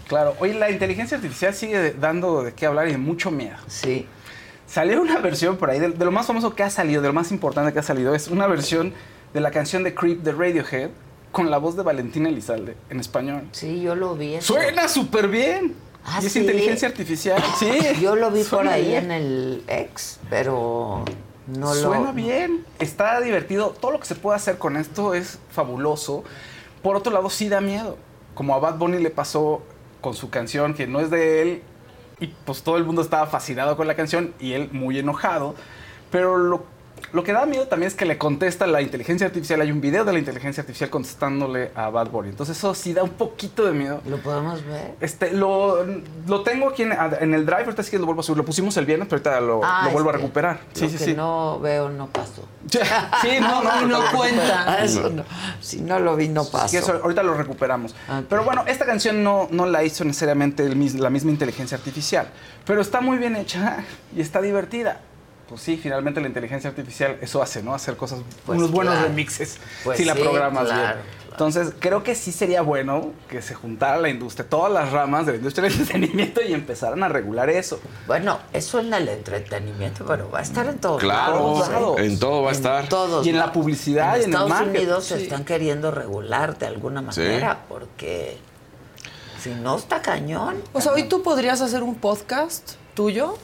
Claro, 0.09 0.35
oye, 0.41 0.55
la 0.55 0.71
inteligencia 0.71 1.17
artificial 1.19 1.55
sigue 1.55 1.93
dando 1.93 2.43
de 2.43 2.55
qué 2.55 2.67
hablar 2.67 2.89
y 2.89 2.93
de 2.93 2.99
mucho 2.99 3.31
miedo. 3.31 3.57
Sí. 3.69 4.07
Salió 4.67 5.01
una 5.03 5.19
versión 5.19 5.59
por 5.59 5.71
ahí, 5.71 5.79
de, 5.79 5.91
de 5.91 6.05
lo 6.05 6.11
más 6.11 6.27
famoso 6.27 6.55
que 6.55 6.63
ha 6.63 6.71
salido, 6.71 7.03
de 7.03 7.09
lo 7.09 7.15
más 7.15 7.31
importante 7.31 7.73
que 7.73 7.79
ha 7.79 7.83
salido, 7.83 8.15
es 8.15 8.29
una 8.29 8.47
versión 8.47 8.95
de 9.35 9.41
la 9.41 9.51
canción 9.51 9.85
de 9.85 9.95
Creep 9.95 10.23
de 10.23 10.33
Radiohead 10.33 10.91
con 11.31 11.51
la 11.51 11.59
voz 11.59 11.77
de 11.77 11.83
Valentina 11.83 12.29
Elizalde 12.31 12.77
en 12.91 13.01
español. 13.01 13.49
Sí, 13.53 13.81
yo 13.83 13.95
lo 13.95 14.15
vi. 14.17 14.35
eso. 14.35 14.55
Suena 14.55 14.89
súper 14.89 15.29
bien. 15.29 15.75
¿Ah, 16.05 16.21
y 16.23 16.27
es 16.27 16.33
sí? 16.33 16.41
inteligencia 16.41 16.89
artificial. 16.89 17.43
Sí. 17.59 17.71
Yo 18.01 18.17
lo 18.17 18.31
vi 18.31 18.41
por 18.41 18.61
Suena 18.61 18.73
ahí 18.73 18.89
bien. 18.89 19.05
en 19.05 19.11
el 19.13 19.65
ex, 19.69 20.19
pero 20.29 21.05
no 21.47 21.75
lo... 21.75 21.81
Suena 21.81 22.13
bien, 22.13 22.65
está 22.79 23.21
divertido. 23.21 23.71
Todo 23.71 23.93
lo 23.93 24.01
que 24.01 24.07
se 24.07 24.15
puede 24.15 24.37
hacer 24.37 24.59
con 24.59 24.77
esto 24.77 25.15
es 25.15 25.39
fabuloso. 25.51 26.25
Por 26.83 26.97
otro 26.97 27.13
lado, 27.13 27.31
sí 27.31 27.49
da 27.49 27.61
miedo. 27.61 27.97
Como 28.35 28.55
a 28.55 28.59
Bad 28.59 28.79
Bunny 28.79 28.99
le 28.99 29.11
pasó 29.11 29.63
con 30.01 30.15
su 30.15 30.31
canción, 30.31 30.75
que 30.75 30.87
no 30.87 31.01
es 31.01 31.11
de 31.11 31.43
él, 31.43 31.63
y 32.19 32.29
pues 32.45 32.63
todo 32.63 32.77
el 32.77 32.85
mundo 32.85 33.03
estaba 33.03 33.27
fascinado 33.27 33.77
con 33.77 33.87
la 33.87 33.95
canción 33.95 34.35
y 34.39 34.53
él 34.53 34.69
muy 34.73 34.99
enojado. 34.99 35.55
Pero 36.11 36.37
lo, 36.37 36.65
lo 37.13 37.25
que 37.25 37.33
da 37.33 37.45
miedo 37.47 37.67
también 37.69 37.89
es 37.89 37.95
que 37.95 38.05
le 38.05 38.19
contesta 38.19 38.67
la 38.67 38.81
inteligencia 38.81 39.27
artificial. 39.27 39.61
Hay 39.61 39.71
un 39.71 39.81
video 39.81 40.05
de 40.05 40.13
la 40.13 40.19
inteligencia 40.19 40.63
artificial 40.63 40.91
contestándole 40.91 41.71
a 41.75 41.91
Bad 41.91 42.09
Bunny. 42.11 42.29
Entonces 42.31 42.57
eso 42.57 42.75
sí 42.75 42.93
da 42.95 43.03
un 43.03 43.11
poquito 43.11 43.65
de 43.67 43.73
miedo. 43.73 44.01
¿Lo 44.07 44.19
podemos 44.19 44.65
ver? 44.65 44.95
Este, 45.01 45.33
lo, 45.33 45.85
lo 46.27 46.43
tengo 46.43 46.69
aquí 46.71 46.83
en, 46.83 46.93
en 46.93 47.35
el 47.35 47.45
drive, 47.47 47.65
ahorita 47.65 47.83
sí 47.83 47.91
que 47.91 47.99
lo 47.99 48.07
vuelvo 48.07 48.21
a 48.21 48.25
subir. 48.25 48.39
Lo 48.39 48.45
pusimos 48.45 48.77
el 48.77 48.87
viernes, 48.87 49.09
pero 49.09 49.19
ahorita 49.19 49.41
lo, 49.41 49.61
Ah, 49.65 49.83
lo 49.87 49.91
vuelvo 49.91 50.11
a 50.11 50.13
recuperar. 50.13 50.61
Sí, 50.73 50.85
lo 50.85 50.91
sí, 50.91 50.97
que 50.99 51.05
sí. 51.05 51.15
no 51.15 51.59
veo 51.61 51.89
no 51.89 52.07
pasó. 52.09 52.47
Sí, 52.69 53.29
no, 53.41 53.63
no, 53.87 54.01
cuenta. 54.17 54.65
Ah, 54.67 54.85
eso 54.85 55.11
no. 55.11 55.25
Si 55.61 55.81
no 55.81 55.99
lo 55.99 56.17
vi, 56.17 56.29
no. 56.29 56.45
Sí, 56.45 56.77
eso 56.77 57.01
ahorita 57.03 57.23
lo 57.23 57.35
recuperamos. 57.35 57.95
Pero 58.29 58.45
bueno, 58.45 58.65
esta 58.67 58.87
canción 58.87 59.23
no, 59.23 59.49
no 59.51 59.67
la 59.67 59.83
hizo 59.85 60.05
necesariamente 60.05 60.65
el 60.65 60.83
la 61.01 61.11
misma 61.11 61.31
inteligencia 61.31 61.77
artificial. 61.77 62.27
Pero 62.65 62.81
está 62.81 63.01
muy 63.01 63.19
bien 63.19 63.37
hecha 63.37 63.85
y 64.17 64.21
está 64.21 64.41
divertida. 64.41 65.01
Pues 65.53 65.63
sí, 65.65 65.77
finalmente 65.77 66.21
la 66.21 66.29
inteligencia 66.29 66.71
artificial 66.71 67.19
eso 67.21 67.43
hace, 67.43 67.63
¿no? 67.63 67.75
Hacer 67.75 67.97
cosas, 67.97 68.21
Pues 68.47 68.59
unos 68.59 68.71
buenos 68.71 68.95
claro. 68.95 69.09
remixes 69.09 69.59
Pues 69.85 69.99
si 69.99 70.05
la 70.07 70.15
sí, 70.15 70.21
programas 70.23 70.65
claro, 70.65 70.81
bien. 70.81 70.93
claro. 70.93 71.23
Entonces, 71.33 71.73
creo 71.79 72.03
que 72.03 72.15
sí 72.15 72.31
sería 72.33 72.63
bueno 72.63 73.13
que 73.29 73.41
se 73.43 73.55
juntara 73.55 73.97
la 73.99 74.09
industria, 74.09 74.49
todas 74.49 74.73
las 74.73 74.93
ramas 74.93 75.25
de 75.27 75.33
la 75.33 75.39
industria 75.39 75.69
del 75.69 75.73
entretenimiento 75.81 76.41
y 76.43 76.53
empezaran 76.55 77.03
a 77.03 77.09
regular 77.09 77.51
eso. 77.51 77.81
Bueno, 78.07 78.39
eso 78.55 78.81
en 78.81 78.93
el 78.95 79.09
entretenimiento, 79.09 80.05
pero 80.07 80.31
va 80.31 80.39
a 80.39 80.43
estar 80.43 80.67
en 80.67 80.79
todos 80.79 81.01
Claro, 81.01 81.59
lados. 81.61 81.99
en 82.01 82.19
todo 82.19 82.43
va 82.43 82.51
a 82.51 82.53
estar. 82.53 82.89
Todos. 82.89 83.27
Y 83.27 83.31
en 83.31 83.39
la 83.39 83.53
publicidad 83.53 84.15
En 84.17 84.21
y 84.21 84.25
en 84.25 84.31
el 84.31 84.31
Estados 84.31 84.49
marketing. 84.51 84.79
Unidos 84.79 85.05
se 85.05 85.17
Sí. 85.19 85.23
están 85.25 85.45
queriendo 85.45 85.91
regular 85.91 86.59
de 86.59 86.67
alguna 86.67 87.03
manera 87.03 87.61
porque 87.69 88.37
si 89.41 89.51
no 89.51 89.77
está 89.77 90.01
cañón. 90.03 90.57
O 90.73 90.81
sea, 90.81 90.93
hoy 90.93 91.05
tú 91.05 91.23
podrías 91.23 91.61
hacer 91.63 91.83
un 91.83 91.95
podcast 91.95 92.73
tuyo 92.95 93.37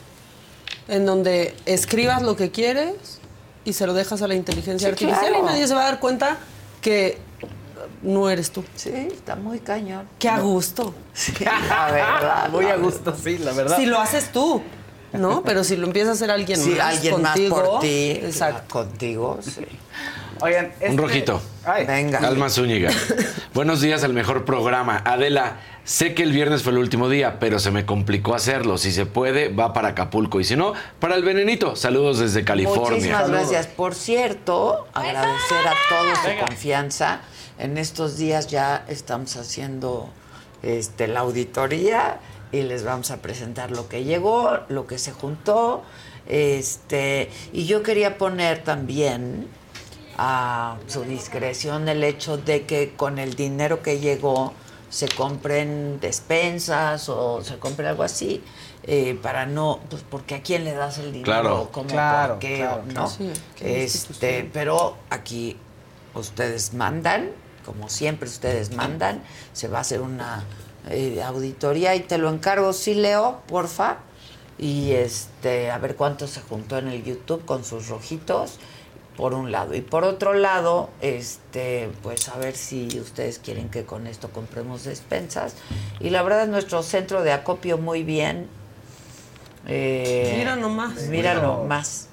en 0.89 1.05
donde 1.05 1.55
escribas 1.65 2.21
lo 2.21 2.35
que 2.35 2.51
quieres 2.51 3.19
y 3.65 3.73
se 3.73 3.85
lo 3.87 3.93
dejas 3.93 4.21
a 4.21 4.27
la 4.27 4.35
inteligencia 4.35 4.87
Sí, 4.87 4.91
artificial 4.91 5.27
claro. 5.33 5.39
y 5.43 5.45
nadie 5.47 5.67
se 5.67 5.73
va 5.75 5.81
a 5.81 5.85
dar 5.85 5.99
cuenta 5.99 6.37
que 6.81 7.17
no 8.01 8.29
eres 8.29 8.51
tú. 8.51 8.63
Sí, 8.75 8.91
está 9.11 9.35
muy 9.35 9.59
cañón. 9.59 10.07
Qué 10.19 10.29
a 10.29 10.39
gusto. 10.39 10.93
La 11.39 11.91
verdad. 11.91 12.49
Muy 12.49 12.65
a 12.65 12.75
gusto, 12.77 13.15
sí, 13.21 13.37
la 13.37 13.51
verdad. 13.51 13.75
Si 13.77 13.85
lo 13.85 13.99
haces 13.99 14.31
tú, 14.31 14.61
¿no? 15.13 15.43
Pero 15.45 15.63
si 15.63 15.75
lo 15.75 15.85
empieza 15.87 16.11
a 16.11 16.13
hacer 16.13 16.31
alguien 16.31 16.59
Sí, 16.59 16.71
más 16.71 16.95
alguien 16.95 17.21
más 17.21 17.31
contigo, 17.33 17.55
por 17.63 17.79
ti. 17.81 18.11
Exacto. 18.23 18.73
Contigo, 18.73 19.39
sí. 19.41 19.65
Oigan, 20.41 20.65
Un 20.67 20.71
este- 20.81 20.97
rojito. 21.01 21.41
Ay, 21.71 21.85
Venga. 21.85 22.19
Alma 22.19 22.49
Zúñiga. 22.49 22.89
Buenos 23.53 23.81
días 23.81 24.03
al 24.03 24.13
mejor 24.13 24.43
programa. 24.43 25.03
Adela, 25.05 25.57
sé 25.83 26.15
que 26.15 26.23
el 26.23 26.31
viernes 26.31 26.63
fue 26.63 26.71
el 26.71 26.79
último 26.79 27.09
día, 27.09 27.37
pero 27.39 27.59
se 27.59 27.69
me 27.69 27.85
complicó 27.85 28.33
hacerlo. 28.33 28.79
Si 28.79 28.91
se 28.91 29.05
puede, 29.05 29.49
va 29.49 29.71
para 29.71 29.89
Acapulco. 29.89 30.39
Y 30.39 30.45
si 30.45 30.55
no, 30.55 30.73
para 30.99 31.15
el 31.15 31.23
Venenito. 31.23 31.75
Saludos 31.75 32.17
desde 32.17 32.43
California. 32.43 32.89
Muchísimas 32.89 33.29
gracias. 33.29 33.67
Por 33.67 33.93
cierto, 33.93 34.87
agradecer 34.93 35.67
a 35.67 35.73
todos 35.89 36.17
su 36.17 36.45
confianza. 36.47 37.21
En 37.59 37.77
estos 37.77 38.17
días 38.17 38.47
ya 38.47 38.83
estamos 38.87 39.35
haciendo 39.35 40.09
este, 40.63 41.07
la 41.07 41.19
auditoría 41.19 42.19
y 42.51 42.63
les 42.63 42.83
vamos 42.83 43.11
a 43.11 43.17
presentar 43.17 43.69
lo 43.69 43.87
que 43.87 44.05
llegó, 44.05 44.59
lo 44.69 44.87
que 44.87 44.97
se 44.97 45.11
juntó. 45.11 45.83
Este, 46.25 47.29
y 47.53 47.65
yo 47.65 47.83
quería 47.83 48.17
poner 48.17 48.63
también 48.63 49.47
a 50.21 50.75
su 50.87 51.03
discreción 51.03 51.87
el 51.87 52.03
hecho 52.03 52.35
de 52.37 52.65
que 52.65 52.93
con 52.97 53.19
el 53.19 53.35
dinero 53.35 53.81
que 53.81 53.99
llegó 54.01 54.53
se 54.89 55.07
compren 55.07 55.99
despensas 56.01 57.07
o 57.07 57.41
se 57.41 57.57
compre 57.57 57.87
algo 57.87 58.03
así 58.03 58.43
eh, 58.83 59.17
para 59.21 59.45
no 59.45 59.79
pues 59.89 60.03
porque 60.09 60.35
a 60.35 60.41
quién 60.41 60.65
le 60.65 60.73
das 60.73 60.97
el 60.97 61.13
dinero 61.13 61.23
Claro. 61.23 61.69
como 61.71 61.87
Claro, 61.87 62.33
por 62.33 62.39
qué 62.39 62.57
claro, 62.57 62.83
¿no? 62.93 63.07
Sí, 63.07 63.31
qué 63.55 63.85
este 63.85 64.49
pero 64.51 64.97
aquí 65.09 65.55
ustedes 66.13 66.73
mandan 66.73 67.29
como 67.65 67.87
siempre 67.87 68.27
ustedes 68.27 68.75
mandan 68.75 69.23
se 69.53 69.69
va 69.69 69.77
a 69.77 69.81
hacer 69.81 70.01
una 70.01 70.43
eh, 70.89 71.21
auditoría 71.23 71.95
y 71.95 71.99
te 72.01 72.17
lo 72.17 72.29
encargo. 72.29 72.73
Sí 72.73 72.93
Leo 72.95 73.41
porfa. 73.47 73.97
Y 74.57 74.91
este 74.91 75.71
a 75.71 75.77
ver 75.77 75.95
cuánto 75.95 76.27
se 76.27 76.41
juntó 76.41 76.77
en 76.77 76.87
el 76.89 77.03
YouTube 77.03 77.45
con 77.45 77.63
sus 77.63 77.87
rojitos 77.87 78.57
por 79.19 79.33
un 79.33 79.51
lado. 79.51 79.75
Y 79.75 79.81
por 79.81 80.05
otro 80.05 80.33
lado 80.33 80.89
este 81.01 81.91
pues 82.01 82.29
a 82.29 82.37
ver 82.37 82.55
si 82.55 83.01
ustedes 83.01 83.37
quieren 83.37 83.67
que 83.69 83.83
con 83.83 84.07
esto 84.07 84.29
compremos 84.29 84.85
despensas. 84.85 85.55
Y 85.99 86.09
la 86.09 86.23
verdad 86.23 86.47
nuestro 86.47 86.81
centro 86.83 87.21
de 87.21 87.33
acopio 87.33 87.77
muy 87.77 88.03
bien. 88.03 88.47
Eh, 89.67 90.35
Mira 90.37 90.55
nomás. 90.55 90.93
mira 91.09 91.33
nomás. 91.33 92.07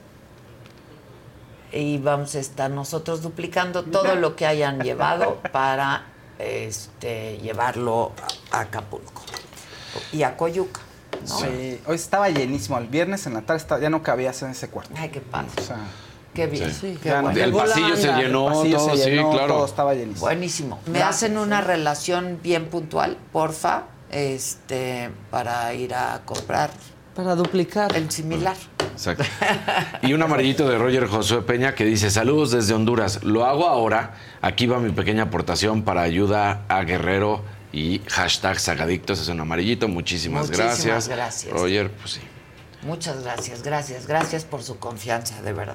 y 1.73 1.99
vamos 1.99 2.35
a 2.35 2.41
estar 2.41 2.73
nosotros 2.73 3.23
duplicando 3.23 3.85
todo 3.85 4.17
lo 4.17 4.35
que 4.35 4.45
hayan 4.45 4.81
llevado 4.81 5.41
para 5.53 6.07
este 6.41 7.39
llevarlo 7.39 8.11
a 8.51 8.61
Acapulco. 8.63 9.23
Y 10.13 10.25
a 10.25 10.37
Coyuca 10.37 10.81
¿no? 11.29 11.39
Sí, 11.39 11.81
hoy 11.87 11.95
estaba 11.95 12.29
llenísimo. 12.31 12.79
El 12.79 12.89
viernes 12.89 13.27
en 13.29 13.35
la 13.35 13.43
tarde 13.43 13.65
ya 13.81 13.91
no 13.91 14.03
cabías 14.03 14.43
en 14.43 14.51
ese 14.51 14.69
cuarto. 14.69 14.93
ay 14.99 15.09
qué 15.11 15.21
padre. 15.21 15.51
O 15.57 15.63
sea, 15.63 15.79
qué 16.37 16.47
bien 16.47 16.73
Sí. 16.73 16.97
qué 17.03 17.11
bueno. 17.13 17.31
El 17.31 17.53
pasillo 17.53 17.97
se 17.97 18.13
llenó, 18.13 18.47
pasillo 18.47 18.77
todo, 18.77 18.97
se 18.97 19.05
sí, 19.05 19.11
llenó, 19.11 19.31
claro. 19.33 19.55
todo 19.55 19.67
estaba 19.67 19.95
llenísimo. 19.95 20.21
Buenísimo. 20.21 20.81
Me 20.87 20.99
Gracias, 20.99 21.17
hacen 21.25 21.39
una 21.39 21.61
relación 21.63 22.39
bien 22.43 22.67
puntual, 22.67 23.17
porfa, 23.33 23.85
este, 24.11 25.11
para 25.31 25.75
ir 25.75 25.95
a 25.95 26.21
comprar 26.25 26.71
Para 27.15 27.35
duplicar. 27.35 27.97
el 27.97 28.11
similar. 28.11 28.57
Exacto. 28.93 29.25
Y 30.03 30.13
un 30.13 30.23
amarillito 30.23 30.69
de 30.69 30.79
Roger 30.79 31.07
Josué 31.07 31.43
Peña 31.43 31.75
que 31.75 31.85
dice, 31.85 32.11
saludos 32.11 32.51
desde 32.53 32.73
Honduras. 32.75 33.25
Lo 33.25 33.45
hago 33.45 33.67
ahora. 33.67 34.15
Aquí 34.43 34.67
va 34.67 34.79
mi 34.79 34.91
pequeña 34.93 35.25
aportación 35.25 35.83
para 35.83 36.03
ayuda 36.03 36.63
a 36.69 36.83
Guerrero 36.85 37.43
y 37.73 38.01
hashtag 38.09 38.59
Sagadictos. 38.59 39.21
Es 39.21 39.29
un 39.29 39.41
amarillito. 39.41 39.87
Muchísimas, 39.89 40.47
Muchísimas 40.47 40.85
gracias. 40.85 41.09
gracias. 41.09 41.53
Roger, 41.53 41.91
pues 41.91 42.13
sí. 42.13 42.21
Muchas 42.83 43.23
gracias, 43.23 43.63
gracias, 43.63 44.07
gracias 44.07 44.45
por 44.45 44.63
su 44.63 44.79
confianza, 44.79 45.43
de 45.43 45.53
verdad. 45.53 45.75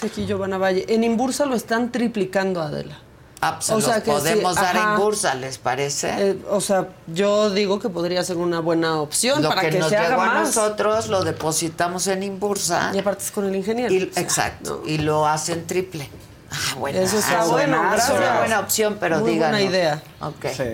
Sí, 0.00 0.06
aquí 0.06 0.26
Giovanna 0.26 0.58
Valle. 0.58 0.84
En 0.88 1.02
Imbursa 1.04 1.44
lo 1.46 1.54
están 1.56 1.90
triplicando, 1.90 2.60
Adela. 2.60 2.98
Ah, 3.40 3.54
pues 3.54 3.66
se 3.66 3.74
los 3.74 4.00
podemos 4.02 4.56
dar 4.56 4.76
en 4.76 4.96
bursa, 4.96 5.34
¿les 5.36 5.58
parece? 5.58 6.10
Eh, 6.30 6.38
o 6.50 6.60
sea, 6.60 6.88
yo 7.06 7.50
digo 7.50 7.78
que 7.78 7.88
podría 7.88 8.24
ser 8.24 8.36
una 8.36 8.58
buena 8.58 9.00
opción 9.00 9.42
lo 9.42 9.48
para 9.48 9.60
que, 9.62 9.70
que, 9.70 9.78
nos 9.78 9.90
se 9.90 9.96
haga 9.96 10.14
a 10.14 10.26
más. 10.26 10.56
nosotros 10.56 11.06
lo 11.08 11.22
depositamos 11.22 12.08
en 12.08 12.24
Imbursa. 12.24 12.90
Y 12.92 12.98
aparte 12.98 13.22
es 13.24 13.30
con 13.30 13.44
el 13.46 13.54
ingeniero. 13.54 13.94
Y- 13.94 14.10
exacto. 14.16 14.82
Y 14.84 14.98
lo 14.98 15.24
hacen 15.26 15.66
triple. 15.68 16.08
Ah, 16.50 16.74
bueno. 16.78 16.98
Eso 16.98 17.18
está 17.18 17.44
bueno, 17.44 17.94
Es 17.94 18.08
una 18.08 18.38
buena 18.38 18.60
opción, 18.60 18.96
pero 18.98 19.20
Muy 19.20 19.32
díganos. 19.34 19.60
buena 19.60 19.70
idea. 19.70 20.02
Ok. 20.20 20.46
Sí. 20.56 20.64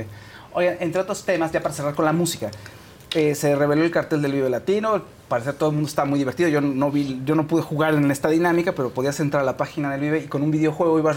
Oigan, 0.55 0.77
entre 0.81 1.01
otros 1.03 1.23
temas, 1.25 1.53
ya 1.53 1.61
para 1.61 1.75
cerrar 1.75 1.95
con 1.95 2.05
la 2.07 2.13
música, 2.13 2.51
eh, 3.15 3.35
se 3.35 3.55
reveló 3.57 3.83
el 3.85 3.91
cartel 3.91 4.21
del 4.23 4.33
Vive 4.33 4.51
Latino. 4.51 4.93
Al 4.95 5.03
parecer 5.29 5.55
todo 5.55 5.71
el 5.71 5.75
mundo 5.77 5.89
está 5.89 6.05
muy 6.05 6.19
divertido. 6.19 6.49
Yo 6.49 6.61
no 6.61 6.91
vi, 6.91 7.21
yo 7.25 7.35
no 7.35 7.47
pude 7.47 7.63
jugar 7.63 7.95
en 7.95 8.11
esta 8.11 8.29
dinámica, 8.29 8.73
pero 8.73 8.91
podías 8.91 9.19
entrar 9.21 9.43
a 9.43 9.47
la 9.47 9.57
página 9.57 9.91
del 9.91 10.01
Vive 10.01 10.19
y 10.25 10.27
con 10.27 10.43
un 10.43 10.51
videojuego 10.51 10.99
ibas, 10.99 11.17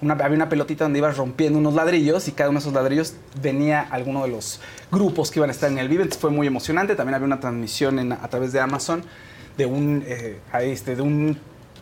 una, 0.00 0.14
había 0.14 0.36
una 0.36 0.48
pelotita 0.48 0.84
donde 0.84 0.98
ibas 0.98 1.16
rompiendo 1.16 1.58
unos 1.58 1.74
ladrillos 1.74 2.28
y 2.28 2.32
cada 2.32 2.50
uno 2.50 2.58
de 2.58 2.62
esos 2.62 2.72
ladrillos 2.74 3.14
venía 3.42 3.80
alguno 3.80 4.22
de 4.22 4.28
los 4.30 4.60
grupos 4.92 5.30
que 5.30 5.38
iban 5.40 5.50
a 5.50 5.52
estar 5.52 5.70
en 5.70 5.78
el 5.78 5.88
Vive. 5.88 6.02
Entonces 6.02 6.20
fue 6.20 6.30
muy 6.30 6.46
emocionante. 6.46 6.94
También 6.94 7.14
había 7.14 7.26
una 7.26 7.40
transmisión 7.40 7.98
en- 7.98 8.12
a 8.12 8.28
través 8.28 8.52
de 8.52 8.60
Amazon 8.60 9.02
de 9.56 9.66
un, 9.66 10.02
eh, 10.06 10.38
este, 10.62 10.94
de 10.96 11.02
un 11.02 11.38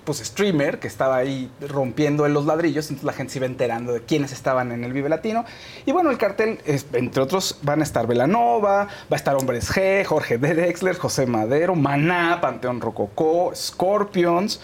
pues, 0.09 0.21
streamer 0.27 0.79
que 0.79 0.87
estaba 0.89 1.17
ahí 1.19 1.51
rompiendo 1.69 2.25
en 2.25 2.33
los 2.33 2.47
ladrillos, 2.47 2.87
entonces 2.87 3.05
la 3.05 3.13
gente 3.13 3.35
se 3.35 3.39
iba 3.41 3.47
enterando 3.47 3.93
de 3.93 4.01
quiénes 4.01 4.33
estaban 4.33 4.73
en 4.73 4.83
el 4.85 4.95
Vive 4.95 5.11
Latino. 5.11 5.45
Y 5.85 5.93
bueno, 5.93 6.09
el 6.11 6.17
cartel, 6.17 6.61
entre 6.95 7.23
otros, 7.23 7.59
van 7.61 7.81
a 7.81 7.83
estar 7.83 8.07
Velanova, 8.07 8.85
va 8.85 8.89
a 9.11 9.17
estar 9.17 9.37
Hombres 9.37 9.71
G, 9.71 10.05
Jorge 10.07 10.39
D. 10.39 10.55
Drexler, 10.55 10.97
José 10.97 11.27
Madero, 11.27 11.75
Maná, 11.75 12.39
Panteón 12.41 12.81
Rococó, 12.81 13.53
Scorpions, 13.55 14.61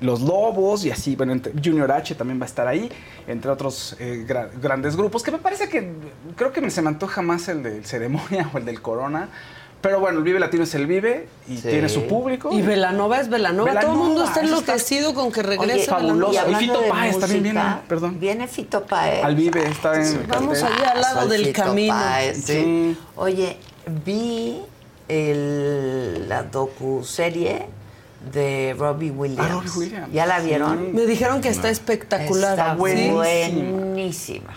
Los 0.00 0.22
Lobos 0.22 0.84
y 0.86 0.90
así, 0.90 1.14
bueno, 1.14 1.34
Junior 1.62 1.92
H 1.92 2.14
también 2.14 2.40
va 2.40 2.44
a 2.44 2.48
estar 2.48 2.66
ahí, 2.66 2.90
entre 3.26 3.50
otros 3.50 3.96
eh, 3.98 4.24
gra- 4.26 4.48
grandes 4.60 4.96
grupos, 4.96 5.22
que 5.22 5.30
me 5.30 5.38
parece 5.38 5.68
que 5.68 5.92
creo 6.36 6.52
que 6.52 6.70
se 6.70 6.80
me 6.80 6.88
antoja 6.88 7.20
más 7.20 7.48
el 7.48 7.62
del 7.62 7.84
Ceremonia 7.84 8.48
o 8.54 8.56
el 8.58 8.64
del 8.64 8.80
Corona. 8.80 9.28
Pero 9.82 10.00
bueno, 10.00 10.18
el 10.18 10.24
Vive 10.24 10.40
Latino 10.40 10.64
es 10.64 10.74
el 10.74 10.86
Vive 10.86 11.28
y 11.48 11.56
Sí. 11.58 11.68
tiene 11.68 11.88
su 11.88 12.06
público. 12.06 12.50
Y 12.52 12.60
Velanova 12.62 13.20
es 13.20 13.28
Velanova. 13.28 13.78
Todo 13.80 13.92
el 13.92 13.98
mundo 13.98 14.24
está 14.24 14.40
enloquecido 14.40 15.14
con 15.14 15.30
que 15.30 15.40
Oye, 15.40 15.48
regrese 15.50 15.86
fabuloso. 15.90 16.50
y 16.50 16.54
Fito 16.56 16.80
Páez 16.88 17.18
también 17.20 17.42
viene, 17.44 17.62
perdón. 17.88 18.18
Viene 18.18 18.48
Fito 18.48 18.84
Páez. 18.84 19.22
Al 19.24 19.36
Vive 19.36 19.64
está 19.68 19.94
en 20.02 20.26
Vamos 20.26 20.62
allá 20.62 20.90
al 20.92 21.00
lado 21.02 21.28
del 21.28 21.46
Fito 21.46 21.62
camino. 21.62 21.94
Páez, 21.94 22.36
sí. 22.38 22.42
Sí. 22.44 22.98
Oye, 23.14 23.58
vi 24.04 24.60
el, 25.08 26.28
la 26.28 26.42
docu-serie 26.42 27.66
de 28.32 28.74
Robbie 28.76 29.10
Williams. 29.12 29.48
Ah, 29.48 29.52
Robbie 29.54 29.70
Williams. 29.76 30.12
¿Ya 30.12 30.26
la 30.26 30.40
vieron? 30.40 30.94
Me 30.94 31.06
dijeron 31.06 31.40
que 31.40 31.48
está 31.48 31.68
espectacular. 31.68 32.52
Está 32.58 32.72
¿Sí? 32.72 32.78
buenísima. 32.78 34.50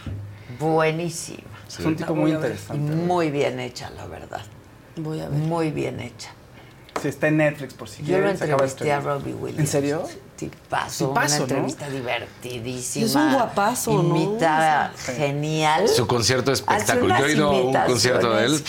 Buenísima. 0.60 1.44
Es 1.68 1.80
un 1.86 1.96
tipo 1.96 2.16
muy. 2.16 2.32
Y 2.32 2.34
interesante. 2.34 2.80
muy 2.96 3.30
bien 3.30 3.60
hecha, 3.60 3.92
la 3.92 4.08
verdad. 4.08 4.42
Voy 5.04 5.20
a 5.22 5.30
ver. 5.30 5.38
Muy 5.40 5.72
bien 5.72 6.00
hecha. 6.00 6.32
Sí, 7.02 7.08
está 7.08 7.28
en 7.30 7.38
Netflix 7.38 7.74
por 7.76 7.88
si 7.88 8.04
Yo 8.04 8.18
lo 8.18 8.24
quieren. 8.26 8.36
acaba 8.36 8.48
de 8.64 8.70
entrevisté 8.70 8.92
a. 8.92 9.00
Robbie 9.00 9.34
Williams. 9.34 9.60
¿En 9.60 9.68
serio? 9.68 10.04
Tipazo, 10.36 11.10
Tipazo, 11.10 11.36
una 11.36 11.38
¿no? 11.38 11.42
entrevista 11.44 11.90
divertidísima. 11.90 13.06
Es 13.06 13.16
un 13.16 13.34
guapazo, 13.34 14.04
¿no? 14.04 14.16
Imita 14.16 14.92
genial. 15.06 15.88
Su 15.88 16.08
concierto 16.08 16.52
espectacular. 16.52 17.20
Yo 17.22 17.26
he 17.28 17.32
ido 17.34 17.50
a 17.50 17.62
un 17.62 17.74
concierto 17.88 18.34
de 18.34 18.46
él. 18.46 18.64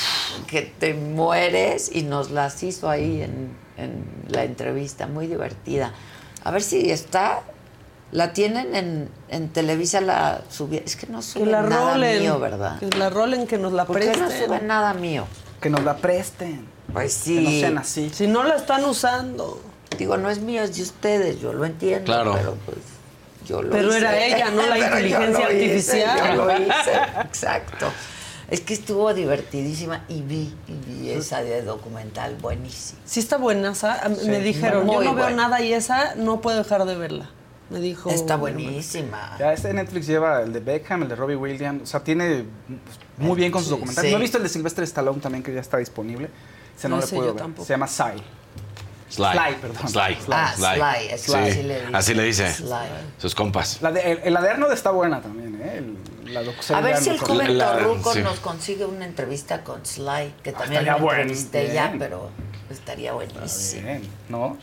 Que 0.47 0.63
te 0.63 0.95
mueres 0.95 1.91
y 1.93 2.03
nos 2.03 2.31
las 2.31 2.63
hizo 2.63 2.89
ahí 2.89 3.23
en, 3.23 3.51
en 3.77 4.05
la 4.29 4.45
entrevista, 4.45 5.07
muy 5.07 5.27
divertida. 5.27 5.93
A 6.45 6.51
ver 6.51 6.63
si 6.63 6.91
está. 6.91 7.43
La 8.13 8.33
tienen 8.33 8.75
en, 8.75 9.09
en 9.29 9.49
Televisa, 9.51 10.01
la 10.01 10.41
subieron. 10.51 10.85
Es 10.87 10.97
que 10.97 11.07
no 11.07 11.21
Que 11.21 11.47
la 11.47 11.63
nada 11.63 11.93
rolen. 11.95 12.21
mío, 12.23 12.41
¿verdad? 12.41 12.81
Que 12.81 12.91
la 12.99 13.09
rolen, 13.11 13.47
que 13.47 13.57
nos 13.59 13.73
la 13.73 13.87
¿Por 13.87 14.01
qué 14.01 14.07
presten. 14.07 14.25
no 14.25 14.31
suben 14.47 14.67
nada 14.67 14.95
mío? 14.95 15.27
Que 15.61 15.71
nos 15.71 15.85
la 15.85 15.97
presten. 15.97 16.67
Pues 16.93 17.13
sí. 17.13 17.37
Que 17.37 17.41
no 17.43 17.51
sean 17.51 17.79
así. 17.79 18.11
Si 18.13 18.27
no 18.27 18.43
la 18.45 18.57
están 18.57 18.85
usando. 18.85 19.61
Digo, 19.99 20.17
no 20.17 20.31
es 20.31 20.39
mío, 20.41 20.63
es 20.63 20.77
de 20.77 20.83
ustedes, 20.83 21.41
yo 21.41 21.53
lo 21.53 21.65
entiendo, 21.65 22.05
Claro. 22.07 22.33
pero 22.35 22.55
pues 22.65 22.79
yo 23.45 23.61
lo 23.61 23.71
Pero 23.71 23.89
hice. 23.89 23.99
era 23.99 24.25
ella, 24.25 24.51
no 24.51 24.63
la 24.67 24.79
yo 24.79 24.85
inteligencia 24.87 25.53
hice, 25.53 26.05
artificial. 26.05 26.37
yo 26.37 26.45
lo 26.47 26.53
hice, 26.57 26.93
exacto. 27.25 27.87
Es 28.49 28.61
que 28.61 28.75
estuvo 28.75 29.13
divertidísima 29.15 30.05
y 30.09 30.23
vi, 30.23 30.55
y 30.69 30.73
vi 30.87 31.11
esa 31.11 31.43
de 31.43 31.63
documental 31.63 32.37
buenísima. 32.41 33.01
Sí 33.05 33.21
está 33.21 33.37
buena. 33.37 33.73
Me 34.27 34.41
dijeron, 34.41 34.87
yo 34.87 34.93
no 34.93 35.01
veo 35.01 35.13
buena. 35.13 35.37
nada 35.49 35.61
y 35.61 35.73
esa 35.73 36.15
no 36.17 36.41
puedo 36.41 36.59
dejar 36.59 36.85
de 36.87 36.97
verla. 36.97 37.29
Me 37.69 37.79
dijo. 37.81 38.11
Está 38.11 38.37
bueno, 38.37 38.59
buenísima. 38.61 39.37
Ya 39.39 39.53
este 39.53 39.73
Netflix 39.73 40.07
lleva 40.07 40.43
el 40.43 40.53
de 40.53 40.59
Beckham, 40.61 41.03
el 41.03 41.09
de 41.09 41.15
Robbie 41.17 41.37
Williams. 41.37 41.83
O 41.83 41.87
sea, 41.87 42.01
tiene 42.03 42.45
pues, 42.67 42.99
muy 43.21 43.37
bien 43.37 43.53
con 43.53 43.61
sus 43.63 43.69
Sí, 43.69 43.75
documentales. 43.75 44.09
sí. 44.09 44.13
No 44.13 44.19
he 44.19 44.23
visto 44.23 44.37
el 44.39 44.43
de 44.43 44.49
Sylvester 44.49 44.85
Stallone 44.85 45.21
también, 45.21 45.43
que 45.43 45.53
ya 45.55 45.61
está 45.61 45.77
disponible. 45.79 46.29
Ese 46.77 46.89
no, 46.89 46.97
No 46.97 47.03
sé, 47.03 47.15
puedo 47.17 47.35
ver. 47.35 47.43
tampoco. 47.43 47.67
Se 47.67 47.73
llama 47.75 47.87
Sly. 47.87 48.23
Sly. 49.11 49.27
Sly, 49.33 49.55
perdón. 49.61 49.89
Sly. 49.89 50.19
Ah, 50.31 50.55
Sly, 50.57 51.09
que 51.09 51.19
Sí, 51.19 51.33
así 51.93 52.15
le 52.15 52.23
dice. 52.25 52.53
Sly. 52.53 52.69
Sus 53.19 53.35
compas. 53.35 53.83
La 53.83 53.91
de, 53.91 54.21
el- 54.25 54.33
la 54.33 54.41
de 54.41 54.51
Arnold 54.51 54.73
está 54.73 54.91
buena 54.93 55.21
también, 55.21 55.61
¿eh? 55.63 55.79
El- 55.79 56.33
la 56.33 56.41
A 56.77 56.81
ver 56.81 56.97
si 56.97 57.11
el 57.11 57.19
joven 57.19 57.59
La- 57.59 57.73
Torruco 57.73 58.13
sí. 58.13 58.21
nos 58.23 58.39
consigue 58.39 58.85
una 58.85 59.05
entrevista 59.05 59.65
con 59.65 59.85
Sly, 59.85 60.35
que 60.45 60.53
también 60.53 60.87
lo 60.87 60.99
buen- 61.01 61.23
entrevisté 61.23 61.75
ya, 61.75 61.93
pero 61.99 62.31
estaría 62.71 63.13
buenísimo. 63.13 63.83
Bien, 63.83 64.03
¿no? 64.29 64.57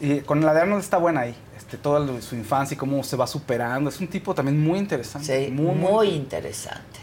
Y 0.00 0.20
con 0.20 0.40
la 0.44 0.54
de 0.54 0.62
Arnold 0.62 0.82
está 0.82 0.96
buena 0.96 1.20
ahí. 1.20 1.34
Este, 1.58 1.76
toda 1.76 2.00
lo 2.00 2.14
de 2.14 2.22
su 2.22 2.34
infancia 2.36 2.74
y 2.74 2.78
cómo 2.78 3.04
se 3.04 3.16
va 3.16 3.26
superando. 3.26 3.90
Es 3.90 4.00
un 4.00 4.08
tipo 4.08 4.34
también 4.34 4.58
muy 4.64 4.78
interesante. 4.78 5.44
Sí, 5.46 5.50
muy, 5.52 5.74
muy, 5.74 5.90
muy, 5.92 6.08
interesante. 6.08 7.00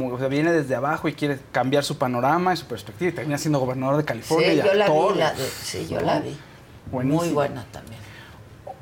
O 0.00 0.18
sea, 0.18 0.28
viene 0.28 0.52
desde 0.52 0.74
abajo 0.74 1.08
y 1.08 1.12
quiere 1.14 1.38
cambiar 1.52 1.84
su 1.84 1.98
panorama 1.98 2.54
y 2.54 2.56
su 2.56 2.66
perspectiva. 2.66 3.10
Y 3.10 3.14
termina 3.14 3.38
siendo 3.38 3.58
gobernador 3.58 3.96
de 3.98 4.04
California 4.04 4.48
Sí, 4.50 4.54
y 4.54 4.62
yo 4.62 4.74
la 4.74 4.88
vi, 4.88 5.18
la 5.18 5.32
de- 5.32 5.46
sí, 5.48 5.86
yo 5.88 6.00
¿no? 6.00 6.06
la 6.06 6.20
vi. 6.20 6.36
Buenísimo. 6.90 7.22
Muy 7.24 7.32
buena 7.32 7.64
también. 7.70 8.00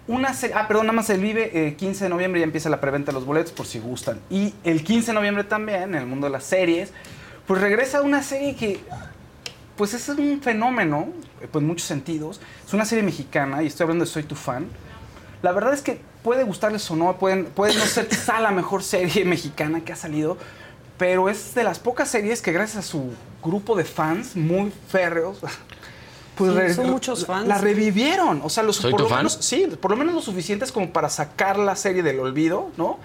Una 0.07 0.35
ah, 0.55 0.67
perdón, 0.67 0.87
nada 0.87 0.97
más 0.97 1.11
el 1.11 1.21
Vive, 1.21 1.69
eh, 1.69 1.75
15 1.77 2.05
de 2.05 2.11
noviembre 2.11 2.41
ya 2.41 2.45
empieza 2.45 2.69
la 2.69 2.81
preventa 2.81 3.13
de 3.13 3.15
los 3.15 3.25
boletos 3.27 3.53
por 3.53 3.67
si 3.67 3.79
gustan. 3.79 4.19
Y 4.29 4.55
el 4.65 4.83
15 4.83 5.09
de 5.09 5.15
noviembre 5.15 5.45
también, 5.45 5.83
en 5.83 5.95
el 5.97 6.07
mundo 6.07 6.27
de 6.27 6.33
las 6.33 6.45
series, 6.45 6.93
pues 7.47 7.61
regresa 7.61 8.03
una 8.03 8.23
serie 8.23 8.57
que, 8.57 8.81
pues 9.77 9.95
es 9.95 10.09
un 10.09 10.41
fenómeno, 10.43 11.09
eh, 11.41 11.49
pues 11.51 11.63
en 11.63 11.69
muchos 11.69 11.87
sentidos. 11.87 12.41
Es 12.67 12.73
una 12.75 12.85
serie 12.85 13.05
mexicana 13.05 13.63
y 13.63 13.67
estoy 13.69 13.85
hablando 13.85 14.05
de 14.05 14.11
Soy 14.11 14.25
tu 14.25 14.35
fan. 14.35 14.67
La 15.43 15.53
verdad 15.53 15.73
es 15.75 15.81
que 15.83 16.01
puede 16.25 16.43
gustarles 16.45 16.91
o 16.91 16.97
no, 16.97 17.17
pueden, 17.17 17.47
puede 17.47 17.75
no 17.75 17.85
ser 17.87 18.09
quizá 18.09 18.41
la 18.41 18.51
mejor 18.51 18.83
serie 18.83 19.25
mexicana 19.25 19.81
que 19.83 19.93
ha 19.93 19.97
salido, 19.97 20.37
pero 21.01 21.31
es 21.31 21.55
de 21.55 21.65
las 21.65 21.79
pocas 21.79 22.11
series 22.11 22.43
que 22.43 22.53
gracias 22.53 22.85
a 22.85 22.87
su 22.87 23.11
grupo 23.43 23.75
de 23.75 23.85
fans 23.85 24.37
muy 24.37 24.71
férreos, 24.89 25.39
pues 26.37 26.53
Sí, 26.69 26.75
son 26.75 26.91
muchos 26.91 27.25
fans. 27.25 27.49
La 27.49 27.57
revivieron, 27.57 28.43
o 28.45 28.51
sea, 28.51 28.63
los, 28.63 28.77
¿Soy 28.77 28.91
por 28.91 28.99
tu 28.99 29.05
lo 29.05 29.09
fan? 29.09 29.19
menos, 29.21 29.39
sí, 29.41 29.67
por 29.81 29.91
lo 29.91 29.97
menos 29.97 30.15
lo 30.15 30.21
suficientes 30.21 30.71
como 30.73 30.93
para 30.93 31.09
sacar 31.09 31.59
la 31.59 31.75
serie 31.75 32.03
del 32.03 32.21
olvido, 32.21 32.71
¿no? 32.77 32.99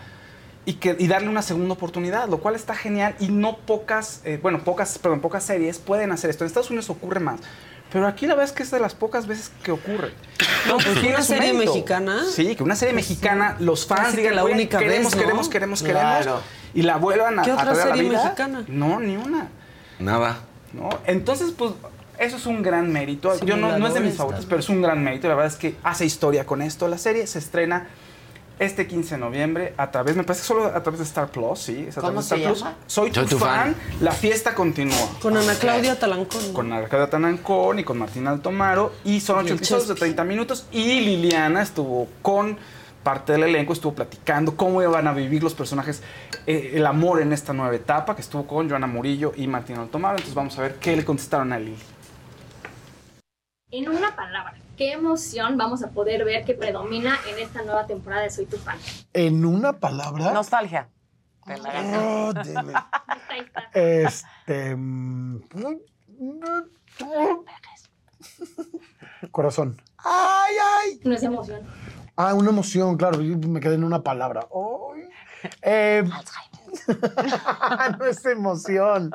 Y, 0.66 0.74
que, 0.74 0.96
y 1.00 1.08
darle 1.08 1.30
una 1.30 1.42
segunda 1.42 1.74
oportunidad, 1.76 2.28
lo 2.28 2.40
cual 2.40 2.56
está 2.56 2.76
genial 2.76 3.16
y 3.22 3.30
no 3.30 3.56
pocas, 3.60 4.20
eh, 4.26 4.40
bueno, 4.42 4.64
pocas, 4.66 4.98
perdón, 4.98 5.22
pocas 5.22 5.44
series 5.46 5.78
pueden 5.78 6.12
hacer 6.12 6.30
esto. 6.32 6.44
En 6.44 6.48
Estados 6.48 6.70
Unidos 6.72 6.90
ocurre 6.90 7.22
más, 7.22 7.40
pero 7.94 8.08
aquí 8.08 8.26
la 8.28 8.34
verdad 8.36 8.50
es 8.52 8.58
que 8.58 8.64
es 8.64 8.72
de 8.72 8.80
las 8.82 8.94
pocas 8.94 9.26
veces 9.26 9.52
que 9.64 9.72
ocurre. 9.72 10.12
No, 10.68 10.76
pues 10.78 10.88
una 11.02 11.22
serie 11.22 11.54
mérito. 11.54 11.72
mexicana. 11.72 12.26
Sí, 12.30 12.56
que 12.58 12.64
una 12.64 12.76
serie 12.76 12.94
mexicana, 12.94 13.56
los 13.60 13.86
fans 13.86 14.18
digan, 14.18 14.36
la 14.36 14.44
"Oye, 14.44 14.54
única 14.56 14.80
queremos, 14.80 15.12
vez, 15.12 15.16
¿no? 15.16 15.22
queremos, 15.22 15.50
queremos, 15.50 15.82
Claro. 15.84 16.20
queremos, 16.20 16.44
y 16.76 16.84
la 16.84 16.98
vuelvan 16.98 17.40
a, 17.40 17.42
¿Qué 17.42 17.50
a 17.52 17.56
otra 17.56 17.72
a 17.72 17.74
la 17.74 17.84
serie 17.84 18.04
vida. 18.04 18.24
mexicana? 18.24 18.64
No, 18.68 19.00
ni 19.00 19.18
una. 19.18 19.48
Nada. 19.98 20.38
¿no? 20.74 20.90
Entonces, 21.08 21.52
pues, 21.58 21.72
eso 22.20 22.38
es 22.38 22.46
un 22.46 22.62
gran 22.62 22.92
mérito. 22.92 23.34
Yo 23.46 23.58
no, 23.58 23.78
no 23.80 23.88
es 23.88 23.94
de 23.94 24.02
mis 24.02 24.16
favoritos, 24.16 24.46
pero 24.46 24.60
es 24.60 24.70
un 24.70 24.82
gran 24.82 25.04
mérito. 25.04 25.28
La 25.28 25.36
verdad 25.36 25.52
es 25.52 25.58
que 25.58 25.76
hace 25.84 26.06
historia 26.06 26.46
con 26.46 26.62
esto. 26.62 26.88
La 26.88 26.98
serie 26.98 27.26
se 27.28 27.40
estrena 27.40 27.88
este 28.58 28.88
15 28.88 29.16
de 29.16 29.20
noviembre 29.22 29.74
a 29.76 29.92
través, 29.92 30.16
me 30.16 30.24
parece 30.24 30.44
que 30.44 30.48
solo 30.48 30.66
a 30.68 30.82
través 30.82 31.00
de 31.00 31.04
Star 31.06 31.28
Plus, 31.28 31.60
sí. 31.60 31.88
es 31.90 31.98
a 31.98 32.02
¿Cómo 32.02 32.22
se 32.22 32.38
Plus. 32.38 32.60
llama? 32.60 32.76
Soy 32.88 33.12
tu, 33.12 33.20
Soy 33.20 33.28
tu 33.30 33.38
fan. 33.38 33.74
fan. 33.74 33.76
La 34.00 34.12
fiesta 34.14 34.56
continúa. 34.56 34.96
Con 35.22 35.36
Ana 35.36 35.56
Claudia 35.56 36.00
Talancón. 36.00 36.54
Con 36.54 36.72
Arcadia 36.72 37.10
Tanancón 37.10 37.80
y 37.80 37.84
con 37.84 37.98
Martín 37.98 38.28
Altomaro. 38.28 38.94
Y 39.04 39.20
son 39.20 39.40
ocho 39.40 39.56
episodios 39.56 39.88
de 39.90 39.94
Chespi. 39.96 40.00
30 40.16 40.24
minutos. 40.24 40.68
Y 40.72 41.02
Liliana 41.02 41.62
estuvo 41.62 42.08
con 42.22 42.58
parte 43.06 43.34
del 43.34 43.44
elenco, 43.44 43.72
estuvo 43.72 43.94
platicando 43.94 44.58
cómo 44.58 44.82
iban 44.82 45.08
a 45.08 45.14
vivir 45.14 45.44
los 45.44 45.54
personajes, 45.54 46.02
eh, 46.48 46.72
el 46.74 46.88
amor 46.88 47.22
en 47.22 47.34
esta 47.34 47.54
nueva 47.54 47.76
etapa, 47.76 48.16
que 48.16 48.22
estuvo 48.22 48.48
con 48.48 48.68
Joana 48.68 48.88
Murillo 48.88 49.32
y 49.36 49.46
Martín 49.46 49.78
Altomaro. 49.78 50.16
Entonces 50.16 50.34
vamos 50.34 50.58
a 50.58 50.64
ver 50.64 50.76
qué 50.80 50.96
le 50.96 51.06
contestaron 51.06 51.54
a 51.54 51.60
Lili. 51.60 51.78
En 53.70 53.90
una 53.90 54.16
palabra, 54.16 54.56
¿qué 54.76 54.94
emoción 54.94 55.56
vamos 55.56 55.84
a 55.84 55.92
poder 55.92 56.26
ver 56.26 56.46
que 56.46 56.56
predomina 56.56 57.20
en 57.30 57.38
esta 57.38 57.62
nueva 57.62 57.86
temporada 57.86 58.24
de 58.24 58.32
Soy 58.32 58.48
tu 58.48 58.58
fan? 58.58 58.80
En 59.14 59.46
una 59.46 59.74
palabra. 59.74 60.32
Nostalgia. 60.34 60.90
Oh, 61.48 62.34
deme. 62.34 62.74
Ahí 63.30 63.42
está. 63.42 63.70
Este. 63.72 64.76
mm, 64.76 65.42
Corazón. 69.30 69.80
Ay, 69.98 70.56
ay. 70.60 71.00
No 71.04 71.14
es 71.14 71.22
emoción. 71.22 71.62
Ah, 72.16 72.34
una 72.34 72.50
emoción, 72.50 72.98
claro. 72.98 73.22
yo 73.22 73.38
me 73.48 73.60
quedé 73.60 73.76
en 73.76 73.84
una 73.84 74.02
palabra. 74.02 74.48
Ay. 74.54 75.10
Eh, 75.62 76.04
no 78.00 78.06
es 78.06 78.26
emoción. 78.26 79.12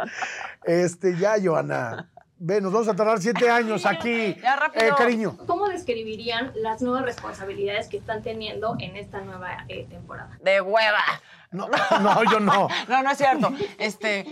Este, 0.65 1.17
ya, 1.17 1.37
Joana. 1.43 2.11
Ve, 2.43 2.59
nos 2.63 2.73
vamos 2.73 2.89
a 2.89 2.97
tardar 2.97 3.21
siete 3.21 3.51
años 3.51 3.85
aquí. 3.85 4.35
Ya 4.43 4.57
rápido. 4.57 4.87
Eh, 4.87 4.93
cariño. 4.97 5.37
¿Cómo 5.47 5.69
describirían 5.69 6.53
las 6.55 6.81
nuevas 6.81 7.03
responsabilidades 7.03 7.89
que 7.89 7.99
están 7.99 8.23
teniendo 8.23 8.77
en 8.79 8.97
esta 8.97 9.21
nueva 9.21 9.67
eh, 9.69 9.87
temporada? 9.91 10.39
De 10.43 10.63
hueva. 10.63 11.03
No, 11.51 11.69
no, 12.01 12.25
yo 12.33 12.41
no. 12.41 12.69
No, 12.89 13.03
no 13.03 13.11
es 13.11 13.19
cierto. 13.19 13.53
Este, 13.79 14.25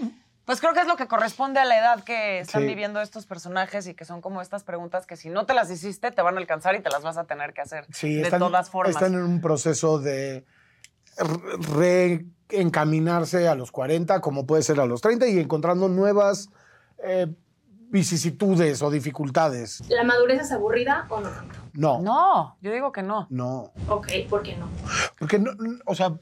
pues 0.48 0.60
creo 0.62 0.72
que 0.72 0.80
es 0.80 0.86
lo 0.86 0.96
que 0.96 1.06
corresponde 1.06 1.60
a 1.60 1.66
la 1.66 1.78
edad 1.78 2.02
que 2.04 2.40
están 2.40 2.62
Sí. 2.62 2.68
viviendo 2.68 3.02
estos 3.02 3.26
personajes 3.26 3.86
y 3.86 3.92
que 3.92 4.06
son 4.06 4.22
como 4.22 4.40
estas 4.40 4.64
preguntas 4.64 5.04
que 5.06 5.14
si 5.14 5.28
no 5.28 5.44
te 5.44 5.52
las 5.52 5.70
hiciste 5.70 6.10
te 6.10 6.22
van 6.22 6.36
a 6.36 6.38
alcanzar 6.40 6.74
y 6.74 6.80
te 6.80 6.88
las 6.88 7.02
vas 7.02 7.18
a 7.18 7.24
tener 7.24 7.52
que 7.52 7.60
hacer 7.60 7.84
Sí, 7.92 8.14
de 8.14 8.22
están, 8.22 8.40
todas 8.40 8.70
formas. 8.70 8.96
están 8.96 9.12
en 9.12 9.22
un 9.24 9.42
proceso 9.42 9.98
de 9.98 10.46
re- 11.76 12.24
reencaminarse 12.48 13.46
a 13.46 13.54
los 13.54 13.70
40, 13.70 14.20
como 14.22 14.46
puede 14.46 14.62
ser 14.62 14.80
a 14.80 14.86
los 14.86 15.02
30, 15.02 15.26
y 15.26 15.38
encontrando 15.38 15.88
nuevas 15.88 16.48
eh, 17.04 17.26
vicisitudes 17.90 18.80
o 18.80 18.90
dificultades. 18.90 19.82
¿La 19.90 20.02
madurez 20.02 20.40
es 20.42 20.52
aburrida 20.52 21.06
o 21.10 21.20
no? 21.20 21.30
No. 21.74 22.00
No, 22.00 22.56
yo 22.62 22.72
digo 22.72 22.90
que 22.90 23.02
no. 23.02 23.26
No. 23.30 23.72
Ok, 23.88 24.08
¿por 24.30 24.42
qué 24.42 24.56
no? 24.56 24.68
Porque, 25.18 25.38
no, 25.38 25.50
o 25.84 25.94
sea, 25.94 26.12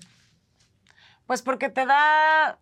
Pues 1.26 1.42
porque 1.42 1.68
te 1.68 1.86
da. 1.86 2.58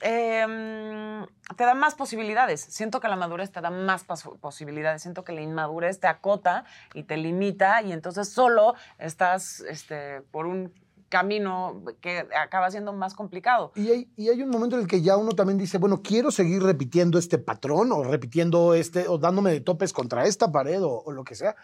Em, 0.00 1.26
te 1.56 1.64
da 1.64 1.74
más 1.74 1.94
posibilidades. 1.94 2.60
Siento 2.60 3.00
que 3.00 3.08
la 3.08 3.16
madurez 3.16 3.50
te 3.50 3.60
da 3.60 3.70
más 3.70 4.04
posibilidades. 4.40 5.02
Siento 5.02 5.24
que 5.24 5.32
la 5.32 5.40
inmadurez 5.40 6.00
te 6.00 6.06
acota 6.06 6.64
y 6.94 7.04
te 7.04 7.16
limita 7.16 7.82
y 7.82 7.92
entonces 7.92 8.28
solo 8.28 8.74
estás 8.98 9.60
este, 9.60 10.22
por 10.30 10.46
un 10.46 10.72
camino 11.08 11.82
que 12.00 12.26
acaba 12.36 12.70
siendo 12.70 12.92
más 12.92 13.14
complicado. 13.14 13.70
Y 13.76 13.88
hay, 13.90 14.08
y 14.16 14.30
hay 14.30 14.42
un 14.42 14.50
momento 14.50 14.76
en 14.76 14.82
el 14.82 14.88
que 14.88 15.00
ya 15.00 15.16
uno 15.16 15.32
también 15.32 15.58
dice, 15.58 15.78
bueno, 15.78 16.02
quiero 16.02 16.32
seguir 16.32 16.62
repitiendo 16.62 17.18
este 17.18 17.38
patrón 17.38 17.92
o 17.92 18.02
repitiendo 18.02 18.74
este, 18.74 19.06
o 19.06 19.18
dándome 19.18 19.52
de 19.52 19.60
topes 19.60 19.92
contra 19.92 20.26
esta 20.26 20.50
pared 20.50 20.82
o, 20.82 21.02
o 21.04 21.12
lo 21.12 21.22
que 21.22 21.36
sea. 21.36 21.54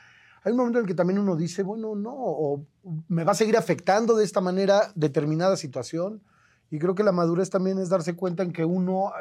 Hay 0.42 0.52
un 0.52 0.58
momento 0.58 0.78
en 0.78 0.84
el 0.84 0.88
que 0.88 0.94
también 0.94 1.18
uno 1.18 1.36
dice, 1.36 1.62
bueno, 1.62 1.94
no, 1.94 2.14
o 2.14 2.64
me 3.08 3.24
va 3.24 3.32
a 3.32 3.34
seguir 3.34 3.56
afectando 3.56 4.16
de 4.16 4.24
esta 4.24 4.40
manera 4.40 4.92
determinada 4.94 5.56
situación. 5.56 6.22
Y 6.70 6.78
creo 6.78 6.94
que 6.94 7.02
la 7.02 7.12
madurez 7.12 7.50
también 7.50 7.78
es 7.78 7.88
darse 7.88 8.14
cuenta 8.14 8.42
en 8.42 8.52
que 8.52 8.64
uno 8.64 9.12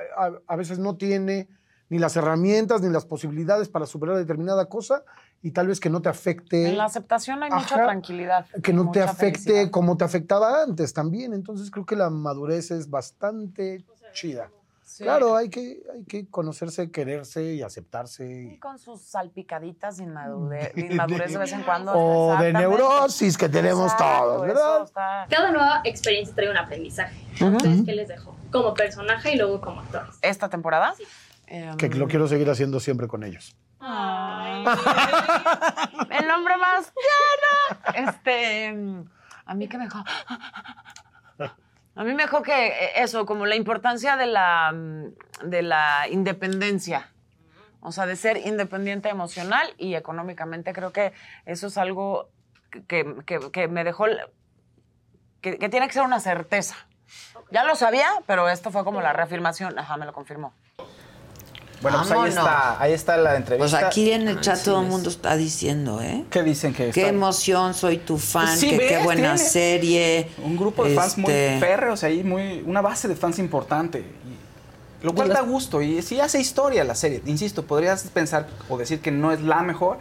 a, 0.47 0.55
veces 0.55 0.77
no 0.77 0.97
tiene 0.97 1.47
ni 1.89 1.97
las 1.97 2.15
herramientas 2.15 2.81
ni 2.81 2.89
las 2.89 3.05
posibilidades 3.05 3.69
para 3.69 3.87
superar 3.87 4.17
determinada 4.17 4.67
cosa 4.67 5.03
y 5.41 5.51
tal 5.51 5.67
vez 5.67 5.79
que 5.79 5.89
no 5.89 6.01
te 6.01 6.09
afecte 6.09 6.69
En 6.69 6.77
la 6.77 6.85
aceptación 6.85 7.41
hay 7.41 7.49
mucha 7.49 7.75
Ajá. 7.75 7.85
tranquilidad. 7.85 8.45
que 8.61 8.73
no 8.73 8.91
te 8.91 9.01
afecte 9.01 9.49
felicidad. 9.49 9.71
como 9.71 9.97
te 9.97 10.03
afectaba 10.03 10.61
antes 10.63 10.93
también. 10.93 11.33
Entonces 11.33 11.71
creo 11.71 11.85
que 11.85 11.95
la 11.95 12.09
madurez 12.11 12.69
es 12.69 12.89
bastante 12.89 13.83
chida. 14.13 14.51
Sí. 14.99 15.05
Claro, 15.05 15.37
hay 15.37 15.49
que, 15.49 15.81
hay 15.93 16.03
que 16.03 16.27
conocerse, 16.29 16.91
quererse 16.91 17.41
y 17.53 17.61
aceptarse. 17.61 18.55
y- 18.55 18.59
Con 18.59 18.77
sus 18.77 18.99
salpicaditas 19.01 19.95
de 19.95 20.03
inmadurez, 20.03 20.71
de 20.75 20.81
inmadurez 20.81 21.31
de 21.31 21.37
vez 21.37 21.53
en 21.53 21.61
cuando. 21.63 21.93
O 21.95 22.35
de 22.37 22.51
neurosis 22.51 23.37
que 23.37 23.47
tenemos 23.47 23.93
Exacto, 23.93 24.25
todos, 24.25 24.41
¿verdad? 24.45 24.83
está- 24.83 25.25
Cada 25.29 25.51
nueva 25.51 25.79
experiencia 25.85 26.35
trae 26.35 26.49
un 26.51 26.57
aprendizaje. 26.57 27.17
Entonces, 27.39 27.83
¿qué 27.85 27.93
les 27.93 28.09
dejó? 28.09 28.35
Como 28.51 28.73
personaje 28.73 29.31
y 29.33 29.37
luego 29.37 29.61
como 29.61 29.79
actores. 29.79 30.19
¿Esta 30.21 30.49
temporada? 30.49 30.93
Que 31.77 31.87
lo 31.89 32.09
quiero 32.09 32.27
seguir 32.27 32.49
haciendo 32.49 32.81
siempre 32.81 33.07
con 33.07 33.23
ellos. 33.23 33.55
El 33.79 33.87
hombre 36.31 36.57
más 36.57 36.91
tierno. 36.93 38.09
Este. 38.09 38.75
A 39.45 39.53
mí 39.55 39.69
que 39.69 39.77
me 39.77 39.85
dejó. 39.85 40.03
A 41.99 42.05
mí 42.05 42.13
me 42.13 42.23
dejó 42.23 42.41
que 42.41 42.67
eh, 42.67 42.91
eso, 43.03 43.25
como 43.25 43.45
la 43.45 43.57
importancia 43.57 44.15
de 44.15 44.25
la, 44.25 44.71
mm, 44.73 45.49
de 45.49 45.61
la 45.61 46.07
independencia. 46.09 47.11
O 47.81 47.91
sea, 47.91 48.05
de 48.05 48.15
ser 48.15 48.37
independiente 48.37 49.09
emocional 49.09 49.67
y 49.77 49.95
económicamente. 49.95 50.71
Creo 50.71 50.93
que 50.93 51.11
eso 51.45 51.67
es 51.67 51.77
algo 51.77 52.29
que, 52.87 53.15
que- 53.51 53.67
me 53.67 53.83
dejó. 53.83 54.05
que 55.41 55.57
tiene 55.69 55.87
que 55.87 55.93
ser 55.93 56.03
una 56.03 56.21
certeza. 56.21 56.75
Ya 57.51 57.65
lo 57.65 57.75
sabía, 57.75 58.07
pero 58.27 58.47
esto 58.47 58.71
fue 58.71 58.85
como 58.85 59.01
la 59.01 59.11
reafirmación. 59.11 59.77
Ajá, 59.77 59.97
me 59.97 60.05
lo 60.05 60.13
confirmó. 60.13 60.53
Bueno, 61.81 61.99
pues 61.99 62.11
ahí 62.11 62.29
está, 62.29 62.81
ahí 62.81 62.93
está 62.93 63.17
la 63.17 63.35
entrevista. 63.37 63.79
Pues 63.79 63.87
aquí 63.87 64.11
en 64.11 64.27
el 64.27 64.37
Ay, 64.37 64.41
chat 64.41 64.57
sí, 64.57 64.65
todo 64.65 64.79
el 64.79 64.85
es- 64.85 64.91
mundo 64.91 65.09
está 65.09 65.35
diciendo, 65.37 66.01
¿eh? 66.01 66.25
¿Qué 66.29 66.43
dicen 66.43 66.73
que 66.73 66.91
Qué 66.91 67.01
está? 67.01 67.09
emoción, 67.13 67.73
soy 67.73 67.97
tu 67.99 68.17
fan, 68.17 68.57
Sí, 68.57 68.71
que 68.71 68.77
qué 68.87 68.97
buena 68.99 69.37
serie. 69.37 70.29
Un 70.43 70.57
grupo 70.57 70.83
de 70.83 70.93
fans 70.95 71.17
muy 71.17 71.31
Este, 71.31 71.59
férreos 71.59 72.03
ahí, 72.03 72.23
muy, 72.23 72.63
una 72.65 72.81
base 72.81 73.07
de 73.07 73.15
fans 73.15 73.39
importante. 73.39 73.99
Y- 73.99 75.05
lo 75.05 75.15
cual 75.15 75.29
da 75.29 75.39
gusto 75.39 75.81
y 75.81 76.01
sí 76.01 76.19
hace 76.19 76.41
historia 76.41 76.83
la 76.83 76.93
serie. 76.95 77.21
Insisto, 77.25 77.63
podrías 77.65 78.03
pensar 78.03 78.47
o 78.67 78.77
decir 78.77 78.99
que 78.99 79.11
no 79.11 79.31
es 79.31 79.39
la 79.39 79.61
mejor, 79.61 79.97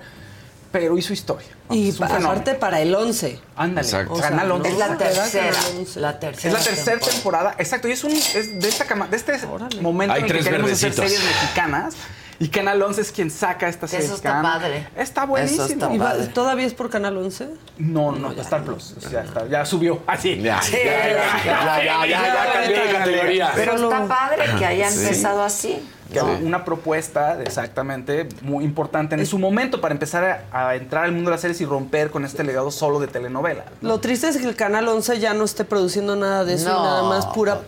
pero 0.73 0.97
hizo 0.99 1.13
historia. 1.13 1.47
Y 1.71 1.91
Es 1.91 1.97
pa- 1.97 2.07
aparte 2.07 2.55
para 2.55 2.81
el 2.81 2.95
11. 2.95 3.39
Ándale. 3.57 3.87
Exacto. 3.87 4.13
O 4.15 4.19
sea, 4.19 4.31
Canal 4.31 4.49
no 4.49 4.55
11. 4.57 4.69
Es 4.71 4.79
la 4.79 4.97
tercera, 4.99 5.51
Canal 5.51 5.65
11. 5.79 6.01
la 6.01 6.11
Es 6.11 6.21
tercera. 6.21 6.53
la 6.59 6.65
tercera 6.65 6.99
temporada. 7.01 7.55
exacto, 7.59 7.89
y 7.89 7.93
es 7.93 8.05
un 8.05 8.13
es 8.13 8.61
de 8.61 8.69
esta 8.69 8.85
cama, 8.85 9.07
de 9.07 9.17
este 9.17 9.39
momento 9.81 10.15
Hay 10.15 10.21
en 10.21 10.27
el 10.27 10.33
que 10.33 10.39
queremos 10.45 10.71
hacer 10.73 10.91
verdecitos. 10.91 11.11
series 11.11 11.23
mexicanas 11.25 11.95
y 12.41 12.49
Canal 12.49 12.81
11 12.81 13.01
es 13.01 13.11
quien 13.13 13.31
saca 13.31 13.69
esta 13.69 13.89
serie 13.89 14.07
Eso 14.07 14.15
está 14.15 14.41
padre. 14.43 14.87
Está 14.97 15.23
Eso 15.23 15.31
buenísimo. 15.31 15.65
está 15.65 15.93
¿Y 15.93 15.99
va- 15.99 16.11
padre. 16.11 16.27
¿Todavía 16.29 16.67
es 16.67 16.75
por 16.75 16.89
Canal 16.89 17.17
11? 17.17 17.49
No, 17.79 18.13
no, 18.13 18.31
Star 18.33 18.63
Plus. 18.63 18.95
Ya, 19.11 19.23
está, 19.23 19.47
ya 19.49 19.65
subió. 19.67 20.01
Así. 20.07 20.41
Ya, 20.41 20.63
Sí. 20.63 20.77
ya, 20.85 21.09
ya, 21.09 21.45
ya, 21.45 21.85
ya, 21.85 22.07
ya, 22.07 22.27
ya 22.27 22.53
cambió 22.53 22.81
de 22.85 22.93
categoría. 22.93 23.53
Pero 23.55 23.73
está 23.75 24.07
padre 24.07 24.45
que 24.59 24.65
haya 24.67 24.91
Sí. 24.91 25.01
empezado 25.03 25.43
así. 25.43 25.83
Que 26.13 26.23
Una 26.23 26.65
propuesta 26.65 27.43
exactamente 27.43 28.29
muy 28.41 28.65
importante 28.65 29.15
en 29.15 29.27
su 29.27 29.39
momento 29.39 29.79
para 29.83 29.93
empezar 29.93 30.47
a, 30.51 30.69
a 30.69 30.75
entrar 30.77 31.05
al 31.05 31.13
mundo 31.13 31.29
de 31.31 31.35
las 31.35 31.43
series 31.43 31.61
y 31.61 31.67
romper 31.67 32.11
con 32.11 32.25
este 32.25 32.45
legado 32.45 32.71
solo 32.71 32.99
de 32.99 33.09
telenovela. 33.09 33.65
Lo 33.83 34.01
triste 34.01 34.27
es 34.29 34.39
que 34.39 34.47
el 34.47 34.57
Canal 34.57 34.89
11 34.89 35.19
ya 35.19 35.35
no 35.35 35.45
esté 35.45 35.65
produciendo 35.67 36.17
nada 36.17 36.45
de 36.47 36.55
eso 36.55 36.71
No. 36.73 36.79
y 36.79 36.83
nada 36.83 37.03
más 37.03 37.27
pura 37.27 37.61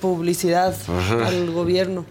publicidad 0.00 0.74
al 1.26 1.50
gobierno. 1.50 2.06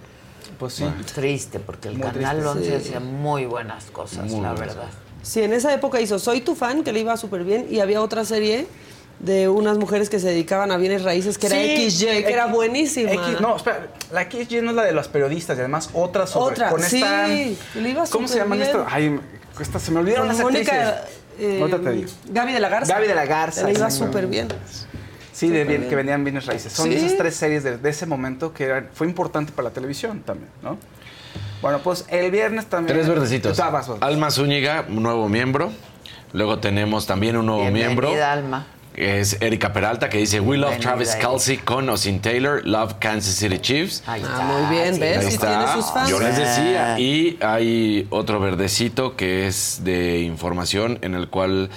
Pues 0.61 0.73
sí. 0.75 0.85
Triste, 1.15 1.59
porque 1.59 1.87
el 1.87 1.95
Muy 1.97 2.03
Canal 2.07 2.37
triste. 2.37 2.47
11 2.59 2.69
Sí. 2.69 2.75
hacía 2.75 2.99
muy 2.99 3.45
buenas 3.47 3.85
cosas, 3.85 4.25
Muy 4.29 4.41
la 4.41 4.51
buenas 4.53 4.59
verdad. 4.75 4.89
Sí, 5.23 5.41
en 5.41 5.53
esa 5.53 5.73
época 5.73 5.99
hizo 5.99 6.19
Soy 6.19 6.41
tu 6.41 6.53
fan, 6.53 6.83
que 6.83 6.91
le 6.93 6.99
iba 6.99 7.17
súper 7.17 7.43
bien, 7.43 7.65
y 7.67 7.79
había 7.79 7.99
otra 7.99 8.25
serie 8.25 8.67
de 9.19 9.49
unas 9.49 9.79
mujeres 9.79 10.07
que 10.11 10.19
se 10.19 10.27
dedicaban 10.27 10.71
a 10.71 10.77
bienes 10.77 11.01
raíces, 11.01 11.39
que 11.39 11.47
era 11.47 11.55
Sí, 11.55 11.89
XY, 11.89 12.05
que 12.23 12.31
era 12.31 12.45
buenísima. 12.45 13.11
X- 13.11 13.41
no, 13.41 13.55
espera, 13.55 13.87
la 14.11 14.29
XY 14.29 14.61
no 14.61 14.69
es 14.69 14.75
la 14.75 14.83
de 14.83 14.91
los 14.91 15.07
periodistas 15.07 15.57
y 15.57 15.61
además 15.61 15.89
otra 15.93 16.27
sobre 16.27 16.53
Otra, 16.53 16.69
con 16.69 16.81
sí, 16.83 16.97
esta 16.97 17.27
le 17.27 17.89
iba 17.89 18.03
¿Cómo 18.05 18.27
se 18.27 18.37
llaman 18.37 18.59
bien. 18.59 18.69
estas? 18.69 18.87
Ay, 18.87 19.19
esta, 19.59 19.79
se 19.79 19.89
me 19.91 19.99
olvidaron 19.99 20.27
las 20.27 20.37
Mónica, 20.39 20.89
actrices. 20.89 21.17
eh, 21.39 21.57
Ahorita 21.59 21.79
te 21.81 21.91
digo. 21.91 22.09
Gaby 22.29 22.53
de 22.53 22.59
la 22.59 22.69
Garza. 22.69 22.93
Gaby 22.93 23.07
de 23.07 23.15
la 23.15 23.25
Garza. 23.25 23.63
Le 23.67 23.73
iba 23.73 23.89
súper 23.89 24.27
bien. 24.27 24.47
Sí, 25.31 25.49
de 25.49 25.63
bien- 25.63 25.87
que 25.87 25.95
vendían 25.95 26.23
bienes 26.23 26.45
raíces. 26.45 26.73
Son 26.73 26.87
Sí. 26.89 26.95
esas 26.95 27.17
tres 27.17 27.35
series 27.35 27.63
de, 27.63 27.77
de 27.77 27.89
ese 27.89 28.05
momento 28.05 28.53
que 28.53 28.65
eran- 28.65 28.89
fue 28.93 29.07
importante 29.07 29.51
para 29.51 29.69
la 29.69 29.73
televisión 29.73 30.21
también, 30.21 30.49
¿no? 30.61 30.77
Bueno, 31.61 31.79
pues 31.83 32.05
el 32.09 32.31
viernes 32.31 32.65
también. 32.65 32.95
Tres 32.97 33.07
verdecitos. 33.07 33.59
Ah. 33.59 33.81
Alma 34.01 34.31
Zúñiga, 34.31 34.85
un 34.89 35.03
nuevo 35.03 35.29
miembro. 35.29 35.71
Luego 36.33 36.59
tenemos 36.59 37.05
también 37.07 37.37
un 37.37 37.45
nuevo 37.45 37.61
Bienvenida, 37.61 37.87
miembro. 37.87 38.23
Alma. 38.25 38.67
Es 38.95 39.37
Erika 39.41 39.71
Peralta 39.71 40.09
que 40.09 40.17
dice 40.17 40.41
We 40.41 40.57
love 40.57 40.77
Travis. 40.79 41.15
Kelsey 41.15 41.57
con 41.59 41.87
o 41.89 41.95
sin 41.95 42.19
Taylor, 42.19 42.61
love 42.65 42.95
Kansas 42.99 43.35
City 43.35 43.59
Chiefs. 43.59 44.03
Ahí 44.05 44.21
Ah, 44.25 44.29
está, 44.31 44.43
muy 44.43 44.69
bien. 44.75 44.99
¿ves? 44.99 45.17
Ahí 45.19 45.27
está. 45.33 45.47
tiene 45.59 45.73
sus 45.81 45.93
fans. 45.93 46.09
Yo 46.09 46.19
les 46.19 46.35
decía. 46.35 46.99
Y 46.99 47.37
hay 47.41 48.05
otro 48.09 48.39
verdecito 48.41 49.15
que 49.15 49.47
es 49.47 49.81
de 49.85 50.19
información 50.21 50.99
en 51.03 51.15
el 51.15 51.29
cual 51.29 51.69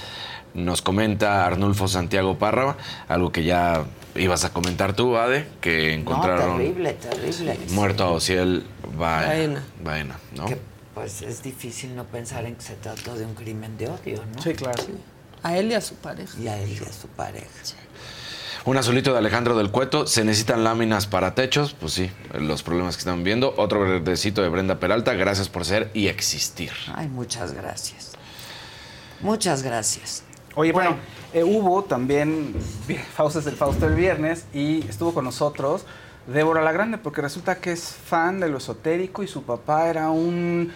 nos 0.55 0.83
comenta 0.83 1.45
Arnulfo 1.47 1.89
Santiago 1.89 2.39
Parra, 2.39 2.77
algo 3.09 3.31
que 3.33 3.45
ya 3.45 3.85
ibas 4.15 4.45
a 4.45 4.53
comentar 4.53 4.95
tú, 4.95 5.17
Ade, 5.17 5.47
que 5.61 5.89
No, 5.97 6.01
encontraron 6.03 6.59
terrible, 6.59 6.95
terrible. 6.95 7.59
muerto 7.71 8.05
a 8.05 8.11
Ociel 8.11 8.65
Baena. 8.97 9.27
Baena. 9.27 9.63
Baena, 9.83 10.19
¿no? 10.37 10.47
Que, 10.47 10.59
pues 10.95 11.23
es 11.23 11.43
difícil 11.43 11.97
no 11.97 12.05
pensar 12.05 12.45
en 12.47 12.55
que 12.55 12.63
se 12.63 12.75
trató 12.75 13.17
de 13.17 13.27
un 13.27 13.35
crimen 13.35 13.77
de 13.77 13.89
odio, 13.89 14.23
¿no? 14.35 14.41
Sí, 14.43 14.55
claro. 14.55 14.83
A 15.43 15.59
él 15.59 15.71
y 15.73 15.75
a 15.75 15.81
su 15.81 15.97
pareja. 15.97 16.33
Y 16.41 16.49
a 16.49 16.59
él 16.59 16.71
y 16.73 16.85
a 16.85 16.93
su 16.93 17.09
pareja. 17.09 17.47
Un 18.65 18.79
azulito 18.79 19.13
de 19.13 19.19
Alejandro 19.19 19.59
del 19.59 19.71
Cueto. 19.71 20.07
¿Se 20.07 20.25
necesitan 20.25 20.65
láminas 20.65 21.07
para 21.07 21.35
techos? 21.35 21.75
Pues 21.79 21.93
sí, 21.93 22.11
los 22.33 22.63
problemas 22.63 22.97
que 22.97 23.01
están 23.01 23.23
viendo. 23.23 23.53
Otro 23.59 23.81
verdecito 23.81 24.41
de 24.41 24.49
Brenda 24.49 24.81
Peralta. 24.81 25.13
Gracias 25.13 25.51
por 25.51 25.67
ser 25.67 25.91
y 25.93 26.07
existir. 26.07 26.71
Ay, 26.95 27.09
muchas 27.09 27.53
gracias. 27.53 28.13
Muchas 29.21 29.63
gracias. 29.63 30.24
Oye, 30.57 30.71
bueno, 30.71 30.95
eh, 31.33 31.43
hubo 31.43 31.83
también 31.83 32.55
Faustas 33.15 33.45
del 33.45 33.57
Fausto 33.57 33.89
el 33.89 33.95
viernes 33.97 34.47
y 34.55 34.87
estuvo 34.89 35.13
con 35.13 35.25
nosotros 35.25 35.85
Débora 36.29 36.63
la 36.63 36.71
Grande, 36.71 36.97
porque 36.97 37.21
resulta 37.21 37.57
que 37.57 37.73
es 37.73 37.83
fan 37.83 38.39
de 38.39 38.49
lo 38.49 38.59
esotérico 38.59 39.25
y 39.25 39.27
su 39.27 39.43
papá 39.43 39.89
era 39.89 40.11
un 40.11 40.73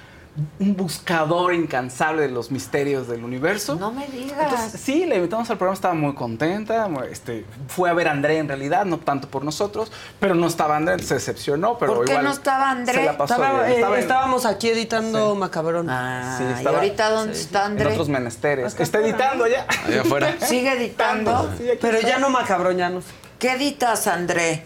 un 0.60 0.76
buscador 0.76 1.52
incansable 1.52 2.22
de 2.22 2.28
los 2.28 2.50
misterios 2.50 3.08
del 3.08 3.24
universo. 3.24 3.74
No 3.76 3.90
me 3.90 4.06
digas. 4.06 4.38
Entonces, 4.40 4.80
sí, 4.80 5.04
le 5.04 5.16
invitamos 5.16 5.50
al 5.50 5.58
programa, 5.58 5.74
estaba 5.74 5.94
muy 5.94 6.14
contenta. 6.14 6.88
Este, 7.10 7.44
fue 7.68 7.90
a 7.90 7.92
ver 7.92 8.08
a 8.08 8.12
André 8.12 8.38
en 8.38 8.46
realidad, 8.48 8.84
no 8.84 8.98
tanto 8.98 9.28
por 9.28 9.44
nosotros, 9.44 9.90
pero 10.20 10.34
no 10.34 10.46
estaba 10.46 10.76
André, 10.76 10.98
se 11.02 11.14
decepcionó, 11.14 11.76
pero 11.78 11.94
¿Por 11.96 12.04
qué 12.04 12.12
igual 12.12 12.24
no 12.26 12.30
estaba 12.32 12.70
André? 12.70 12.94
se 12.94 13.04
la 13.04 13.16
pasó 13.18 13.34
Estaba, 13.34 13.68
eh, 13.68 13.74
Estaba 13.74 13.96
en- 13.96 14.02
estábamos 14.02 14.46
aquí 14.46 14.68
editando 14.68 15.34
Macabrón. 15.34 15.90
Ah, 15.90 16.36
sí, 16.38 16.62
¿y 16.62 16.66
ahorita 16.66 17.10
dónde 17.10 17.34
sí, 17.34 17.40
está 17.42 17.64
André? 17.66 17.86
En 17.86 17.92
otros 17.92 18.08
menesteres. 18.08 18.78
Está 18.78 18.98
editando 18.98 19.44
allá. 19.44 19.66
Allá 19.86 20.00
afuera. 20.02 20.36
¿Sigue 20.40 20.72
editando? 20.72 21.50
Pero 21.80 22.00
ya 22.00 22.18
no 22.18 22.30
Macabrón, 22.30 22.76
ya 22.76 22.90
no. 22.90 23.00
¿Qué 23.38 23.52
editas, 23.52 24.06
André? 24.06 24.64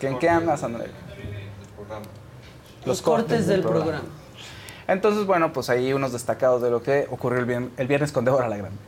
¿Que 0.00 0.08
¿En 0.08 0.18
qué 0.18 0.28
andas, 0.28 0.62
André? 0.62 0.90
Los 2.84 3.02
cortes 3.02 3.46
del 3.46 3.62
programa. 3.62 4.02
Entonces, 4.88 5.26
bueno, 5.26 5.52
pues 5.52 5.68
ahí 5.70 5.92
unos 5.92 6.12
destacados 6.12 6.60
de 6.62 6.70
lo 6.70 6.82
que 6.82 7.06
ocurrió 7.10 7.38
el, 7.40 7.46
vier- 7.46 7.68
el 7.76 7.86
viernes 7.86 8.10
con 8.10 8.24
Débora 8.24 8.48
la 8.48 8.56
Grande. 8.56 8.78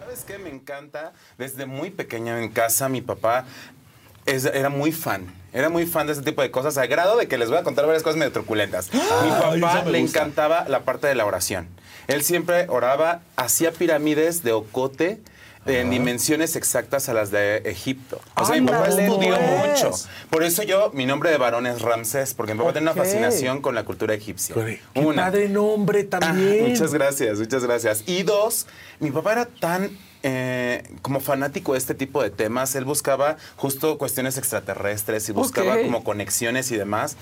¿Sabes 0.00 0.24
qué? 0.24 0.38
Me 0.38 0.50
encanta. 0.50 1.12
Desde 1.38 1.66
muy 1.66 1.90
pequeño 1.90 2.36
en 2.38 2.50
casa, 2.50 2.88
mi 2.88 3.00
papá 3.00 3.44
es- 4.26 4.44
era 4.44 4.68
muy 4.68 4.92
fan. 4.92 5.34
Era 5.54 5.68
muy 5.68 5.86
fan 5.86 6.06
de 6.06 6.12
ese 6.14 6.22
tipo 6.22 6.42
de 6.42 6.50
cosas, 6.50 6.76
a 6.78 6.86
grado 6.86 7.16
de 7.16 7.28
que 7.28 7.36
les 7.38 7.48
voy 7.48 7.58
a 7.58 7.62
contar 7.62 7.86
varias 7.86 8.02
cosas 8.02 8.18
medio 8.18 8.32
truculentas. 8.32 8.92
mi 8.92 9.00
Ay, 9.00 9.60
papá 9.60 9.84
le 9.84 10.00
gusta. 10.02 10.18
encantaba 10.20 10.68
la 10.68 10.80
parte 10.80 11.06
de 11.06 11.14
la 11.14 11.24
oración. 11.26 11.66
Él 12.08 12.22
siempre 12.22 12.66
oraba, 12.68 13.20
hacía 13.36 13.72
pirámides 13.72 14.42
de 14.42 14.52
ocote 14.52 15.20
en 15.66 15.90
dimensiones 15.90 16.56
exactas 16.56 17.08
a 17.08 17.14
las 17.14 17.30
de 17.30 17.58
Egipto. 17.58 18.20
O 18.36 18.44
sea, 18.44 18.60
mi 18.60 18.66
papá 18.66 18.88
estudió 18.88 19.36
mucho. 19.38 19.90
Por 20.30 20.42
eso 20.42 20.62
yo, 20.62 20.90
mi 20.92 21.06
nombre 21.06 21.30
de 21.30 21.38
varón 21.38 21.66
es 21.66 21.80
Ramsés, 21.82 22.34
porque 22.34 22.54
mi 22.54 22.60
papá 22.60 22.72
tiene 22.72 22.90
una 22.90 22.94
fascinación 23.00 23.60
con 23.62 23.74
la 23.74 23.84
cultura 23.84 24.14
egipcia. 24.14 24.54
Qué 24.54 24.80
Una. 24.94 25.24
padre 25.26 25.48
nombre 25.48 26.04
también. 26.04 26.70
Muchas 26.70 26.92
gracias, 26.92 27.38
muchas 27.38 27.64
gracias. 27.64 28.04
Y 28.06 28.22
dos, 28.22 28.66
mi 28.98 29.10
papá 29.10 29.32
era 29.32 29.46
tan 29.46 29.96
eh, 30.22 30.82
como 31.02 31.20
fanático 31.20 31.72
de 31.72 31.78
este 31.78 31.94
tipo 31.94 32.22
de 32.22 32.30
temas. 32.30 32.74
Él 32.74 32.84
buscaba 32.84 33.36
justo 33.56 33.98
cuestiones 33.98 34.38
extraterrestres 34.38 35.28
y 35.28 35.32
buscaba 35.32 35.80
como 35.80 36.04
conexiones 36.04 36.70
y 36.70 36.76
demás. 36.76 37.16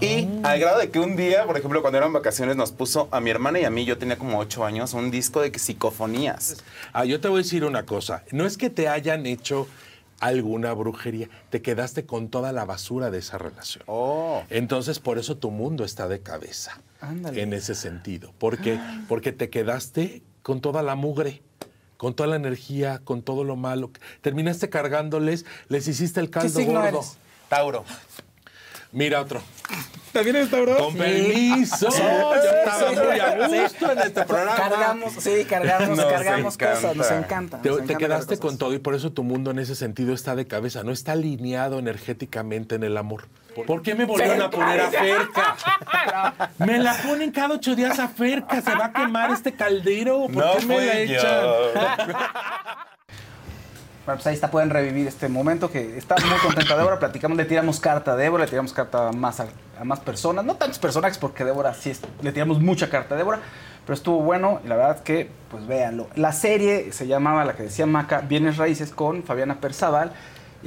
Y 0.00 0.28
al 0.42 0.58
grado 0.58 0.78
de 0.78 0.90
que 0.90 0.98
un 0.98 1.16
día, 1.16 1.44
por 1.44 1.56
ejemplo, 1.56 1.82
cuando 1.82 1.98
eran 1.98 2.12
vacaciones, 2.12 2.56
nos 2.56 2.72
puso 2.72 3.08
a 3.10 3.20
mi 3.20 3.30
hermana 3.30 3.60
y 3.60 3.64
a 3.64 3.70
mí, 3.70 3.84
yo 3.84 3.98
tenía 3.98 4.16
como 4.16 4.38
ocho 4.38 4.64
años, 4.64 4.94
un 4.94 5.10
disco 5.10 5.40
de 5.40 5.56
psicofonías. 5.58 6.64
Ah, 6.92 7.04
yo 7.04 7.20
te 7.20 7.28
voy 7.28 7.40
a 7.40 7.42
decir 7.42 7.64
una 7.64 7.84
cosa. 7.84 8.22
No 8.32 8.46
es 8.46 8.56
que 8.56 8.70
te 8.70 8.88
hayan 8.88 9.26
hecho 9.26 9.66
alguna 10.20 10.72
brujería, 10.72 11.28
te 11.50 11.62
quedaste 11.62 12.06
con 12.06 12.28
toda 12.28 12.52
la 12.52 12.64
basura 12.64 13.10
de 13.10 13.18
esa 13.18 13.38
relación. 13.38 13.84
Oh. 13.86 14.42
Entonces, 14.48 14.98
por 14.98 15.18
eso 15.18 15.36
tu 15.36 15.50
mundo 15.50 15.84
está 15.84 16.08
de 16.08 16.20
cabeza. 16.20 16.80
Ándale. 17.00 17.42
En 17.42 17.52
ese 17.52 17.74
sentido. 17.74 18.32
Porque, 18.38 18.80
porque 19.08 19.32
te 19.32 19.50
quedaste 19.50 20.22
con 20.42 20.60
toda 20.60 20.82
la 20.82 20.94
mugre. 20.94 21.42
Con 21.96 22.14
toda 22.14 22.28
la 22.28 22.36
energía, 22.36 23.00
con 23.04 23.22
todo 23.22 23.44
lo 23.44 23.56
malo. 23.56 23.90
Terminaste 24.20 24.68
cargándoles, 24.68 25.44
les 25.68 25.88
hiciste 25.88 26.20
el 26.20 26.30
caldo 26.30 26.48
signo 26.58 26.80
gordo. 26.80 26.98
eres? 26.98 27.16
Tauro. 27.48 27.84
Mira 28.92 29.20
otro. 29.20 29.40
¿También 30.12 30.36
eres 30.36 30.50
Tauro? 30.50 30.76
Con 30.78 30.96
permiso. 30.96 31.88
Yo 31.90 32.34
estaba 32.34 32.92
muy 32.92 33.20
a 33.20 33.62
gusto 33.62 33.92
en 33.92 33.98
este 33.98 34.24
programa. 34.24 34.56
Cargamos, 34.56 35.12
sí, 35.18 35.44
cargamos, 35.48 35.88
Nos 35.98 36.06
cargamos 36.06 36.54
encanta. 36.54 36.74
cosas, 36.74 36.96
nos 36.96 37.10
encanta. 37.10 37.60
Te, 37.62 37.68
nos 37.68 37.78
te 37.78 37.82
encanta 37.84 37.98
quedaste 37.98 38.38
con 38.38 38.56
todo 38.56 38.72
y 38.72 38.78
por 38.78 38.94
eso 38.94 39.12
tu 39.12 39.24
mundo 39.24 39.50
en 39.50 39.58
ese 39.58 39.74
sentido 39.74 40.14
está 40.14 40.34
de 40.34 40.46
cabeza, 40.46 40.82
no 40.84 40.92
está 40.92 41.12
alineado 41.12 41.78
energéticamente 41.78 42.76
en 42.76 42.84
el 42.84 42.96
amor. 42.96 43.24
¿Por 43.64 43.82
qué 43.82 43.94
me 43.94 44.04
volvieron 44.04 44.42
a 44.42 44.50
poner 44.50 44.80
a 44.80 44.90
Ferca? 44.90 45.54
Me 46.58 46.78
la 46.78 46.94
ponen 46.94 47.30
cada 47.30 47.54
ocho 47.54 47.74
días 47.74 47.98
a 47.98 48.08
Ferca, 48.08 48.60
se 48.60 48.74
va 48.74 48.86
a 48.86 48.92
quemar 48.92 49.30
este 49.30 49.52
caldero. 49.54 50.26
¿Por 50.32 50.36
No 50.44 50.56
qué 50.58 50.66
me 50.66 50.86
la 50.86 51.04
yo. 51.04 51.14
echan? 51.14 52.16
Bueno, 54.04 54.18
pues 54.18 54.26
ahí 54.28 54.34
está, 54.34 54.52
pueden 54.52 54.70
revivir 54.70 55.08
este 55.08 55.28
momento 55.28 55.68
que 55.68 55.98
está 55.98 56.14
muy 56.24 56.38
contenta 56.38 56.76
Débora. 56.76 57.00
Platicamos, 57.00 57.36
le 57.36 57.44
tiramos 57.44 57.80
carta 57.80 58.12
a 58.12 58.16
Débora, 58.16 58.44
le 58.44 58.50
tiramos 58.50 58.72
carta 58.72 59.08
a 59.08 59.12
más, 59.12 59.40
a, 59.40 59.48
a 59.80 59.82
más 59.84 59.98
personas. 59.98 60.44
No 60.44 60.54
tantos 60.54 60.78
personajes, 60.78 61.18
porque 61.18 61.44
Débora 61.44 61.74
sí 61.74 61.90
es- 61.90 62.00
le 62.22 62.30
tiramos 62.30 62.60
mucha 62.60 62.88
carta 62.88 63.16
a 63.16 63.18
Débora, 63.18 63.40
pero 63.84 63.94
estuvo 63.94 64.20
bueno 64.20 64.60
y 64.64 64.68
la 64.68 64.76
verdad 64.76 65.02
que, 65.02 65.28
pues 65.50 65.66
véanlo. 65.66 66.06
La 66.14 66.30
serie 66.30 66.92
se 66.92 67.08
llamaba, 67.08 67.44
la 67.44 67.54
que 67.56 67.64
decía 67.64 67.84
Maca, 67.86 68.20
Bienes 68.20 68.58
Raíces 68.58 68.92
con 68.92 69.24
Fabiana 69.24 69.56
Perzaval 69.56 70.12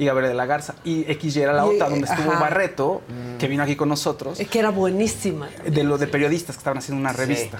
y 0.00 0.06
Gabriel 0.06 0.30
de 0.30 0.34
la 0.36 0.46
Garza. 0.46 0.74
Y 0.82 1.04
XY 1.04 1.40
era 1.42 1.52
la 1.52 1.66
Y, 1.66 1.74
otra, 1.76 1.88
donde 1.90 2.06
estuvo 2.06 2.30
ajá. 2.32 2.40
Barreto, 2.40 3.02
que 3.38 3.46
vino 3.46 3.62
aquí 3.62 3.76
con 3.76 3.88
nosotros, 3.90 4.40
Es 4.40 4.48
que 4.48 4.58
era 4.58 4.70
buenísima. 4.70 5.48
de 5.66 5.84
los 5.84 6.00
de 6.00 6.06
periodistas 6.06 6.56
que 6.56 6.60
estaban 6.60 6.78
haciendo 6.78 7.00
una 7.00 7.12
revista. 7.12 7.58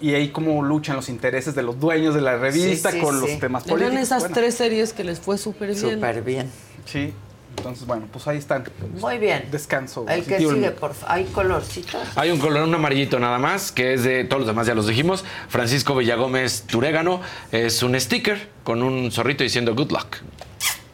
Y 0.00 0.14
ahí 0.14 0.28
cómo 0.28 0.62
luchan 0.62 0.94
los 0.96 1.08
intereses 1.08 1.54
de 1.56 1.62
los 1.62 1.80
dueños 1.80 2.14
de 2.14 2.20
la 2.20 2.36
revista 2.36 2.90
Sí, 2.92 2.98
sí, 2.98 3.02
con 3.04 3.14
sí. 3.16 3.20
los 3.26 3.40
temas 3.40 3.64
políticos. 3.64 3.90
Eran 3.92 4.02
esas 4.02 4.20
Bueno, 4.20 4.34
tres 4.36 4.54
series 4.54 4.92
que 4.92 5.02
les 5.02 5.18
fue 5.18 5.38
súper 5.38 5.70
bien. 5.74 5.94
Súper 5.94 6.22
bien. 6.22 6.50
Sí, 6.84 7.12
entonces 7.56 7.84
bueno, 7.86 8.06
pues 8.12 8.28
ahí 8.28 8.38
están. 8.38 8.62
Muy 9.00 9.18
bien. 9.18 9.48
Descanso. 9.50 10.04
El 10.08 10.22
que 10.24 10.38
sigue, 10.38 10.70
por 10.70 10.94
favor. 10.94 11.16
¿Hay 11.16 11.24
colorcitos? 11.24 12.00
Hay 12.14 12.30
un 12.30 12.38
color, 12.38 12.62
un 12.68 12.74
amarillito 12.74 13.18
nada 13.18 13.38
más, 13.38 13.72
que 13.72 13.94
es 13.94 14.04
de 14.04 14.22
todos 14.24 14.40
los 14.42 14.46
demás, 14.46 14.66
ya 14.68 14.74
los 14.76 14.86
dijimos. 14.86 15.24
Francisco 15.48 15.96
Villagómez 15.96 16.62
Turégano 16.68 17.20
es 17.50 17.82
un 17.82 17.98
sticker 17.98 18.50
con 18.62 18.82
un 18.84 19.10
zorrito 19.10 19.42
diciendo 19.42 19.74
good 19.74 19.90
luck. 19.90 20.18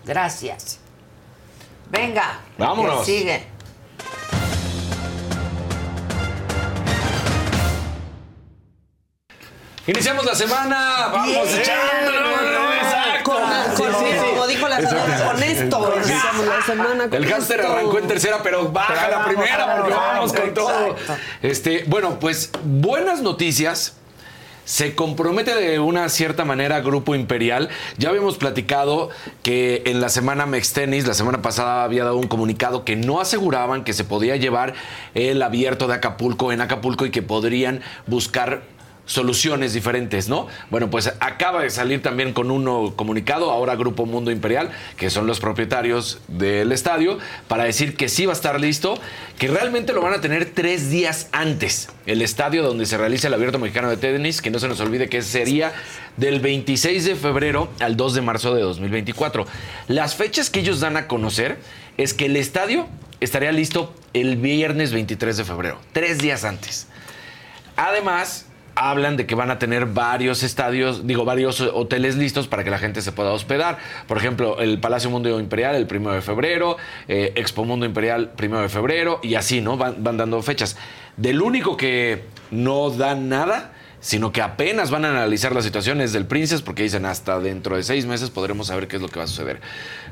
Gracias. 0.07 0.79
Venga. 1.95 2.41
Vámonos. 2.59 3.01
Que 3.01 3.05
sigue. 3.05 3.47
Iniciamos 9.87 10.25
la 10.25 10.35
semana, 10.35 11.09
vamos 11.13 11.47
Bien. 11.49 11.61
echándolo. 11.61 12.25
Sí, 13.77 13.83
sí, 13.83 14.07
sí. 14.13 14.31
como 14.31 14.47
dijo 14.47 14.69
la 14.69 14.77
señora, 14.77 15.27
con 15.33 15.43
esto. 15.43 15.93
Iniciamos 15.97 16.47
la 16.47 16.63
semana 16.65 17.05
con 17.09 17.15
El 17.15 17.27
hámster 17.27 17.61
esto. 17.61 17.73
arrancó 17.73 17.99
en 17.99 18.07
tercera, 18.09 18.39
pero 18.43 18.69
baja 18.71 18.95
Pero 18.95 19.11
la 19.11 19.17
vamos, 19.19 19.27
primera 19.35 19.77
porque 19.77 19.93
vamos 19.95 20.15
vamos, 20.15 20.33
con 20.33 20.55
todo. 20.55 20.87
exacto. 20.97 21.23
Este, 21.43 21.85
bueno, 21.87 22.19
pues 22.19 22.51
buenas 22.63 23.21
noticias. 23.21 23.95
Se 24.65 24.95
compromete 24.95 25.55
de 25.55 25.79
una 25.79 26.09
cierta 26.09 26.47
manera 26.47 26.81
Grupo 26.81 27.15
Imperial. 27.15 27.69
Ya 27.99 28.09
habíamos 28.09 28.39
platicado 28.39 29.11
que 29.43 29.83
en 29.85 30.01
la 30.01 30.09
semana 30.09 30.47
Mextenis, 30.47 31.07
la 31.07 31.13
semana 31.13 31.43
pasada 31.43 31.85
había 31.85 32.05
dado 32.05 32.17
un 32.17 32.29
comunicado 32.29 32.85
que 32.85 32.97
no 32.97 33.21
aseguraban 33.21 33.85
que 33.85 33.93
se 33.93 34.05
podía 34.05 34.37
llevar 34.37 34.73
el 35.15 35.43
abierto 35.43 35.87
de 35.87 35.95
Acapulco 35.95 36.51
en 36.51 36.63
Acapulco 36.63 37.05
y 37.05 37.11
que 37.11 37.21
podrían 37.21 37.83
buscar 38.07 38.63
soluciones 39.07 39.73
diferentes, 39.73 40.29
¿no? 40.29 40.47
Bueno, 40.71 40.91
pues 40.91 41.13
acaba 41.21 41.63
de 41.63 41.71
salir 41.71 42.03
también 42.03 42.33
con 42.33 42.51
un 42.51 42.91
comunicado, 42.93 43.51
ahora 43.51 43.77
Grupo 43.77 44.07
Mundo 44.07 44.31
Imperial, 44.31 44.71
que 44.97 45.11
son 45.11 45.27
los 45.27 45.41
propietarios 45.41 46.21
del 46.29 46.73
estadio, 46.73 47.19
para 47.49 47.65
decir 47.65 47.97
que 47.97 48.09
sí 48.09 48.27
va 48.27 48.33
a 48.33 48.37
estar 48.37 48.61
listo, 48.61 48.99
que 49.39 49.49
realmente 49.49 49.93
lo 49.93 50.01
van 50.01 50.15
a 50.15 50.21
tener 50.21 50.47
tres 50.47 50.91
días 50.91 51.29
antes, 51.33 51.89
el 52.07 52.23
estadio 52.23 52.63
donde 52.63 52.87
se 52.87 52.97
realiza 52.97 53.29
el 53.29 53.35
Abierto 53.35 53.59
Mexicano 53.59 53.91
de 53.91 53.97
Tenis, 53.97 54.41
que 54.41 54.51
no 54.51 54.59
se 54.59 54.69
nos 54.69 54.81
olvide 54.81 55.09
que 55.09 55.23
sería 55.23 55.73
del 56.17 56.41
26 56.41 57.05
de 57.05 57.17
febrero 57.17 57.69
al 57.81 57.97
2 57.97 58.15
de 58.15 58.21
marzo 58.23 58.55
de 58.55 58.63
2024. 58.63 59.47
Las 59.89 60.15
fechas 60.15 60.51
que 60.51 60.61
ellos 60.61 60.81
dan 60.81 60.97
a 60.97 61.09
conocer 61.09 61.59
es 61.97 62.15
que 62.15 62.27
el 62.27 62.37
estadio 62.37 62.89
estaría 63.21 63.53
listo 63.53 63.93
el 64.13 64.37
viernes 64.37 64.93
23 64.93 65.37
de 65.37 65.45
febrero, 65.45 65.79
tres 65.93 66.19
días 66.19 66.45
antes. 66.45 66.87
Además, 67.77 68.47
hablan 68.75 69.17
de 69.17 69.27
que 69.27 69.35
van 69.35 69.51
a 69.51 69.59
tener 69.59 69.87
varios 69.87 70.43
estadios, 70.43 71.07
digo, 71.07 71.25
varios 71.25 71.61
hoteles 71.61 72.17
listos 72.17 72.49
para 72.49 72.65
que 72.65 72.71
la 72.71 72.79
gente 72.79 73.03
se 73.03 73.13
pueda 73.13 73.33
hospedar. 73.33 73.79
Por 74.07 74.17
ejemplo, 74.17 74.61
el 74.61 74.79
Palacio 74.79 75.11
Mundo 75.11 75.39
Imperial 75.39 75.75
el 75.75 75.87
primero 75.87 76.15
de 76.15 76.23
febrero, 76.23 76.77
eh, 77.09 77.33
Expo 77.37 77.65
Mundo 77.65 77.87
Imperial 77.87 78.31
primero 78.37 78.63
de 78.63 78.69
febrero 78.69 79.21
y 79.23 79.35
así, 79.35 79.61
¿no? 79.61 79.77
Van, 79.77 80.03
van 80.03 80.17
dando 80.17 80.43
fechas. 80.43 80.77
Del 81.17 81.43
único 81.43 81.77
que 81.77 82.25
no 82.51 82.91
dan 82.91 83.29
nada 83.29 83.73
sino 84.05 84.33
que 84.33 84.43
apenas 84.43 84.91
van 84.91 85.07
a 85.07 85.11
analizar 85.11 85.55
la 85.55 85.63
situación 85.63 86.03
es 86.03 86.13
del 86.13 86.27
Princess 86.27 86.61
porque 86.61 86.83
dicen 86.83 87.07
hasta 87.07 87.41
dentro 87.41 87.75
de 87.75 87.83
seis 87.83 88.05
meses 88.05 88.29
podremos 88.29 88.67
saber 88.67 88.87
qué 88.87 88.97
es 88.97 89.03
lo 89.03 89.09
que 89.09 89.19
va 89.19 89.25
a 89.25 89.27
suceder. 89.27 89.63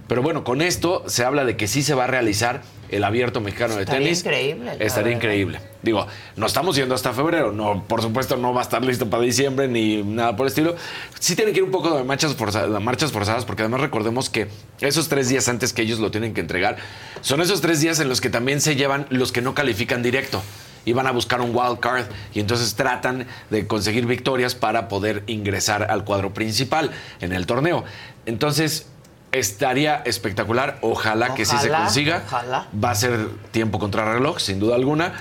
Pero 0.08 0.22
bueno, 0.22 0.44
con 0.44 0.62
esto 0.62 1.04
se 1.08 1.26
habla 1.26 1.44
de 1.44 1.58
que 1.58 1.68
sí 1.68 1.82
se 1.82 1.92
va 1.92 2.04
a 2.04 2.06
realizar 2.06 2.62
el 2.88 3.04
abierto 3.04 3.42
mexicano 3.42 3.74
de 3.76 3.82
Estaría 3.82 4.00
tenis. 4.00 4.20
increíble, 4.20 4.76
Estaría 4.78 5.12
increíble. 5.12 5.60
Digo, 5.82 6.06
no 6.36 6.46
estamos 6.46 6.74
yendo 6.74 6.94
hasta 6.94 7.12
febrero. 7.12 7.52
No, 7.52 7.84
por 7.86 8.00
supuesto, 8.00 8.38
no 8.38 8.54
va 8.54 8.60
a 8.60 8.64
estar 8.64 8.82
listo 8.82 9.10
para 9.10 9.22
diciembre 9.22 9.68
ni 9.68 10.02
nada 10.02 10.36
por 10.36 10.46
el 10.46 10.48
estilo. 10.48 10.74
Sí 11.20 11.36
tiene 11.36 11.52
que 11.52 11.58
ir 11.58 11.64
un 11.64 11.70
poco 11.70 11.94
de 11.94 12.02
marchas 12.02 12.34
forzadas, 12.34 12.82
marchas 12.82 13.12
forzadas, 13.12 13.44
porque 13.44 13.60
además 13.60 13.82
recordemos 13.82 14.30
que 14.30 14.48
esos 14.80 15.10
tres 15.10 15.28
días 15.28 15.48
antes 15.48 15.74
que 15.74 15.82
ellos 15.82 15.98
lo 15.98 16.10
tienen 16.10 16.32
que 16.32 16.40
entregar, 16.40 16.78
son 17.20 17.42
esos 17.42 17.60
tres 17.60 17.82
días 17.82 18.00
en 18.00 18.08
los 18.08 18.22
que 18.22 18.30
también 18.30 18.62
se 18.62 18.74
llevan 18.74 19.06
los 19.10 19.32
que 19.32 19.42
no 19.42 19.54
califican 19.54 20.02
directo. 20.02 20.42
Y 20.84 20.92
van 20.92 21.06
a 21.06 21.12
buscar 21.12 21.40
un 21.40 21.54
wild 21.54 21.78
card 21.78 22.06
y 22.34 22.40
entonces 22.40 22.74
tratan 22.74 23.26
de 23.50 23.66
conseguir 23.66 24.06
victorias 24.06 24.54
para 24.54 24.88
poder 24.88 25.22
ingresar 25.26 25.90
al 25.90 26.04
cuadro 26.04 26.34
principal 26.34 26.90
en 27.20 27.32
el 27.32 27.46
torneo. 27.46 27.84
Entonces, 28.26 28.86
estaría 29.32 30.02
espectacular. 30.04 30.78
Ojalá, 30.82 31.34
que 31.34 31.44
sí 31.44 31.56
se 31.58 31.70
consiga. 31.70 32.22
ojalá. 32.26 32.68
Va 32.82 32.90
a 32.90 32.94
ser 32.94 33.28
tiempo 33.50 33.78
contra 33.78 34.12
reloj, 34.12 34.38
sin 34.38 34.60
duda 34.60 34.76
alguna. 34.76 35.12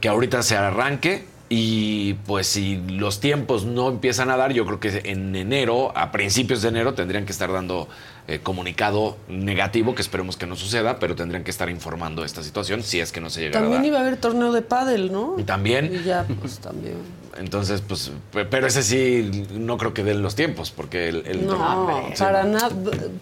Que 0.00 0.08
ahorita 0.08 0.42
se 0.42 0.56
arranque 0.56 1.26
Y 1.52 2.14
pues 2.26 2.46
si 2.46 2.76
los 2.76 3.18
tiempos 3.18 3.64
no 3.64 3.88
empiezan 3.88 4.30
a 4.30 4.36
dar, 4.36 4.52
yo 4.52 4.64
creo 4.64 4.78
que 4.78 5.02
en 5.04 5.34
enero, 5.34 5.92
a 5.96 6.12
principios 6.12 6.62
de 6.62 6.68
enero, 6.68 6.94
tendrían 6.94 7.26
que 7.26 7.32
estar 7.32 7.52
dando 7.52 7.88
eh, 8.30 8.40
comunicado 8.42 9.16
negativo, 9.28 9.94
que 9.94 10.02
esperemos 10.02 10.36
que 10.36 10.46
no 10.46 10.56
suceda, 10.56 10.98
pero 10.98 11.14
tendrían 11.16 11.44
que 11.44 11.50
estar 11.50 11.68
informando 11.68 12.24
esta 12.24 12.42
situación 12.42 12.82
si 12.82 13.00
es 13.00 13.12
que 13.12 13.20
no 13.20 13.28
se 13.30 13.40
llega 13.40 13.58
a 13.58 13.62
También 13.62 13.82
dar. 13.82 13.86
iba 13.88 13.98
a 13.98 14.00
haber 14.02 14.16
torneo 14.16 14.52
de 14.52 14.62
pádel, 14.62 15.10
¿no? 15.12 15.34
Y 15.38 15.42
también. 15.42 15.92
Y 15.94 16.04
ya, 16.04 16.24
pues 16.40 16.58
también. 16.58 16.96
Entonces, 17.38 17.80
pues, 17.80 18.10
pe- 18.32 18.44
pero 18.44 18.66
ese 18.66 18.82
sí, 18.82 19.46
no 19.52 19.78
creo 19.78 19.94
que 19.94 20.02
den 20.04 20.20
los 20.20 20.34
tiempos, 20.34 20.70
porque 20.70 21.08
el, 21.08 21.22
el- 21.26 21.46
No, 21.46 22.02
Sí. 22.14 22.22
para, 22.22 22.44
nada 22.44 22.70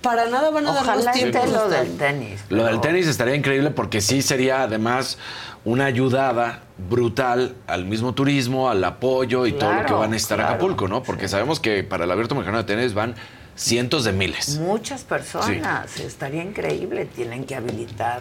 para 0.03 0.29
nada 0.29 0.51
van 0.51 0.67
a 0.67 0.73
dar 0.73 0.83
Ojalá 0.83 1.05
los 1.05 1.13
tiempos. 1.15 1.51
lo 1.53 1.69
del 1.69 1.97
tenis. 1.97 2.41
Lo 2.49 2.65
del 2.65 2.81
tenis 2.81 3.07
estaría 3.07 3.35
increíble 3.35 3.71
porque 3.71 4.01
sí 4.01 4.23
sería 4.23 4.63
además 4.63 5.19
una 5.65 5.85
ayudada 5.85 6.63
brutal 6.89 7.55
al 7.67 7.85
mismo 7.85 8.15
turismo, 8.15 8.71
al 8.71 8.83
apoyo 8.83 9.47
y 9.47 9.53
todo 9.53 9.71
lo 9.73 9.79
que 9.81 9.85
Claro, 9.85 9.99
va 9.99 10.05
a 10.07 10.09
necesitar 10.09 10.39
claro. 10.39 10.55
Acapulco, 10.55 10.89
¿no? 10.89 11.03
Porque 11.03 11.29
sabemos 11.29 11.61
que 11.61 11.85
para 11.85 12.05
el 12.05 12.11
Abierto 12.11 12.35
Mexicano 12.35 12.59
de 12.59 12.65
Tenis 12.65 12.95
van 12.95 13.15
cientos 13.59 14.05
de 14.05 14.13
miles. 14.13 14.59
Muchas 14.59 15.03
personas. 15.03 15.99
Estaría 15.99 16.43
increíble. 16.43 17.05
Tienen 17.07 17.45
que 17.45 17.55
habilitar 17.55 18.21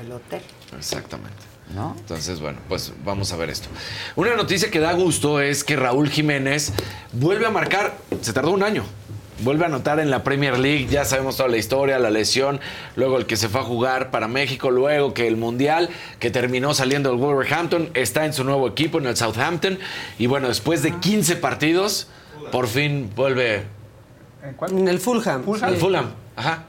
el 0.00 0.12
hotel. 0.12 0.42
Exactamente. 0.76 1.38
¿No? 1.74 1.94
Entonces, 1.98 2.40
bueno, 2.40 2.58
pues 2.68 2.92
vamos 3.04 3.32
a 3.32 3.36
ver 3.36 3.48
esto. 3.48 3.68
Una 4.16 4.34
noticia 4.34 4.70
que 4.70 4.80
da 4.80 4.92
gusto 4.92 5.40
es 5.40 5.62
que 5.62 5.76
Raúl 5.76 6.10
Jiménez 6.10 6.72
vuelve 7.12 7.46
a 7.46 7.50
marcar, 7.50 7.96
se 8.20 8.32
tardó 8.32 8.50
un 8.50 8.64
año, 8.64 8.82
vuelve 9.44 9.62
a 9.62 9.66
anotar 9.68 10.00
en 10.00 10.10
la 10.10 10.24
Premier 10.24 10.58
League, 10.58 10.88
ya 10.90 11.04
sabemos 11.04 11.36
toda 11.36 11.48
la 11.48 11.58
historia, 11.58 12.00
la 12.00 12.10
lesión, 12.10 12.58
luego 12.96 13.18
el 13.18 13.26
que 13.26 13.36
se 13.36 13.48
fue 13.48 13.60
a 13.60 13.62
jugar 13.62 14.10
para 14.10 14.26
México, 14.26 14.72
luego 14.72 15.14
que 15.14 15.28
el 15.28 15.36
Mundial, 15.36 15.90
que 16.18 16.32
terminó 16.32 16.74
saliendo 16.74 17.10
del 17.10 17.20
Wolverhampton, 17.20 17.90
está 17.94 18.24
en 18.26 18.32
su 18.32 18.42
nuevo 18.42 18.66
equipo, 18.66 18.98
en 18.98 19.06
el 19.06 19.16
Southampton, 19.16 19.78
y 20.18 20.26
bueno, 20.26 20.48
después 20.48 20.82
de 20.82 20.98
15 20.98 21.36
partidos, 21.36 22.08
por 22.50 22.66
fin 22.66 23.12
vuelve 23.14 23.64
¿En 24.42 24.54
cuál? 24.54 24.72
En 24.78 24.88
el 24.88 24.98
Fulham. 24.98 25.44
al 25.62 25.76
Fulham. 25.76 26.06
Ajá. 26.36 26.64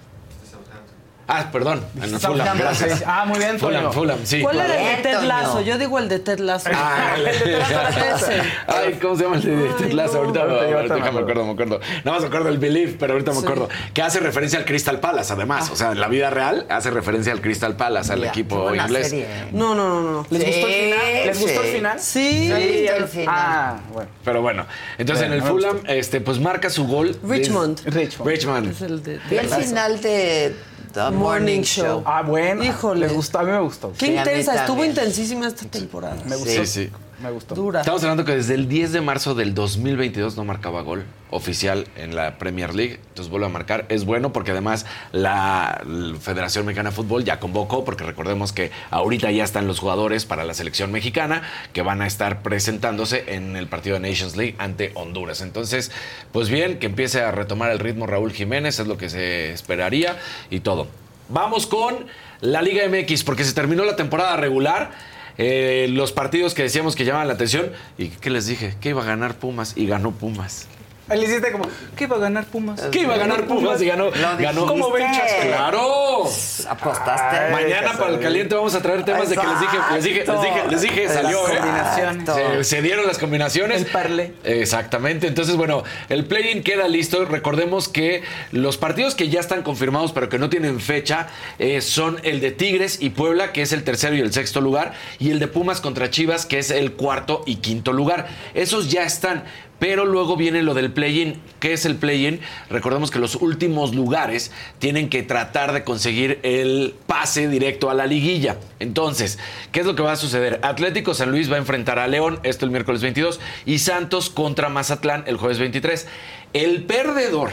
Ah, 1.34 1.46
perdón, 1.50 1.82
en 1.96 2.04
el 2.14 2.20
Fulham, 2.20 2.58
gracias. 2.58 3.04
Ah, 3.08 3.24
muy 3.26 3.40
bien, 3.40 3.58
Fulham. 3.58 3.92
Fulham, 3.94 4.20
sí. 4.26 4.42
¿Cuál 4.42 4.60
era 4.60 4.92
el 4.92 4.98
de 4.98 5.10
Ted. 5.10 5.22
Lasso? 5.22 5.62
Yo 5.62 5.78
digo 5.78 5.98
el 5.98 6.10
de 6.10 6.20
Ted 6.20 6.40
Lasso. 6.40 6.70
Ah, 6.74 7.16
Ese. 8.16 8.42
Ay, 8.68 9.00
¿cómo 9.02 9.16
se 9.16 9.24
llama 9.24 9.38
el 9.38 9.42
de 9.44 9.70
Ted 9.78 9.92
Lasso? 9.94 10.18
Ahorita, 10.18 10.46
me 10.46 11.20
acuerdo, 11.20 11.46
me 11.46 11.52
acuerdo. 11.52 11.80
Nada 12.04 12.12
más 12.12 12.22
me 12.22 12.28
acuerdo 12.28 12.48
del 12.50 12.58
Believe, 12.58 12.98
pero 13.00 13.14
ahorita 13.14 13.32
me 13.32 13.40
acuerdo. 13.40 13.70
Que 13.94 14.02
hace 14.02 14.20
referencia 14.20 14.60
al 14.60 14.66
Crystal 14.66 15.00
Palace, 15.00 15.32
además. 15.32 15.70
O 15.72 15.76
sea, 15.78 15.94
en 15.94 16.02
la 16.02 16.10
vida 16.10 16.30
real 16.30 16.66
hace 16.70 16.92
referencia 16.92 17.32
al 17.32 17.40
Crystal 17.42 17.78
Palace, 17.78 18.12
al 18.12 18.24
equipo 18.26 18.74
inglés. 18.76 19.16
No, 19.54 19.74
no, 19.74 20.02
no, 20.02 20.12
no. 20.12 20.28
¿Les 20.30 20.46
gustó 20.46 20.68
el 20.68 20.74
final? 20.74 21.26
¿Les 21.28 21.40
gustó 21.40 21.62
el 21.62 21.68
sí. 21.68 21.74
final? 21.76 22.00
Sí. 22.00 22.52
El 22.52 22.88
el- 22.88 23.08
final. 23.08 23.28
Ah, 23.30 23.78
bueno. 23.94 24.10
Pero 24.24 24.42
bueno, 24.42 24.66
entonces 24.98 25.26
en 25.26 25.34
el 25.34 25.42
Fulham, 25.42 25.80
este, 25.88 26.22
pues 26.22 26.40
marca 26.40 26.70
su 26.70 26.86
gol. 26.88 27.18
Richmond. 27.24 27.82
Richmond. 27.86 28.28
Richmond. 28.28 28.82
El 28.82 29.04
de 29.04 29.20
el 29.32 29.48
final 29.48 30.02
de 30.02 30.56
The 30.94 31.12
Morning, 31.12 31.62
Show. 31.62 32.04
Ah, 32.06 32.22
bueno. 32.22 32.64
Híjole. 32.64 33.08
Les 33.08 33.14
gustó, 33.14 33.40
a 33.40 33.44
mí 33.44 33.52
me 33.52 33.60
gustó. 33.60 33.94
Qué 33.98 34.08
intensa, 34.08 34.56
estuvo 34.56 34.84
intensísima 34.84 35.48
esta 35.48 35.66
temporada. 35.66 36.18
Me 36.26 36.36
gustó. 36.36 36.66
Sí, 36.66 36.66
sí. 36.66 36.92
Me 37.22 37.32
gustó. 37.32 37.56
Dura. 37.56 37.82
Estamos 37.82 38.02
hablando 38.04 38.26
que 38.26 38.36
desde 38.36 38.56
el 38.56 38.68
10 38.68 38.94
de 38.94 39.02
marzo 39.02 39.36
del 39.36 39.54
2022 39.54 40.38
no 40.38 40.44
marcaba 40.44 40.82
gol 40.82 41.06
oficial 41.30 41.88
en 41.96 42.16
la 42.16 42.38
Premier 42.38 42.74
League. 42.74 43.00
Entonces 43.10 43.30
vuelve 43.30 43.46
a 43.46 43.50
marcar. 43.50 43.86
Es 43.90 44.06
bueno 44.06 44.34
porque 44.34 44.52
además 44.52 44.86
la, 45.12 45.82
la 45.86 46.18
Federación 46.18 46.66
Mexicana 46.66 46.90
de 46.90 46.96
Fútbol 46.96 47.24
ya 47.24 47.40
convocó, 47.40 47.86
porque 47.86 48.04
recordemos 48.04 48.54
que 48.54 48.72
ahorita 48.90 49.30
ya 49.32 49.44
están 49.44 49.68
los 49.68 49.80
jugadores 49.80 50.26
para 50.26 50.44
la 50.44 50.54
selección 50.54 50.92
mexicana 50.92 51.44
que 51.74 51.82
van 51.82 52.02
a 52.02 52.08
estar 52.08 52.42
presentándose 52.42 53.36
en 53.36 53.56
el 53.56 53.68
partido 53.68 54.00
de 54.00 54.10
Nations 54.10 54.36
League 54.36 54.56
ante 54.58 54.92
Honduras. 54.96 55.42
Entonces, 55.42 55.92
pues 56.32 56.50
bien, 56.50 56.80
que 56.80 56.88
empiece 56.88 57.22
a 57.22 57.32
retomar 57.32 57.72
el 57.72 57.80
ritmo 57.80 58.08
Raúl 58.08 58.32
Jiménez, 58.32 58.80
es 58.80 58.88
lo 58.88 58.98
que 58.98 59.10
se 59.10 59.52
esperaría 59.52 60.18
y 60.50 60.62
todo. 60.62 60.88
Vamos 61.30 61.68
con 61.68 62.08
la 62.42 62.62
Liga 62.62 62.84
MX, 62.90 63.24
porque 63.24 63.44
se 63.44 63.54
terminó 63.54 63.86
la 63.86 63.96
temporada 63.96 64.36
regular. 64.36 64.92
Eh, 65.38 65.88
los 65.90 66.12
partidos 66.12 66.54
que 66.54 66.64
decíamos 66.64 66.96
que 66.96 67.06
llamaban 67.06 67.28
la 67.28 67.34
atención. 67.34 67.72
¿Y 67.98 68.10
qué 68.10 68.30
les 68.30 68.48
dije? 68.48 68.76
Que 68.82 68.90
iba 68.90 69.02
a 69.02 69.06
ganar 69.06 69.36
Pumas 69.36 69.74
y 69.76 69.88
ganó 69.88 70.12
Pumas. 70.12 70.68
Ahí 71.12 71.20
le 71.20 71.26
hiciste 71.26 71.52
como, 71.52 71.66
¿qué 71.96 72.06
iba 72.06 72.16
a 72.16 72.20
ganar 72.20 72.46
Pumas? 72.46 72.82
¿Qué 72.90 73.00
iba 73.02 73.16
a 73.16 73.18
ganar 73.18 73.46
Pumas 73.46 73.82
y 73.82 73.86
ganó? 73.86 74.10
Ganó. 74.40 74.66
¿Cómo 74.66 74.92
ven, 74.92 75.12
dijiste. 75.12 75.28
Chasco? 75.28 75.48
¡Claro! 75.48 76.24
Apostaste. 76.70 77.38
Ay, 77.38 77.52
Mañana 77.52 77.94
para 77.98 78.12
el 78.12 78.20
caliente 78.20 78.56
vamos 78.56 78.74
a 78.76 78.82
traer 78.82 79.04
temas 79.04 79.30
de 79.30 79.36
que 79.36 79.46
les 79.46 79.60
dije, 79.60 79.78
les 79.94 80.04
dije, 80.04 80.26
les 80.26 80.42
dije, 80.42 80.68
les 80.70 80.82
dije, 80.82 81.04
Exacto. 81.04 81.22
salió, 81.24 81.50
¿eh? 81.50 81.58
combinaciones. 81.58 82.36
Se, 82.36 82.64
se 82.64 82.82
dieron 82.82 83.06
las 83.06 83.18
combinaciones. 83.18 83.82
El 83.82 83.88
parlé. 83.88 84.34
Exactamente. 84.46 85.28
Entonces, 85.28 85.58
bueno, 85.58 85.84
el 86.08 86.26
play-in 86.26 86.64
queda 86.64 86.88
listo. 86.88 87.26
Recordemos 87.26 87.90
que 87.90 88.24
los 88.52 88.78
partidos 88.78 89.14
que 89.16 89.28
ya 89.28 89.42
están 89.42 89.64
confirmados, 89.64 90.14
pero 90.14 90.30
que 90.30 90.40
no 90.40 90.50
tienen 90.50 90.80
fecha, 90.80 91.28
eh, 91.60 91.82
son 91.82 92.20
el 92.24 92.40
de 92.40 92.52
Tigres 92.52 93.02
y 93.02 93.10
Puebla, 93.10 93.52
que 93.52 93.64
es 93.64 93.74
el 93.74 93.84
tercero 93.84 94.16
y 94.16 94.22
el 94.22 94.32
sexto 94.32 94.62
lugar, 94.62 94.94
y 95.20 95.32
el 95.32 95.40
de 95.40 95.48
Pumas 95.48 95.82
contra 95.82 96.10
Chivas, 96.10 96.46
que 96.46 96.60
es 96.60 96.72
el 96.72 96.94
cuarto 96.94 97.44
y 97.46 97.58
quinto 97.58 97.92
lugar. 97.92 98.28
Esos 98.54 98.90
ya 98.90 99.04
están. 99.04 99.44
Pero 99.82 100.06
luego 100.06 100.38
viene 100.38 100.62
lo 100.62 100.76
del 100.76 100.92
play-in. 100.92 101.42
¿Qué 101.60 101.74
es 101.74 101.86
el 101.86 101.96
play-in? 101.96 102.40
Recordemos 102.70 103.10
que 103.10 103.18
los 103.18 103.34
últimos 103.34 103.96
lugares 103.96 104.52
tienen 104.78 105.10
que 105.10 105.24
tratar 105.24 105.74
de 105.74 105.84
conseguir 105.84 106.40
el 106.44 106.94
pase 107.08 107.48
directo 107.48 107.90
a 107.90 107.96
la 107.96 108.06
liguilla. 108.06 108.58
Entonces, 108.78 109.40
¿qué 109.72 109.80
es 109.80 109.88
lo 109.88 109.96
que 109.96 110.04
va 110.04 110.12
a 110.12 110.18
suceder? 110.18 110.60
Atlético 110.62 111.16
San 111.16 111.32
Luis 111.32 111.52
va 111.52 111.56
a 111.56 111.58
enfrentar 111.58 111.98
a 111.98 112.08
León, 112.08 112.40
esto 112.44 112.66
el 112.66 112.70
miércoles 112.70 113.02
22, 113.02 113.40
y 113.66 113.80
Santos 113.80 114.30
contra 114.30 114.70
Mazatlán 114.70 115.24
el 115.26 115.38
jueves 115.38 115.58
23. 115.58 116.08
El 116.54 116.84
perdedor 116.84 117.50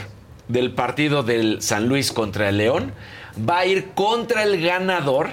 del 0.49 0.73
partido 0.73 1.23
del 1.23 1.63
San 1.63 1.89
Luis 1.89 2.13
contra 2.13 2.51
el 2.51 2.59
León 2.59 2.93
va 3.49 3.61
a 3.61 3.65
ir 3.67 3.93
contra 3.95 4.43
el 4.43 4.61
ganador 4.61 5.31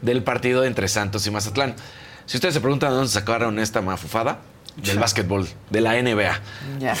del 0.00 0.24
partido 0.24 0.64
entre 0.64 0.88
Santos 0.88 1.24
y 1.24 1.30
Mazatlán. 1.30 1.76
Si 2.26 2.36
ustedes 2.36 2.54
se 2.54 2.60
preguntan 2.60 2.90
de 2.90 2.96
dónde 2.96 3.12
sacaron 3.12 3.60
esta 3.60 3.80
mafufada, 3.80 4.40
del 4.76 4.98
básquetbol, 4.98 5.46
de 5.70 5.80
la 5.80 6.00
NBA. 6.00 6.40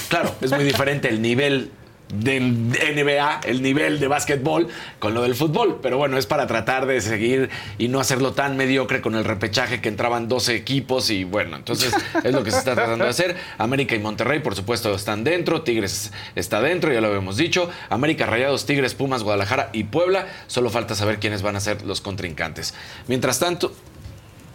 Claro, 0.08 0.34
es 0.40 0.52
muy 0.52 0.64
diferente 0.64 1.08
el 1.08 1.22
nivel 1.22 1.70
del 2.12 2.68
NBA, 2.68 3.40
el 3.44 3.62
nivel 3.62 3.98
de 3.98 4.06
básquetbol 4.06 4.68
con 4.98 5.14
lo 5.14 5.22
del 5.22 5.34
fútbol, 5.34 5.80
pero 5.82 5.96
bueno, 5.96 6.18
es 6.18 6.26
para 6.26 6.46
tratar 6.46 6.86
de 6.86 7.00
seguir 7.00 7.48
y 7.78 7.88
no 7.88 8.00
hacerlo 8.00 8.32
tan 8.32 8.56
mediocre 8.56 9.00
con 9.00 9.14
el 9.14 9.24
repechaje 9.24 9.80
que 9.80 9.88
entraban 9.88 10.28
12 10.28 10.54
equipos 10.54 11.08
y 11.10 11.24
bueno, 11.24 11.56
entonces 11.56 11.94
es 12.22 12.32
lo 12.32 12.44
que 12.44 12.50
se 12.50 12.58
está 12.58 12.74
tratando 12.74 13.04
de 13.04 13.10
hacer. 13.10 13.36
América 13.56 13.94
y 13.94 13.98
Monterrey, 13.98 14.40
por 14.40 14.54
supuesto, 14.54 14.94
están 14.94 15.24
dentro, 15.24 15.62
Tigres 15.62 16.12
está 16.34 16.60
dentro, 16.60 16.92
ya 16.92 17.00
lo 17.00 17.08
habíamos 17.08 17.38
dicho, 17.38 17.70
América, 17.88 18.26
Rayados, 18.26 18.66
Tigres, 18.66 18.94
Pumas, 18.94 19.22
Guadalajara 19.22 19.70
y 19.72 19.84
Puebla, 19.84 20.26
solo 20.48 20.68
falta 20.68 20.94
saber 20.94 21.18
quiénes 21.18 21.40
van 21.40 21.56
a 21.56 21.60
ser 21.60 21.82
los 21.82 22.02
contrincantes. 22.02 22.74
Mientras 23.08 23.38
tanto, 23.38 23.74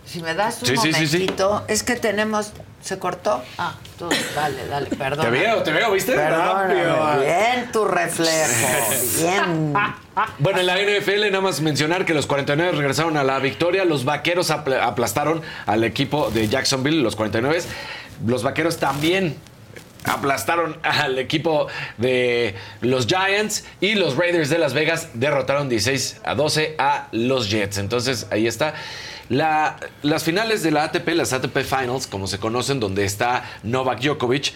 Si 0.08 0.22
me 0.22 0.34
das 0.34 0.62
un 0.62 0.68
Sí, 0.68 0.78
sí, 0.78 0.94
sí, 0.94 1.08
sí. 1.08 1.14
momentito, 1.18 1.66
es 1.68 1.84
que 1.84 1.96
tenemos... 1.96 2.54
¿Se 2.82 2.98
cortó? 3.00 3.44
Ah, 3.58 3.76
tú, 4.00 4.08
dale, 4.34 4.66
dale, 4.68 4.88
perdón. 4.92 5.26
Te 5.26 5.32
veo, 5.32 5.62
te 5.64 5.72
veo, 5.74 5.92
¿viste? 5.92 6.14
Bien 6.16 7.70
tu 7.74 7.84
reflejo, 7.84 8.88
bien. 9.18 9.74
Bueno, 10.40 10.60
en 10.62 10.66
la 10.68 10.76
NFL 10.78 11.26
nada 11.32 11.42
más 11.42 11.60
mencionar 11.60 12.06
que 12.06 12.14
los 12.14 12.28
49 12.28 12.72
regresaron 12.78 13.18
a 13.18 13.26
la 13.26 13.40
victoria. 13.40 13.84
Los 13.84 14.06
vaqueros 14.06 14.52
apl- 14.52 14.80
aplastaron 14.82 15.42
al 15.66 15.84
equipo 15.84 16.30
de 16.30 16.48
Jacksonville, 16.48 17.02
los 17.02 17.18
49. 17.18 17.62
Los 18.26 18.44
vaqueros 18.44 18.78
también 18.78 19.36
aplastaron 20.06 20.78
al 20.84 21.20
equipo 21.20 21.68
de 21.98 22.56
los 22.80 23.06
Giants 23.08 23.66
y 23.82 23.96
los 23.96 24.16
Raiders 24.16 24.50
de 24.50 24.60
Las 24.60 24.74
Vegas 24.74 25.10
derrotaron 25.16 25.68
16 25.68 26.22
a 26.24 26.36
12 26.36 26.76
a 26.78 27.08
los 27.12 27.50
Jets. 27.50 27.80
Entonces 27.80 28.28
ahí 28.32 28.48
está. 28.48 28.76
La- 29.30 29.78
las 30.04 30.24
finales 30.24 30.64
de 30.64 30.72
la 30.72 30.84
ATP, 30.86 31.10
las 31.16 31.34
ATP 31.34 31.60
Finals, 31.64 32.08
como 32.08 32.28
se 32.28 32.40
conocen, 32.40 32.80
donde 32.80 33.04
está 33.06 33.44
Novak 33.64 34.02
Djokovic, 34.02 34.54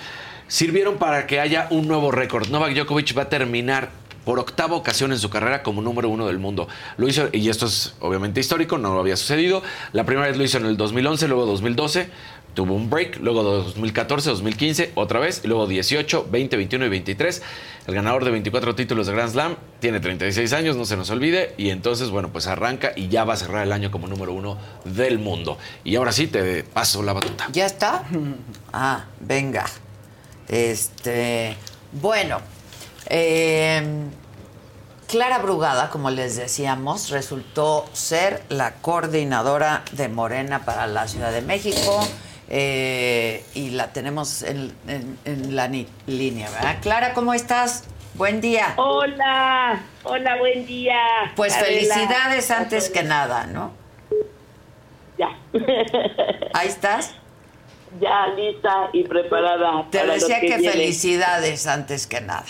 sirvieron 0.47 0.97
para 0.97 1.27
que 1.27 1.39
haya 1.39 1.67
un 1.71 1.87
nuevo 1.87 2.11
récord. 2.11 2.47
Novak 2.49 2.73
Djokovic 2.73 3.17
va 3.17 3.23
a 3.23 3.29
terminar 3.29 3.89
por 4.25 4.37
octava 4.39 4.75
ocasión 4.75 5.11
en 5.11 5.17
su 5.19 5.29
carrera 5.31 5.63
como 5.63 5.81
número 5.81 6.07
uno 6.07 6.27
del 6.27 6.37
mundo. 6.37 6.67
Lo 6.97 7.07
hizo, 7.07 7.29
y 7.31 7.49
esto 7.49 7.65
es 7.65 7.95
obviamente 7.99 8.39
histórico, 8.39 8.77
no 8.77 8.93
lo 8.93 8.99
había 8.99 9.17
sucedido. 9.17 9.63
La 9.93 10.05
primera 10.05 10.27
vez 10.27 10.37
lo 10.37 10.43
hizo 10.43 10.57
en 10.59 10.67
el 10.67 10.77
2011, 10.77 11.27
luego 11.27 11.45
2012, 11.47 12.09
tuvo 12.53 12.75
un 12.75 12.89
break, 12.89 13.17
luego 13.17 13.43
2014, 13.43 14.29
2015, 14.29 14.91
otra 14.95 15.19
vez, 15.19 15.41
y 15.43 15.47
luego 15.47 15.67
18, 15.67 16.27
20, 16.29 16.57
21 16.57 16.85
y 16.85 16.89
23. 16.89 17.41
El 17.87 17.95
ganador 17.95 18.25
de 18.25 18.31
24 18.31 18.75
títulos 18.75 19.07
de 19.07 19.13
Grand 19.13 19.31
Slam 19.31 19.55
tiene 19.79 19.99
36 19.99 20.53
años, 20.53 20.75
no 20.75 20.85
se 20.85 20.97
nos 20.97 21.09
olvide, 21.09 21.53
y 21.57 21.69
entonces, 21.69 22.09
bueno, 22.09 22.29
pues 22.31 22.47
arranca 22.47 22.91
y 22.95 23.07
ya 23.07 23.23
va 23.23 23.33
a 23.33 23.37
cerrar 23.37 23.65
el 23.65 23.71
año 23.71 23.91
como 23.91 24.07
número 24.07 24.33
uno 24.33 24.57
del 24.85 25.19
mundo. 25.19 25.57
Y 25.83 25.95
ahora 25.95 26.11
sí, 26.11 26.27
te 26.27 26.63
paso 26.63 27.01
la 27.03 27.13
batuta. 27.13 27.47
¿Ya 27.51 27.65
está? 27.65 28.03
Ah, 28.73 29.03
venga. 29.19 29.65
Este, 30.47 31.57
bueno, 31.91 32.39
eh, 33.07 33.83
Clara 35.11 35.39
Brugada, 35.39 35.89
como 35.89 36.09
les 36.09 36.37
decíamos, 36.37 37.09
resultó 37.09 37.85
ser 37.91 38.43
la 38.47 38.75
coordinadora 38.75 39.83
de 39.91 40.07
Morena 40.07 40.63
para 40.63 40.87
la 40.87 41.05
Ciudad 41.09 41.33
de 41.33 41.41
México. 41.41 42.07
Eh, 42.53 43.45
y 43.53 43.69
la 43.69 43.93
tenemos 43.93 44.43
en, 44.43 44.73
en- 44.85 45.17
en 45.23 45.55
la 45.55 45.69
línea, 46.05 46.49
¿verdad? 46.51 46.79
Clara, 46.81 47.13
¿cómo 47.13 47.33
estás? 47.33 47.85
Buen 48.15 48.41
día. 48.41 48.73
Hola, 48.75 49.81
hola, 50.03 50.37
buen 50.37 50.65
día. 50.65 50.97
Pues 51.37 51.53
Adela. 51.55 51.67
felicidades 51.95 52.51
antes 52.51 52.89
que 52.89 53.03
nada, 53.03 53.45
¿no? 53.47 53.71
Ya. 55.17 55.29
Ahí 56.53 56.67
estás. 56.67 57.13
Ya 58.01 58.27
lista 58.35 58.89
y 58.91 59.05
preparada. 59.05 59.85
Te 59.89 59.99
para 59.99 60.07
lo 60.09 60.13
decía 60.15 60.41
que, 60.41 60.59
felicidades 60.59 61.67
antes 61.67 62.05
que 62.05 62.19
nada. 62.19 62.43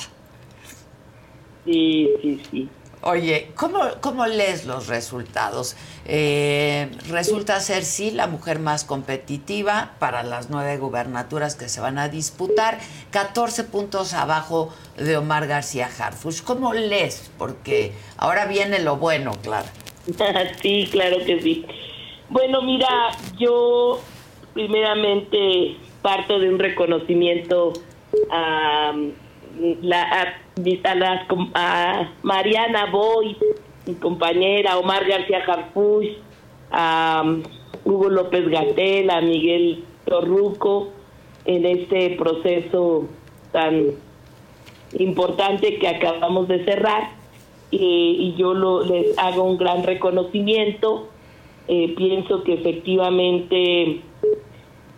Sí, 1.65 2.09
sí, 2.23 2.41
sí. 2.49 2.69
Oye, 3.03 3.49
¿cómo, 3.55 3.79
cómo 3.99 4.27
lees 4.27 4.65
los 4.65 4.87
resultados? 4.87 5.75
Eh, 6.05 6.87
resulta 7.09 7.59
ser, 7.59 7.83
sí, 7.83 8.11
la 8.11 8.27
mujer 8.27 8.59
más 8.59 8.83
competitiva 8.83 9.93
para 9.97 10.21
las 10.21 10.51
nueve 10.51 10.77
gubernaturas 10.77 11.55
que 11.55 11.67
se 11.67 11.81
van 11.81 11.97
a 11.97 12.09
disputar, 12.09 12.77
14 13.09 13.63
puntos 13.63 14.13
abajo 14.13 14.71
de 14.97 15.17
Omar 15.17 15.47
García 15.47 15.89
Harfuch. 15.97 16.43
¿Cómo 16.43 16.73
lees? 16.73 17.31
Porque 17.39 17.91
ahora 18.17 18.45
viene 18.45 18.79
lo 18.79 18.97
bueno, 18.97 19.31
claro. 19.41 19.67
sí, 20.61 20.87
claro 20.91 21.17
que 21.25 21.41
sí. 21.41 21.65
Bueno, 22.29 22.61
mira, 22.61 22.87
yo 23.39 23.99
primeramente 24.53 25.75
parto 26.03 26.37
de 26.37 26.49
un 26.49 26.59
reconocimiento 26.59 27.73
a, 28.29 28.93
la, 29.81 30.35
a 30.83 31.27
a 31.53 32.11
Mariana 32.23 32.85
Boy, 32.91 33.38
mi 33.85 33.95
compañera, 33.95 34.77
Omar 34.77 35.05
García 35.07 35.43
Harfuch, 35.45 36.07
a 36.71 37.23
um, 37.25 37.43
Hugo 37.83 38.09
López 38.09 38.47
Gatel, 38.49 39.09
a 39.09 39.21
Miguel 39.21 39.83
Torruco, 40.05 40.89
en 41.45 41.65
este 41.65 42.11
proceso 42.11 43.07
tan 43.51 43.88
importante 44.97 45.79
que 45.79 45.88
acabamos 45.88 46.47
de 46.47 46.63
cerrar 46.65 47.09
y 47.71 48.35
yo 48.38 48.53
lo, 48.53 48.83
les 48.83 49.17
hago 49.17 49.43
un 49.43 49.57
gran 49.57 49.83
reconocimiento. 49.83 51.07
Eh, 51.67 51.93
pienso 51.95 52.43
que 52.43 52.55
efectivamente 52.55 54.01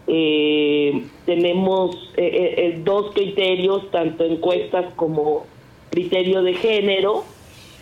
eh, 0.08 1.06
tenemos 1.26 1.96
eh, 2.18 2.56
eh, 2.58 2.82
dos 2.84 3.14
criterios, 3.14 3.90
tanto 3.92 4.26
encuestas 4.26 4.94
como 4.96 5.46
criterio 5.94 6.42
de 6.42 6.56
género. 6.56 7.24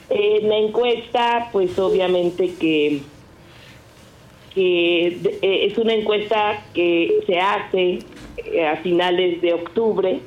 En 0.10 0.50
la 0.50 0.58
encuesta, 0.58 1.50
pues 1.54 1.80
obviamente 1.80 2.54
que, 2.60 3.02
que 4.54 5.08
eh, 5.42 5.68
es 5.68 5.78
una 5.78 5.94
encuesta 5.94 6.66
que 6.74 7.24
se 7.26 7.40
hace 7.40 8.00
eh, 8.38 8.68
a 8.68 8.76
finales 8.78 9.42
de 9.42 9.54
octubre 9.54 10.20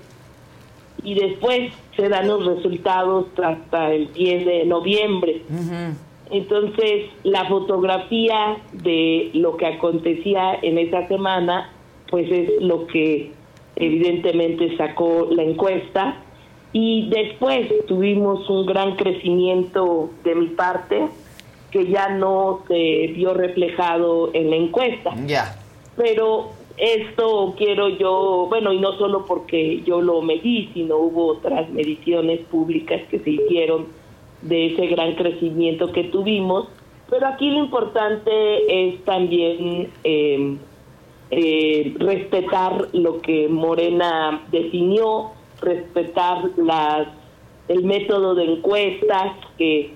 y 1.02 1.14
después 1.14 1.72
se 1.94 2.08
dan 2.08 2.28
los 2.28 2.46
resultados 2.46 3.26
hasta 3.42 3.92
el 3.92 4.10
10 4.14 4.46
de 4.46 4.64
noviembre. 4.64 5.42
Entonces, 6.30 7.10
la 7.22 7.44
fotografía 7.44 8.56
de 8.72 9.30
lo 9.34 9.58
que 9.58 9.66
acontecía 9.66 10.58
en 10.62 10.78
esa 10.78 11.06
semana, 11.08 11.70
pues 12.10 12.30
es 12.32 12.50
lo 12.60 12.86
que 12.86 13.32
evidentemente 13.76 14.74
sacó 14.78 15.28
la 15.30 15.42
encuesta. 15.42 16.23
Y 16.74 17.08
después 17.08 17.72
tuvimos 17.86 18.50
un 18.50 18.66
gran 18.66 18.96
crecimiento 18.96 20.10
de 20.24 20.34
mi 20.34 20.48
parte 20.48 21.06
que 21.70 21.86
ya 21.86 22.08
no 22.08 22.64
se 22.68 23.12
vio 23.14 23.32
reflejado 23.32 24.30
en 24.34 24.50
la 24.50 24.56
encuesta. 24.56 25.14
Ya. 25.24 25.56
Pero 25.96 26.50
esto 26.76 27.54
quiero 27.56 27.88
yo, 27.90 28.46
bueno, 28.48 28.72
y 28.72 28.80
no 28.80 28.92
solo 28.98 29.24
porque 29.24 29.82
yo 29.82 30.00
lo 30.00 30.20
medí, 30.20 30.70
sino 30.74 30.96
hubo 30.96 31.26
otras 31.26 31.70
mediciones 31.70 32.40
públicas 32.50 33.02
que 33.08 33.20
se 33.20 33.30
hicieron 33.30 33.86
de 34.42 34.72
ese 34.72 34.88
gran 34.88 35.14
crecimiento 35.14 35.92
que 35.92 36.04
tuvimos. 36.04 36.66
Pero 37.08 37.28
aquí 37.28 37.50
lo 37.50 37.58
importante 37.58 38.88
es 38.88 39.04
también 39.04 39.90
eh, 40.02 40.56
eh, 41.30 41.94
respetar 41.98 42.88
lo 42.92 43.20
que 43.20 43.48
Morena 43.48 44.42
definió, 44.50 45.30
respetar 45.64 46.50
las 46.56 47.08
el 47.68 47.84
método 47.84 48.34
de 48.34 48.44
encuestas 48.44 49.32
que 49.56 49.94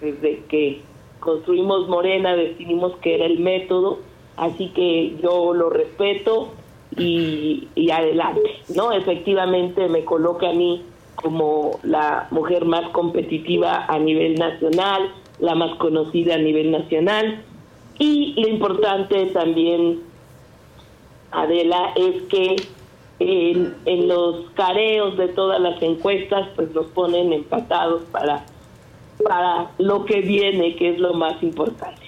desde 0.00 0.42
que 0.48 0.82
construimos 1.20 1.88
Morena 1.88 2.34
definimos 2.34 2.96
que 2.96 3.14
era 3.14 3.26
el 3.26 3.38
método, 3.38 4.00
así 4.36 4.68
que 4.70 5.16
yo 5.22 5.54
lo 5.54 5.70
respeto 5.70 6.52
y, 6.96 7.68
y 7.76 7.90
adelante, 7.90 8.50
¿no? 8.74 8.90
Efectivamente 8.92 9.88
me 9.88 10.04
coloca 10.04 10.50
a 10.50 10.52
mí 10.52 10.82
como 11.14 11.78
la 11.84 12.26
mujer 12.30 12.64
más 12.64 12.88
competitiva 12.90 13.84
a 13.86 13.98
nivel 13.98 14.34
nacional, 14.34 15.12
la 15.38 15.54
más 15.54 15.76
conocida 15.76 16.34
a 16.34 16.38
nivel 16.38 16.72
nacional 16.72 17.44
y 18.00 18.34
lo 18.40 18.48
importante 18.48 19.26
también, 19.26 20.00
Adela, 21.32 21.92
es 21.94 22.22
que 22.22 22.56
en, 23.20 23.76
en 23.84 24.08
los 24.08 24.50
careos 24.54 25.16
de 25.16 25.28
todas 25.28 25.60
las 25.60 25.80
encuestas 25.82 26.48
pues 26.56 26.72
nos 26.74 26.86
ponen 26.86 27.32
empatados 27.32 28.02
para 28.10 28.44
para 29.22 29.70
lo 29.78 30.06
que 30.06 30.22
viene, 30.22 30.74
que 30.76 30.88
es 30.94 30.98
lo 30.98 31.12
más 31.12 31.42
importante. 31.42 32.00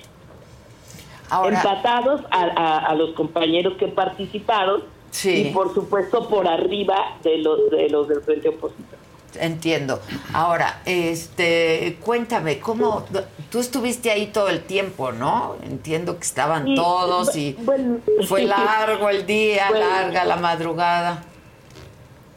Empatados 1.47 2.23
a, 2.31 2.43
a- 2.45 2.79
a 2.87 2.95
los 2.95 3.11
compañeros 3.11 3.75
que 3.79 3.89
participaron 3.89 4.83
Sí. 5.11 5.49
y 5.49 5.53
por 5.53 5.75
supuesto 5.75 6.27
por 6.29 6.49
arriba 6.49 6.97
de 7.23 7.37
los 7.39 7.71
de 7.71 7.91
los 7.91 8.09
del 8.09 8.23
frente 8.23 8.49
opositor. 8.49 8.99
Entiendo. 9.35 10.01
Ahora, 10.33 10.83
este, 10.85 11.99
cuéntame, 12.05 12.59
¿cómo? 12.61 13.05
Tú 13.51 13.59
estuviste 13.61 14.11
ahí 14.11 14.27
todo 14.27 14.49
el 14.49 14.63
tiempo, 14.63 15.13
¿no? 15.13 15.57
Entiendo 15.65 16.17
que 16.17 16.23
estaban 16.25 16.65
Sí, 16.67 16.75
todos 16.75 17.35
y 17.37 17.53
bueno, 17.61 17.99
fue 18.27 18.45
largo 18.45 19.09
el 19.09 19.27
día, 19.27 19.67
Bueno. 19.71 19.87
larga 19.89 20.25
la 20.25 20.37
madrugada. 20.37 21.25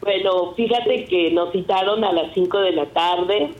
Bueno, 0.00 0.52
fíjate 0.54 1.04
que 1.06 1.30
nos 1.32 1.52
citaron 1.52 2.04
a 2.04 2.12
las 2.12 2.32
5 2.34 2.58
de 2.60 2.72
la 2.72 2.86
tarde, 2.86 3.52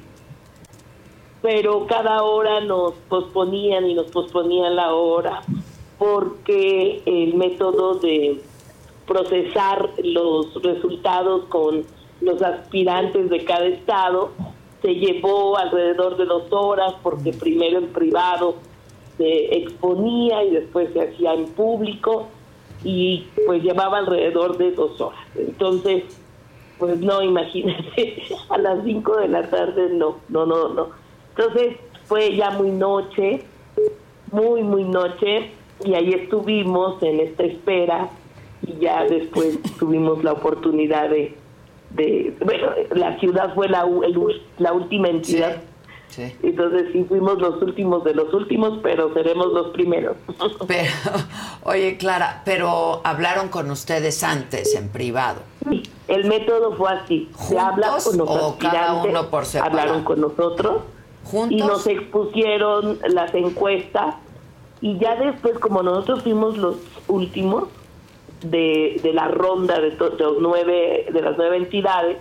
pero 1.43 1.87
cada 1.87 2.23
hora 2.23 2.61
nos 2.61 2.95
posponían 3.09 3.87
y 3.87 3.95
nos 3.95 4.07
posponían 4.11 4.77
la 4.77 4.95
hora 4.95 5.43
porque 5.99 7.03
el 7.07 7.35
método 7.35 7.95
de 7.95 8.41
procesar 9.07 9.91
los 10.03 10.55
resultados 10.63 11.45
con 11.47 11.85
los 12.21 12.41
aspirantes 12.43 13.29
de 13.31 13.45
cada 13.45 13.67
estado 13.67 14.31
se 14.83 14.95
llevó 14.95 15.57
alrededor 15.59 16.17
de 16.17 16.27
dos 16.27 16.45
horas 16.51 16.95
porque 17.03 17.33
primero 17.33 17.79
en 17.79 17.89
privado 17.89 18.57
se 19.17 19.57
exponía 19.57 20.45
y 20.45 20.51
después 20.51 20.93
se 20.93 21.03
hacía 21.03 21.35
en 21.35 21.47
público 21.47 22.29
y 22.85 23.27
pues 23.47 23.63
llevaba 23.63 23.99
alrededor 23.99 24.59
de 24.59 24.73
dos 24.73 25.01
horas. 25.01 25.21
Entonces, 25.35 26.05
pues 26.79 26.99
no, 27.01 27.23
imagínate, 27.33 28.23
a 28.49 28.59
las 28.59 28.85
5 28.85 29.17
de 29.17 29.29
la 29.29 29.49
tarde 29.49 29.89
no, 29.91 30.19
no, 30.29 30.47
no, 30.47 30.69
no. 30.69 30.89
Entonces 31.37 31.77
fue 32.05 32.35
ya 32.37 32.51
muy 32.51 32.71
noche, 32.71 33.43
muy, 34.31 34.63
muy 34.63 34.85
noche, 34.85 35.51
y 35.85 35.95
ahí 35.95 36.13
estuvimos 36.13 37.03
en 37.03 37.21
esta 37.21 37.45
espera 37.45 38.09
y 38.67 38.79
ya 38.79 39.05
después 39.05 39.61
tuvimos 39.79 40.25
la 40.25 40.33
oportunidad 40.33 41.11
de, 41.11 41.35
de 41.97 42.37
bueno, 42.45 42.69
la 42.93 43.19
ciudad 43.19 43.55
fue 43.55 43.69
la, 43.69 43.83
el 44.05 44.43
la 44.59 44.73
última 44.73 45.09
entidad. 45.09 45.57
Sí. 46.09 46.33
Entonces 46.43 46.87
sí 46.93 47.05
fuimos 47.09 47.39
los 47.39 47.61
últimos 47.61 48.05
de 48.05 48.15
los 48.15 48.33
últimos, 48.33 48.79
pero 48.83 49.13
seremos 49.13 49.53
los 49.53 49.73
primeros. 49.73 50.17
Pero, 50.67 50.91
oye, 51.65 51.97
Clara, 51.99 52.43
pero 52.45 53.01
hablaron 53.05 53.49
con 53.49 53.71
ustedes 53.71 54.23
antes 54.23 54.75
en 54.77 54.89
privado. 54.89 55.41
El 56.07 56.25
método 56.27 56.77
fue 56.77 56.91
así. 56.93 57.29
Se 57.37 57.59
habla 57.59 57.97
con 58.03 58.19
los 58.19 58.31
o 58.31 58.57
cada 58.59 59.03
uno 59.03 59.29
por 59.29 59.45
separado? 59.45 59.81
hablaron 59.81 60.05
con 60.05 60.21
nosotros 60.21 60.83
y 61.51 61.57
nos 61.57 61.87
expusieron 61.87 62.99
las 63.09 63.35
encuestas 63.35 64.15
y 64.81 64.99
ya 64.99 65.17
después, 65.17 65.59
como 65.59 65.83
nosotros 65.83 66.23
fuimos 66.23 66.57
los 66.57 66.77
últimos 67.09 67.65
de, 68.51 69.01
de 69.03 69.13
la 69.13 69.29
ronda 69.29 69.81
de, 69.81 69.91
to- 69.93 70.11
de 70.11 70.25
los 70.25 70.37
nueve 70.41 71.07
de 71.13 71.21
las 71.23 71.37
nueve 71.37 71.57
entidades, 71.57 72.19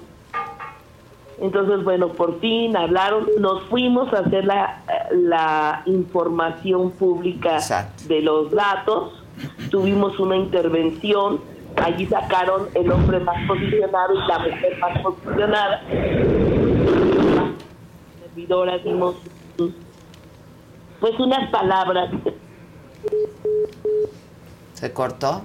entonces 1.40 1.84
bueno, 1.84 2.10
por 2.10 2.40
fin 2.40 2.76
hablaron, 2.78 3.28
nos 3.40 3.64
fuimos 3.64 4.14
a 4.14 4.20
hacer 4.20 4.46
la, 4.46 4.82
la 5.12 5.82
información 5.86 6.92
pública 6.92 7.60
de 8.08 8.22
los 8.22 8.52
datos, 8.52 9.22
tuvimos 9.70 10.18
una 10.20 10.38
intervención, 10.38 11.42
allí 11.76 12.06
sacaron 12.06 12.68
el 12.74 12.90
hombre 12.92 13.20
más 13.20 13.36
posicionado 13.48 14.14
y 14.14 14.28
la 14.28 14.40
mujer 14.40 14.78
más 14.80 15.00
posicionada. 15.02 15.82
Servidora 18.22 18.78
dimos 18.78 19.16
pues 21.02 21.20
unas 21.20 21.50
palabras. 21.52 22.10
¿Se 24.74 24.94
cortó? 24.94 25.42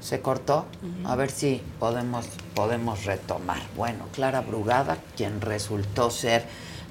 ¿Se 0.00 0.20
cortó? 0.20 0.66
A 1.04 1.14
ver 1.16 1.30
si 1.30 1.62
podemos, 1.78 2.26
podemos 2.54 3.04
retomar. 3.04 3.60
Bueno, 3.76 4.06
Clara 4.12 4.40
Brugada, 4.40 4.98
quien 5.16 5.40
resultó 5.40 6.10
ser 6.10 6.44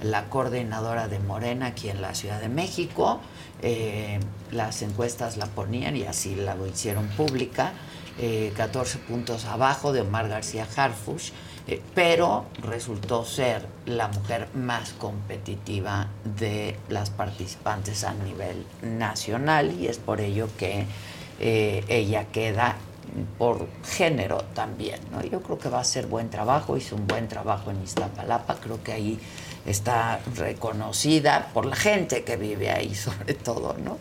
la 0.03 0.30
coordinadora 0.30 1.07
de 1.07 1.19
Morena 1.19 1.68
aquí 1.68 1.90
en 1.90 2.02
la 2.02 2.15
Ciudad 2.15 2.40
de 2.40 2.49
México, 2.49 3.19
eh, 3.61 4.19
las 4.52 4.81
encuestas 4.81 5.38
la 5.38 5.48
ponían 5.48 5.98
y 5.98 6.03
así 6.03 6.36
la 6.36 6.56
hicieron 6.72 7.07
pública, 7.10 7.73
eh, 8.18 8.53
14 8.56 8.99
puntos 8.99 9.45
abajo 9.45 9.91
de 9.91 10.02
Omar 10.02 10.30
García 10.30 10.68
Harfush, 10.76 11.31
eh, 11.68 11.81
pero 11.94 12.45
resultó 12.64 13.26
ser 13.26 13.65
la 13.86 14.07
mujer 14.07 14.48
más 14.56 14.94
competitiva 14.94 16.07
de 16.38 16.77
las 16.90 17.10
participantes 17.10 18.03
a 18.03 18.14
nivel 18.14 18.65
nacional 18.81 19.73
y 19.80 19.88
es 19.88 19.99
por 19.99 20.19
ello 20.19 20.48
que 20.57 20.86
eh, 21.40 21.86
ella 21.88 22.26
queda 22.26 22.76
por 23.38 23.68
género 23.84 24.38
también, 24.53 24.99
¿no? 25.11 25.23
Yo 25.23 25.41
creo 25.41 25.57
que 25.57 25.69
va 25.69 25.80
a 25.80 25.84
ser 25.84 26.07
buen 26.07 26.30
trabajo, 26.30 26.77
hizo 26.77 26.95
un 26.95 27.07
buen 27.07 27.27
trabajo 27.27 27.72
en 27.72 27.81
Iztapalapa, 27.81 28.56
creo 28.56 28.84
que 28.84 28.94
ahí 28.94 29.19
está 29.65 30.19
reconocida 30.36 31.49
por 31.53 31.65
la 31.65 31.76
gente 31.76 32.23
que 32.23 32.38
vive 32.38 32.69
ahí 32.72 32.95
sobre 32.95 33.34
todo, 33.34 33.76
¿no? 33.84 33.98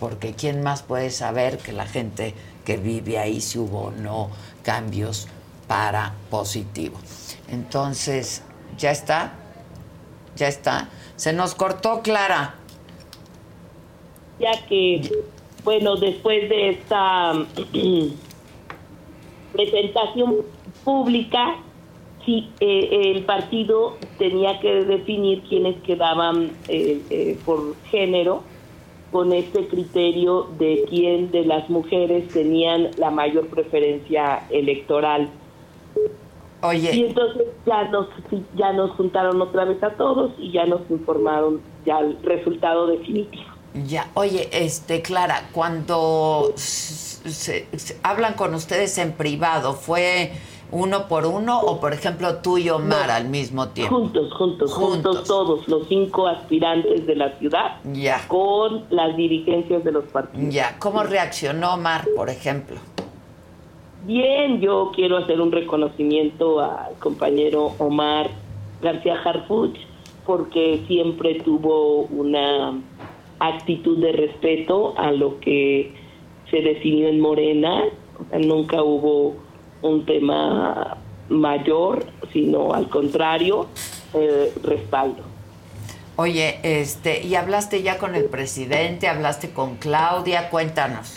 Porque 0.00 0.34
quién 0.34 0.62
más 0.62 0.82
puede 0.82 1.10
saber 1.10 1.58
que 1.58 1.72
la 1.72 1.86
gente 1.86 2.34
que 2.64 2.76
vive 2.76 3.18
ahí 3.18 3.40
si 3.40 3.58
hubo 3.58 3.86
o 3.86 3.90
no 3.90 4.30
cambios 4.62 5.26
para 5.66 6.14
positivo. 6.30 6.98
Entonces, 7.50 8.42
¿ya 8.76 8.90
está? 8.90 9.32
¿Ya 10.36 10.48
está? 10.48 10.88
Se 11.16 11.32
nos 11.32 11.54
cortó, 11.54 12.02
Clara. 12.02 12.54
Ya 14.38 14.52
que, 14.66 15.10
bueno, 15.64 15.96
después 15.96 16.48
de 16.48 16.70
esta 16.70 17.32
presentación 19.52 20.36
pública, 20.84 21.56
sí, 22.24 22.50
eh, 22.60 23.12
el 23.14 23.24
partido 23.24 23.96
tenía 24.18 24.60
que 24.60 24.84
definir 24.84 25.42
quiénes 25.48 25.80
quedaban 25.82 26.52
eh, 26.68 27.00
eh, 27.10 27.38
por 27.44 27.76
género 27.90 28.42
con 29.10 29.32
este 29.32 29.66
criterio 29.68 30.48
de 30.58 30.84
quién 30.88 31.30
de 31.30 31.44
las 31.44 31.70
mujeres 31.70 32.28
tenían 32.28 32.90
la 32.98 33.10
mayor 33.10 33.46
preferencia 33.48 34.46
electoral. 34.50 35.30
Oye. 36.60 36.94
Y 36.94 37.04
entonces 37.04 37.46
ya 37.64 37.84
nos, 37.84 38.08
ya 38.56 38.72
nos 38.72 38.90
juntaron 38.92 39.40
otra 39.40 39.64
vez 39.64 39.82
a 39.82 39.90
todos 39.90 40.32
y 40.38 40.50
ya 40.52 40.66
nos 40.66 40.82
informaron 40.90 41.60
ya 41.86 42.00
el 42.00 42.18
resultado 42.22 42.88
definitivo. 42.88 43.44
Ya, 43.86 44.10
oye, 44.14 44.48
este, 44.52 45.02
Clara, 45.02 45.48
cuando 45.52 46.52
se, 47.32 47.66
se- 47.76 47.98
hablan 48.02 48.34
con 48.34 48.54
ustedes 48.54 48.96
en 48.98 49.12
privado, 49.12 49.74
¿fue 49.74 50.32
uno 50.70 51.08
por 51.08 51.24
uno 51.24 51.60
o, 51.60 51.80
por 51.80 51.94
ejemplo, 51.94 52.36
tú 52.36 52.58
y 52.58 52.68
Omar 52.68 53.10
al 53.10 53.28
mismo 53.28 53.68
tiempo? 53.68 53.96
Juntos, 53.96 54.32
juntos, 54.34 54.72
juntos 54.72 55.24
todos, 55.24 55.66
los 55.66 55.88
cinco 55.88 56.26
aspirantes 56.26 57.06
de 57.06 57.16
la 57.16 57.38
ciudad, 57.38 57.76
Ya. 57.94 58.20
con 58.28 58.84
las 58.90 59.16
dirigencias 59.16 59.82
de 59.82 59.92
los 59.92 60.04
partidos. 60.04 60.52
Ya, 60.52 60.76
¿cómo 60.78 61.02
reaccionó 61.04 61.74
Omar, 61.74 62.06
por 62.14 62.28
ejemplo? 62.28 62.76
Bien, 64.04 64.60
yo 64.60 64.92
quiero 64.94 65.16
hacer 65.18 65.40
un 65.40 65.52
reconocimiento 65.52 66.60
al 66.60 66.94
compañero 66.98 67.72
Omar 67.78 68.28
García 68.80 69.16
Harfuch, 69.24 69.76
porque 70.24 70.82
siempre 70.86 71.40
tuvo 71.42 72.02
una 72.02 72.78
actitud 73.40 73.98
de 73.98 74.12
respeto 74.12 74.94
a 74.96 75.10
lo 75.12 75.40
que 75.40 75.94
se 76.50 76.60
definió 76.60 77.08
en 77.08 77.20
Morena. 77.20 77.84
O 78.20 78.28
sea, 78.30 78.38
nunca 78.38 78.82
hubo 78.82 79.36
un 79.82 80.04
tema 80.06 80.96
mayor, 81.28 82.04
sino 82.32 82.72
al 82.72 82.88
contrario, 82.88 83.66
eh, 84.14 84.52
respaldo. 84.62 85.22
Oye, 86.16 86.58
este, 86.64 87.24
¿y 87.24 87.36
hablaste 87.36 87.82
ya 87.82 87.98
con 87.98 88.16
el 88.16 88.24
presidente? 88.24 89.06
¿Hablaste 89.06 89.50
con 89.50 89.76
Claudia? 89.76 90.50
Cuéntanos. 90.50 91.16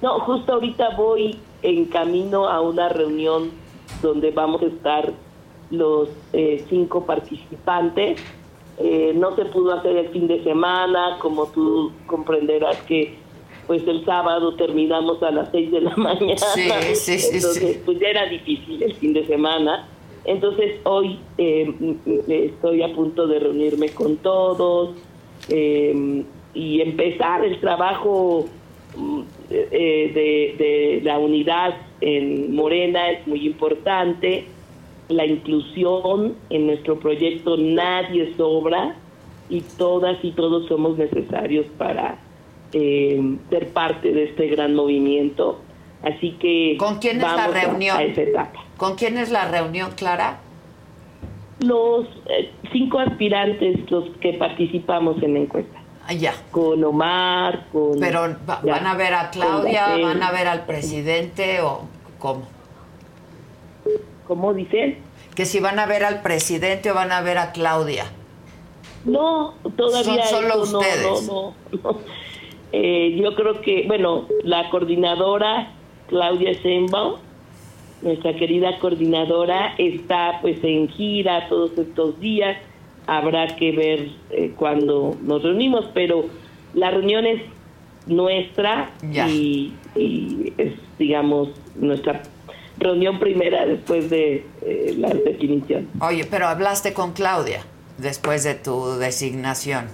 No, 0.00 0.18
justo 0.20 0.54
ahorita 0.54 0.96
voy 0.96 1.38
en 1.62 1.84
camino 1.84 2.48
a 2.48 2.60
una 2.60 2.88
reunión 2.88 3.50
donde 4.02 4.32
vamos 4.32 4.62
a 4.62 4.66
estar 4.66 5.12
los 5.70 6.08
eh, 6.32 6.64
cinco 6.68 7.06
participantes. 7.06 8.20
Eh, 8.78 9.12
no 9.14 9.36
se 9.36 9.44
pudo 9.44 9.72
hacer 9.72 9.96
el 9.96 10.08
fin 10.08 10.26
de 10.26 10.42
semana, 10.42 11.18
como 11.20 11.46
tú 11.46 11.92
comprenderás 12.06 12.78
que 12.82 13.21
pues 13.66 13.86
el 13.86 14.04
sábado 14.04 14.54
terminamos 14.54 15.22
a 15.22 15.30
las 15.30 15.50
seis 15.50 15.70
de 15.70 15.80
la 15.80 15.96
mañana. 15.96 16.36
Sí, 16.36 16.68
sí, 16.94 17.18
sí, 17.18 17.36
Entonces, 17.36 17.82
pues 17.84 17.98
ya 17.98 18.08
era 18.08 18.26
difícil 18.26 18.82
el 18.82 18.94
fin 18.94 19.12
de 19.12 19.26
semana. 19.26 19.88
Entonces 20.24 20.80
hoy 20.84 21.18
eh, 21.38 21.96
estoy 22.28 22.82
a 22.82 22.94
punto 22.94 23.26
de 23.26 23.40
reunirme 23.40 23.88
con 23.88 24.16
todos 24.18 24.90
eh, 25.48 26.24
y 26.54 26.80
empezar 26.80 27.44
el 27.44 27.58
trabajo 27.58 28.46
mm, 28.96 29.20
eh, 29.50 30.12
de, 30.14 30.64
de 30.64 31.00
la 31.02 31.18
unidad 31.18 31.74
en 32.00 32.54
Morena 32.54 33.10
es 33.10 33.26
muy 33.26 33.46
importante. 33.46 34.46
La 35.08 35.26
inclusión 35.26 36.36
en 36.50 36.66
nuestro 36.68 37.00
proyecto 37.00 37.56
nadie 37.56 38.32
sobra 38.36 38.96
y 39.50 39.60
todas 39.76 40.24
y 40.24 40.30
todos 40.30 40.68
somos 40.68 40.96
necesarios 40.96 41.66
para 41.76 42.18
eh, 42.72 43.36
ser 43.50 43.68
parte 43.72 44.12
de 44.12 44.24
este 44.24 44.46
gran 44.48 44.74
movimiento. 44.74 45.60
Así 46.02 46.32
que 46.40 46.76
¿Con 46.78 46.98
quién 46.98 47.16
es 47.18 47.22
la 47.22 47.44
a- 47.44 47.48
reunión? 47.48 47.96
a 47.96 48.02
esa 48.02 48.22
etapa. 48.22 48.64
¿Con 48.76 48.96
quién 48.96 49.18
es 49.18 49.30
la 49.30 49.46
reunión, 49.48 49.92
Clara? 49.92 50.40
Los 51.60 52.06
eh, 52.26 52.50
cinco 52.72 52.98
aspirantes, 52.98 53.88
los 53.90 54.08
que 54.20 54.32
participamos 54.34 55.22
en 55.22 55.34
la 55.34 55.40
encuesta. 55.40 55.78
Ah, 56.08 56.12
ya. 56.12 56.34
Con 56.50 56.82
Omar, 56.82 57.66
con... 57.70 58.00
Pero 58.00 58.22
va- 58.48 58.60
ya, 58.64 58.72
van 58.72 58.86
a 58.88 58.94
ver 58.96 59.14
a 59.14 59.30
Claudia, 59.30 59.96
van 60.02 60.20
a 60.22 60.32
ver 60.32 60.48
al 60.48 60.66
presidente 60.66 61.60
o 61.60 61.82
cómo? 62.18 62.48
¿Cómo 64.26 64.52
dicen? 64.54 64.98
Que 65.36 65.44
si 65.46 65.60
van 65.60 65.78
a 65.78 65.86
ver 65.86 66.04
al 66.04 66.22
presidente 66.22 66.90
o 66.90 66.94
van 66.94 67.12
a 67.12 67.20
ver 67.20 67.38
a 67.38 67.52
Claudia. 67.52 68.06
No, 69.04 69.54
todavía 69.76 70.24
Son 70.26 70.42
solo 70.42 70.64
eso 70.64 70.78
ustedes. 70.78 71.26
no, 71.26 71.54
no, 71.72 71.78
no. 71.92 71.98
Eh, 72.72 73.18
yo 73.22 73.34
creo 73.34 73.60
que, 73.60 73.84
bueno, 73.86 74.26
la 74.44 74.70
coordinadora 74.70 75.72
Claudia 76.08 76.52
Sheinbaum, 76.52 77.14
nuestra 78.02 78.34
querida 78.34 78.78
coordinadora, 78.78 79.74
está 79.78 80.38
pues 80.40 80.58
en 80.64 80.88
gira 80.88 81.48
todos 81.48 81.76
estos 81.78 82.18
días. 82.20 82.56
Habrá 83.06 83.56
que 83.56 83.72
ver 83.72 84.08
eh, 84.30 84.52
cuando 84.56 85.16
nos 85.22 85.42
reunimos, 85.42 85.86
pero 85.92 86.26
la 86.74 86.90
reunión 86.90 87.26
es 87.26 87.42
nuestra 88.06 88.90
y, 89.02 89.72
y 89.94 90.52
es, 90.56 90.72
digamos, 90.98 91.50
nuestra 91.76 92.22
reunión 92.78 93.18
primera 93.18 93.66
después 93.66 94.10
de 94.10 94.46
eh, 94.62 94.94
la 94.98 95.08
definición. 95.10 95.88
Oye, 96.00 96.24
pero 96.30 96.46
hablaste 96.48 96.92
con 96.92 97.12
Claudia 97.12 97.64
después 97.98 98.44
de 98.44 98.54
tu 98.54 98.98
designación. 98.98 99.86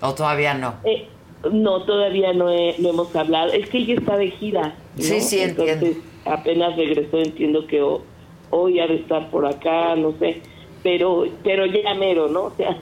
¿O 0.00 0.14
todavía 0.14 0.54
no? 0.54 0.74
Eh, 0.84 1.08
no, 1.50 1.82
todavía 1.84 2.32
no, 2.32 2.50
he- 2.50 2.76
no 2.78 2.90
hemos 2.90 3.14
hablado. 3.16 3.52
Es 3.52 3.68
que 3.68 3.78
ella 3.78 3.94
está 3.94 4.16
de 4.16 4.30
gira. 4.30 4.74
¿no? 4.96 5.02
Sí, 5.02 5.20
sí, 5.20 5.40
Entonces, 5.40 5.96
apenas 6.24 6.76
regresó, 6.76 7.18
entiendo 7.18 7.66
que 7.66 7.82
ho- 7.82 8.02
hoy 8.50 8.78
ha 8.80 8.86
de 8.86 8.96
estar 8.96 9.30
por 9.30 9.46
acá, 9.46 9.96
no 9.96 10.12
sé. 10.18 10.40
Pero, 10.82 11.26
pero 11.44 11.64
ya 11.66 11.94
mero, 11.94 12.28
¿no? 12.28 12.44
O 12.52 12.52
sea, 12.56 12.76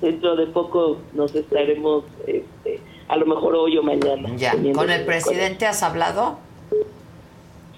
dentro 0.00 0.36
de 0.36 0.46
poco 0.46 0.98
nos 1.14 1.34
estaremos, 1.34 2.04
este, 2.26 2.80
a 3.08 3.16
lo 3.16 3.26
mejor 3.26 3.54
hoy 3.54 3.76
o 3.78 3.82
mañana. 3.82 4.34
Ya. 4.36 4.54
¿Con 4.74 4.90
el 4.90 5.04
presidente 5.04 5.66
has 5.66 5.82
hablado? 5.82 6.38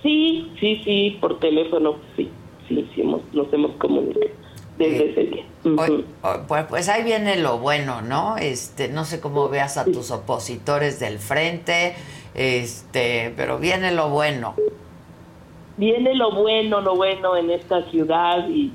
Sí, 0.03 0.51
sí, 0.61 0.81
sí, 0.85 1.19
por 1.21 1.39
teléfono, 1.41 1.97
sí, 2.17 2.29
sí, 2.69 2.87
sí, 2.95 3.01
hemos- 3.01 3.23
nos 3.33 3.53
hemos 3.53 3.73
comunicado 3.73 4.27
desde 4.79 5.11
ese 5.11 5.25
día. 5.25 5.45
Pues, 6.47 6.65
pues 6.69 6.89
ahí 6.89 7.03
viene 7.03 7.37
lo 7.37 7.59
bueno, 7.59 8.03
¿no? 8.03 8.37
Este, 8.37 8.89
no 8.89 9.05
sé 9.05 9.21
cómo 9.21 9.49
veas 9.49 9.77
a 9.79 9.85
tus 9.85 10.11
opositores 10.11 11.01
del 11.01 11.19
frente, 11.19 11.95
este, 12.35 13.33
pero 13.37 13.59
viene 13.59 13.93
lo 13.93 14.11
bueno. 14.11 14.55
viene 15.77 16.15
lo 16.15 16.33
bueno, 16.33 16.81
lo 16.81 16.95
bueno 16.95 17.37
en 17.37 17.51
esta 17.51 17.83
ciudad 17.91 18.49
y 18.49 18.73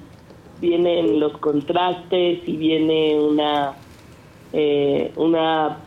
vienen 0.60 1.20
los 1.20 1.38
contrastes 1.38 2.40
y 2.46 2.58
viene 2.58 3.20
una 3.20 3.74
eh, 4.54 5.12
una 5.16 5.78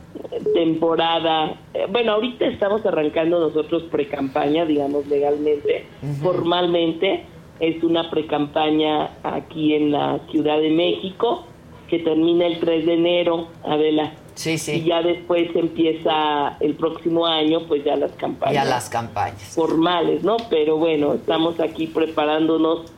temporada. 0.54 1.54
eh, 1.74 1.86
bueno, 1.90 2.12
ahorita 2.12 2.46
estamos 2.46 2.84
arrancando 2.86 3.40
nosotros 3.40 3.84
pre-campaña, 3.90 4.64
digamos 4.64 5.06
legalmente, 5.06 5.86
formalmente 6.22 7.24
es 7.60 7.82
una 7.82 8.10
pre-campaña 8.10 9.10
aquí 9.22 9.74
en 9.74 9.92
la 9.92 10.20
Ciudad 10.30 10.58
de 10.58 10.70
México 10.70 11.44
que 11.88 11.98
termina 11.98 12.46
el 12.46 12.58
3 12.60 12.86
de 12.86 12.94
enero, 12.94 13.48
Adela. 13.62 14.12
Sí, 14.34 14.58
sí. 14.58 14.72
Y 14.72 14.84
ya 14.84 15.00
después 15.02 15.54
empieza 15.54 16.56
el 16.60 16.74
próximo 16.74 17.26
año, 17.26 17.60
pues 17.68 17.84
ya 17.84 17.94
las 17.96 18.12
campañas. 18.12 18.54
Ya 18.54 18.64
las 18.64 18.88
campañas. 18.88 19.54
Formales, 19.54 20.24
¿no? 20.24 20.36
Pero 20.50 20.76
bueno, 20.76 21.14
estamos 21.14 21.60
aquí 21.60 21.86
preparándonos. 21.86 22.90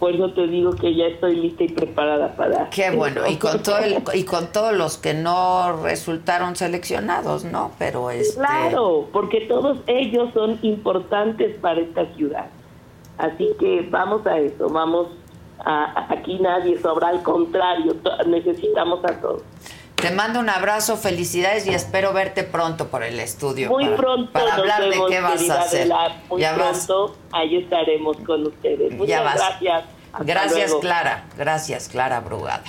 Por 0.00 0.12
eso 0.16 0.32
te 0.32 0.48
digo 0.48 0.72
que 0.72 0.96
ya 0.96 1.06
estoy 1.06 1.36
lista 1.36 1.62
y 1.62 1.68
preparada 1.68 2.34
para. 2.34 2.68
Qué 2.70 2.90
bueno, 2.90 3.20
y 3.30 3.36
con 3.36 3.62
todo 3.62 3.78
el- 3.78 4.02
y 4.14 4.24
con 4.24 4.50
todos 4.50 4.72
los 4.76 4.98
que 4.98 5.14
no 5.14 5.80
resultaron 5.84 6.56
seleccionados, 6.56 7.44
¿no? 7.44 7.70
Pero 7.78 8.10
este 8.10 8.34
Claro, 8.40 9.08
porque 9.12 9.42
todos 9.42 9.78
ellos 9.86 10.30
son 10.34 10.58
importantes 10.62 11.56
para 11.60 11.80
esta 11.80 12.06
ciudad. 12.16 12.46
Así 13.22 13.48
que 13.58 13.86
vamos 13.90 14.26
a 14.26 14.38
eso, 14.38 14.68
vamos 14.68 15.06
a, 15.64 15.84
a- 15.84 16.12
aquí 16.12 16.38
nadie 16.40 16.78
sobra, 16.80 17.08
al 17.08 17.22
contrario, 17.22 17.96
necesitamos 18.26 19.04
a 19.04 19.12
todos. 19.20 19.42
te 19.94 20.10
mando 20.10 20.40
un 20.40 20.48
abrazo, 20.50 20.96
felicidades 20.96 21.66
y 21.68 21.70
espero 21.74 22.12
verte 22.12 22.42
pronto 22.42 22.88
por 22.88 23.04
el 23.04 23.20
estudio. 23.20 23.68
Muy 23.70 23.84
para, 23.84 23.96
pronto 23.96 24.32
para 24.32 24.44
nos 24.46 24.58
hablar 24.58 24.82
de 24.90 25.00
qué 25.08 25.20
vas 25.20 25.48
a 25.50 25.60
hacer. 25.60 25.80
Adela, 25.92 26.16
muy 26.28 26.40
ya 26.40 26.56
vas. 26.56 26.86
pronto 26.86 27.16
ahí 27.32 27.56
estaremos 27.58 28.16
con 28.26 28.44
ustedes. 28.46 28.92
Muchas 28.92 29.08
Ya 29.08 29.22
vas. 29.22 29.34
gracias. 29.36 29.84
Hasta 30.12 30.24
Gracias, 30.24 30.66
luego. 30.70 30.80
Clara. 30.80 31.24
Gracias, 31.38 31.88
Clara 31.88 32.20
Brugada. 32.20 32.64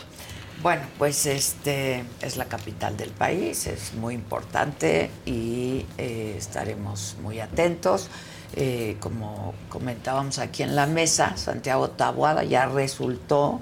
Bueno, 0.61 0.83
pues 0.97 1.25
este 1.25 2.05
es 2.21 2.37
la 2.37 2.45
capital 2.45 2.95
del 2.95 3.09
país, 3.09 3.67
es 3.67 3.93
muy 3.95 4.13
importante 4.13 5.09
y 5.25 5.85
eh, 5.97 6.35
estaremos 6.37 7.17
muy 7.21 7.41
atentos. 7.41 8.09
Eh, 8.55 8.97
como 8.99 9.53
comentábamos 9.69 10.39
aquí 10.39 10.63
en 10.63 10.75
la 10.75 10.85
mesa, 10.85 11.35
Santiago 11.37 11.89
Tabuada 11.89 12.43
ya 12.43 12.67
resultó 12.67 13.59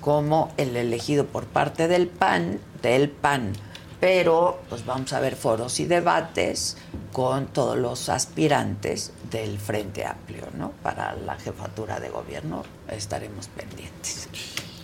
como 0.00 0.52
el 0.56 0.76
elegido 0.76 1.26
por 1.26 1.44
parte 1.46 1.88
del 1.88 2.08
PAN, 2.08 2.58
del 2.82 3.08
PAN. 3.08 3.52
Pero 4.00 4.60
pues 4.68 4.84
vamos 4.84 5.12
a 5.12 5.20
ver 5.20 5.36
foros 5.36 5.78
y 5.78 5.84
debates 5.84 6.76
con 7.12 7.46
todos 7.46 7.78
los 7.78 8.08
aspirantes 8.08 9.12
del 9.30 9.60
Frente 9.60 10.04
Amplio, 10.04 10.48
¿no? 10.58 10.72
Para 10.82 11.14
la 11.14 11.36
jefatura 11.36 12.00
de 12.00 12.08
gobierno 12.08 12.64
estaremos 12.88 13.46
pendientes. 13.46 14.28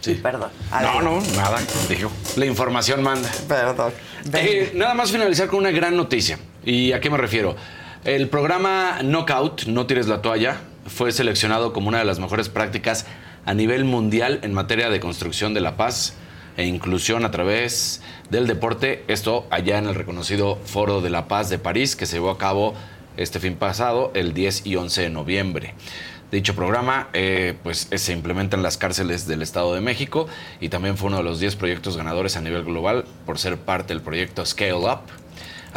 Sí. 0.00 0.14
Perdón. 0.14 0.50
No, 0.70 1.02
no, 1.02 1.20
nada. 1.36 1.58
Dijo. 1.88 2.10
La 2.36 2.46
información 2.46 3.02
manda. 3.02 3.28
Perdón. 3.48 3.92
Eh, 4.32 4.72
nada 4.74 4.94
más 4.94 5.10
finalizar 5.10 5.48
con 5.48 5.58
una 5.58 5.72
gran 5.72 5.96
noticia. 5.96 6.38
¿Y 6.64 6.92
a 6.92 7.00
qué 7.00 7.10
me 7.10 7.18
refiero? 7.18 7.56
El 8.04 8.28
programa 8.28 9.00
Knockout, 9.02 9.66
No 9.66 9.86
tires 9.86 10.06
la 10.06 10.22
toalla, 10.22 10.60
fue 10.86 11.10
seleccionado 11.10 11.72
como 11.72 11.88
una 11.88 11.98
de 11.98 12.04
las 12.04 12.20
mejores 12.20 12.48
prácticas 12.48 13.06
a 13.44 13.54
nivel 13.54 13.84
mundial 13.84 14.38
en 14.42 14.54
materia 14.54 14.88
de 14.88 15.00
construcción 15.00 15.52
de 15.52 15.60
la 15.60 15.76
paz 15.76 16.14
e 16.56 16.64
inclusión 16.64 17.24
a 17.24 17.32
través 17.32 18.00
del 18.30 18.46
deporte. 18.46 19.04
Esto 19.08 19.48
allá 19.50 19.78
en 19.78 19.86
el 19.88 19.96
reconocido 19.96 20.56
Foro 20.64 21.00
de 21.00 21.10
la 21.10 21.26
Paz 21.26 21.50
de 21.50 21.58
París, 21.58 21.96
que 21.96 22.06
se 22.06 22.16
llevó 22.16 22.30
a 22.30 22.38
cabo 22.38 22.74
este 23.16 23.40
fin 23.40 23.56
pasado, 23.56 24.12
el 24.14 24.32
10 24.32 24.66
y 24.66 24.76
11 24.76 25.02
de 25.02 25.10
noviembre. 25.10 25.74
Dicho 26.30 26.54
programa 26.54 27.08
eh, 27.14 27.54
pues, 27.64 27.88
se 27.92 28.12
implementa 28.12 28.56
en 28.56 28.62
las 28.62 28.76
cárceles 28.76 29.26
del 29.26 29.42
Estado 29.42 29.74
de 29.74 29.80
México 29.80 30.28
y 30.60 30.68
también 30.68 30.96
fue 30.96 31.08
uno 31.08 31.16
de 31.16 31.24
los 31.24 31.40
10 31.40 31.56
proyectos 31.56 31.96
ganadores 31.96 32.36
a 32.36 32.42
nivel 32.42 32.62
global 32.62 33.06
por 33.26 33.38
ser 33.38 33.56
parte 33.56 33.92
del 33.92 34.02
proyecto 34.02 34.46
Scale 34.46 34.74
Up, 34.74 35.00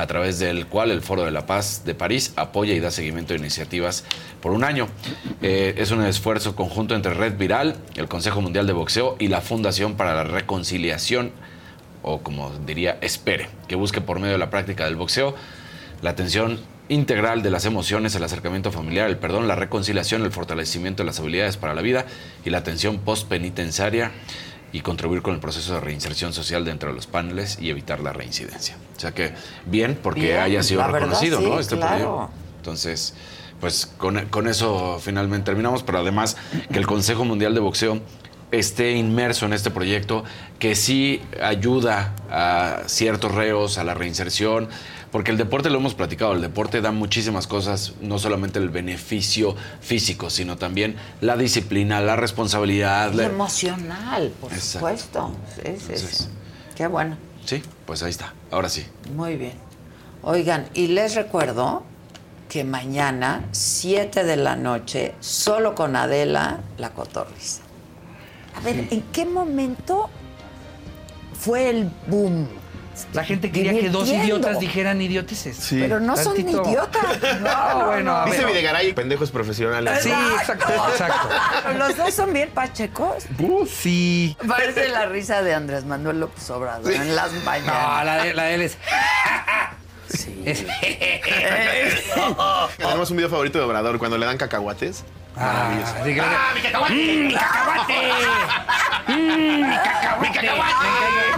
a 0.01 0.07
través 0.07 0.39
del 0.39 0.65
cual 0.65 0.89
el 0.89 1.01
Foro 1.01 1.23
de 1.23 1.31
la 1.31 1.45
Paz 1.45 1.83
de 1.85 1.93
París 1.93 2.33
apoya 2.35 2.73
y 2.73 2.79
da 2.79 2.89
seguimiento 2.89 3.33
a 3.33 3.37
iniciativas 3.37 4.03
por 4.41 4.51
un 4.51 4.63
año. 4.63 4.87
Eh, 5.43 5.75
es 5.77 5.91
un 5.91 6.03
esfuerzo 6.03 6.55
conjunto 6.55 6.95
entre 6.95 7.13
Red 7.13 7.37
Viral, 7.37 7.75
el 7.95 8.07
Consejo 8.07 8.41
Mundial 8.41 8.65
de 8.65 8.73
Boxeo 8.73 9.15
y 9.19 9.27
la 9.27 9.41
Fundación 9.41 9.95
para 9.95 10.15
la 10.15 10.23
Reconciliación, 10.23 11.31
o 12.01 12.21
como 12.21 12.51
diría, 12.65 12.97
espere, 13.01 13.49
que 13.67 13.75
busque 13.75 14.01
por 14.01 14.19
medio 14.19 14.33
de 14.33 14.39
la 14.39 14.49
práctica 14.49 14.85
del 14.85 14.95
boxeo 14.95 15.35
la 16.01 16.09
atención 16.09 16.59
integral 16.89 17.43
de 17.43 17.51
las 17.51 17.65
emociones, 17.65 18.15
el 18.15 18.23
acercamiento 18.23 18.71
familiar, 18.71 19.07
el 19.07 19.17
perdón, 19.17 19.47
la 19.47 19.55
reconciliación, 19.55 20.23
el 20.23 20.31
fortalecimiento 20.31 21.03
de 21.03 21.07
las 21.07 21.19
habilidades 21.19 21.57
para 21.57 21.75
la 21.75 21.81
vida 21.83 22.07
y 22.43 22.49
la 22.49 22.57
atención 22.57 22.97
postpenitenciaria 22.97 24.11
y 24.71 24.81
contribuir 24.81 25.21
con 25.21 25.33
el 25.33 25.39
proceso 25.39 25.73
de 25.75 25.79
reinserción 25.81 26.33
social 26.33 26.63
dentro 26.65 26.89
de 26.89 26.95
los 26.95 27.07
paneles 27.07 27.57
y 27.59 27.69
evitar 27.69 27.99
la 27.99 28.13
reincidencia. 28.13 28.77
O 28.95 28.99
sea 28.99 29.11
que 29.11 29.33
bien 29.65 29.99
porque 30.01 30.21
Bien, 30.21 30.39
haya 30.39 30.63
sido 30.63 30.81
verdad, 30.81 30.99
reconocido, 30.99 31.39
sí, 31.39 31.45
¿no? 31.45 31.59
Este 31.59 31.75
claro. 31.75 31.95
proyecto. 31.97 32.29
Entonces, 32.57 33.13
pues 33.59 33.85
con, 33.97 34.25
con 34.27 34.47
eso 34.47 34.99
finalmente 35.01 35.45
terminamos, 35.45 35.83
pero 35.83 35.99
además 35.99 36.37
que 36.71 36.79
el 36.79 36.87
Consejo 36.87 37.25
Mundial 37.25 37.53
de 37.53 37.59
Boxeo 37.59 38.01
esté 38.51 38.91
inmerso 38.91 39.45
en 39.45 39.53
este 39.53 39.71
proyecto, 39.71 40.23
que 40.59 40.75
sí 40.75 41.21
ayuda 41.41 42.13
a 42.29 42.81
ciertos 42.87 43.33
reos 43.33 43.77
a 43.77 43.83
la 43.83 43.93
reinserción, 43.93 44.69
porque 45.11 45.31
el 45.31 45.37
deporte 45.37 45.69
lo 45.69 45.77
hemos 45.77 45.93
platicado, 45.93 46.33
el 46.33 46.41
deporte 46.41 46.79
da 46.81 46.91
muchísimas 46.91 47.45
cosas, 47.47 47.93
no 48.01 48.17
solamente 48.17 48.59
el 48.59 48.69
beneficio 48.69 49.55
físico, 49.81 50.29
sino 50.29 50.57
también 50.57 50.95
la 51.19 51.35
disciplina, 51.37 51.99
la 52.01 52.15
responsabilidad. 52.15 53.11
Y 53.13 53.17
la- 53.17 53.25
emocional, 53.25 54.31
por 54.39 54.51
Exacto. 54.53 54.79
supuesto. 54.79 55.31
Sí, 55.55 55.61
sí, 55.63 55.77
sí. 55.77 55.91
Entonces- 55.93 56.29
Qué 56.75 56.87
bueno. 56.87 57.17
Sí, 57.45 57.61
pues 57.85 58.01
ahí 58.03 58.09
está, 58.11 58.33
ahora 58.51 58.69
sí. 58.69 58.85
Muy 59.15 59.35
bien. 59.35 59.53
Oigan, 60.23 60.67
y 60.73 60.87
les 60.87 61.15
recuerdo 61.15 61.83
que 62.47 62.63
mañana, 62.63 63.45
7 63.51 64.23
de 64.23 64.35
la 64.37 64.55
noche, 64.55 65.13
solo 65.19 65.73
con 65.75 65.95
Adela, 65.95 66.59
la 66.77 66.91
cotorriza. 66.91 67.61
A 68.55 68.59
ver, 68.61 68.87
¿en 68.91 69.01
qué 69.13 69.25
momento 69.25 70.09
fue 71.39 71.69
el 71.69 71.89
boom? 72.07 72.47
La 73.13 73.23
gente 73.23 73.51
quería 73.51 73.73
que 73.73 73.89
dos 73.89 74.07
idiotas 74.09 74.59
dijeran 74.59 75.01
idioteces. 75.01 75.67
Pero 75.69 75.99
no 75.99 76.15
son 76.17 76.35
Tantito. 76.35 76.63
idiotas. 76.67 77.01
No, 77.41 77.79
no, 77.79 77.85
bueno, 77.87 78.11
no. 78.11 78.17
a 78.17 78.25
ver. 78.25 78.33
Dice 78.33 78.45
Videgaray, 78.45 78.93
pendejos 78.93 79.31
profesionales. 79.31 79.99
Sí, 80.03 80.09
exacto, 80.11 80.73
exacto. 80.91 81.29
Los 81.77 81.97
dos 81.97 82.13
son 82.13 82.33
bien 82.33 82.49
pachecos. 82.51 83.23
sí. 83.69 84.37
Parece 84.47 84.89
la 84.89 85.05
risa 85.07 85.41
de 85.41 85.53
Andrés 85.53 85.85
Manuel 85.85 86.19
López 86.19 86.49
Obrador 86.49 86.91
en 86.91 87.15
las 87.15 87.31
mañanas. 87.43 87.97
No, 87.99 88.03
la 88.03 88.23
de, 88.23 88.33
la 88.33 88.43
de 88.43 88.53
él 88.55 88.61
es. 88.61 88.77
Sí. 90.13 90.43
Es- 90.45 90.65
Tenemos 92.77 93.09
un 93.11 93.17
video 93.17 93.29
favorito 93.29 93.57
de 93.57 93.63
Obrador 93.65 93.97
cuando 93.97 94.17
le 94.17 94.25
dan 94.25 94.37
cacahuates. 94.37 95.03
Maravilloso. 95.35 95.93
así 95.95 96.13
que 96.13 96.21
le- 96.21 96.27
¡Mm, 96.27 97.25
mi 97.25 97.33
cacahuate! 97.33 98.11
¡Mm, 99.07 99.69
mi 99.69 99.75
cacahuate! 99.75 100.47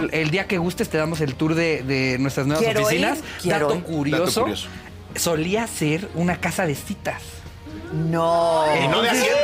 El, 0.00 0.10
el 0.12 0.30
día 0.30 0.46
que 0.48 0.58
gustes 0.58 0.88
te 0.88 0.98
damos 0.98 1.20
el 1.20 1.36
tour 1.36 1.54
de, 1.54 1.82
de 1.84 2.18
nuestras 2.18 2.46
nuevas 2.46 2.64
Quiero 2.64 2.80
ir, 2.80 2.86
oficinas. 2.86 3.18
quiero 3.40 3.68
Dato 3.68 3.78
ir. 3.78 3.84
curioso, 3.84 4.24
Dato 4.26 4.40
curioso. 4.42 4.68
Solía 5.14 5.66
ser 5.68 6.08
una 6.14 6.40
casa 6.40 6.66
de 6.66 6.74
citas. 6.74 7.22
No. 7.92 8.64
Y 8.84 8.88
no 8.88 9.00
de 9.02 9.10
Hacienda. 9.10 9.38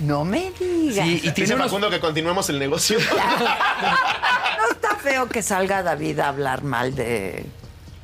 No 0.00 0.24
me 0.24 0.50
digas. 0.58 1.06
Sí, 1.06 1.20
y 1.22 1.30
tiene 1.32 1.54
unos- 1.54 1.66
Facundo 1.68 1.88
que 1.90 2.00
continuemos 2.00 2.48
el 2.50 2.58
negocio. 2.58 2.98
No 4.60 4.72
está 4.72 4.96
feo 4.96 5.28
que 5.28 5.42
salga 5.42 5.82
David 5.82 6.18
a 6.18 6.28
hablar 6.28 6.62
mal 6.62 6.94
de 6.94 7.46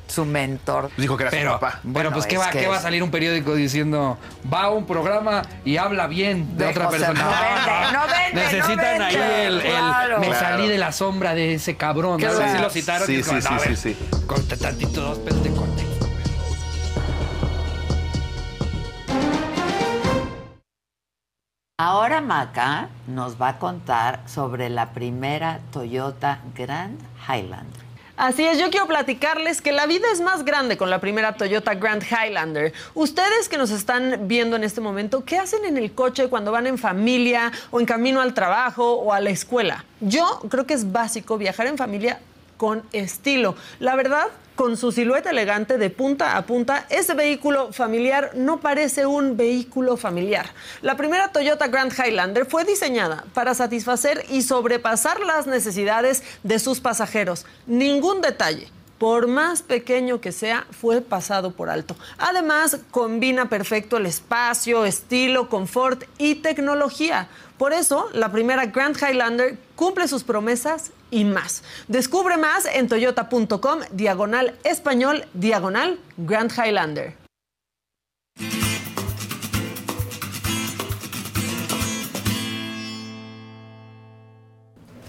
su 0.07 0.25
mentor. 0.25 0.89
Dijo 0.97 1.15
que 1.17 1.23
era 1.23 1.31
Pero, 1.31 1.53
su 1.53 1.59
papá. 1.59 1.79
bueno, 1.83 1.93
Bueno, 1.93 2.11
pues 2.13 2.25
¿qué 2.25 2.37
va, 2.37 2.49
que 2.49 2.59
qué 2.59 2.67
va 2.67 2.77
a 2.77 2.81
salir 2.81 3.03
un 3.03 3.11
periódico 3.11 3.53
diciendo 3.55 4.17
va 4.51 4.63
a 4.63 4.69
un 4.69 4.85
programa 4.85 5.41
y 5.65 5.77
habla 5.77 6.07
bien 6.07 6.57
de, 6.57 6.65
De 6.65 6.71
otra 6.71 6.85
José, 6.85 6.99
persona? 6.99 7.23
no 7.23 7.29
vende, 7.29 7.93
no 7.97 8.01
vende, 8.07 8.41
Necesitan 8.41 8.97
no 8.99 9.05
ahí 9.05 9.15
vende, 9.15 9.45
el, 9.45 9.55
el- 9.61 9.61
claro. 9.61 10.19
me 10.19 10.27
Claro. 10.27 10.39
salí 10.47 10.67
de 10.67 10.77
la 10.77 10.91
sombra 10.91 11.35
de 11.35 11.53
ese 11.55 11.75
cabrón. 11.75 12.19
¿no? 12.21 12.27
Claro. 12.29 12.43
Así 12.43 12.57
lo 12.61 12.69
citaron. 12.69 13.07
Sí, 13.07 13.21
como, 13.23 13.41
sí, 13.41 13.47
no, 13.49 13.55
a 13.55 13.59
sí, 13.59 13.67
ver, 13.67 13.77
sí, 13.77 13.97
Corta 14.25 14.57
tantito 14.57 15.01
dos 15.01 15.19
pesos 15.19 15.43
de 15.43 15.49
contexto. 15.51 16.07
Ahora 21.79 22.21
Maca 22.21 22.89
nos 23.07 23.39
va 23.39 23.49
a 23.49 23.59
contar 23.59 24.21
sobre 24.27 24.69
la 24.69 24.93
primera 24.93 25.59
Toyota 25.71 26.39
Grand 26.55 26.97
Highlander. 27.27 27.86
Así 28.17 28.43
es, 28.43 28.57
yo 28.57 28.71
quiero 28.71 28.87
platicarles 28.87 29.61
que 29.61 29.71
la 29.71 29.85
vida 29.85 30.07
es 30.11 30.21
más 30.21 30.43
grande 30.43 30.75
con 30.75 30.89
la 30.89 30.99
primera 30.99 31.33
Toyota 31.33 31.75
Grand 31.75 32.01
Highlander. 32.01 32.73
Ustedes 32.95 33.47
que 33.47 33.59
nos 33.59 33.69
están 33.69 34.27
viendo 34.27 34.55
en 34.55 34.63
este 34.63 34.81
momento, 34.81 35.23
¿qué 35.23 35.37
hacen 35.37 35.63
en 35.65 35.77
el 35.77 35.91
coche 35.91 36.27
cuando 36.27 36.51
van 36.51 36.65
en 36.65 36.79
familia 36.79 37.51
o 37.69 37.79
en 37.79 37.85
camino 37.85 38.19
al 38.19 38.33
trabajo 38.33 38.93
o 38.93 39.13
a 39.13 39.19
la 39.19 39.29
escuela? 39.29 39.85
Yo 40.01 40.39
creo 40.49 40.65
que 40.65 40.73
es 40.73 40.91
básico 40.91 41.37
viajar 41.37 41.67
en 41.67 41.77
familia 41.77 42.19
con 42.57 42.83
estilo. 42.91 43.55
La 43.79 43.95
verdad, 43.95 44.27
con 44.55 44.75
su 44.75 44.91
silueta 44.91 45.29
elegante 45.29 45.77
de 45.77 45.89
punta 45.89 46.35
a 46.35 46.45
punta, 46.45 46.85
ese 46.89 47.13
vehículo 47.13 47.71
familiar 47.71 48.31
no 48.33 48.59
parece 48.59 49.05
un 49.05 49.37
vehículo 49.37 49.97
familiar. 49.97 50.47
La 50.81 50.97
primera 50.97 51.31
Toyota 51.31 51.67
Grand 51.67 51.93
Highlander 51.93 52.45
fue 52.45 52.65
diseñada 52.65 53.23
para 53.33 53.53
satisfacer 53.53 54.25
y 54.29 54.41
sobrepasar 54.41 55.19
las 55.21 55.47
necesidades 55.47 56.23
de 56.43 56.59
sus 56.59 56.79
pasajeros. 56.79 57.45
Ningún 57.67 58.21
detalle 58.21 58.67
por 58.97 59.27
más 59.27 59.61
pequeño 59.61 60.21
que 60.21 60.31
sea, 60.31 60.65
fue 60.71 61.01
pasado 61.01 61.51
por 61.51 61.69
alto. 61.69 61.95
Además, 62.17 62.79
combina 62.91 63.49
perfecto 63.49 63.97
el 63.97 64.07
espacio, 64.07 64.85
estilo, 64.85 65.49
confort 65.49 66.03
y 66.17 66.35
tecnología. 66.35 67.27
Por 67.57 67.73
eso, 67.73 68.07
la 68.13 68.31
primera 68.31 68.67
Grand 68.67 68.95
Highlander 68.95 69.57
cumple 69.75 70.07
sus 70.07 70.23
promesas 70.23 70.91
y 71.09 71.25
más. 71.25 71.63
Descubre 71.87 72.37
más 72.37 72.65
en 72.65 72.87
toyota.com, 72.87 73.79
diagonal 73.91 74.55
español, 74.63 75.25
diagonal 75.33 75.99
Grand 76.17 76.51
Highlander. 76.51 77.15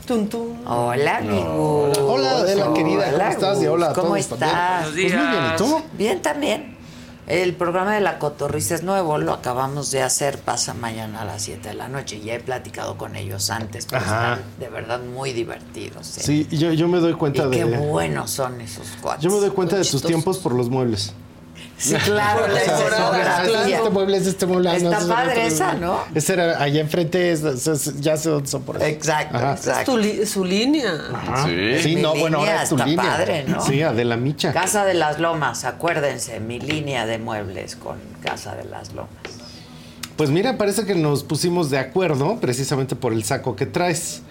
Tum, 0.07 0.27
tum. 0.27 0.57
Hola, 0.67 1.19
amigo. 1.19 1.93
Hola, 2.01 2.31
Adela, 2.39 2.73
querida. 2.73 3.11
¿Cómo 3.13 3.29
estás? 3.29 3.63
Y 3.63 3.67
hola 3.67 3.91
a 3.91 3.93
¿Cómo 3.93 4.09
todos 4.15 4.27
también. 4.29 4.49
estás? 4.51 4.81
Buenos 4.81 4.95
días. 4.95 5.13
Pues 5.13 5.23
muy 5.23 5.31
bien, 5.39 5.53
¿y 5.53 5.57
tú? 5.59 5.83
Bien, 5.99 6.23
también. 6.23 6.78
El 7.29 7.55
programa 7.55 7.95
de 7.95 8.01
La 8.01 8.19
Cotorrisa 8.19 8.75
es 8.75 8.83
nuevo, 8.83 9.19
lo 9.19 9.35
acabamos 9.35 9.91
de 9.91 10.01
hacer, 10.01 10.39
pasa 10.39 10.73
mañana 10.73 11.21
a 11.21 11.25
las 11.27 11.43
7 11.43 11.69
de 11.69 11.75
la 11.75 11.87
noche. 11.87 12.21
Ya 12.21 12.35
he 12.35 12.41
platicado 12.41 12.97
con 12.97 13.17
ellos 13.17 13.51
antes, 13.51 13.85
pero 13.85 14.01
están 14.01 14.41
de 14.59 14.71
verdad 14.71 15.01
muy 15.01 15.35
divertidos. 15.35 16.17
¿eh? 16.17 16.23
Sí, 16.23 16.49
yo, 16.51 16.73
yo 16.73 16.89
me 16.89 17.01
doy 17.01 17.13
cuenta 17.13 17.45
y 17.45 17.51
de. 17.51 17.57
qué 17.59 17.65
buenos 17.67 18.31
son 18.31 18.63
esos 18.63 18.87
cuates. 19.03 19.23
Yo 19.23 19.31
me 19.31 19.41
doy 19.41 19.51
cuenta 19.51 19.77
de 19.77 19.83
chistosos. 19.83 20.07
tiempos 20.07 20.39
por 20.39 20.55
los 20.55 20.71
muebles. 20.71 21.13
Sí, 21.79 21.95
claro, 21.95 22.47
la 22.49 22.55
O 22.61 22.65
sea, 22.65 22.79
escenografía. 22.79 23.63
es 23.67 23.75
Este 23.79 23.91
mueble 23.91 24.17
es 24.17 24.27
este 24.27 24.47
mueble. 24.47 24.77
Está 24.77 24.91
no, 24.91 24.99
es 24.99 25.05
padre 25.05 25.31
otro. 25.33 25.43
esa, 25.43 25.75
¿no? 25.75 26.01
Esa 26.15 26.33
era 26.33 26.63
allá 26.63 26.81
enfrente, 26.81 27.31
es- 27.33 27.43
es- 27.45 27.67
es- 27.69 28.01
ya 28.01 28.17
sé 28.17 28.31
dónde 28.31 28.49
son 28.49 28.63
por 28.63 28.77
eso. 28.77 28.85
Exacto, 28.85 29.37
Ajá. 29.37 29.55
Es 29.55 29.85
tu 29.85 29.97
li- 29.97 30.27
su 30.27 30.45
línea. 30.45 30.93
Ajá. 31.15 31.47
Sí. 31.47 31.79
Sí, 31.83 31.97
no, 31.97 32.15
bueno, 32.17 32.39
ahora 32.39 32.63
es 32.65 32.69
tu 32.69 32.75
está 32.75 32.87
línea. 32.87 33.05
padre, 33.05 33.45
¿no? 33.47 33.61
Sí, 33.65 33.81
Adela 33.83 34.17
Micha. 34.17 34.53
Casa 34.53 34.85
de 34.85 34.95
las 34.95 35.19
Lomas, 35.21 35.65
acuérdense, 35.65 36.41
mi 36.41 36.59
línea 36.59 37.07
de 37.07 37.19
muebles 37.19 37.77
con 37.77 37.99
Casa 38.25 38.55
de 38.57 38.65
las 38.65 38.93
Lomas. 38.93 39.11
Pues 40.19 40.31
mira, 40.31 40.59
parece 40.59 40.85
que 40.85 40.97
nos 40.97 41.23
pusimos 41.23 41.71
de 41.71 41.79
acuerdo 41.79 42.41
precisamente 42.41 42.97
por 42.97 43.13
el 43.13 43.23
saco 43.23 43.55
que 43.55 43.67
traes. 43.67 44.23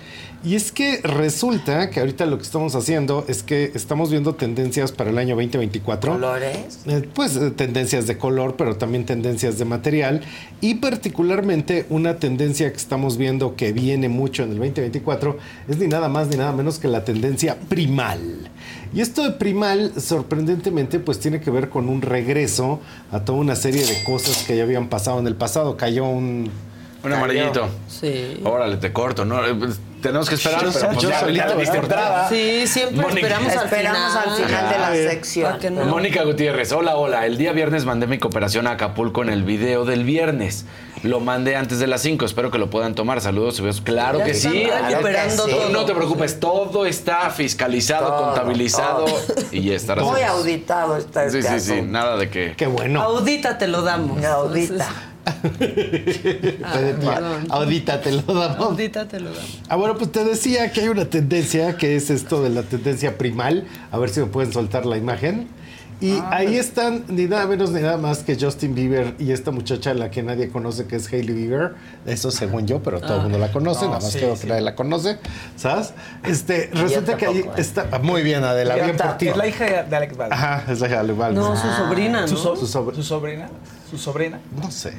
Y 0.44 0.56
es 0.56 0.74
que 0.74 1.00
resulta 1.02 1.90
que 1.90 2.02
ahorita 2.02 2.26
lo 2.26 2.38
que 2.38 2.44
estamos 2.44 2.76
haciendo 2.76 3.24
es 3.30 3.42
que 3.42 3.72
estamos 3.74 4.12
viendo 4.12 4.36
tendencias 4.36 4.92
para 4.92 5.12
el 5.12 5.18
año 5.18 5.36
2024. 5.36 6.12
¿Colores? 6.12 6.80
Eh, 6.88 7.08
Pues 7.14 7.38
eh, 7.38 7.52
tendencias 7.52 8.06
de 8.06 8.18
color, 8.18 8.56
pero 8.58 8.76
también 8.76 9.06
tendencias 9.06 9.58
de 9.60 9.64
material. 9.64 10.22
Y 10.60 10.76
particularmente 10.76 11.86
una 11.90 12.18
tendencia 12.18 12.70
que 12.70 12.78
estamos 12.78 13.16
viendo 13.16 13.56
que 13.56 13.72
viene 13.72 14.10
mucho 14.10 14.44
en 14.44 14.52
el 14.52 14.58
2024 14.58 15.38
es 15.70 15.78
ni 15.78 15.88
nada 15.88 16.10
más 16.10 16.28
ni 16.28 16.36
nada 16.36 16.52
menos 16.52 16.80
que 16.80 16.90
la 16.90 17.06
tendencia 17.06 17.58
primal. 17.70 18.47
Y 18.94 19.02
esto 19.02 19.24
de 19.24 19.32
primal, 19.32 19.92
sorprendentemente, 20.00 21.00
pues 21.00 21.20
tiene 21.20 21.40
que 21.42 21.52
ver 21.52 21.70
con 21.70 21.90
un 21.90 22.02
regreso 22.02 22.80
a 23.12 23.20
toda 23.22 23.40
una 23.40 23.56
serie 23.56 23.86
de 23.86 24.04
cosas 24.04 24.44
que 24.46 24.56
ya 24.58 24.64
habían 24.64 24.88
pasado 24.88 25.20
en 25.20 25.28
el 25.28 25.36
pasado. 25.36 25.78
Cayó 25.78 26.06
un... 26.06 26.50
Un 27.04 27.14
amarillito. 27.14 27.70
Sí. 27.88 28.42
Órale, 28.44 28.78
te 28.78 28.92
corto, 28.92 29.24
¿no? 29.24 29.46
Eh, 29.46 29.54
pues, 29.54 29.80
Tenemos 30.02 30.28
que 30.28 30.36
esperar, 30.36 30.64
Yo- 30.66 30.72
pero 30.74 30.88
pues 30.90 31.02
yo 31.04 31.10
ya, 31.10 31.20
solito 31.22 31.62
ya. 31.62 32.28
Sí, 32.30 32.68
siempre 32.68 32.98
Mónica. 33.02 33.28
esperamos 33.28 33.56
al 33.56 33.66
Esperamos 33.66 34.14
final. 34.14 34.30
al 34.30 34.36
final 34.48 34.70
de 34.72 34.78
la 35.06 35.12
sección. 35.12 35.58
No- 35.76 35.86
Mónica 35.86 36.24
Gutiérrez, 36.24 36.72
hola, 36.72 36.96
hola. 36.98 37.26
El 37.26 37.38
día 37.38 37.52
viernes 37.54 37.86
mandé 37.86 38.08
mi 38.08 38.18
cooperación 38.18 38.68
a 38.68 38.72
Acapulco 38.72 39.22
en 39.22 39.30
el 39.30 39.44
video 39.44 39.86
del 39.86 40.04
viernes. 40.04 40.66
Lo 41.04 41.20
mandé 41.20 41.56
antes 41.56 41.80
de 41.80 41.88
las 41.88 42.02
5, 42.02 42.26
espero 42.26 42.52
que 42.52 42.58
lo 42.58 42.70
puedan 42.70 42.96
tomar. 42.96 43.22
Saludos 43.22 43.60
y 43.60 43.62
besos. 43.62 43.82
Claro 43.82 44.24
que 44.24 44.34
sí. 44.34 44.68
recuperando 44.90 45.48
No, 45.48 45.56
todo. 45.56 45.70
No 45.70 45.86
te 45.86 45.94
preocupes, 45.94 46.40
todo 46.40 46.86
está 46.86 47.30
fiscalizado, 47.30 48.08
Todo, 48.08 48.26
contabilizado 48.26 49.06
y 49.52 49.62
ya 49.62 49.76
estará. 49.76 50.04
Muy 50.04 50.22
auditado 50.22 50.98
está 50.98 51.30
Sí, 51.30 51.40
este 51.40 51.60
sí, 51.60 51.76
sí, 51.76 51.82
nada 51.82 52.18
de 52.18 52.30
que. 52.30 52.54
Qué 52.58 52.68
bueno. 52.68 53.02
Audita 53.02 53.58
te 53.58 53.68
lo 53.68 53.82
damos. 53.82 54.24
Audita. 54.24 54.88
Ah. 56.64 57.40
Audita, 57.50 58.02
te 58.02 58.14
lo 58.14 58.22
damos. 58.22 58.60
Audita 58.60 59.08
te 59.08 59.20
lo 59.20 59.30
damos. 59.30 59.60
Ah, 59.68 59.76
bueno, 59.76 59.98
pues 59.98 60.12
te 60.12 60.24
decía 60.24 60.72
que 60.72 60.82
hay 60.82 60.88
una 60.88 61.06
tendencia 61.06 61.76
que 61.76 61.98
es 61.98 62.10
esto 62.10 62.42
de 62.42 62.50
la 62.50 62.64
tendencia 62.64 63.18
primal. 63.18 63.66
A 63.92 63.98
ver 63.98 64.10
si 64.10 64.22
me 64.22 64.28
pueden 64.28 64.54
soltar 64.54 64.86
la 64.86 64.98
imagen. 64.98 65.50
Y 66.00 66.12
Ah, 66.20 66.30
ahí 66.32 66.58
están 66.58 67.06
ni 67.08 67.26
nada 67.26 67.48
menos 67.48 67.72
ni 67.72 67.82
nada 67.82 67.98
más 67.98 68.20
que 68.20 68.38
Justin 68.40 68.76
Bieber 68.76 69.16
y 69.18 69.32
esta 69.32 69.50
muchacha 69.50 69.92
a 69.92 69.94
la 69.96 70.12
que 70.12 70.22
nadie 70.22 70.48
conoce 70.50 70.86
que 70.86 70.96
es 70.98 71.12
Hailey 71.12 71.34
Bieber. 71.34 71.74
Eso 72.06 72.30
según 72.30 72.68
yo, 72.68 72.84
pero 72.84 73.00
todo 73.02 73.16
el 73.16 73.20
Ah. 73.20 73.24
mundo 73.24 73.40
la 73.40 73.52
conoce, 73.52 73.86
No, 73.86 73.92
nada 73.94 74.02
más 74.04 74.12
sí, 74.12 74.20
creo 74.20 74.36
sí. 74.36 74.44
que 74.44 74.48
nadie 74.50 74.62
la 74.62 74.76
conoce, 74.76 75.18
¿sabes? 75.56 75.94
Este, 76.24 76.70
resulta 76.74 77.18
que 77.18 77.26
ahí 77.26 77.38
¿eh? 77.40 77.50
está 77.58 77.88
ah, 77.92 77.98
muy 77.98 78.22
bien 78.22 78.44
Adela, 78.44 78.76
bien 78.76 78.96
por 78.96 79.18
ti. 79.18 79.30
Es 79.30 79.38
la 79.38 79.48
hija 79.48 79.84
de 79.84 79.96
Alex 79.96 80.16
Baldwin. 80.18 80.34
Ajá, 80.40 80.64
es 80.72 80.80
la 80.80 80.86
hija 80.88 80.96
de 80.98 81.02
Alex 81.02 81.18
Baldwin. 81.18 81.42
No, 81.44 81.56
su 81.56 81.68
sobrina, 81.72 82.28
¿Su, 82.28 82.34
¿no? 82.36 82.40
so- 82.42 82.56
Su 82.56 82.68
su 82.68 83.04
sobrina? 83.04 83.50
¿Su 83.90 83.98
sobrina? 83.98 84.40
No 84.62 84.70
sé. 84.70 84.94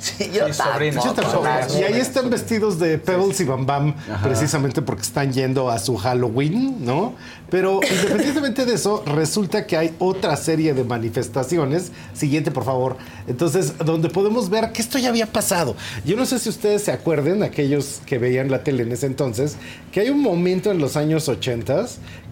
Sí, 0.00 0.30
yo 0.32 0.52
sobrina. 0.54 1.02
Yo 1.04 1.12
tampoco. 1.12 1.44
Y 1.76 1.82
ahí 1.82 1.98
están 1.98 2.30
vestidos 2.30 2.78
de 2.78 2.98
Pebbles 2.98 3.40
y 3.40 3.44
Bam 3.44 3.66
Bam, 3.66 3.94
precisamente 4.22 4.80
porque 4.80 5.02
están 5.02 5.32
yendo 5.32 5.68
a 5.70 5.78
su 5.80 5.96
Halloween, 5.96 6.84
¿no? 6.84 7.14
Pero 7.50 7.80
independientemente 7.82 8.66
de 8.66 8.74
eso, 8.74 9.02
resulta 9.06 9.66
que 9.66 9.76
hay 9.76 9.94
otra 9.98 10.36
serie 10.36 10.74
de 10.74 10.84
manifestaciones. 10.84 11.92
Siguiente, 12.12 12.50
por 12.50 12.64
favor. 12.64 12.96
Entonces, 13.26 13.78
donde 13.78 14.10
podemos 14.10 14.50
ver 14.50 14.72
que 14.72 14.82
esto 14.82 14.98
ya 14.98 15.08
había 15.08 15.26
pasado. 15.26 15.76
Yo 16.04 16.16
no 16.16 16.26
sé 16.26 16.38
si 16.38 16.48
ustedes 16.48 16.82
se 16.82 16.92
acuerden, 16.92 17.42
aquellos 17.42 18.00
que 18.06 18.18
veían 18.18 18.50
la 18.50 18.64
tele 18.64 18.82
en 18.82 18.92
ese 18.92 19.06
entonces, 19.06 19.56
que 19.92 20.00
hay 20.00 20.10
un 20.10 20.20
momento 20.20 20.70
en 20.70 20.78
los 20.78 20.96
años 20.96 21.28
80 21.28 21.68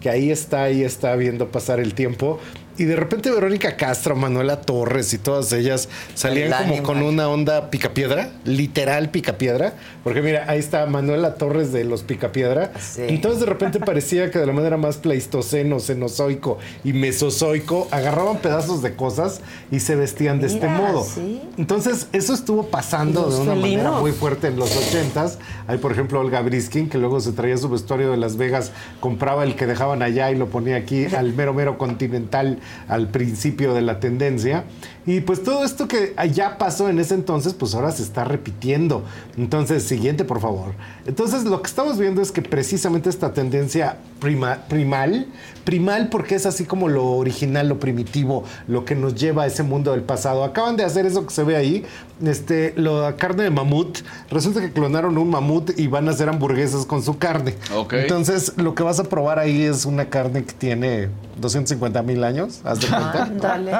que 0.01 0.09
ahí 0.09 0.31
está, 0.31 0.63
ahí 0.63 0.83
está 0.83 1.15
viendo 1.15 1.51
pasar 1.51 1.79
el 1.79 1.93
tiempo. 1.93 2.39
Y 2.77 2.85
de 2.85 2.95
repente 2.95 3.31
Verónica 3.31 3.75
Castro, 3.75 4.15
Manuela 4.15 4.61
Torres 4.61 5.11
y 5.11 5.17
todas 5.17 5.51
ellas 5.51 5.89
salían 6.13 6.53
El 6.53 6.69
como 6.69 6.83
con 6.83 7.01
una 7.01 7.27
onda 7.27 7.71
picapiedra, 7.71 8.29
literal 8.45 9.09
picapiedra, 9.09 9.73
porque 10.03 10.21
mira, 10.21 10.45
ahí 10.47 10.59
está 10.59 10.85
Manuela 10.85 11.35
Torres 11.35 11.71
de 11.71 11.83
los 11.85 12.03
picapiedra. 12.03 12.71
Sí. 12.79 13.01
Entonces 13.07 13.39
de 13.39 13.47
repente 13.47 13.79
parecía 13.79 14.29
que 14.29 14.37
de 14.37 14.45
la 14.45 14.53
manera 14.53 14.77
más 14.77 14.97
pleistoceno, 15.07 15.79
cenozoico 15.79 16.57
y 16.83 16.91
mesozoico 16.91 17.87
agarraban 17.91 18.39
pedazos 18.39 18.81
de 18.81 18.93
cosas 18.93 19.39
y 19.71 19.79
se 19.79 19.95
vestían 19.95 20.41
de 20.41 20.47
este 20.47 20.67
modo. 20.67 21.05
sí. 21.05 21.41
Entonces 21.57 22.07
eso 22.11 22.33
estuvo 22.33 22.67
pasando 22.67 23.29
de 23.29 23.39
una 23.39 23.55
manera 23.55 23.91
muy 23.91 24.11
fuerte 24.11 24.47
en 24.47 24.57
los 24.57 24.75
ochentas. 24.75 25.39
Hay 25.67 25.77
por 25.77 25.93
ejemplo 25.93 26.19
Olga 26.19 26.41
Briskin 26.41 26.89
que 26.89 26.97
luego 26.97 27.21
se 27.21 27.31
traía 27.31 27.55
su 27.55 27.69
vestuario 27.69 28.11
de 28.11 28.17
Las 28.17 28.35
Vegas, 28.35 28.73
compraba 28.99 29.45
el 29.45 29.55
que 29.55 29.65
dejaban 29.65 30.01
allá 30.01 30.29
y 30.29 30.35
lo 30.35 30.47
ponía 30.47 30.75
aquí 30.75 31.05
al 31.15 31.33
mero 31.33 31.53
mero 31.53 31.77
continental 31.77 32.59
al 32.89 33.07
principio 33.07 33.73
de 33.73 33.81
la 33.81 34.01
tendencia. 34.01 34.65
Y 35.07 35.21
pues 35.21 35.41
todo 35.41 35.63
esto 35.63 35.87
que 35.87 36.13
ya 36.33 36.57
pasó 36.57 36.89
en 36.89 36.99
ese 36.99 37.15
entonces, 37.15 37.53
pues 37.53 37.73
ahora 37.73 37.91
se 37.91 38.03
está 38.03 38.25
repitiendo. 38.25 39.03
Entonces, 39.37 39.83
siguiente, 39.83 40.25
por 40.25 40.41
favor. 40.41 40.73
Entonces, 41.05 41.45
lo 41.45 41.61
que 41.61 41.67
estamos 41.67 41.97
viendo 41.97 42.21
es 42.21 42.31
que 42.33 42.41
precisamente 42.41 43.09
esta 43.09 43.33
tendencia 43.33 43.97
prima- 44.19 44.65
primal, 44.67 45.27
primal 45.67 46.07
porque 46.07 46.35
es 46.35 46.45
así 46.45 46.63
como 46.63 46.87
lo 46.87 47.03
original, 47.03 47.67
lo 47.67 47.77
primitivo, 47.77 48.45
lo 48.69 48.85
que 48.85 48.95
nos 48.95 49.15
lleva 49.15 49.43
a 49.43 49.47
ese 49.47 49.63
mundo 49.63 49.91
del 49.91 50.01
pasado. 50.01 50.45
Acaban 50.45 50.77
de 50.77 50.85
hacer 50.85 51.05
eso 51.05 51.27
que 51.27 51.33
se 51.33 51.43
ve 51.43 51.57
ahí, 51.57 51.83
este, 52.23 52.73
la 52.77 53.17
carne 53.17 53.43
de 53.43 53.49
mamut. 53.49 53.97
Resulta 54.31 54.61
que 54.61 54.71
clonaron 54.71 55.17
un 55.17 55.29
mamut 55.29 55.77
y 55.77 55.87
van 55.87 56.07
a 56.07 56.11
hacer 56.11 56.29
hamburguesas 56.29 56.85
con 56.85 57.03
su 57.03 57.17
carne. 57.17 57.55
Entonces, 57.91 58.53
lo 58.55 58.75
que 58.75 58.83
vas 58.83 59.01
a 59.01 59.03
probar 59.03 59.39
ahí 59.39 59.63
es 59.63 59.83
una 59.83 60.05
carne 60.05 60.45
que 60.45 60.53
tiene 60.53 61.09
250 61.41 62.01
mil 62.01 62.23
años, 62.23 62.61
haz 62.63 62.79
de 62.79 62.87
cuenta. 62.87 63.23
Ándale. 63.23 63.71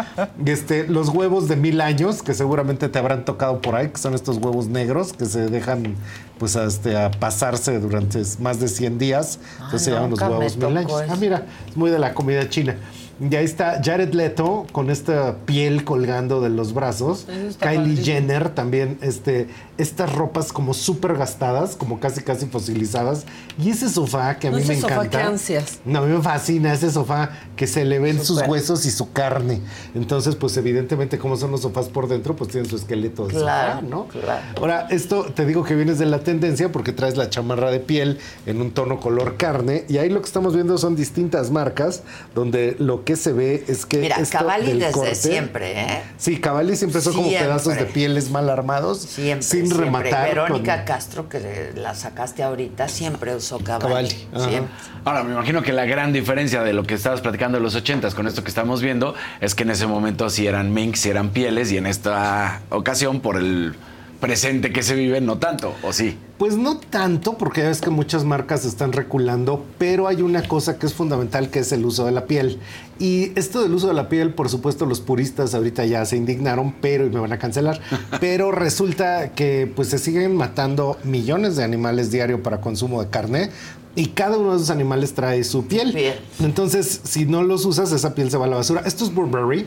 Este, 0.46 0.90
los 0.90 1.08
huevos 1.08 1.48
de 1.48 1.56
mil 1.56 1.80
años, 1.80 2.22
que 2.22 2.34
seguramente 2.34 2.90
te 2.90 3.00
habrán 3.00 3.24
tocado 3.24 3.62
por 3.62 3.76
ahí, 3.76 3.88
que 3.88 3.98
son 3.98 4.14
estos 4.14 4.40
huevos 4.40 4.68
negros 4.68 5.14
que 5.14 5.26
se 5.26 5.48
dejan 5.48 5.96
pues 6.38 6.56
este, 6.56 6.98
a 6.98 7.12
pasarse 7.12 7.80
durante 7.80 8.22
más 8.40 8.60
de 8.60 8.68
100 8.68 8.98
días. 8.98 9.40
Entonces 9.56 9.84
se 9.84 9.92
llaman 9.92 10.12
los 10.12 10.22
huevos 10.22 10.58
mil 10.58 10.60
tocó 10.60 10.78
años. 10.78 11.02
eso. 11.04 11.14
Ah, 11.14 11.18
mira, 11.20 11.46
es 11.68 11.78
muy 11.78 11.90
de 11.90 12.00
la 12.00 12.14
comida 12.14 12.48
china. 12.50 12.76
Y 13.20 13.36
ahí 13.36 13.46
está 13.46 13.82
Jared 13.84 14.14
Leto 14.14 14.66
con 14.72 14.90
esta 14.90 15.38
piel 15.46 15.84
colgando 15.84 16.42
de 16.42 16.50
los 16.50 16.74
brazos. 16.74 17.26
Kylie 17.28 17.56
padrísimo. 17.58 18.06
Jenner 18.06 18.50
también, 18.50 18.98
este, 19.02 19.48
estas 19.78 20.14
ropas 20.14 20.54
como 20.54 20.74
súper 20.74 21.16
gastadas, 21.18 21.76
como 21.76 22.00
casi 22.00 22.22
casi 22.22 22.46
fosilizadas. 22.46 23.26
Y 23.60 23.70
ese 23.72 23.90
sofá 23.90 24.38
que 24.38 24.48
a 24.48 24.52
No, 24.52 24.58
mí 24.58 24.64
ese 24.64 24.76
me 24.76 24.82
sofá, 24.82 24.94
encanta. 24.96 25.18
qué 25.18 25.24
ansias. 25.24 25.80
No, 25.86 26.00
a 26.00 26.02
mí 26.06 26.16
me 26.16 26.22
fascina 26.22 26.74
ese 26.74 26.92
sofá 26.92 27.32
que 27.56 27.66
se 27.66 27.86
le 27.86 27.98
ven 28.00 28.18
sus 28.18 28.28
Súper. 28.38 28.50
huesos 28.50 28.86
y 28.86 28.92
su 28.92 29.12
carne. 29.12 29.62
Entonces, 29.96 30.36
pues 30.36 30.56
evidentemente, 30.58 31.18
como 31.18 31.38
son 31.38 31.52
los 31.52 31.62
sofás 31.62 31.90
por 31.90 32.08
dentro, 32.08 32.36
pues 32.36 32.52
tienen 32.52 32.70
su 32.70 32.76
esqueleto 32.76 33.28
de 33.28 33.34
Claro, 33.34 33.76
sofá, 33.80 33.88
¿no? 33.88 34.08
claro. 34.08 34.42
Ahora, 34.58 34.88
esto 34.92 35.24
te 35.34 35.46
digo 35.46 35.64
que 35.64 35.74
vienes 35.76 35.98
de 35.98 36.06
la 36.06 36.20
tendencia 36.20 36.72
porque 36.72 36.92
traes 36.94 37.18
la 37.18 37.30
chamarra 37.30 37.72
de 37.72 37.80
piel 37.80 38.20
en 38.46 38.62
un 38.62 38.72
tono 38.72 39.00
color 39.00 39.38
carne. 39.38 39.86
Y 39.90 39.98
ahí 39.98 40.10
lo 40.10 40.22
que 40.22 40.28
estamos 40.28 40.54
viendo 40.54 40.78
son 40.78 40.96
distintas 40.96 41.50
marcas 41.50 42.04
donde 42.36 42.76
lo 42.80 43.04
que 43.08 43.16
se 43.16 43.32
ve 43.32 43.64
es 43.70 43.86
que. 43.86 44.00
Mira, 44.00 44.18
esto 44.18 44.38
Cavalli 44.38 44.68
del 44.68 44.80
desde 44.80 44.92
corte- 44.92 45.16
siempre, 45.16 45.82
¿eh? 45.82 46.02
Sí, 46.18 46.40
Cavalli 46.42 46.76
siempre 46.76 47.00
son 47.02 47.14
como 47.14 47.30
pedazos 47.30 47.76
de 47.76 47.86
pieles 47.86 48.30
mal 48.30 48.50
armados, 48.50 49.00
Siempre, 49.02 49.42
sin 49.48 49.66
siempre. 49.68 49.86
rematar. 49.86 50.28
Verónica 50.28 50.76
con- 50.78 50.86
Castro, 50.86 51.30
que 51.30 51.72
la 51.76 51.96
sacaste 51.96 52.44
ahorita, 52.44 52.90
siempre 52.90 53.34
usó 53.34 53.60
Cavalli. 53.60 54.10
Cavalli. 54.34 54.62
Ahora, 55.06 55.24
me 55.24 55.32
imagino 55.34 55.62
que 55.64 55.72
la 55.72 55.86
gran 55.86 56.12
diferencia 56.12 56.62
de 56.64 56.74
lo 56.74 56.84
que 56.84 56.96
estabas 56.96 57.22
platicando 57.22 57.58
de 57.58 57.64
los 57.64 57.76
ochentas 57.76 58.14
con 58.14 58.28
esto 58.28 58.44
que 58.44 58.50
estamos 58.50 58.82
viendo 58.82 59.16
es 59.40 59.56
que 59.56 59.64
en 59.64 59.72
ese 59.72 59.88
momento 59.88 60.30
sí 60.30 60.46
eran 60.46 60.74
minks, 60.74 61.00
sí 61.00 61.10
eran 61.10 61.30
pieles 61.30 61.72
y 61.72 61.78
en 61.78 61.86
esta 61.88 62.62
ocasión 62.70 63.22
por 63.22 63.38
el 63.38 63.74
presente 64.20 64.72
que 64.72 64.84
se 64.84 64.96
vive 64.96 65.22
no 65.22 65.38
tanto, 65.38 65.74
¿o 65.84 65.94
sí? 65.94 66.18
Pues 66.38 66.56
no 66.56 66.78
tanto, 66.78 67.38
porque 67.38 67.62
ya 67.62 67.68
ves 67.68 67.82
que 67.82 67.90
muchas 67.90 68.24
marcas 68.24 68.66
están 68.66 68.94
reculando, 68.94 69.66
pero 69.78 70.08
hay 70.08 70.22
una 70.22 70.48
cosa 70.48 70.78
que 70.78 70.86
es 70.86 70.94
fundamental, 70.94 71.50
que 71.50 71.60
es 71.60 71.72
el 71.72 71.86
uso 71.86 72.06
de 72.06 72.12
la 72.12 72.26
piel. 72.26 72.60
Y 73.00 73.32
esto 73.38 73.64
del 73.64 73.74
uso 73.74 73.88
de 73.88 73.94
la 73.94 74.08
piel, 74.10 74.34
por 74.34 74.50
supuesto, 74.50 74.86
los 74.86 75.02
puristas 75.02 75.56
ahorita 75.56 75.86
ya 75.86 76.06
se 76.06 76.16
indignaron, 76.16 76.76
pero 76.80 77.06
y 77.06 77.10
me 77.10 77.20
van 77.20 77.34
a 77.34 77.40
cancelar. 77.40 77.80
pero 78.20 78.52
resulta 78.52 79.34
que 79.34 79.72
pues 79.76 79.90
se 79.90 79.98
siguen 79.98 80.36
matando 80.36 80.98
millones 81.04 81.56
de 81.56 81.64
animales 81.64 82.12
diario 82.12 82.44
para 82.44 82.62
consumo 82.62 83.04
de 83.04 83.10
carne. 83.10 83.50
Y 83.96 84.10
cada 84.10 84.38
uno 84.38 84.52
de 84.52 84.58
esos 84.58 84.70
animales 84.70 85.16
trae 85.16 85.44
su 85.44 85.66
piel. 85.66 85.98
Entonces, 86.40 87.02
si 87.04 87.26
no 87.26 87.42
los 87.42 87.66
usas, 87.66 87.92
esa 87.92 88.14
piel 88.14 88.30
se 88.30 88.38
va 88.38 88.46
a 88.46 88.48
la 88.48 88.58
basura. 88.58 88.84
Esto 88.86 89.04
es 89.04 89.12
Burberry. 89.12 89.66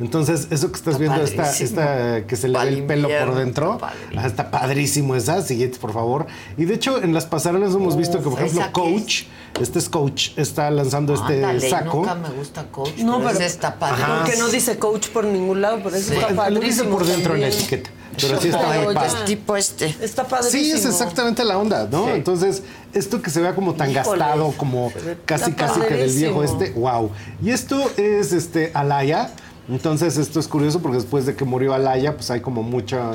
Entonces, 0.00 0.48
eso 0.50 0.70
que 0.72 0.76
estás 0.76 0.98
viendo, 0.98 1.22
esta, 1.22 1.42
padrísimo. 1.44 1.68
esta 1.68 2.26
que 2.26 2.36
se 2.36 2.48
le 2.48 2.54
Pa'l 2.54 2.68
ve 2.70 2.74
el 2.80 2.84
pelo 2.86 3.02
invierno, 3.08 3.26
por 3.32 3.38
dentro, 3.40 3.78
ah, 3.82 4.26
está 4.26 4.50
padrísimo 4.50 5.14
esa. 5.14 5.40
Siguiente, 5.42 5.78
por 5.78 5.92
favor. 5.92 6.26
Y 6.56 6.64
de 6.64 6.74
hecho, 6.74 7.02
en 7.02 7.14
las 7.14 7.26
pasarelas 7.26 7.74
hemos 7.74 7.96
visto 7.96 8.18
que, 8.18 8.24
por 8.24 8.32
Uf, 8.34 8.40
ejemplo, 8.40 8.60
¿esa 8.62 8.68
qué 8.72 8.72
Coach, 8.72 9.22
este 9.60 9.78
es 9.78 9.88
Coach, 9.88 10.30
está 10.36 10.70
lanzando 10.70 11.14
este 11.14 11.68
saco. 11.70 11.98
nunca 11.98 12.14
me 12.16 12.28
gusta 12.30 12.64
Coach, 12.72 12.98
No, 12.98 13.18
pero, 13.18 13.30
pero 13.34 13.44
está 13.44 13.76
padre. 13.78 14.02
Porque 14.22 14.36
no 14.38 14.48
dice 14.48 14.78
coach 14.78 15.08
por 15.10 15.24
ningún 15.24 15.60
lado, 15.60 15.78
pero 15.84 15.94
eso 15.96 16.10
Sí. 16.10 16.14
está 16.16 16.30
Lo 16.50 16.58
dice 16.60 16.82
padrísimo. 16.84 16.90
por 16.90 17.06
dentro 17.06 17.34
en 17.36 17.40
la 17.42 17.48
etiqueta. 17.48 17.90
Pero 18.20 18.40
sí 18.40 18.48
está 18.48 18.80
muy 18.82 18.94
padre. 18.94 19.10
tipo 19.26 19.56
este. 19.56 19.94
Está 20.00 20.24
padrísimo. 20.26 20.62
Sí, 20.64 20.70
es 20.72 20.84
exactamente 20.86 21.44
la 21.44 21.58
onda, 21.58 21.88
¿no? 21.90 22.08
Entonces, 22.10 22.62
esto 22.92 23.20
que 23.22 23.30
se 23.30 23.40
vea 23.40 23.54
como 23.56 23.74
tan 23.74 23.90
Híjole. 23.90 24.18
gastado, 24.20 24.52
como 24.56 24.92
casi 25.24 25.50
Está 25.50 25.66
casi 25.66 25.80
que 25.80 25.94
del 25.94 26.12
viejo 26.12 26.34
padrísimo. 26.36 26.62
este, 26.64 26.78
wow. 26.78 27.10
Y 27.42 27.50
esto 27.50 27.90
es 27.96 28.32
este 28.32 28.70
Alaya. 28.74 29.30
Entonces, 29.68 30.18
esto 30.18 30.40
es 30.40 30.48
curioso 30.48 30.80
porque 30.80 30.98
después 30.98 31.24
de 31.26 31.34
que 31.34 31.44
murió 31.44 31.74
Alaya, 31.74 32.14
pues 32.14 32.30
hay 32.30 32.40
como 32.40 32.62
mucha 32.62 33.12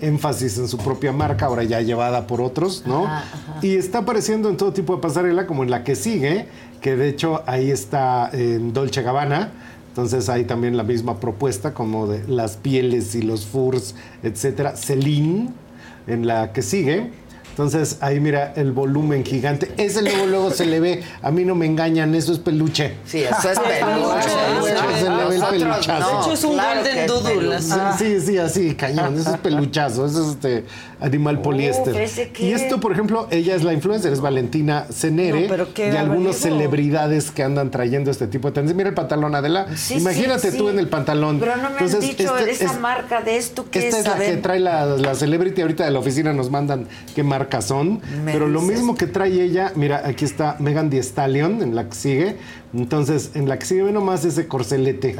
énfasis 0.00 0.58
en 0.58 0.68
su 0.68 0.76
propia 0.76 1.12
marca, 1.12 1.46
ahora 1.46 1.64
ya 1.64 1.80
llevada 1.80 2.26
por 2.26 2.40
otros, 2.40 2.82
¿no? 2.86 3.06
Ajá, 3.06 3.24
Y 3.62 3.76
está 3.76 3.98
apareciendo 3.98 4.50
en 4.50 4.56
todo 4.56 4.72
tipo 4.72 4.94
de 4.94 5.00
pasarela, 5.00 5.46
como 5.46 5.62
en 5.62 5.70
la 5.70 5.84
que 5.84 5.94
sigue, 5.94 6.48
que 6.82 6.96
de 6.96 7.08
hecho 7.08 7.42
ahí 7.46 7.70
está 7.70 8.28
en 8.32 8.72
Dolce 8.72 9.02
Gabbana. 9.02 9.52
Entonces 9.88 10.28
hay 10.28 10.44
también 10.44 10.76
la 10.76 10.82
misma 10.82 11.18
propuesta 11.20 11.72
como 11.72 12.06
de 12.06 12.22
las 12.28 12.58
pieles 12.58 13.14
y 13.14 13.22
los 13.22 13.46
furs, 13.46 13.94
etcétera. 14.22 14.76
Celine, 14.76 15.48
en 16.06 16.26
la 16.26 16.52
que 16.52 16.60
sigue. 16.60 17.12
Entonces 17.56 17.96
ahí 18.02 18.20
mira 18.20 18.52
el 18.54 18.72
volumen 18.72 19.24
gigante. 19.24 19.72
Ese 19.78 20.02
luego 20.02 20.26
luego 20.26 20.50
se 20.50 20.66
le 20.66 20.78
ve. 20.78 21.02
A 21.22 21.30
mí 21.30 21.42
no 21.46 21.54
me 21.54 21.64
engañan, 21.64 22.14
eso 22.14 22.34
es 22.34 22.38
peluche. 22.38 22.96
Sí, 23.06 23.22
eso 23.22 23.50
es 23.50 23.58
peluche. 23.58 24.28
Peluche, 24.28 24.98
se 25.00 25.08
le 25.10 25.24
ve 25.24 25.36
el 25.36 25.42
peluchazo. 25.42 26.00
no, 26.12 26.18
De 26.18 26.22
hecho, 26.22 26.32
es 26.34 26.44
un 26.44 26.52
claro 26.52 26.80
golden 26.80 26.94
que 26.94 27.06
doodle. 27.06 27.56
Ah, 27.72 27.96
Sí, 27.98 28.20
sí, 28.20 28.36
así, 28.36 28.74
cañón. 28.74 29.18
Eso 29.18 29.30
es 29.30 29.38
peluchazo. 29.38 30.04
Eso 30.04 30.22
es 30.22 30.28
este 30.34 30.64
animal 31.00 31.40
poliéster. 31.40 31.96
Y 32.40 32.52
esto, 32.52 32.78
por 32.78 32.92
ejemplo, 32.92 33.26
ella 33.30 33.54
es 33.54 33.64
la 33.64 33.72
influencer, 33.72 34.12
es 34.12 34.20
Valentina 34.20 34.86
Cenere. 34.92 35.48
No, 35.48 35.66
y 35.78 35.96
algunas 35.96 36.36
celebridades 36.36 37.30
que 37.30 37.42
andan 37.42 37.70
trayendo 37.70 38.10
este 38.10 38.26
tipo 38.26 38.48
de 38.48 38.52
tendencias. 38.52 38.76
Mira 38.76 38.90
el 38.90 38.94
pantalón, 38.94 39.34
Adela. 39.34 39.66
Sí, 39.76 39.94
Imagínate 39.94 40.50
sí, 40.50 40.58
tú 40.58 40.64
sí. 40.64 40.72
en 40.74 40.78
el 40.78 40.88
pantalón. 40.88 41.40
Pero 41.40 41.56
no 41.56 41.62
me 41.62 41.68
Entonces, 41.70 41.94
han 41.94 42.00
dicho 42.02 42.36
este- 42.36 42.50
esa 42.50 42.64
es- 42.66 42.80
marca 42.80 43.22
de 43.22 43.38
esto 43.38 43.64
que 43.70 43.78
esta 43.78 43.98
es, 43.98 44.04
es 44.06 44.10
la 44.12 44.18
que 44.18 44.36
trae 44.36 44.60
la, 44.60 44.84
la 44.84 45.14
celebrity. 45.14 45.62
Ahorita 45.62 45.86
de 45.86 45.90
la 45.90 46.00
oficina 46.00 46.34
nos 46.34 46.50
mandan 46.50 46.86
qué 47.14 47.22
marcas 47.22 47.45
Pero 48.24 48.48
lo 48.48 48.60
mismo 48.60 48.94
que 48.94 49.06
trae 49.06 49.42
ella, 49.42 49.72
mira, 49.76 50.02
aquí 50.04 50.24
está 50.24 50.56
Megan 50.58 50.90
Thee 50.90 51.02
Stallion 51.02 51.62
en 51.62 51.74
la 51.74 51.88
que 51.88 51.94
sigue. 51.94 52.36
Entonces, 52.74 53.30
en 53.34 53.48
la 53.48 53.58
que 53.58 53.64
sigue 53.64 53.84
ve 53.84 53.92
nomás 53.92 54.24
ese 54.24 54.46
corcelete. 54.48 55.16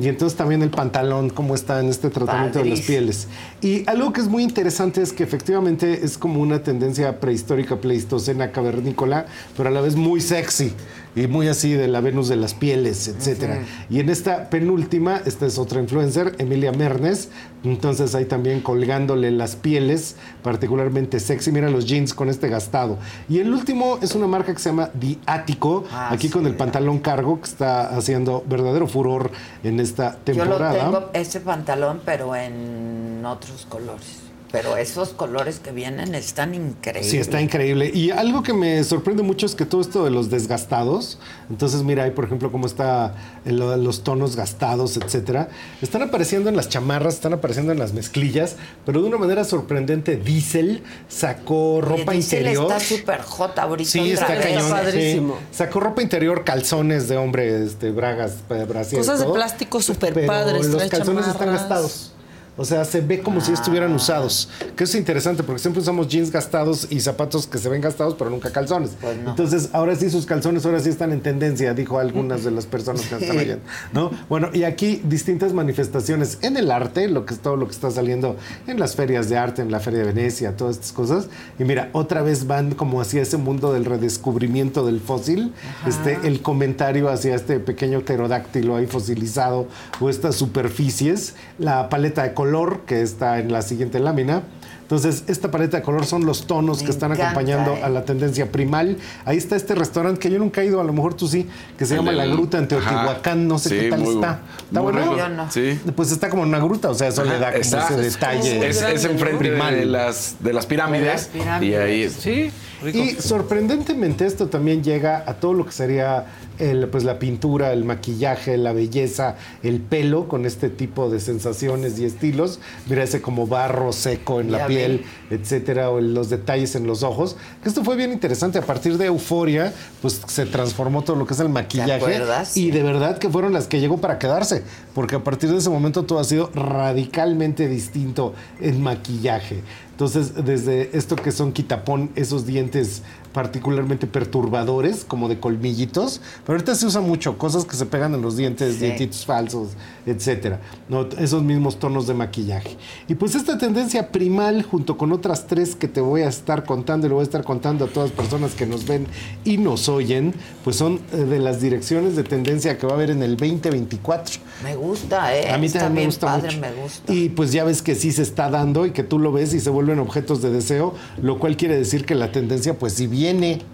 Y 0.00 0.08
entonces 0.08 0.36
también 0.36 0.62
el 0.62 0.70
pantalón, 0.70 1.30
cómo 1.30 1.54
está 1.54 1.80
en 1.80 1.88
este 1.88 2.10
tratamiento 2.10 2.60
de 2.60 2.66
las 2.66 2.80
pieles. 2.82 3.28
Y 3.60 3.88
algo 3.88 4.12
que 4.12 4.20
es 4.20 4.28
muy 4.28 4.42
interesante 4.42 5.02
es 5.02 5.12
que 5.12 5.24
efectivamente 5.24 6.04
es 6.04 6.18
como 6.18 6.40
una 6.40 6.62
tendencia 6.62 7.18
prehistórica, 7.18 7.76
pleistocena, 7.76 8.52
cavernícola, 8.52 9.26
pero 9.56 9.68
a 9.68 9.72
la 9.72 9.80
vez 9.80 9.96
muy 9.96 10.20
sexy 10.20 10.72
y 11.14 11.26
muy 11.26 11.48
así 11.48 11.72
de 11.72 11.88
la 11.88 12.00
Venus 12.00 12.28
de 12.28 12.36
las 12.36 12.54
pieles, 12.54 13.06
etcétera. 13.08 13.60
Y 13.90 14.00
en 14.00 14.08
esta 14.08 14.48
penúltima, 14.48 15.20
esta 15.26 15.46
es 15.46 15.58
otra 15.58 15.80
influencer, 15.80 16.34
Emilia 16.38 16.72
Mernes. 16.72 17.28
Entonces 17.64 18.14
ahí 18.14 18.24
también 18.24 18.60
colgándole 18.60 19.30
las 19.30 19.54
pieles, 19.56 20.16
particularmente 20.42 21.20
sexy. 21.20 21.52
Mira 21.52 21.68
los 21.70 21.84
jeans 21.86 22.12
con 22.14 22.28
este 22.28 22.48
gastado. 22.48 22.98
Y 23.28 23.38
el 23.38 23.52
último 23.52 23.98
es 24.02 24.14
una 24.14 24.26
marca 24.26 24.52
que 24.52 24.58
se 24.58 24.70
llama 24.70 24.90
The 24.98 25.18
Ático, 25.26 25.84
Ah, 25.92 26.08
aquí 26.12 26.26
sí, 26.28 26.32
con 26.32 26.46
el 26.46 26.54
pantalón 26.56 26.98
cargo, 26.98 27.40
que 27.40 27.48
está 27.48 27.94
haciendo 27.96 28.42
verdadero 28.48 28.86
furor 28.88 29.30
en 29.62 29.80
esta 29.80 30.12
Yo 30.26 30.34
lo 30.34 30.42
temporada. 30.56 30.72
tengo, 30.84 31.10
ese 31.12 31.40
pantalón, 31.40 32.00
pero 32.04 32.34
en 32.34 33.22
otros 33.24 33.66
colores. 33.68 34.20
Pero 34.52 34.76
esos 34.76 35.08
colores 35.14 35.58
que 35.60 35.72
vienen 35.72 36.14
están 36.14 36.54
increíbles. 36.54 37.10
Sí, 37.10 37.16
está 37.16 37.40
increíble. 37.40 37.90
Y 37.92 38.10
algo 38.10 38.42
que 38.42 38.52
me 38.52 38.84
sorprende 38.84 39.22
mucho 39.22 39.46
es 39.46 39.54
que 39.54 39.64
todo 39.64 39.80
esto 39.80 40.04
de 40.04 40.10
los 40.10 40.28
desgastados, 40.28 41.18
entonces 41.48 41.82
mira 41.82 42.04
ahí 42.04 42.10
por 42.10 42.26
ejemplo 42.26 42.52
cómo 42.52 42.66
está 42.66 43.14
el- 43.46 43.56
los 43.82 44.04
tonos 44.04 44.36
gastados, 44.36 44.98
etcétera, 44.98 45.48
están 45.80 46.02
apareciendo 46.02 46.50
en 46.50 46.56
las 46.56 46.68
chamarras, 46.68 47.14
están 47.14 47.32
apareciendo 47.32 47.72
en 47.72 47.78
las 47.78 47.94
mezclillas, 47.94 48.56
pero 48.84 49.00
de 49.00 49.08
una 49.08 49.16
manera 49.16 49.44
sorprendente 49.44 50.16
Diesel 50.16 50.82
sacó 51.08 51.80
ropa 51.80 52.12
Diesel 52.12 52.40
interior. 52.40 52.70
está 52.72 52.80
súper 52.80 53.22
hot 53.22 53.58
ahorita. 53.58 53.90
Sí, 53.90 54.12
está 54.12 54.28
vez. 54.28 54.46
cañón. 54.46 54.70
padrísimo. 54.70 55.36
sí. 55.50 55.56
Sacó 55.56 55.80
ropa 55.80 56.02
interior, 56.02 56.44
calzones 56.44 57.08
de 57.08 57.16
hombre, 57.16 57.64
este, 57.64 57.90
bragas, 57.90 58.36
eh, 58.50 58.66
brasieres, 58.68 59.06
Cosas 59.06 59.26
de 59.26 59.32
plástico 59.32 59.80
súper 59.80 60.26
padres. 60.26 60.66
Los 60.66 60.84
calzones 60.84 61.26
están 61.26 61.48
gastados. 61.48 62.12
O 62.56 62.64
sea, 62.64 62.84
se 62.84 63.00
ve 63.00 63.20
como 63.20 63.40
si 63.40 63.52
estuvieran 63.52 63.92
usados. 63.92 64.48
Que 64.76 64.84
es 64.84 64.94
interesante 64.94 65.42
porque 65.42 65.60
siempre 65.60 65.80
usamos 65.80 66.08
jeans 66.08 66.30
gastados 66.30 66.86
y 66.90 67.00
zapatos 67.00 67.46
que 67.46 67.58
se 67.58 67.68
ven 67.68 67.80
gastados, 67.80 68.14
pero 68.18 68.30
nunca 68.30 68.50
calzones. 68.50 68.90
Entonces, 69.26 69.70
ahora 69.72 69.96
sí 69.96 70.10
sus 70.10 70.26
calzones 70.26 70.66
ahora 70.66 70.80
sí 70.80 70.90
están 70.90 71.12
en 71.12 71.20
tendencia, 71.20 71.72
dijo 71.74 71.98
algunas 71.98 72.44
de 72.44 72.50
las 72.50 72.66
personas 72.66 73.02
que 73.02 73.14
están 73.16 73.38
oyendo. 73.38 73.64
¿no? 73.92 74.10
Bueno, 74.28 74.50
y 74.52 74.64
aquí 74.64 75.00
distintas 75.04 75.52
manifestaciones 75.52 76.38
en 76.42 76.56
el 76.56 76.70
arte, 76.70 77.08
lo 77.08 77.24
que 77.24 77.34
es 77.34 77.40
todo 77.40 77.56
lo 77.56 77.66
que 77.66 77.72
está 77.72 77.90
saliendo 77.90 78.36
en 78.66 78.78
las 78.78 78.96
ferias 78.96 79.28
de 79.28 79.38
arte, 79.38 79.62
en 79.62 79.70
la 79.70 79.80
Feria 79.80 80.00
de 80.00 80.12
Venecia, 80.12 80.56
todas 80.56 80.76
estas 80.76 80.92
cosas. 80.92 81.28
Y 81.58 81.64
mira, 81.64 81.88
otra 81.92 82.22
vez 82.22 82.46
van 82.46 82.74
como 82.74 83.00
hacia 83.00 83.22
ese 83.22 83.36
mundo 83.38 83.72
del 83.72 83.84
redescubrimiento 83.84 84.84
del 84.84 85.00
fósil. 85.00 85.52
Este, 85.86 86.18
el 86.24 86.42
comentario 86.42 87.08
hacia 87.08 87.34
este 87.34 87.60
pequeño 87.60 88.00
pterodáctilo 88.00 88.76
ahí 88.76 88.86
fosilizado 88.86 89.68
o 90.00 90.10
estas 90.10 90.34
superficies, 90.34 91.34
la 91.58 91.88
paleta 91.88 92.22
de 92.22 92.34
color 92.42 92.80
que 92.86 93.02
está 93.02 93.38
en 93.38 93.52
la 93.52 93.62
siguiente 93.62 94.00
lámina. 94.00 94.42
Entonces, 94.82 95.24
esta 95.28 95.50
paleta 95.50 95.76
de 95.78 95.82
color 95.82 96.04
son 96.04 96.26
los 96.26 96.46
tonos 96.46 96.80
Me 96.80 96.84
que 96.86 96.90
están 96.90 97.12
encanta, 97.12 97.30
acompañando 97.30 97.74
eh. 97.76 97.82
a 97.84 97.88
la 97.88 98.04
tendencia 98.04 98.50
primal. 98.52 98.98
Ahí 99.24 99.38
está 99.38 99.54
este 99.56 99.74
restaurante 99.76 100.18
que 100.20 100.28
yo 100.30 100.38
nunca 100.38 100.60
he 100.60 100.66
ido, 100.66 100.80
a 100.80 100.84
lo 100.84 100.92
mejor 100.92 101.14
tú 101.14 101.28
sí, 101.28 101.48
que 101.78 101.86
se 101.86 101.94
El 101.94 102.00
llama 102.00 102.12
La 102.12 102.24
del- 102.24 102.32
Gruta 102.32 102.58
en 102.58 102.64
Ajá. 102.64 102.68
Teotihuacán, 102.68 103.48
no 103.48 103.58
sé 103.58 103.68
Sí, 103.70 103.78
qué 103.78 103.88
tal 103.90 104.00
muy- 104.00 104.14
está. 104.16 104.40
¿Está 104.66 104.82
muy 104.82 104.92
bueno? 104.92 105.14
rico. 105.14 105.28
No. 105.30 105.50
Sí. 105.50 105.80
Pues 105.96 106.10
está 106.12 106.28
como 106.28 106.42
en 106.42 106.48
una 106.50 106.58
gruta, 106.58 106.90
o 106.90 106.94
sea, 106.94 107.08
eso 107.08 107.24
le 107.24 107.38
da 107.38 107.52
como 107.52 107.62
Está- 107.62 107.84
ese 107.88 107.96
detalle. 107.96 108.68
Es, 108.68 108.82
es 108.82 109.04
enfrente 109.04 109.38
primal. 109.38 109.74
de 109.76 109.86
las, 109.86 110.36
de 110.40 110.52
las 110.52 110.66
pirámides. 110.66 111.06
De 111.06 111.14
las 111.14 111.26
pirámides. 111.28 111.72
Y 111.72 111.74
ahí, 111.76 112.10
sí, 112.10 112.52
rico. 112.82 112.98
Y 112.98 113.10
sorprendentemente 113.22 114.26
esto 114.26 114.48
también 114.48 114.82
llega 114.82 115.24
a 115.26 115.34
todo 115.34 115.54
lo 115.54 115.64
que 115.64 115.72
sería 115.72 116.26
el, 116.62 116.88
pues, 116.88 117.04
la 117.04 117.18
pintura, 117.18 117.72
el 117.72 117.84
maquillaje, 117.84 118.56
la 118.56 118.72
belleza, 118.72 119.36
el 119.62 119.80
pelo, 119.80 120.28
con 120.28 120.46
este 120.46 120.68
tipo 120.68 121.10
de 121.10 121.20
sensaciones 121.20 121.98
y 121.98 122.04
estilos. 122.04 122.60
Mira 122.88 123.02
ese 123.02 123.20
como 123.20 123.46
barro 123.46 123.92
seco 123.92 124.40
en 124.40 124.52
la 124.52 124.66
piel, 124.66 125.04
etcétera, 125.30 125.90
o 125.90 126.00
los 126.00 126.30
detalles 126.30 126.74
en 126.76 126.86
los 126.86 127.02
ojos. 127.02 127.36
Que 127.62 127.68
esto 127.68 127.84
fue 127.84 127.96
bien 127.96 128.12
interesante. 128.12 128.58
A 128.58 128.62
partir 128.62 128.96
de 128.96 129.06
Euforia, 129.06 129.72
pues 130.00 130.22
se 130.26 130.46
transformó 130.46 131.02
todo 131.02 131.16
lo 131.16 131.26
que 131.26 131.34
es 131.34 131.40
el 131.40 131.48
maquillaje. 131.48 132.22
Y 132.54 132.70
de 132.70 132.82
verdad 132.82 133.18
que 133.18 133.28
fueron 133.28 133.52
las 133.52 133.66
que 133.66 133.80
llegó 133.80 133.98
para 133.98 134.18
quedarse. 134.18 134.62
Porque 134.94 135.16
a 135.16 135.24
partir 135.24 135.50
de 135.50 135.58
ese 135.58 135.70
momento 135.70 136.04
todo 136.04 136.20
ha 136.20 136.24
sido 136.24 136.50
radicalmente 136.54 137.66
distinto 137.66 138.34
en 138.60 138.82
maquillaje. 138.82 139.62
Entonces, 139.92 140.44
desde 140.44 140.96
esto 140.96 141.16
que 141.16 141.32
son 141.32 141.52
quitapón, 141.52 142.10
esos 142.16 142.46
dientes 142.46 143.02
particularmente 143.32 144.06
perturbadores, 144.06 145.04
como 145.06 145.28
de 145.28 145.38
colmillitos, 145.40 146.20
pero 146.44 146.56
ahorita 146.56 146.74
se 146.74 146.86
usa 146.86 147.00
mucho, 147.00 147.38
cosas 147.38 147.64
que 147.64 147.76
se 147.76 147.86
pegan 147.86 148.14
en 148.14 148.22
los 148.22 148.36
dientes, 148.36 148.74
Sí. 148.74 148.80
dientitos 148.80 149.24
falsos, 149.24 149.68
etcétera. 150.06 150.60
¿no? 150.88 151.06
Esos 151.18 151.42
mismos 151.42 151.78
tonos 151.78 152.06
de 152.06 152.14
maquillaje. 152.14 152.76
Y 153.08 153.14
pues 153.14 153.34
esta 153.34 153.56
tendencia 153.58 154.10
primal, 154.12 154.62
junto 154.62 154.96
con 154.98 155.12
otras 155.12 155.46
tres 155.46 155.74
que 155.74 155.88
te 155.88 156.00
voy 156.00 156.22
a 156.22 156.28
estar 156.28 156.64
contando 156.64 157.06
y 157.06 157.08
lo 157.10 157.16
voy 157.16 157.22
a 157.22 157.24
estar 157.24 157.44
contando 157.44 157.84
a 157.84 157.88
todas 157.88 158.10
las 158.10 158.18
personas 158.18 158.54
que 158.54 158.66
nos 158.66 158.86
ven 158.86 159.06
y 159.44 159.56
nos 159.58 159.88
oyen, 159.88 160.34
pues 160.64 160.76
son 160.76 161.00
eh, 161.12 161.16
de 161.16 161.38
las 161.38 161.60
direcciones 161.60 162.16
de 162.16 162.24
tendencia 162.24 162.76
que 162.78 162.86
va 162.86 162.92
a 162.92 162.96
haber 162.96 163.10
en 163.10 163.22
el 163.22 163.36
2024. 163.36 164.40
Me 164.62 164.76
gusta, 164.76 165.36
¿eh? 165.36 165.50
A 165.50 165.58
mí 165.58 165.68
también 165.68 165.94
me 165.94 166.06
gusta 166.06 166.26
padre, 166.26 166.48
mucho. 166.48 166.60
me 166.60 166.72
gusta. 166.82 167.12
Y 167.12 167.28
pues 167.30 167.52
ya 167.52 167.64
ves 167.64 167.82
que 167.82 167.94
sí 167.94 168.12
se 168.12 168.22
está 168.22 168.50
dando 168.50 168.86
y 168.86 168.90
que 168.92 169.02
tú 169.02 169.18
lo 169.18 169.32
ves 169.32 169.54
y 169.54 169.60
se 169.60 169.70
vuelven 169.70 169.98
objetos 169.98 170.42
de 170.42 170.50
deseo, 170.50 170.94
lo 171.20 171.38
cual 171.38 171.56
quiere 171.56 171.76
decir 171.76 172.04
que 172.04 172.14
la 172.14 172.30
tendencia 172.32 172.78
pues 172.78 172.92
sí 172.94 173.06
viene, 173.06 173.21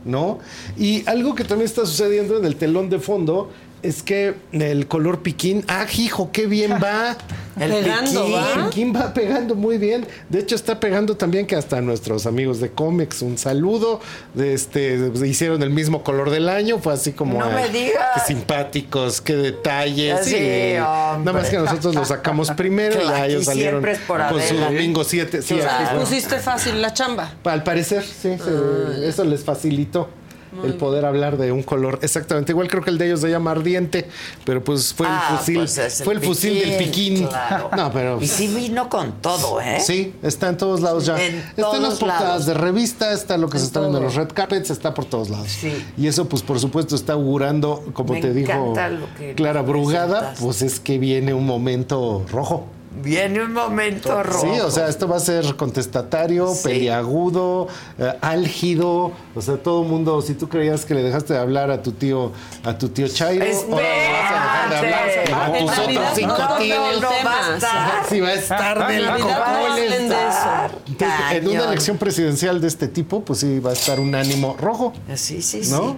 ¿no? 0.04 0.38
Y 0.76 1.08
algo 1.08 1.34
que 1.34 1.44
también 1.44 1.66
está 1.66 1.86
sucediendo 1.86 2.36
en 2.36 2.44
el 2.44 2.56
telón 2.56 2.90
de 2.90 2.98
fondo 2.98 3.50
es 3.82 4.02
que 4.02 4.34
el 4.52 4.86
color 4.88 5.22
piquín, 5.22 5.64
ah, 5.68 5.86
hijo, 5.96 6.30
qué 6.32 6.46
bien 6.46 6.72
va. 6.82 7.16
El 7.58 7.72
Pegando, 7.72 8.24
piquín, 8.24 8.34
¿va? 8.36 8.52
el 8.54 8.64
piquín 8.66 8.94
va 8.94 9.12
pegando 9.12 9.54
muy 9.56 9.78
bien. 9.78 10.06
De 10.28 10.38
hecho, 10.38 10.54
está 10.54 10.78
pegando 10.78 11.16
también 11.16 11.44
que 11.44 11.56
hasta 11.56 11.80
nuestros 11.80 12.24
amigos 12.26 12.60
de 12.60 12.70
Comex, 12.70 13.20
un 13.22 13.36
saludo. 13.36 14.00
De 14.32 14.54
este, 14.54 15.10
hicieron 15.26 15.60
el 15.64 15.70
mismo 15.70 16.04
color 16.04 16.30
del 16.30 16.48
año, 16.48 16.78
fue 16.78 16.92
así 16.92 17.10
como. 17.10 17.36
No 17.40 17.46
ay, 17.46 17.54
me 17.54 17.68
digas. 17.70 18.10
Qué 18.14 18.20
simpáticos, 18.32 19.20
qué 19.20 19.34
detalles. 19.34 20.24
Sí, 20.24 20.36
Nada 20.76 21.32
más 21.32 21.48
que 21.50 21.58
nosotros 21.58 21.96
lo 21.96 22.04
sacamos 22.04 22.48
primero 22.52 22.94
y 22.94 22.98
Claro, 23.00 23.16
ya 23.18 23.26
ellos 23.26 23.42
y 23.42 23.46
salieron 23.46 23.82
siempre 23.82 23.92
es 23.92 23.98
por 24.06 24.28
con 24.28 24.40
su 24.40 24.54
domingo 24.56 25.02
7. 25.02 25.42
Sí, 25.42 25.56
fue. 25.56 25.98
pusiste 25.98 26.38
fácil 26.38 26.80
la 26.80 26.92
chamba. 26.94 27.32
Al 27.42 27.64
parecer, 27.64 28.04
sí, 28.04 28.36
se- 28.38 29.08
eso 29.08 29.24
les 29.24 29.42
facilitó. 29.42 30.08
El 30.64 30.74
poder 30.74 31.04
hablar 31.04 31.36
de 31.36 31.52
un 31.52 31.62
color 31.62 31.98
exactamente 32.02 32.52
igual 32.52 32.68
creo 32.68 32.82
que 32.82 32.90
el 32.90 32.98
de 32.98 33.06
ellos 33.06 33.20
se 33.20 33.30
llama 33.30 33.50
ardiente 33.52 34.08
pero 34.44 34.62
pues 34.62 34.94
fue 34.94 35.06
Ah, 35.08 35.28
el 35.30 35.38
fusil 35.38 35.56
pues 35.58 35.78
es 35.78 36.00
el 36.00 36.04
fue 36.04 36.14
el 36.14 36.20
fusil 36.20 36.58
del 36.60 36.76
piquín, 36.76 37.26
claro. 37.26 37.70
no 37.76 37.92
pero 37.92 38.20
Y 38.20 38.26
sí 38.26 38.48
vino 38.48 38.88
con 38.88 39.12
todo, 39.20 39.60
¿eh? 39.60 39.80
Sí, 39.80 40.14
está 40.22 40.48
en 40.48 40.56
todos 40.56 40.80
lados 40.80 41.06
ya. 41.06 41.20
En 41.22 41.36
está 41.56 41.76
en 41.76 41.82
las 41.82 41.98
portadas 41.98 42.46
de 42.46 42.54
revista, 42.54 43.12
está 43.12 43.36
lo 43.36 43.48
que 43.48 43.56
En 43.56 43.60
se 43.60 43.66
está 43.66 43.80
viendo 43.80 43.98
en 43.98 44.04
los 44.04 44.14
red 44.14 44.28
carpets, 44.32 44.70
está 44.70 44.94
por 44.94 45.04
todos 45.04 45.30
lados. 45.30 45.48
Sí. 45.48 45.72
Y 45.96 46.06
eso, 46.06 46.28
pues, 46.28 46.42
por 46.42 46.58
supuesto, 46.60 46.94
está 46.94 47.14
augurando, 47.14 47.84
como 47.92 48.14
Me 48.14 48.20
te 48.20 48.32
dijo 48.32 48.74
Clara 49.36 49.62
Brugada, 49.62 50.34
pues 50.40 50.62
es 50.62 50.80
que 50.80 50.98
viene 50.98 51.34
un 51.34 51.46
momento 51.46 52.24
rojo. 52.30 52.66
Viene 52.90 53.42
un 53.44 53.52
momento 53.52 54.22
rojo. 54.22 54.40
Sí, 54.40 54.60
o 54.60 54.70
sea, 54.70 54.88
esto 54.88 55.06
va 55.06 55.16
a 55.16 55.20
ser 55.20 55.54
contestatario, 55.56 56.48
Sí. 56.54 56.68
peliagudo, 56.68 57.68
eh, 57.98 58.12
álgido, 58.20 59.12
o 59.34 59.40
sea, 59.42 59.56
todo 59.56 59.82
el 59.82 59.88
mundo, 59.88 60.20
si 60.22 60.34
tú 60.34 60.48
creías 60.48 60.84
que 60.84 60.94
le 60.94 61.02
dejaste 61.02 61.34
de 61.34 61.38
hablar 61.38 61.70
a 61.70 61.82
tu 61.82 61.92
tío, 61.92 62.32
a 62.64 62.76
tu 62.78 62.88
tío 62.88 63.06
Chairo, 63.08 63.44
ahora 63.44 63.70
le 63.70 63.74
vas 63.76 64.30
a 64.30 64.34
dejar 64.34 64.68
de 64.70 64.76
hablar 64.76 65.04
a 65.04 65.52
tus 65.52 65.78
En 65.78 65.96
otros 65.98 66.12
cinco 66.14 66.36
no, 66.38 66.56
tíos. 66.56 66.78
no, 66.94 67.00
no 67.00 67.08
va 67.24 67.46
a 67.46 67.54
estar. 67.54 68.06
Sí, 68.08 68.20
va 68.20 68.28
a 68.28 68.34
estar 68.34 68.88
de 68.88 68.96
eso. 68.96 69.14
Entonces, 70.88 71.32
en 71.32 71.48
una 71.48 71.64
elección 71.64 71.98
presidencial 71.98 72.60
de 72.60 72.68
este 72.68 72.88
tipo, 72.88 73.20
pues 73.24 73.40
sí, 73.40 73.60
va 73.60 73.70
a 73.70 73.74
estar 73.74 74.00
un 74.00 74.14
ánimo 74.14 74.56
rojo. 74.58 74.92
Sí, 75.14 75.42
sí, 75.42 75.62
sí. 75.64 75.70
¿No? 75.70 75.90
Sí, 75.92 75.96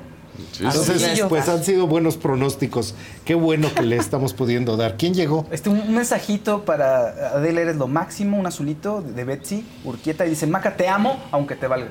Entonces, 0.59 1.03
sí. 1.15 1.23
pues 1.29 1.49
han 1.49 1.63
sido 1.65 1.87
buenos 1.87 2.17
pronósticos. 2.17 2.95
Qué 3.25 3.35
bueno 3.35 3.73
que 3.75 3.83
le 3.83 3.97
estamos 3.97 4.33
pudiendo 4.35 4.77
dar. 4.77 4.97
¿Quién 4.97 5.15
llegó? 5.15 5.47
Este, 5.51 5.69
un 5.69 5.81
un 5.81 5.95
mensajito 5.95 6.65
para 6.65 7.09
Adela, 7.35 7.61
eres 7.63 7.77
lo 7.77 7.87
máximo, 7.89 8.39
un 8.39 8.47
azulito 8.47 9.03
de 9.03 9.25
Betsy 9.25 9.65
Urquieta 9.85 10.27
y 10.27 10.31
dice, 10.31 10.47
Maca, 10.47 10.77
te 10.77 10.89
amo, 10.89 11.19
aunque 11.33 11.57
te 11.57 11.67
valga. 11.67 11.89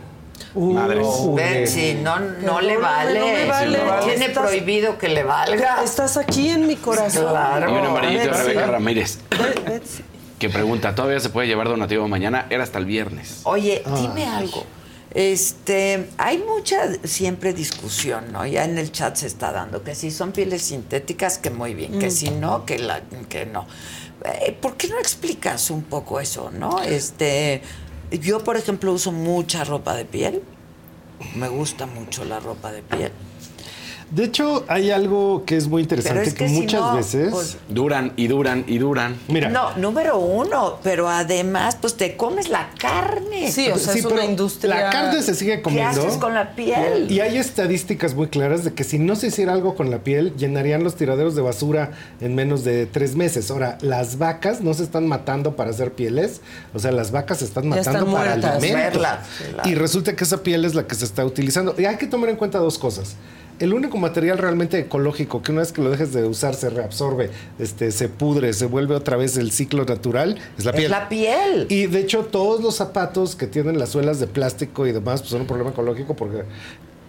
Madres. 0.56 1.06
Betsy, 1.36 1.96
no, 2.02 2.18
no 2.20 2.62
le 2.62 2.78
vale. 2.78 3.20
no 3.20 3.26
me 3.28 3.46
vale. 3.46 3.78
Tiene 4.06 4.26
Estás- 4.28 4.48
prohibido 4.48 4.98
que 4.98 5.10
le 5.10 5.24
valga. 5.24 5.84
Estás 5.84 6.18
aquí 6.18 6.50
en 6.50 6.66
mi 6.66 6.76
corazón. 6.76 7.28
Claro. 7.30 7.70
Y 7.70 7.74
un 7.78 7.86
amarillito 7.86 8.24
de. 8.26 8.32
Rebeca 8.44 8.66
Ramírez. 8.68 9.20
Be- 9.32 9.70
Betsy. 9.72 10.04
Que 10.40 10.50
pregunta, 10.50 10.96
¿todavía 10.96 11.20
se 11.20 11.30
puede 11.30 11.48
llevar 11.48 11.68
donativo 11.68 12.08
mañana? 12.08 12.46
Era 12.50 12.64
hasta 12.64 12.80
el 12.80 12.86
viernes. 12.86 13.42
Oye, 13.44 13.84
Ah. 13.86 13.98
dime 14.00 14.26
algo. 14.26 14.64
Este, 15.12 16.10
hay 16.18 16.38
mucha 16.38 16.78
siempre 17.04 17.54
discusión, 17.54 18.32
¿no? 18.32 18.46
Ya 18.46 18.64
en 18.66 18.78
el 18.78 18.92
chat 18.92 19.16
se 19.16 19.28
está 19.28 19.52
dando 19.52 19.84
que 19.84 19.96
si 19.96 20.12
son 20.12 20.32
pieles 20.32 20.62
sintéticas, 20.62 21.38
que 21.40 21.50
muy 21.50 21.74
bien, 21.74 21.98
que 22.00 22.08
Mm. 22.08 22.12
si 22.12 22.30
no, 22.30 22.66
que 22.66 22.78
la, 22.80 23.02
que 23.28 23.46
no. 23.46 23.66
Eh, 24.26 24.52
¿Por 24.60 24.76
qué 24.78 24.88
no 24.88 25.00
explicas 25.00 25.72
un 25.72 25.82
poco 25.84 26.20
eso, 26.20 26.52
no? 26.52 26.82
Este, 26.84 27.62
yo 28.12 28.44
por 28.44 28.58
ejemplo 28.58 28.94
uso 28.94 29.12
mucha 29.12 29.64
ropa 29.64 29.96
de 29.96 30.06
piel. 30.06 30.44
Me 31.36 31.48
gusta 31.50 31.86
mucho 31.86 32.24
la 32.24 32.40
ropa 32.40 32.72
de 32.72 32.82
piel. 32.84 33.12
De 34.12 34.24
hecho, 34.24 34.66
hay 34.68 34.90
algo 34.90 35.44
que 35.46 35.56
es 35.56 35.68
muy 35.68 35.84
interesante, 35.84 36.24
es 36.24 36.34
que, 36.34 36.46
que 36.46 36.50
si 36.50 36.62
muchas 36.62 36.82
no, 36.82 36.96
veces... 36.96 37.30
pues- 37.32 37.58
Duran 37.70 38.12
y 38.16 38.28
duran 38.28 38.64
y 38.68 38.80
duran. 38.80 39.16
Mira, 39.28 39.50
No, 39.50 39.76
número 39.78 40.18
uno, 40.18 40.80
pero 40.84 41.08
además, 41.08 41.78
pues 41.80 41.96
te 41.96 42.18
comes 42.18 42.50
la 42.50 42.70
carne. 42.80 43.52
Sí, 43.52 43.70
o 43.70 43.78
sea, 43.78 43.94
Sí, 43.94 44.00
es 44.00 44.06
una 44.06 44.26
industria. 44.26 44.74
La 44.76 44.90
carne 44.90 45.22
se 45.22 45.36
sigue 45.36 45.58
¿Qué 45.58 45.62
comiendo. 45.62 46.02
haces 46.02 46.18
con 46.18 46.34
la 46.34 46.56
piel? 46.56 47.12
Y 47.12 47.20
hay 47.20 47.38
estadísticas 47.38 48.16
muy 48.16 48.28
claras 48.28 48.64
de 48.64 48.74
que 48.74 48.84
si 48.84 48.98
no 48.98 49.16
se 49.16 49.28
hiciera 49.28 49.54
algo 49.54 49.76
con 49.76 49.92
la 49.92 50.00
piel, 50.00 50.34
llenarían 50.38 50.84
los 50.84 50.96
tiraderos 50.96 51.36
de 51.36 51.42
basura 51.44 51.92
en 52.20 52.34
menos 52.34 52.64
de 52.64 52.88
tres 52.88 53.16
meses. 53.16 53.52
Ahora, 53.52 53.78
las 53.82 54.18
vacas 54.18 54.62
no 54.62 54.74
se 54.74 54.84
están 54.84 55.08
matando 55.08 55.56
para 55.56 55.70
hacer 55.70 55.94
pieles, 55.94 56.42
o 56.74 56.80
sea, 56.80 56.92
las 56.92 57.12
vacas 57.12 57.40
se 57.40 57.46
están 57.46 57.66
Ya 57.66 57.70
matando 57.70 58.00
están 58.00 58.14
para 58.14 58.34
alimentos. 58.56 59.08
Y 59.66 59.76
resulta 59.76 60.16
que 60.16 60.24
esa 60.24 60.42
piel 60.42 60.66
es 60.66 60.74
la 60.74 60.88
que 60.88 60.96
se 60.96 61.06
está 61.06 61.24
utilizando. 61.26 61.76
Y 61.78 61.86
hay 61.86 61.98
que 61.98 62.08
tomar 62.08 62.30
en 62.30 62.36
cuenta 62.38 62.58
dos 62.58 62.78
cosas. 62.80 63.16
El 63.60 63.74
único 63.74 63.98
material 63.98 64.38
realmente 64.38 64.80
ecológico 64.80 65.42
que 65.42 65.52
una 65.52 65.62
vez 65.62 65.72
que 65.72 65.82
lo 65.82 65.90
dejes 65.90 66.14
de 66.14 66.24
usar 66.26 66.56
se 66.56 66.70
reabsorbe, 66.70 67.30
este, 67.60 67.92
se 67.92 68.08
pudre, 68.08 68.54
se 68.54 68.66
vuelve 68.66 68.96
otra 68.96 69.18
vez 69.18 69.36
el 69.38 69.52
ciclo 69.52 69.84
natural, 69.86 70.38
es 70.58 70.66
la 70.66 70.72
Es 70.72 70.78
piel. 70.78 70.92
la 70.92 71.10
piel. 71.10 71.66
Y 71.70 71.88
de 71.88 72.00
hecho, 72.00 72.26
todos 72.26 72.62
los 72.62 72.76
zapatos 72.76 73.36
que 73.36 73.48
tienen 73.48 73.78
las 73.78 73.90
suelas 73.90 74.20
de 74.20 74.28
plástico 74.28 74.88
y 74.88 74.92
demás, 74.94 75.22
pues 75.22 75.32
son 75.32 75.42
un 75.42 75.48
problema 75.48 75.72
ecológico 75.72 76.16
porque 76.16 76.44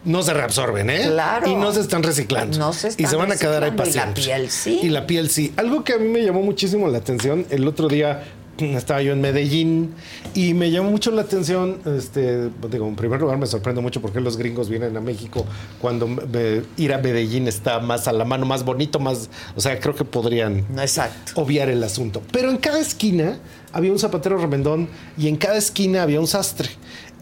no 0.05 0.23
se 0.23 0.33
reabsorben, 0.33 0.91
¿eh? 0.91 1.03
Claro. 1.07 1.47
Y 1.47 1.55
no 1.55 1.73
se 1.73 1.81
están 1.81 2.03
reciclando. 2.03 2.59
No 2.59 2.73
se 2.73 2.89
están 2.89 3.07
Y 3.07 3.09
se 3.09 3.17
van 3.17 3.31
a 3.31 3.37
quedar 3.37 3.63
ahí 3.63 3.71
reciclando, 3.71 4.21
y 4.21 4.25
la 4.25 4.35
piel 4.35 4.51
sí. 4.51 4.81
Y 4.83 4.89
la 4.89 5.07
piel 5.07 5.31
sí. 5.31 5.53
Algo 5.57 5.85
que 5.85 5.93
a 5.93 5.99
mí 5.99 6.09
me 6.09 6.23
llamó 6.23 6.43
muchísimo 6.43 6.89
la 6.89 6.99
atención, 6.99 7.47
el 7.51 7.69
otro 7.69 7.87
día 7.87 8.25
estaba 8.63 9.03
yo 9.03 9.13
en 9.13 9.21
Medellín 9.21 9.95
y 10.35 10.55
me 10.55 10.71
llamó 10.71 10.91
mucho 10.91 11.11
la 11.11 11.23
atención, 11.23 11.79
este, 11.97 12.49
digo, 12.71 12.87
en 12.87 12.97
primer 12.97 13.21
lugar 13.21 13.39
me 13.39 13.47
sorprende 13.47 13.81
mucho 13.81 14.01
porque 14.01 14.21
los 14.21 14.37
gringos 14.37 14.69
vienen 14.69 14.97
a 14.97 15.01
México 15.01 15.45
cuando 15.81 16.07
me- 16.07 16.63
ir 16.77 16.93
a 16.95 16.99
Medellín 16.99 17.49
está 17.49 17.81
más 17.81 18.09
a 18.09 18.13
la 18.13 18.25
mano, 18.25 18.47
más 18.47 18.65
bonito, 18.65 18.99
más, 18.99 19.29
o 19.57 19.61
sea, 19.61 19.79
creo 19.81 19.95
que 19.95 20.05
podrían 20.05 20.59
Exacto. 20.79 21.33
obviar 21.41 21.69
el 21.69 21.83
asunto. 21.83 22.23
Pero 22.33 22.51
en 22.51 22.59
cada 22.59 22.79
esquina 22.81 23.39
había 23.73 23.93
un 23.93 23.99
zapatero 23.99 24.37
remendón 24.39 24.89
y 25.17 25.29
en 25.29 25.37
cada 25.37 25.57
esquina 25.57 26.03
había 26.03 26.21
un 26.21 26.27
sastre. 26.27 26.69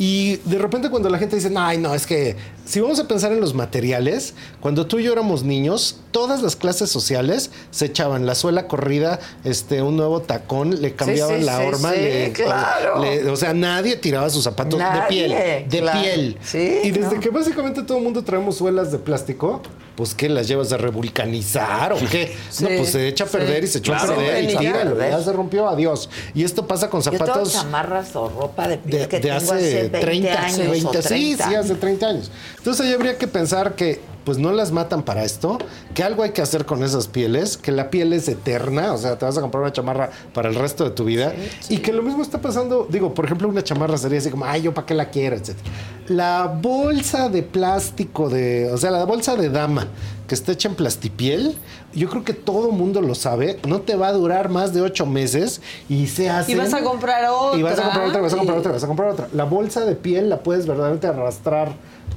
Y 0.00 0.36
de 0.44 0.58
repente 0.58 0.90
cuando 0.90 1.08
la 1.10 1.18
gente 1.18 1.34
dice, 1.36 1.50
ay, 1.56 1.78
no, 1.78 1.92
es 1.94 2.06
que 2.06 2.36
si 2.68 2.80
vamos 2.80 3.00
a 3.00 3.08
pensar 3.08 3.32
en 3.32 3.40
los 3.40 3.54
materiales, 3.54 4.34
cuando 4.60 4.86
tú 4.86 4.98
y 4.98 5.04
yo 5.04 5.12
éramos 5.12 5.42
niños, 5.42 6.00
todas 6.10 6.42
las 6.42 6.54
clases 6.54 6.90
sociales 6.90 7.50
se 7.70 7.86
echaban 7.86 8.26
la 8.26 8.34
suela 8.34 8.66
corrida, 8.68 9.18
este, 9.44 9.80
un 9.80 9.96
nuevo 9.96 10.20
tacón, 10.20 10.82
le 10.82 10.94
cambiaban 10.94 11.38
sí, 11.40 11.44
la 11.46 11.58
sí, 11.60 11.64
horma, 11.64 11.92
sí, 11.92 11.98
le- 12.00 12.32
claro. 12.32 13.00
le- 13.00 13.30
o 13.30 13.36
sea, 13.36 13.54
nadie 13.54 13.96
tiraba 13.96 14.28
sus 14.28 14.44
zapatos 14.44 14.78
de 14.78 14.84
Nadie, 14.84 15.08
piel, 15.08 15.68
de 15.70 15.78
claro. 15.80 16.00
piel. 16.02 16.38
Sí, 16.42 16.80
y 16.84 16.90
desde 16.90 17.14
¿no? 17.14 17.20
que 17.20 17.30
básicamente 17.30 17.82
todo 17.82 17.96
el 17.98 18.04
mundo 18.04 18.22
traemos 18.22 18.56
suelas 18.56 18.92
de 18.92 18.98
plástico, 18.98 19.62
pues 19.96 20.14
¿qué? 20.14 20.28
¿Las 20.28 20.46
llevas 20.46 20.70
a 20.72 20.76
revulcanizar 20.76 21.92
o 21.92 21.98
qué? 22.10 22.36
Sí, 22.50 22.64
no, 22.68 22.70
pues 22.76 22.90
se 22.92 23.08
echa 23.08 23.24
a 23.24 23.26
sí. 23.28 23.36
perder 23.36 23.64
y 23.64 23.66
se 23.66 23.78
echó 23.78 23.92
Claro, 23.92 24.12
a 24.12 24.16
perder 24.16 24.44
y 24.44 24.56
tíralo, 24.56 24.98
ya 24.98 25.22
se 25.22 25.32
rompió, 25.32 25.68
adiós. 25.68 26.08
Y 26.34 26.44
esto 26.44 26.66
pasa 26.66 26.88
con 26.90 27.00
Yo 27.02 27.10
zapatos 27.12 27.52
chamarras 27.52 28.14
o 28.14 28.28
ropa 28.28 28.68
de 28.68 28.78
piel 28.78 29.00
de, 29.02 29.08
que 29.08 29.16
de 29.16 29.22
tengo 29.22 29.36
hace 29.36 29.88
20 29.88 29.98
30, 30.00 30.40
años 30.40 30.58
o 30.58 30.70
20, 30.70 31.02
sí, 31.02 31.08
30. 31.08 31.48
sí, 31.48 31.54
hace 31.54 31.74
30 31.74 32.06
años. 32.06 32.30
Entonces 32.58 32.86
ahí 32.86 32.92
habría 32.92 33.16
que 33.18 33.26
pensar 33.26 33.74
que 33.74 34.00
pues 34.28 34.36
no 34.36 34.52
las 34.52 34.72
matan 34.72 35.04
para 35.04 35.24
esto, 35.24 35.56
que 35.94 36.02
algo 36.02 36.22
hay 36.22 36.32
que 36.32 36.42
hacer 36.42 36.66
con 36.66 36.84
esas 36.84 37.08
pieles, 37.08 37.56
que 37.56 37.72
la 37.72 37.88
piel 37.88 38.12
es 38.12 38.28
eterna, 38.28 38.92
o 38.92 38.98
sea, 38.98 39.16
te 39.16 39.24
vas 39.24 39.38
a 39.38 39.40
comprar 39.40 39.62
una 39.62 39.72
chamarra 39.72 40.10
para 40.34 40.50
el 40.50 40.54
resto 40.54 40.84
de 40.84 40.90
tu 40.90 41.04
vida 41.04 41.32
y 41.70 41.78
que 41.78 41.94
lo 41.94 42.02
mismo 42.02 42.20
está 42.20 42.38
pasando, 42.38 42.86
digo, 42.90 43.14
por 43.14 43.24
ejemplo, 43.24 43.48
una 43.48 43.64
chamarra 43.64 43.96
sería 43.96 44.18
así 44.18 44.28
como, 44.30 44.44
ay, 44.44 44.60
yo 44.60 44.74
para 44.74 44.86
qué 44.86 44.92
la 44.92 45.08
quiero, 45.08 45.34
etcétera. 45.34 45.70
La 46.08 46.46
bolsa 46.46 47.30
de 47.30 47.42
plástico 47.42 48.28
de, 48.28 48.70
o 48.70 48.76
sea, 48.76 48.90
la 48.90 49.04
bolsa 49.06 49.34
de 49.34 49.48
dama 49.48 49.86
que 50.26 50.34
está 50.34 50.52
hecha 50.52 50.68
en 50.68 50.74
plastipiel, 50.74 51.56
yo 51.94 52.10
creo 52.10 52.22
que 52.22 52.34
todo 52.34 52.70
mundo 52.70 53.00
lo 53.00 53.14
sabe, 53.14 53.58
no 53.66 53.80
te 53.80 53.96
va 53.96 54.08
a 54.08 54.12
durar 54.12 54.50
más 54.50 54.74
de 54.74 54.82
ocho 54.82 55.06
meses 55.06 55.62
y 55.88 56.06
se 56.06 56.28
hace 56.28 56.52
Y 56.52 56.54
vas 56.54 56.74
a 56.74 56.82
comprar 56.82 57.24
otra. 57.30 57.58
y 57.58 57.62
vas 57.62 57.78
a 57.78 57.84
comprar 57.84 58.08
otra, 58.08 58.20
vas 58.20 58.34
a 58.34 58.36
comprar 58.36 58.58
otra, 58.58 58.72
vas 58.72 58.84
a 58.84 58.86
comprar 58.86 59.08
otra. 59.08 59.28
La 59.32 59.44
bolsa 59.44 59.86
de 59.86 59.94
piel 59.94 60.28
la 60.28 60.40
puedes 60.42 60.66
verdaderamente 60.66 61.06
arrastrar 61.06 61.72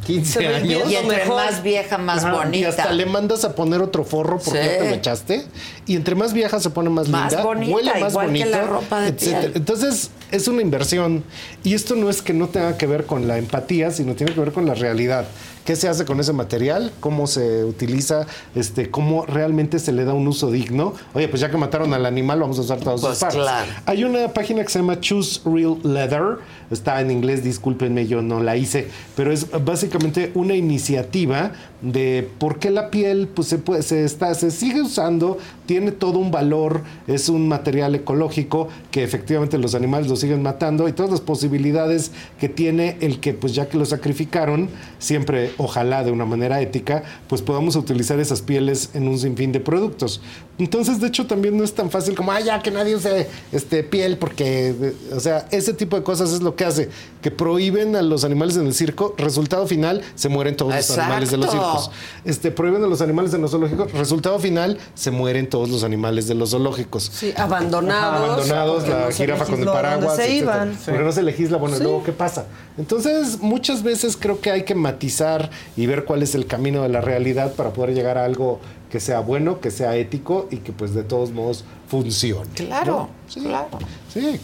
15 0.05 0.31
Se 0.33 0.39
ve 0.47 0.55
años. 0.55 0.91
Y 0.91 0.95
entre 0.95 1.17
mejor. 1.17 1.35
más 1.35 1.63
vieja, 1.63 1.97
más 1.97 2.23
Ajá, 2.23 2.33
bonita. 2.33 2.57
Y 2.57 2.63
hasta 2.65 2.91
le 2.91 3.05
mandas 3.05 3.43
a 3.45 3.55
poner 3.55 3.81
otro 3.81 4.03
forro 4.03 4.39
porque 4.43 4.61
Sí. 4.61 4.65
ya 4.67 4.77
te 4.79 4.89
lo 4.89 4.95
echaste. 4.95 5.45
Y 5.85 5.95
entre 5.95 6.15
más 6.15 6.33
vieja 6.33 6.59
se 6.59 6.69
pone 6.71 6.89
más, 6.89 7.07
Más 7.09 7.31
linda. 7.31 7.43
bonita, 7.45 7.73
huele 7.75 7.91
más 7.99 8.11
igual 8.11 8.25
que 8.27 8.39
bonito, 8.39 8.49
la 8.57 8.63
ropa 8.63 9.01
de 9.01 9.09
etcétera. 9.09 9.39
piel. 9.41 9.51
Entonces, 9.55 10.09
es 10.31 10.47
una 10.47 10.61
inversión. 10.61 11.23
Y 11.63 11.73
esto 11.75 11.95
no 11.95 12.09
es 12.09 12.21
que 12.21 12.33
no 12.33 12.47
tenga 12.49 12.77
que 12.77 12.87
ver 12.87 13.05
con 13.05 13.27
la 13.27 13.37
empatía, 13.37 13.91
sino 13.91 14.15
tiene 14.15 14.33
que 14.33 14.39
ver 14.39 14.51
con 14.51 14.65
la 14.65 14.73
realidad. 14.73 15.25
¿Qué 15.65 15.75
se 15.75 15.87
hace 15.87 16.05
con 16.05 16.19
ese 16.19 16.33
material? 16.33 16.91
¿Cómo 16.99 17.27
se 17.27 17.63
utiliza? 17.63 18.25
Este, 18.55 18.89
¿Cómo 18.89 19.25
realmente 19.25 19.77
se 19.79 19.91
le 19.91 20.05
da 20.05 20.13
un 20.13 20.27
uso 20.27 20.49
digno? 20.49 20.93
Oye, 21.13 21.27
pues 21.27 21.39
ya 21.41 21.51
que 21.51 21.57
mataron 21.57 21.93
al 21.93 22.05
animal, 22.05 22.39
vamos 22.39 22.57
a 22.57 22.61
usar 22.61 22.79
todos 22.79 23.01
Pues 23.01 23.13
sus 23.13 23.19
partes. 23.21 23.39
claro. 23.41 23.71
Hay 23.85 24.03
una 24.03 24.27
página 24.33 24.63
que 24.63 24.69
se 24.69 24.79
llama 24.79 24.99
Choose 24.99 25.41
Real 25.45 25.77
Leather. 25.83 26.39
Está 26.71 26.99
en 27.01 27.11
inglés, 27.11 27.43
discúlpenme, 27.43 28.07
yo 28.07 28.21
no 28.21 28.41
la 28.41 28.55
hice. 28.57 28.87
Pero 29.15 29.31
es 29.31 29.47
básicamente 29.63 30.31
una 30.33 30.55
iniciativa 30.55 31.51
de 31.81 32.29
por 32.37 32.59
qué 32.59 32.69
la 32.69 32.89
piel 32.89 33.27
pues, 33.27 33.47
se, 33.47 33.81
se, 33.81 34.05
está, 34.05 34.33
se 34.33 34.51
sigue 34.51 34.81
usando, 34.81 35.37
tiene 35.65 35.91
todo 35.91 36.19
un 36.19 36.31
valor, 36.31 36.81
es 37.07 37.29
un 37.29 37.47
material 37.47 37.95
ecológico 37.95 38.67
que 38.91 39.03
efectivamente 39.03 39.57
los 39.57 39.73
animales 39.73 40.07
lo 40.07 40.15
siguen 40.15 40.41
matando 40.41 40.87
y 40.87 40.93
todas 40.93 41.11
las 41.11 41.21
posibilidades 41.21 42.11
que 42.39 42.49
tiene 42.49 42.97
el 43.01 43.19
que 43.19 43.33
pues 43.33 43.55
ya 43.55 43.67
que 43.67 43.77
lo 43.77 43.85
sacrificaron, 43.85 44.69
siempre 44.99 45.51
ojalá 45.57 46.03
de 46.03 46.11
una 46.11 46.25
manera 46.25 46.61
ética, 46.61 47.03
pues 47.27 47.41
podamos 47.41 47.75
utilizar 47.75 48.19
esas 48.19 48.41
pieles 48.41 48.89
en 48.93 49.07
un 49.07 49.17
sinfín 49.17 49.51
de 49.51 49.59
productos. 49.59 50.21
Entonces, 50.59 50.99
de 50.99 51.07
hecho, 51.07 51.25
también 51.25 51.57
no 51.57 51.63
es 51.63 51.73
tan 51.73 51.89
fácil 51.89 52.13
como, 52.15 52.31
ah, 52.31 52.39
ya 52.39 52.61
que 52.61 52.69
nadie 52.69 52.95
use 52.95 53.27
este, 53.51 53.83
piel, 53.83 54.17
porque, 54.17 54.93
o 55.11 55.19
sea, 55.19 55.47
ese 55.49 55.73
tipo 55.73 55.95
de 55.95 56.03
cosas 56.03 56.31
es 56.31 56.41
lo 56.41 56.55
que 56.55 56.65
hace, 56.65 56.89
que 57.21 57.31
prohíben 57.31 57.95
a 57.95 58.03
los 58.03 58.23
animales 58.23 58.57
en 58.57 58.67
el 58.67 58.73
circo, 58.75 59.15
resultado 59.17 59.65
final, 59.65 60.03
se 60.13 60.29
mueren 60.29 60.55
todos 60.55 60.75
los 60.75 60.97
animales 60.97 61.31
de 61.31 61.37
los 61.37 61.47
Exacto. 61.47 61.70
Circos. 61.71 61.91
Este, 62.25 62.51
prohíben 62.51 62.83
a 62.83 62.87
los 62.87 63.01
animales 63.01 63.33
en 63.33 63.41
los 63.41 63.51
zoológicos, 63.51 63.91
resultado 63.93 64.39
final, 64.39 64.77
se 64.93 65.11
mueren 65.11 65.49
todos 65.49 65.69
los 65.69 65.83
animales 65.83 66.27
de 66.27 66.35
los 66.35 66.51
zoológicos. 66.51 67.09
Sí, 67.13 67.33
abandonados. 67.35 68.29
Abandonados, 68.29 68.87
la 68.87 69.05
no 69.05 69.11
jirafa 69.11 69.45
con 69.45 69.59
el 69.59 69.65
paraguas. 69.65 70.15
se 70.15 70.35
iban. 70.35 70.77
Porque 70.85 71.01
no 71.03 71.11
se 71.11 71.23
legisla, 71.23 71.57
bueno, 71.57 71.75
¿y 71.75 71.79
Sí. 71.79 71.83
luego 71.83 72.03
qué 72.03 72.11
pasa? 72.11 72.45
Entonces, 72.77 73.39
muchas 73.41 73.83
veces 73.83 74.17
creo 74.19 74.39
que 74.41 74.51
hay 74.51 74.63
que 74.63 74.75
matizar 74.75 75.49
y 75.75 75.85
ver 75.85 76.05
cuál 76.05 76.23
es 76.23 76.35
el 76.35 76.45
camino 76.47 76.83
de 76.83 76.89
la 76.89 77.01
realidad 77.01 77.53
para 77.53 77.71
poder 77.73 77.93
llegar 77.93 78.17
a 78.17 78.25
algo 78.25 78.59
que 78.89 78.99
sea 78.99 79.19
bueno, 79.21 79.59
que 79.61 79.71
sea 79.71 79.95
ético 79.95 80.47
y 80.51 80.57
que 80.57 80.73
pues 80.73 80.93
de 80.93 81.03
todos 81.03 81.31
modos 81.31 81.63
funcione. 81.87 82.49
Claro, 82.55 82.91
¿no? 82.93 83.09
Sí, 83.27 83.39
claro. 83.41 83.69
Sí. 84.13 84.39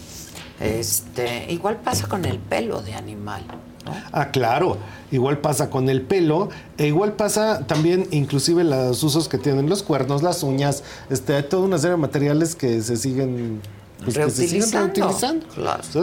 Este, 0.60 1.52
igual 1.52 1.78
pasa 1.78 2.08
con 2.08 2.26
el 2.26 2.40
pelo 2.40 2.82
de 2.82 2.94
animal. 2.96 3.44
Ah, 4.12 4.32
claro. 4.32 4.78
Igual 5.12 5.38
pasa 5.38 5.70
con 5.70 5.88
el 5.90 6.02
pelo, 6.02 6.50
e 6.78 6.88
igual 6.88 7.14
pasa 7.14 7.66
también 7.66 8.08
inclusive 8.12 8.64
los 8.64 9.02
usos 9.04 9.30
que 9.30 9.38
tienen 9.38 9.70
los 9.70 9.84
cuernos, 9.84 10.22
las 10.22 10.44
uñas, 10.44 10.84
este, 11.10 11.42
toda 11.44 11.64
una 11.64 11.78
serie 11.78 11.92
de 11.92 12.02
materiales 12.02 12.56
que 12.56 12.82
se 12.82 12.98
siguen 12.98 13.62
pues, 14.04 14.18
que 14.18 14.30
se 14.30 14.48
siguen 14.48 14.72
Reutilizando. 14.72 15.46
¿sí? 15.92 16.00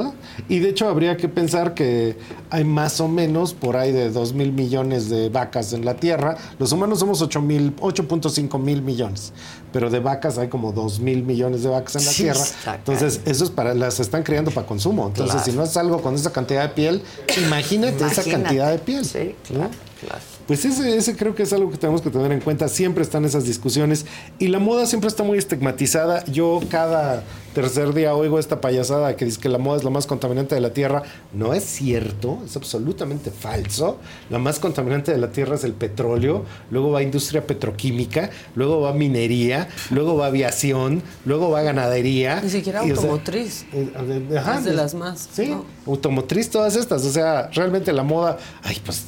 Y 0.48 0.58
de 0.58 0.70
hecho 0.70 0.88
habría 0.88 1.16
que 1.16 1.28
pensar 1.28 1.74
que 1.74 2.16
hay 2.50 2.64
más 2.64 3.00
o 3.00 3.08
menos 3.08 3.54
por 3.54 3.76
ahí 3.76 3.92
de 3.92 4.10
2 4.10 4.32
mil 4.34 4.52
millones 4.52 5.08
de 5.08 5.28
vacas 5.28 5.72
en 5.72 5.84
la 5.84 5.94
Tierra. 5.94 6.36
Los 6.58 6.72
humanos 6.72 6.98
somos 6.98 7.22
8 7.22 7.40
mil, 7.40 7.74
8.5 7.76 8.58
mil 8.58 8.82
millones, 8.82 9.32
pero 9.72 9.90
de 9.90 10.00
vacas 10.00 10.38
hay 10.38 10.48
como 10.48 10.72
2 10.72 11.00
mil 11.00 11.22
millones 11.22 11.62
de 11.62 11.68
vacas 11.70 11.96
en 11.96 12.04
la 12.04 12.10
Sí, 12.12 12.22
Tierra. 12.24 12.44
Entonces, 12.76 13.20
eso 13.24 13.44
es 13.44 13.50
para, 13.50 13.74
las 13.74 14.00
están 14.00 14.22
criando 14.22 14.50
para 14.50 14.66
consumo. 14.66 15.06
Entonces, 15.06 15.32
Claro. 15.34 15.50
si 15.50 15.56
no 15.56 15.62
haces 15.62 15.76
algo 15.76 16.02
con 16.02 16.14
esa 16.14 16.32
cantidad 16.32 16.62
de 16.62 16.68
piel, 16.70 17.02
imagínate, 17.46 18.04
esa 18.06 18.22
cantidad 18.24 18.70
de 18.70 18.78
piel. 18.78 19.04
Sí, 19.04 19.34
¿no? 19.52 19.70
Claro. 20.04 20.20
Pues 20.46 20.64
ese, 20.64 20.96
ese 20.96 21.16
creo 21.16 21.34
que 21.34 21.44
es 21.44 21.52
algo 21.52 21.70
que 21.70 21.78
tenemos 21.78 22.02
que 22.02 22.10
tener 22.10 22.30
en 22.30 22.40
cuenta. 22.40 22.68
Siempre 22.68 23.02
están 23.02 23.24
esas 23.24 23.44
discusiones. 23.44 24.04
Y 24.38 24.48
la 24.48 24.58
moda 24.58 24.86
siempre 24.86 25.08
está 25.08 25.22
muy 25.22 25.38
estigmatizada. 25.38 26.24
Yo 26.26 26.60
cada 26.68 27.22
tercer 27.54 27.94
día 27.94 28.14
oigo 28.14 28.38
esta 28.38 28.60
payasada 28.60 29.16
que 29.16 29.24
dice 29.24 29.40
que 29.40 29.48
la 29.48 29.58
moda 29.58 29.78
es 29.78 29.84
la 29.84 29.90
más 29.90 30.06
contaminante 30.06 30.54
de 30.54 30.60
la 30.60 30.72
Tierra. 30.74 31.02
No 31.32 31.54
es 31.54 31.64
cierto, 31.64 32.40
es 32.44 32.56
absolutamente 32.56 33.30
falso. 33.30 33.98
La 34.28 34.38
más 34.38 34.58
contaminante 34.58 35.12
de 35.12 35.18
la 35.18 35.30
Tierra 35.30 35.54
es 35.54 35.64
el 35.64 35.72
petróleo, 35.72 36.44
luego 36.70 36.90
va 36.90 37.02
industria 37.02 37.46
petroquímica, 37.46 38.30
luego 38.54 38.80
va 38.80 38.92
minería, 38.92 39.68
luego 39.90 40.16
va 40.16 40.26
aviación, 40.26 41.02
luego 41.24 41.50
va 41.50 41.62
ganadería. 41.62 42.40
Ni 42.42 42.50
siquiera 42.50 42.84
Y, 42.84 42.92
o 42.92 42.96
sea, 42.96 43.04
automotriz. 43.04 43.64
eh, 43.72 43.92
eh, 43.96 44.38
ajá, 44.38 44.58
es 44.58 44.64
de 44.64 44.74
las 44.74 44.94
más. 44.94 45.28
Sí, 45.32 45.46
¿no? 45.46 45.64
automotriz, 45.86 46.50
todas 46.50 46.76
estas. 46.76 47.04
O 47.04 47.10
sea, 47.12 47.48
realmente 47.54 47.92
la 47.92 48.02
moda, 48.02 48.36
ay, 48.62 48.80
pues 48.84 49.04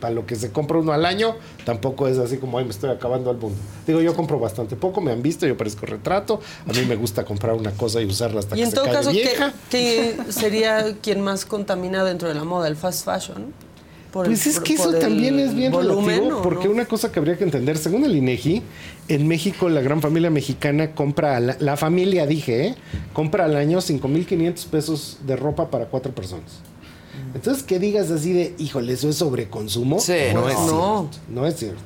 para 0.00 0.12
lo 0.14 0.26
que 0.26 0.36
se 0.36 0.50
compra 0.52 0.78
uno 0.78 0.92
al 0.92 1.04
año, 1.06 1.36
tampoco 1.64 2.06
es 2.08 2.18
así 2.18 2.36
como, 2.38 2.58
ay, 2.58 2.64
me 2.64 2.70
estoy 2.70 2.90
acabando 2.90 3.30
al 3.30 3.36
mundo. 3.38 3.56
Digo, 3.86 4.00
yo 4.00 4.14
compro 4.14 4.38
bastante 4.38 4.76
poco, 4.76 5.00
me 5.00 5.12
han 5.12 5.22
visto, 5.22 5.46
yo 5.46 5.56
parezco 5.56 5.86
retrato. 5.86 6.40
A 6.68 6.72
mí 6.72 6.84
me 6.86 6.96
gusta 6.96 7.24
comprar 7.24 7.54
una 7.54 7.70
cosa 7.72 8.00
y 8.02 8.06
usarla 8.06 8.40
hasta 8.40 8.54
Y 8.56 8.58
que 8.58 8.64
en 8.64 8.70
se 8.70 8.76
todo 8.76 8.84
caso, 8.86 9.10
¿qué, 9.10 9.16
vieja. 9.22 9.52
qué 9.70 10.16
sería 10.30 10.96
quien 11.02 11.20
más 11.22 11.44
contamina 11.44 12.04
dentro 12.04 12.28
de 12.28 12.34
la 12.34 12.44
moda? 12.44 12.68
¿El 12.68 12.76
fast 12.76 13.04
fashion? 13.04 13.52
Por 14.12 14.26
el- 14.26 14.32
Pues 14.32 14.46
es 14.46 14.54
por- 14.56 14.64
que 14.64 14.74
eso 14.74 14.92
también 14.94 15.38
es 15.38 15.54
bien 15.54 15.72
volumen, 15.72 16.06
relativo, 16.20 16.38
¿o 16.38 16.42
porque 16.42 16.66
no? 16.68 16.74
una 16.74 16.86
cosa 16.86 17.12
que 17.12 17.18
habría 17.18 17.36
que 17.36 17.44
entender, 17.44 17.76
según 17.76 18.04
el 18.04 18.14
INEGI, 18.16 18.62
en 19.08 19.28
México 19.28 19.68
la 19.68 19.80
gran 19.82 20.00
familia 20.00 20.30
mexicana 20.30 20.92
compra, 20.94 21.38
la, 21.40 21.76
familia 21.76 22.26
dije, 22.26 22.66
¿eh? 22.68 22.74
compra 23.12 23.44
al 23.44 23.56
año 23.56 23.78
5.500 23.80 24.66
pesos 24.66 25.18
de 25.26 25.36
ropa 25.36 25.70
para 25.70 25.86
cuatro 25.86 26.14
personas. 26.14 26.60
Entonces, 27.34 27.62
que 27.62 27.78
digas 27.78 28.10
así 28.10 28.32
de, 28.32 28.54
híjole, 28.58 28.92
eso 28.94 29.08
es 29.08 29.16
sobreconsumo, 29.16 29.98
Sí, 30.00 30.12
no, 30.34 30.40
no. 30.42 30.48
es 30.48 30.56
cierto. 30.56 31.08
No 31.28 31.46
es 31.46 31.56
cierto. 31.56 31.80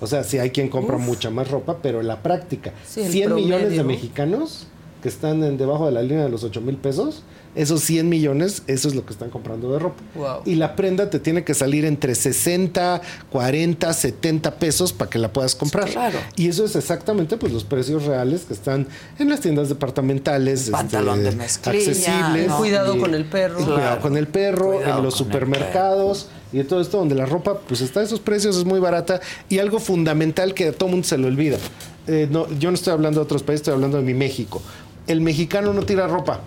O 0.00 0.06
sea, 0.06 0.22
sí 0.24 0.38
hay 0.38 0.50
quien 0.50 0.68
compra 0.68 0.96
mucha 0.98 1.30
más 1.30 1.50
ropa, 1.50 1.78
pero 1.82 2.00
en 2.00 2.06
la 2.08 2.22
práctica, 2.22 2.72
Sí, 2.86 3.00
el 3.02 3.10
100 3.12 3.34
millones 3.34 3.70
de 3.76 3.82
mexicanos 3.84 4.66
que 5.02 5.08
están 5.08 5.42
en 5.42 5.56
debajo 5.58 5.86
de 5.86 5.92
la 5.92 6.02
línea 6.02 6.24
de 6.24 6.30
los 6.30 6.44
8 6.44 6.60
mil 6.60 6.76
pesos, 6.76 7.22
esos 7.54 7.82
100 7.82 8.08
millones, 8.08 8.62
eso 8.66 8.88
es 8.88 8.94
lo 8.94 9.04
que 9.04 9.12
están 9.12 9.28
comprando 9.30 9.72
de 9.72 9.78
ropa. 9.78 10.02
Wow. 10.14 10.42
Y 10.46 10.54
la 10.54 10.74
prenda 10.74 11.10
te 11.10 11.18
tiene 11.18 11.44
que 11.44 11.52
salir 11.54 11.84
entre 11.84 12.14
60, 12.14 13.00
40, 13.30 13.92
70 13.92 14.54
pesos 14.56 14.92
para 14.92 15.10
que 15.10 15.18
la 15.18 15.32
puedas 15.32 15.54
comprar. 15.54 15.88
Claro. 15.90 16.18
Y 16.36 16.48
eso 16.48 16.64
es 16.64 16.76
exactamente 16.76 17.36
pues 17.36 17.52
los 17.52 17.64
precios 17.64 18.04
reales 18.04 18.42
que 18.42 18.54
están 18.54 18.86
en 19.18 19.28
las 19.28 19.40
tiendas 19.40 19.68
departamentales. 19.68 20.70
Pantalón 20.70 21.18
este, 21.18 21.30
de 21.30 21.36
mezclilla, 21.36 21.78
accesibles. 21.78 22.48
¿no? 22.48 22.56
Cuidado 22.58 22.96
Y- 22.96 23.00
con 23.00 23.14
el 23.14 23.24
perro. 23.26 23.60
y 23.60 23.64
cuidado 23.64 24.00
con 24.00 24.16
el 24.16 24.26
perro, 24.28 24.72
Cuidado 24.76 24.98
en 24.98 25.04
los 25.04 25.14
supermercados 25.14 26.28
y 26.52 26.58
de 26.58 26.64
todo 26.64 26.80
esto 26.80 26.98
donde 26.98 27.14
la 27.14 27.26
ropa 27.26 27.58
pues 27.60 27.80
está 27.80 28.00
a 28.00 28.02
esos 28.02 28.20
precios, 28.20 28.56
es 28.56 28.64
muy 28.64 28.80
barata 28.80 29.20
y 29.48 29.58
algo 29.58 29.78
fundamental 29.78 30.54
que 30.54 30.68
a 30.68 30.72
todo 30.72 30.88
mundo 30.88 31.06
se 31.06 31.18
le 31.18 31.26
olvida. 31.26 31.58
Eh, 32.06 32.28
no, 32.30 32.48
yo 32.58 32.70
no 32.70 32.74
estoy 32.74 32.92
hablando 32.92 33.20
de 33.20 33.24
otros 33.24 33.42
países, 33.42 33.60
estoy 33.60 33.74
hablando 33.74 33.98
de 33.98 34.02
mi 34.02 34.14
México. 34.14 34.60
El 35.06 35.20
mexicano 35.20 35.72
no 35.72 35.82
tira 35.82 36.06
ropa. 36.06 36.40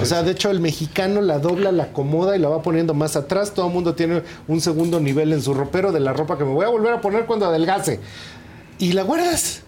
O 0.00 0.04
sea, 0.04 0.22
de 0.22 0.30
hecho, 0.32 0.50
el 0.50 0.60
mexicano 0.60 1.20
la 1.20 1.38
dobla, 1.38 1.72
la 1.72 1.84
acomoda 1.84 2.36
y 2.36 2.38
la 2.38 2.48
va 2.48 2.62
poniendo 2.62 2.94
más 2.94 3.16
atrás. 3.16 3.52
Todo 3.52 3.66
el 3.66 3.72
mundo 3.72 3.94
tiene 3.94 4.22
un 4.48 4.60
segundo 4.60 5.00
nivel 5.00 5.32
en 5.32 5.42
su 5.42 5.54
ropero 5.54 5.92
de 5.92 6.00
la 6.00 6.12
ropa 6.12 6.38
que 6.38 6.44
me 6.44 6.52
voy 6.52 6.64
a 6.64 6.68
volver 6.68 6.92
a 6.92 7.00
poner 7.00 7.26
cuando 7.26 7.46
adelgace. 7.46 8.00
Y 8.78 8.92
la 8.92 9.02
guardas. 9.02 9.62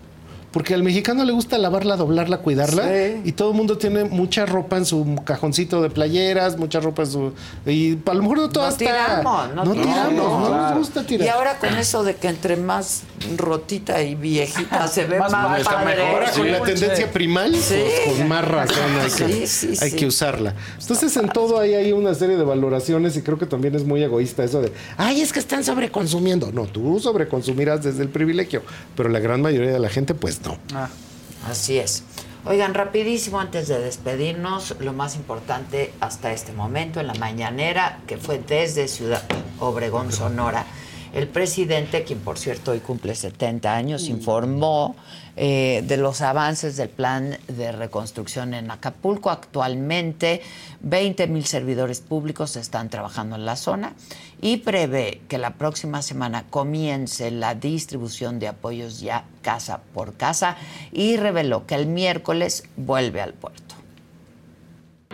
Porque 0.53 0.73
al 0.73 0.85
mexicano 0.85 1.25
le 1.25 1.33
gusta 1.33 1.59
lavarla, 1.59 1.97
doblarla, 1.97 2.39
cuidarla. 2.39 2.85
Sí. 2.85 3.23
Y 3.25 3.33
todo 3.33 3.51
el 3.51 3.57
mundo 3.57 3.77
tiene 3.77 4.05
mucha 4.05 4.47
ropa 4.47 4.77
en 4.77 4.85
su 4.87 5.17
cajoncito 5.25 5.83
de 5.83 5.91
playeras, 5.91 6.57
mucha 6.59 6.79
ropa 6.79 7.03
en 7.03 7.11
su. 7.11 7.33
Y 7.67 7.99
a 8.09 8.15
lo 8.15 8.23
mejor 8.23 8.39
no 8.39 8.49
toda 8.51 8.71
No 8.71 8.77
tiramos, 8.77 9.53
no 9.53 9.63
tiramos, 9.73 9.83
tiramos. 9.83 10.15
no 10.15 10.47
Claro. 10.47 10.69
nos 10.71 10.79
gusta 10.79 11.05
tirar. 11.05 11.27
Y 11.27 11.29
ahora 11.29 11.59
con 11.59 11.71
eso 11.77 12.05
de 12.05 12.15
que 12.15 12.29
entre 12.29 12.57
más 12.57 13.03
rotita 13.37 14.03
y 14.03 14.15
viejita 14.15 14.87
se 14.89 15.05
ve 15.07 15.19
Más 15.19 15.33
más, 15.33 15.47
padre, 15.47 15.61
está 15.63 15.75
padre. 15.75 15.97
mejor, 15.97 16.11
Ahora 16.15 16.33
con 16.33 16.53
la 16.53 16.63
tendencia 16.63 17.11
primal, 17.13 17.55
Sí. 17.57 17.75
pues, 18.05 18.19
con 18.19 18.29
más 18.29 18.47
razón 18.47 18.99
hay 19.01 19.11
que, 19.11 19.29
Sí, 19.29 19.47
sí, 19.47 19.79
hay 19.81 19.91
sí. 19.91 19.97
que 19.97 20.07
usarla. 20.07 20.55
Entonces, 20.81 21.17
en 21.17 21.29
todo 21.29 21.59
ahí 21.59 21.75
hay 21.75 21.93
una 21.93 22.15
serie 22.15 22.37
de 22.37 22.45
valoraciones 22.45 23.17
y 23.17 23.23
creo 23.23 23.39
que 23.39 23.47
también 23.47 23.75
es 23.75 23.85
muy 23.85 24.03
egoísta 24.03 24.45
eso 24.45 24.61
de, 24.63 24.73
ay, 24.97 25.21
es 25.21 25.33
que 25.33 25.39
están 25.41 25.65
sobreconsumiendo. 25.65 26.53
No, 26.53 26.67
tú 26.67 26.99
sobreconsumirás 27.01 27.83
desde 27.83 28.03
el 28.03 28.09
privilegio, 28.09 28.63
pero 28.97 29.09
la 29.09 29.21
gran 29.21 29.43
mayoría 29.43 29.73
de 29.73 29.79
la 29.81 29.89
gente, 29.89 30.15
pues 30.15 30.41
no. 30.43 30.59
Ah. 30.75 30.89
Así 31.51 31.79
es. 31.79 32.03
Oigan, 32.47 32.75
rapidísimo 32.75 33.41
antes 33.41 33.69
de 33.69 33.79
despedirnos, 33.79 34.75
lo 34.81 34.93
más 34.93 35.17
importante 35.17 35.93
hasta 36.01 36.33
este 36.33 36.53
momento 36.53 37.01
en 37.01 37.07
la 37.07 37.15
mañanera, 37.15 38.01
que 38.07 38.17
fue 38.19 38.39
desde 38.47 38.87
Ciudad 38.89 39.23
Obregón, 39.61 40.13
Sonora. 40.13 40.67
El 41.15 41.29
presidente, 41.29 42.03
quien 42.03 42.19
por 42.19 42.39
cierto 42.39 42.73
hoy 42.73 42.81
cumple 42.81 43.15
70 43.15 43.73
años, 43.73 44.09
informó 44.09 44.97
eh, 45.37 45.85
de 45.87 45.97
los 45.97 46.21
avances 46.23 46.77
del 46.77 46.89
plan 46.89 47.39
de 47.47 47.71
reconstrucción 47.71 48.53
en 48.53 48.69
Acapulco. 48.73 49.31
Actualmente, 49.31 50.43
20 50.81 51.29
mil 51.29 51.45
servidores 51.45 52.01
públicos 52.01 52.57
están 52.57 52.91
trabajando 52.91 53.37
en 53.37 53.47
la 53.47 53.55
zona 53.55 53.93
y 54.43 54.57
prevé 54.57 55.21
que 55.29 55.39
la 55.39 55.55
próxima 55.55 56.03
semana 56.03 56.47
comience 56.51 57.31
la 57.31 57.55
distribución 57.55 58.41
de 58.41 58.49
apoyos 58.49 58.99
ya 58.99 59.25
casa 59.41 59.83
por 59.95 60.15
casa 60.15 60.57
y 60.91 61.17
reveló 61.17 61.65
que 61.65 61.77
el 61.77 61.87
miércoles 61.87 62.69
vuelve 62.77 63.21
al 63.21 63.35
puerto. 63.35 63.77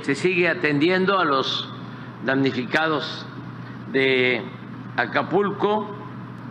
Se 0.00 0.14
sigue 0.14 0.48
atendiendo 0.48 1.18
a 1.18 1.26
los 1.26 1.68
damnificados 2.24 3.26
de 3.92 4.42
Acapulco. 4.96 5.90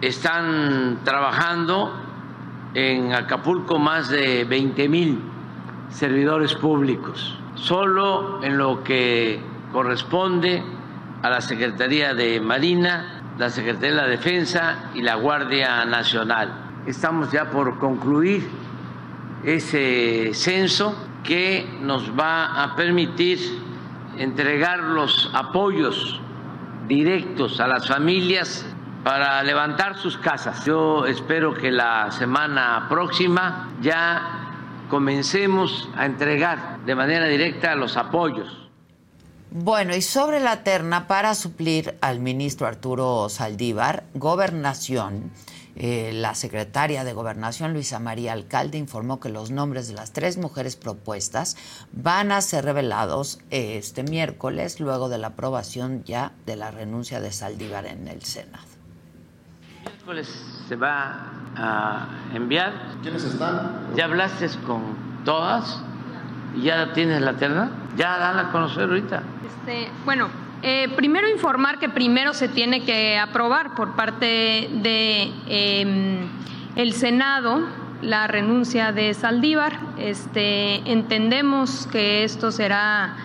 Están 0.02 0.99
trabajando 1.03 1.94
en 2.74 3.14
Acapulco 3.14 3.80
más 3.80 4.10
de 4.10 4.45
20 4.45 4.90
mil 4.90 5.22
servidores 5.90 6.53
públicos. 6.56 7.38
Solo 7.56 8.44
en 8.44 8.57
lo 8.57 8.84
que 8.84 9.41
corresponde 9.74 10.64
a 11.22 11.30
la 11.30 11.41
Secretaría 11.41 12.14
de 12.14 12.40
Marina, 12.40 13.22
la 13.38 13.49
Secretaría 13.49 13.90
de 13.90 13.95
la 13.95 14.07
Defensa 14.07 14.91
y 14.94 15.02
la 15.02 15.16
Guardia 15.16 15.86
Nacional. 15.86 16.53
Estamos 16.86 17.32
ya 17.32 17.49
por 17.52 17.78
concluir 17.78 18.48
ese 19.44 20.32
censo 20.34 20.95
que 21.24 21.68
nos 21.82 22.18
va 22.18 22.64
a 22.64 22.76
permitir 22.76 23.40
entregar 24.18 24.80
los 24.80 25.30
apoyos 25.34 26.20
directos 26.90 27.60
a 27.60 27.68
las 27.68 27.88
familias 27.88 28.66
para 29.03 29.41
levantar 29.44 29.98
sus 29.98 30.18
casas. 30.18 30.66
Yo 30.66 31.06
espero 31.06 31.53
que 31.53 31.72
la 31.72 32.11
semana 32.11 32.88
próxima 32.90 33.70
ya 33.80 34.86
comencemos 34.90 35.88
a 35.95 36.07
entregar 36.07 36.80
de 36.86 36.95
manera 36.95 37.28
directa 37.28 37.76
los 37.76 37.95
apoyos. 37.95 38.70
Bueno, 39.52 39.95
y 39.95 40.02
sobre 40.02 40.40
la 40.40 40.64
terna 40.64 41.07
para 41.07 41.36
suplir 41.36 41.95
al 42.02 42.20
ministro 42.20 42.68
Arturo 42.68 43.30
Saldívar, 43.30 44.03
Gobernación, 44.16 45.32
eh, 45.76 46.12
la 46.14 46.36
secretaria 46.36 47.04
de 47.04 47.14
Gobernación, 47.14 47.74
Luisa 47.74 48.00
María 48.00 48.34
Alcalde, 48.34 48.78
informó 48.78 49.20
que 49.20 49.30
los 49.30 49.52
nombres 49.52 49.88
de 49.88 49.94
las 49.94 50.12
tres 50.12 50.38
mujeres 50.38 50.76
propuestas 50.76 51.56
van 51.91 52.32
a 52.32 52.41
ser 52.41 52.66
revelados 52.66 53.40
este 53.50 54.04
miércoles, 54.04 54.80
luego 54.80 55.10
de 55.10 55.18
la 55.18 55.28
aprobación 55.28 56.04
ya 56.04 56.32
de 56.46 56.56
la 56.56 56.72
renuncia 56.72 57.22
de 57.22 57.32
Saldívar 57.32 57.86
en 57.86 58.08
el 58.08 58.24
Senado. 58.24 58.64
miércoles 59.84 60.28
se 60.68 60.76
va 60.76 61.32
a 61.56 62.08
enviar. 62.34 62.74
¿Quiénes 63.02 63.24
están? 63.24 63.88
¿Ya 63.96 64.06
hablaste 64.06 64.48
con 64.66 65.24
todas? 65.24 65.82
¿Y 66.56 66.64
ya 66.64 66.94
tienes 66.94 67.22
la 67.22 67.34
terna? 67.38 67.72
Ya 67.96 68.18
dala 68.18 68.50
a 68.50 68.52
conocer 68.52 68.84
ahorita. 68.84 69.24
Este, 69.46 69.91
bueno, 70.06 70.30
eh, 70.61 70.90
primero 70.95 71.30
informar 71.30 71.80
que 71.80 71.90
primero 71.90 72.34
se 72.34 72.48
tiene 72.48 72.84
que 72.84 73.18
aprobar 73.18 73.76
por 73.76 73.95
parte 73.95 74.69
de 74.81 75.31
eh, 75.48 76.27
el 76.76 76.94
Senado 76.94 77.61
la 78.02 78.27
renuncia 78.27 78.91
de 78.91 79.14
Saldívar. 79.14 79.80
Este, 79.98 80.90
entendemos 80.91 81.88
que 81.88 82.23
esto 82.23 82.52
será 82.52 83.15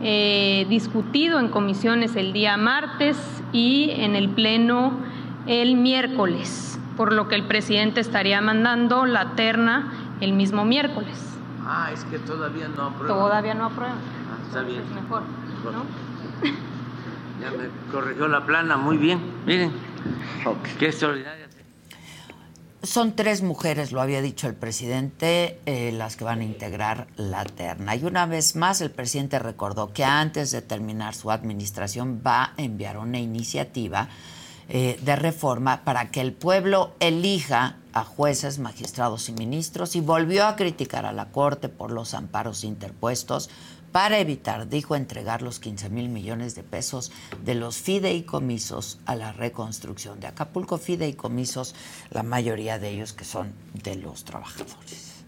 eh, 0.00 0.66
discutido 0.68 1.38
en 1.38 1.48
comisiones 1.48 2.16
el 2.16 2.32
día 2.32 2.56
martes 2.56 3.16
y 3.52 3.90
en 3.90 4.16
el 4.16 4.28
pleno 4.28 4.92
el 5.46 5.76
miércoles, 5.76 6.78
por 6.96 7.12
lo 7.12 7.28
que 7.28 7.34
el 7.34 7.44
presidente 7.44 8.00
estaría 8.00 8.40
mandando 8.40 9.06
la 9.06 9.32
terna 9.36 9.92
el 10.20 10.32
mismo 10.32 10.64
miércoles. 10.64 11.34
Ah, 11.66 11.90
es 11.92 12.04
que 12.04 12.18
todavía 12.18 12.68
no 12.68 12.84
aprueba. 12.84 13.14
Todavía 13.14 13.54
no 13.54 13.66
aprueba. 13.66 13.94
Ah, 13.94 14.38
está 14.46 14.62
bien. 14.62 14.82
Es 14.82 14.90
mejor, 14.90 15.22
¿no? 15.64 15.84
Ya 17.44 17.50
me 17.50 17.68
corrigió 17.92 18.26
la 18.26 18.46
plana, 18.46 18.78
muy 18.78 18.96
bien. 18.96 19.20
Miren, 19.44 19.70
qué 20.78 20.86
extraordinaria. 20.86 21.44
Son 22.82 23.16
tres 23.16 23.42
mujeres, 23.42 23.92
lo 23.92 24.00
había 24.00 24.22
dicho 24.22 24.46
el 24.46 24.54
presidente, 24.54 25.60
eh, 25.66 25.92
las 25.92 26.16
que 26.16 26.24
van 26.24 26.40
a 26.40 26.44
integrar 26.44 27.06
la 27.16 27.44
terna. 27.44 27.96
Y 27.96 28.04
una 28.04 28.24
vez 28.24 28.56
más, 28.56 28.80
el 28.80 28.90
presidente 28.90 29.38
recordó 29.38 29.92
que 29.92 30.04
antes 30.04 30.52
de 30.52 30.62
terminar 30.62 31.14
su 31.14 31.30
administración 31.30 32.22
va 32.26 32.44
a 32.44 32.52
enviar 32.56 32.96
una 32.96 33.18
iniciativa 33.18 34.08
eh, 34.70 34.98
de 35.02 35.16
reforma 35.16 35.84
para 35.84 36.10
que 36.10 36.22
el 36.22 36.32
pueblo 36.32 36.94
elija 36.98 37.76
a 37.92 38.04
jueces, 38.04 38.58
magistrados 38.58 39.28
y 39.28 39.32
ministros 39.32 39.96
y 39.96 40.00
volvió 40.00 40.46
a 40.46 40.56
criticar 40.56 41.04
a 41.04 41.12
la 41.12 41.26
Corte 41.26 41.68
por 41.68 41.90
los 41.90 42.14
amparos 42.14 42.64
interpuestos 42.64 43.50
para 43.94 44.18
evitar, 44.18 44.68
dijo, 44.68 44.96
entregar 44.96 45.40
los 45.40 45.60
15 45.60 45.88
mil 45.88 46.08
millones 46.08 46.56
de 46.56 46.64
pesos 46.64 47.12
de 47.44 47.54
los 47.54 47.76
fideicomisos 47.76 48.98
a 49.06 49.14
la 49.14 49.30
reconstrucción 49.30 50.18
de 50.18 50.26
Acapulco. 50.26 50.78
Fideicomisos, 50.78 51.76
la 52.10 52.24
mayoría 52.24 52.80
de 52.80 52.90
ellos 52.90 53.12
que 53.12 53.24
son 53.24 53.52
de 53.84 53.94
los 53.94 54.24
trabajadores. 54.24 55.24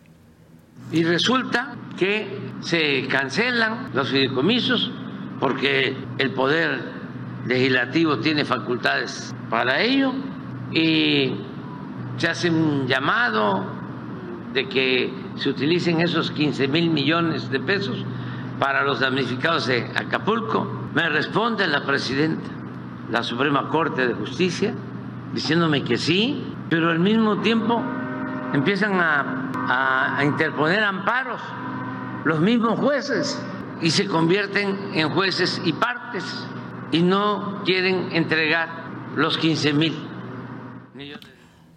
Y 0.90 1.04
resulta 1.04 1.76
que 1.96 2.26
se 2.60 3.06
cancelan 3.06 3.92
los 3.94 4.10
fideicomisos 4.10 4.90
porque 5.38 5.96
el 6.18 6.34
poder 6.34 6.90
legislativo 7.46 8.18
tiene 8.18 8.44
facultades 8.44 9.32
para 9.48 9.80
ello 9.80 10.12
y 10.72 11.36
se 12.16 12.26
hace 12.26 12.50
un 12.50 12.88
llamado 12.88 13.64
de 14.52 14.68
que 14.68 15.14
se 15.36 15.50
utilicen 15.50 16.00
esos 16.00 16.32
15 16.32 16.66
mil 16.66 16.90
millones 16.90 17.48
de 17.48 17.60
pesos 17.60 18.04
para 18.58 18.84
los 18.84 19.00
damnificados 19.00 19.66
de 19.66 19.90
Acapulco. 19.94 20.88
Me 20.94 21.08
responde 21.08 21.66
la 21.66 21.84
presidenta, 21.84 22.48
la 23.10 23.22
Suprema 23.22 23.68
Corte 23.68 24.06
de 24.08 24.14
Justicia, 24.14 24.74
diciéndome 25.34 25.82
que 25.84 25.98
sí, 25.98 26.42
pero 26.70 26.90
al 26.90 26.98
mismo 26.98 27.38
tiempo 27.38 27.82
empiezan 28.52 29.00
a, 29.00 29.50
a- 30.18 30.24
interponer 30.24 30.82
amparos 30.82 31.40
los 32.24 32.40
mismos 32.40 32.78
jueces 32.80 33.40
y 33.82 33.90
se 33.90 34.06
convierten 34.06 34.90
en 34.94 35.10
jueces 35.10 35.60
y 35.64 35.72
partes 35.74 36.46
y 36.92 37.02
no 37.02 37.62
quieren 37.64 38.08
entregar 38.12 38.68
los 39.16 39.36
15 39.38 39.72
mil 39.74 39.94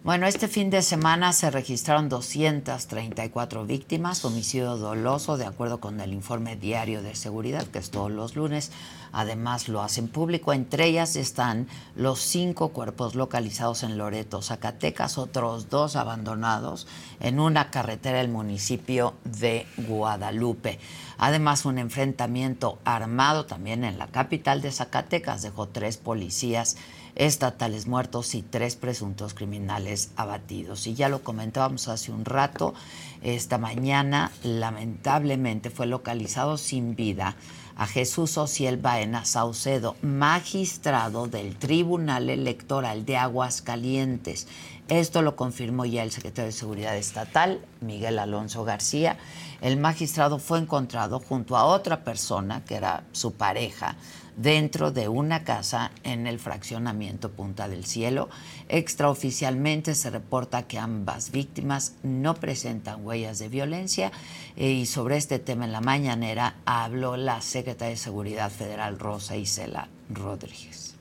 Bueno, 0.02 0.26
este 0.26 0.48
fin 0.48 0.70
de 0.70 0.80
semana 0.80 1.34
se 1.34 1.50
registraron 1.50 2.08
234 2.08 3.66
víctimas, 3.66 4.24
homicidio 4.24 4.78
doloso, 4.78 5.36
de 5.36 5.44
acuerdo 5.44 5.78
con 5.78 6.00
el 6.00 6.14
informe 6.14 6.56
diario 6.56 7.02
de 7.02 7.14
seguridad, 7.14 7.66
que 7.66 7.80
es 7.80 7.90
todos 7.90 8.10
los 8.10 8.34
lunes. 8.34 8.72
Además, 9.12 9.68
lo 9.68 9.82
hacen 9.82 10.08
público. 10.08 10.54
Entre 10.54 10.86
ellas 10.86 11.16
están 11.16 11.68
los 11.96 12.18
cinco 12.18 12.70
cuerpos 12.70 13.14
localizados 13.14 13.82
en 13.82 13.98
Loreto, 13.98 14.40
Zacatecas, 14.40 15.18
otros 15.18 15.68
dos 15.68 15.96
abandonados 15.96 16.86
en 17.20 17.38
una 17.38 17.70
carretera 17.70 18.18
del 18.18 18.30
municipio 18.30 19.16
de 19.24 19.66
Guadalupe. 19.76 20.78
Además, 21.18 21.66
un 21.66 21.76
enfrentamiento 21.76 22.78
armado 22.86 23.44
también 23.44 23.84
en 23.84 23.98
la 23.98 24.06
capital 24.06 24.62
de 24.62 24.72
Zacatecas 24.72 25.42
dejó 25.42 25.68
tres 25.68 25.98
policías 25.98 26.78
estatales 27.14 27.86
muertos 27.86 28.34
y 28.34 28.42
tres 28.42 28.76
presuntos 28.76 29.34
criminales 29.34 30.10
abatidos. 30.16 30.86
Y 30.86 30.94
ya 30.94 31.08
lo 31.08 31.22
comentábamos 31.22 31.88
hace 31.88 32.12
un 32.12 32.24
rato, 32.24 32.74
esta 33.22 33.58
mañana 33.58 34.32
lamentablemente 34.42 35.70
fue 35.70 35.86
localizado 35.86 36.56
sin 36.56 36.96
vida 36.96 37.36
a 37.76 37.86
Jesús 37.86 38.36
Ociel 38.36 38.76
Baena 38.76 39.24
Saucedo, 39.24 39.96
magistrado 40.02 41.28
del 41.28 41.56
Tribunal 41.56 42.28
Electoral 42.28 43.06
de 43.06 43.16
Aguascalientes. 43.16 44.46
Esto 44.88 45.22
lo 45.22 45.36
confirmó 45.36 45.86
ya 45.86 46.02
el 46.02 46.10
secretario 46.10 46.46
de 46.46 46.52
Seguridad 46.52 46.96
Estatal, 46.96 47.64
Miguel 47.80 48.18
Alonso 48.18 48.64
García. 48.64 49.16
El 49.62 49.78
magistrado 49.78 50.38
fue 50.38 50.58
encontrado 50.58 51.20
junto 51.20 51.56
a 51.56 51.64
otra 51.64 52.04
persona, 52.04 52.64
que 52.64 52.74
era 52.74 53.04
su 53.12 53.32
pareja, 53.32 53.96
dentro 54.36 54.90
de 54.90 55.08
una 55.08 55.44
casa 55.44 55.90
en 56.02 56.26
el 56.26 56.38
fraccionamiento 56.38 57.30
Punta 57.30 57.68
del 57.68 57.84
Cielo. 57.84 58.28
Extraoficialmente 58.68 59.94
se 59.94 60.10
reporta 60.10 60.64
que 60.64 60.78
ambas 60.78 61.30
víctimas 61.30 61.94
no 62.02 62.34
presentan 62.34 63.04
huellas 63.04 63.38
de 63.38 63.48
violencia 63.48 64.12
eh, 64.56 64.70
y 64.70 64.86
sobre 64.86 65.16
este 65.16 65.38
tema 65.38 65.64
en 65.64 65.72
la 65.72 65.80
mañanera 65.80 66.54
habló 66.64 67.16
la 67.16 67.40
secretaria 67.40 67.90
de 67.90 67.96
Seguridad 67.96 68.50
Federal 68.50 68.98
Rosa 68.98 69.36
Isela 69.36 69.88
Rodríguez. 70.08 70.96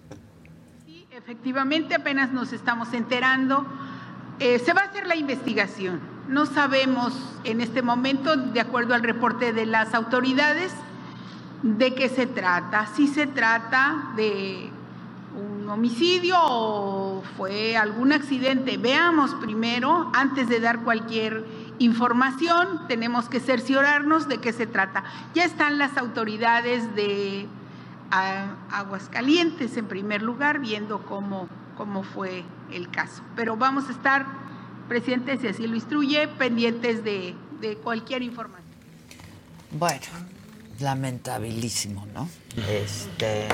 Efectivamente, 1.12 1.96
apenas 1.96 2.32
nos 2.32 2.54
estamos 2.54 2.94
enterando. 2.94 3.66
Eh, 4.40 4.58
se 4.58 4.74
va 4.74 4.82
a 4.82 4.86
hacer 4.86 5.06
la 5.06 5.16
investigación. 5.16 6.00
No 6.28 6.46
sabemos 6.46 7.14
en 7.44 7.60
este 7.60 7.82
momento, 7.82 8.36
de 8.38 8.62
acuerdo 8.62 8.96
al 8.96 9.04
reporte 9.04 9.52
de 9.52 9.66
las 9.66 9.94
autoridades, 9.94 10.72
de 11.64 11.94
qué 11.94 12.10
se 12.10 12.28
trata. 12.28 12.88
Si 12.96 13.08
se 13.08 13.28
trata 13.28 14.12
de 14.16 14.70
un 15.36 15.70
homicidio 15.70 16.36
o 16.40 17.24
fue 17.38 17.78
algún 17.78 18.12
accidente. 18.12 18.78
Veamos 18.78 19.36
primero, 19.36 20.12
antes 20.14 20.50
de 20.50 20.60
dar 20.60 20.82
cualquier 20.82 21.46
información, 21.80 22.88
tenemos 22.88 23.30
que 23.30 23.40
cerciorarnos 23.40 24.28
de 24.28 24.40
qué 24.40 24.54
se 24.54 24.68
trata. 24.68 25.04
Ya 25.34 25.46
están 25.46 25.78
las 25.78 25.98
autoridades 25.98 26.96
de 26.96 27.48
a 28.12 28.56
Aguascalientes 28.72 29.78
en 29.78 29.86
primer 29.86 30.24
lugar, 30.24 30.60
viendo 30.60 31.04
cómo, 31.04 31.48
cómo 31.78 32.02
fue 32.02 32.44
el 32.72 32.90
caso. 32.90 33.22
Pero 33.36 33.56
vamos 33.56 33.88
a 33.88 33.92
estar, 33.92 34.26
presidente, 34.88 35.38
si 35.38 35.48
así 35.48 35.68
lo 35.68 35.76
instruye, 35.76 36.28
pendientes 36.28 37.04
de, 37.04 37.36
de 37.62 37.76
cualquier 37.78 38.24
información. 38.24 38.68
Bueno, 39.72 40.08
lamentabilísimo, 40.82 42.06
¿no? 42.14 42.30
Este, 42.70 43.48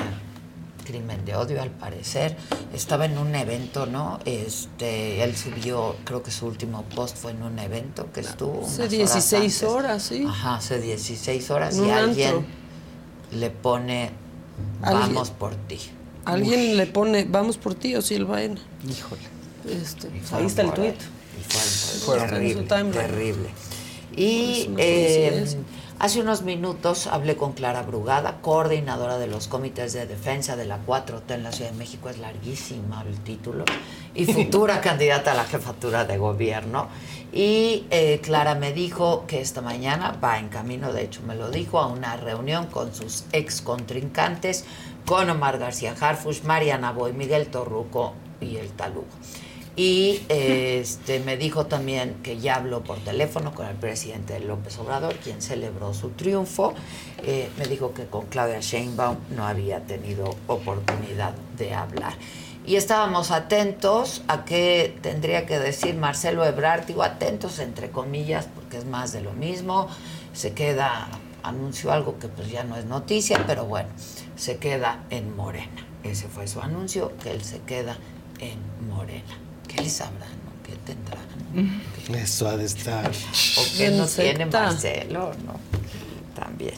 crimen 0.84 1.24
de 1.24 1.34
odio, 1.36 1.60
al 1.60 1.70
parecer. 1.70 2.36
Estaba 2.72 3.06
en 3.06 3.18
un 3.18 3.34
evento, 3.34 3.86
¿no? 3.86 4.20
Este, 4.24 5.22
él 5.22 5.36
subió, 5.36 5.96
creo 6.04 6.22
que 6.22 6.30
su 6.30 6.46
último 6.46 6.82
post 6.94 7.16
fue 7.16 7.32
en 7.32 7.42
un 7.42 7.58
evento 7.58 8.10
que 8.12 8.20
estuvo. 8.20 8.64
Hace 8.64 8.82
unas 8.82 8.90
16 8.90 9.34
antes. 9.34 9.62
horas, 9.62 10.02
sí. 10.02 10.24
Ajá, 10.26 10.56
hace 10.56 10.80
16 10.80 11.50
horas 11.50 11.76
y 11.76 11.90
alguien 11.90 12.46
le 13.32 13.50
pone 13.50 14.10
Alguien- 14.82 15.14
vamos 15.14 15.30
por 15.30 15.54
ti. 15.54 15.78
Alguien 16.24 16.76
le 16.76 16.86
pone, 16.86 17.24
vamos 17.24 17.56
por 17.56 17.74
ti, 17.74 17.94
o 17.94 18.02
si 18.02 18.14
él 18.14 18.30
va 18.30 18.42
en. 18.42 18.58
Híjole. 18.88 19.22
Este, 19.68 20.08
ahí 20.32 20.46
está 20.46 20.62
el 20.62 20.68
en 20.68 20.94
su 20.96 22.12
terrible, 22.12 22.62
terrible. 22.92 23.48
Y 24.16 24.70
eh. 24.78 25.44
Hace 25.98 26.20
unos 26.20 26.42
minutos 26.42 27.06
hablé 27.06 27.36
con 27.36 27.52
Clara 27.52 27.82
Brugada, 27.82 28.38
coordinadora 28.42 29.18
de 29.18 29.26
los 29.26 29.48
comités 29.48 29.92
de 29.92 30.06
defensa 30.06 30.56
de 30.56 30.64
la 30.64 30.84
4T 30.84 31.34
en 31.34 31.42
la 31.42 31.52
Ciudad 31.52 31.70
de 31.70 31.76
México, 31.76 32.08
es 32.08 32.18
larguísima 32.18 33.02
el 33.08 33.18
título, 33.20 33.64
y 34.14 34.26
futura 34.32 34.80
candidata 34.80 35.32
a 35.32 35.34
la 35.34 35.44
jefatura 35.44 36.04
de 36.04 36.18
gobierno. 36.18 36.88
Y 37.32 37.86
eh, 37.90 38.20
Clara 38.22 38.54
me 38.54 38.72
dijo 38.72 39.24
que 39.26 39.40
esta 39.40 39.60
mañana 39.60 40.18
va 40.22 40.38
en 40.38 40.48
camino, 40.48 40.92
de 40.92 41.02
hecho 41.02 41.22
me 41.26 41.34
lo 41.34 41.50
dijo, 41.50 41.80
a 41.80 41.86
una 41.86 42.16
reunión 42.16 42.66
con 42.66 42.94
sus 42.94 43.24
ex 43.32 43.60
contrincantes, 43.60 44.64
con 45.04 45.28
Omar 45.30 45.58
García 45.58 45.94
Harfush, 45.98 46.42
Mariana 46.42 46.92
Boy, 46.92 47.12
Miguel 47.12 47.48
Torruco 47.48 48.14
y 48.40 48.56
el 48.56 48.70
Talugo. 48.70 49.06
Y 49.76 50.22
este, 50.30 51.20
me 51.20 51.36
dijo 51.36 51.66
también 51.66 52.14
que 52.22 52.38
ya 52.38 52.56
habló 52.56 52.82
por 52.82 52.98
teléfono 53.00 53.54
con 53.54 53.66
el 53.66 53.76
presidente 53.76 54.40
López 54.40 54.78
Obrador, 54.78 55.16
quien 55.16 55.42
celebró 55.42 55.92
su 55.92 56.10
triunfo. 56.10 56.72
Eh, 57.22 57.50
me 57.58 57.66
dijo 57.66 57.92
que 57.92 58.06
con 58.06 58.24
Claudia 58.26 58.60
Sheinbaum 58.60 59.18
no 59.36 59.46
había 59.46 59.80
tenido 59.80 60.34
oportunidad 60.46 61.34
de 61.58 61.74
hablar. 61.74 62.14
Y 62.64 62.76
estábamos 62.76 63.30
atentos 63.30 64.22
a 64.28 64.46
qué 64.46 64.96
tendría 65.02 65.44
que 65.44 65.58
decir 65.58 65.94
Marcelo 65.94 66.44
Ebrard, 66.46 66.86
digo 66.86 67.02
atentos 67.02 67.58
entre 67.58 67.90
comillas, 67.90 68.48
porque 68.54 68.78
es 68.78 68.86
más 68.86 69.12
de 69.12 69.20
lo 69.20 69.34
mismo. 69.34 69.88
Se 70.32 70.52
queda, 70.52 71.06
anunció 71.42 71.92
algo 71.92 72.18
que 72.18 72.28
pues 72.28 72.50
ya 72.50 72.64
no 72.64 72.76
es 72.76 72.86
noticia, 72.86 73.44
pero 73.46 73.66
bueno, 73.66 73.90
se 74.36 74.56
queda 74.56 75.04
en 75.10 75.36
Morena. 75.36 75.86
Ese 76.02 76.28
fue 76.28 76.48
su 76.48 76.62
anuncio, 76.62 77.12
que 77.22 77.30
él 77.30 77.42
se 77.44 77.60
queda 77.60 77.98
en 78.40 78.58
Morena. 78.88 79.45
¿Qué 79.76 79.82
les 79.82 79.92
sabrán? 79.92 80.20
¿no? 80.20 80.62
¿Qué 80.64 80.76
tendrán? 80.84 81.82
Eso 82.22 82.48
ha 82.48 82.56
de 82.56 82.64
estar. 82.64 83.10
¿O 83.10 83.62
qué 83.76 83.90
no 83.90 84.06
tiene 84.06 84.46
Marcelo? 84.46 85.32
¿no? 85.44 85.60
También. 86.34 86.74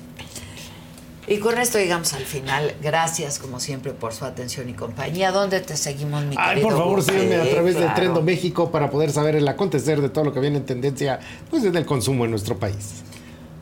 Y 1.26 1.38
con 1.40 1.58
esto 1.58 1.78
llegamos 1.78 2.14
al 2.14 2.24
final. 2.24 2.74
Gracias, 2.82 3.38
como 3.38 3.60
siempre, 3.60 3.92
por 3.92 4.14
su 4.14 4.24
atención 4.24 4.66
y 4.70 4.72
compañía. 4.72 5.30
¿Dónde 5.30 5.60
te 5.60 5.76
seguimos, 5.76 6.24
mi 6.24 6.34
Ay, 6.38 6.54
querido 6.54 6.68
por 6.68 6.78
favor, 6.78 7.02
síganme 7.02 7.36
a 7.36 7.50
través 7.50 7.74
de 7.74 7.82
Claro. 7.82 7.94
Trendo 7.96 8.22
México 8.22 8.70
para 8.70 8.90
poder 8.90 9.10
saber 9.12 9.36
el 9.36 9.46
acontecer 9.46 10.00
de 10.00 10.08
todo 10.08 10.24
lo 10.24 10.32
que 10.32 10.40
viene 10.40 10.56
en 10.56 10.64
tendencia 10.64 11.20
pues, 11.50 11.64
en 11.64 11.76
el 11.76 11.84
consumo 11.84 12.24
en 12.24 12.30
nuestro 12.30 12.58
país. 12.58 13.02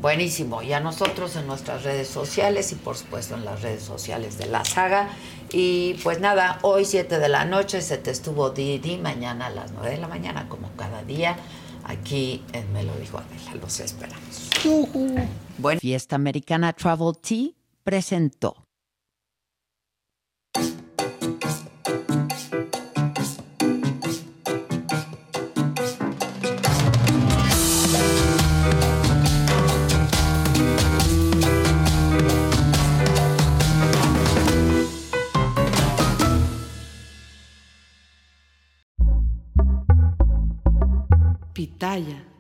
Buenísimo. 0.01 0.63
Y 0.63 0.73
a 0.75 0.81
nosotros 0.81 1.35
en 1.35 1.49
nuestras 1.49 1.83
redes 1.83 2.07
sociales 2.07 2.71
y 2.71 2.77
por 2.77 2.97
supuesto 2.97 3.35
en 3.35 3.45
las 3.45 3.63
redes 3.63 3.83
sociales 3.83 4.39
de 4.39 4.47
la 4.47 4.65
saga. 4.65 5.09
Y 5.53 5.95
pues 6.03 6.21
nada, 6.21 6.59
hoy 6.63 6.85
7 6.85 7.19
de 7.19 7.29
la 7.29 7.45
noche 7.45 7.81
se 7.81 7.99
te 7.99 8.11
estuvo 8.11 8.51
Didi, 8.51 8.99
mañana 8.99 9.47
a 9.47 9.51
las 9.51 9.73
9 9.73 9.91
de 9.91 9.99
la 9.99 10.09
mañana, 10.09 10.49
como 10.49 10.71
cada 10.77 11.03
día, 11.03 11.37
aquí 11.85 12.43
en 12.53 12.73
Me 12.73 12.83
lo 12.83 12.95
dijo 12.97 13.19
Adela. 13.19 13.55
Los 13.61 13.81
esperamos. 13.81 14.51
Bueno, 15.59 15.81
Fiesta 15.81 16.17
Americana 16.17 16.73
Travel 16.73 17.13
Tea 17.21 17.51
presentó. 17.85 18.66
Pitaya. 41.87 42.36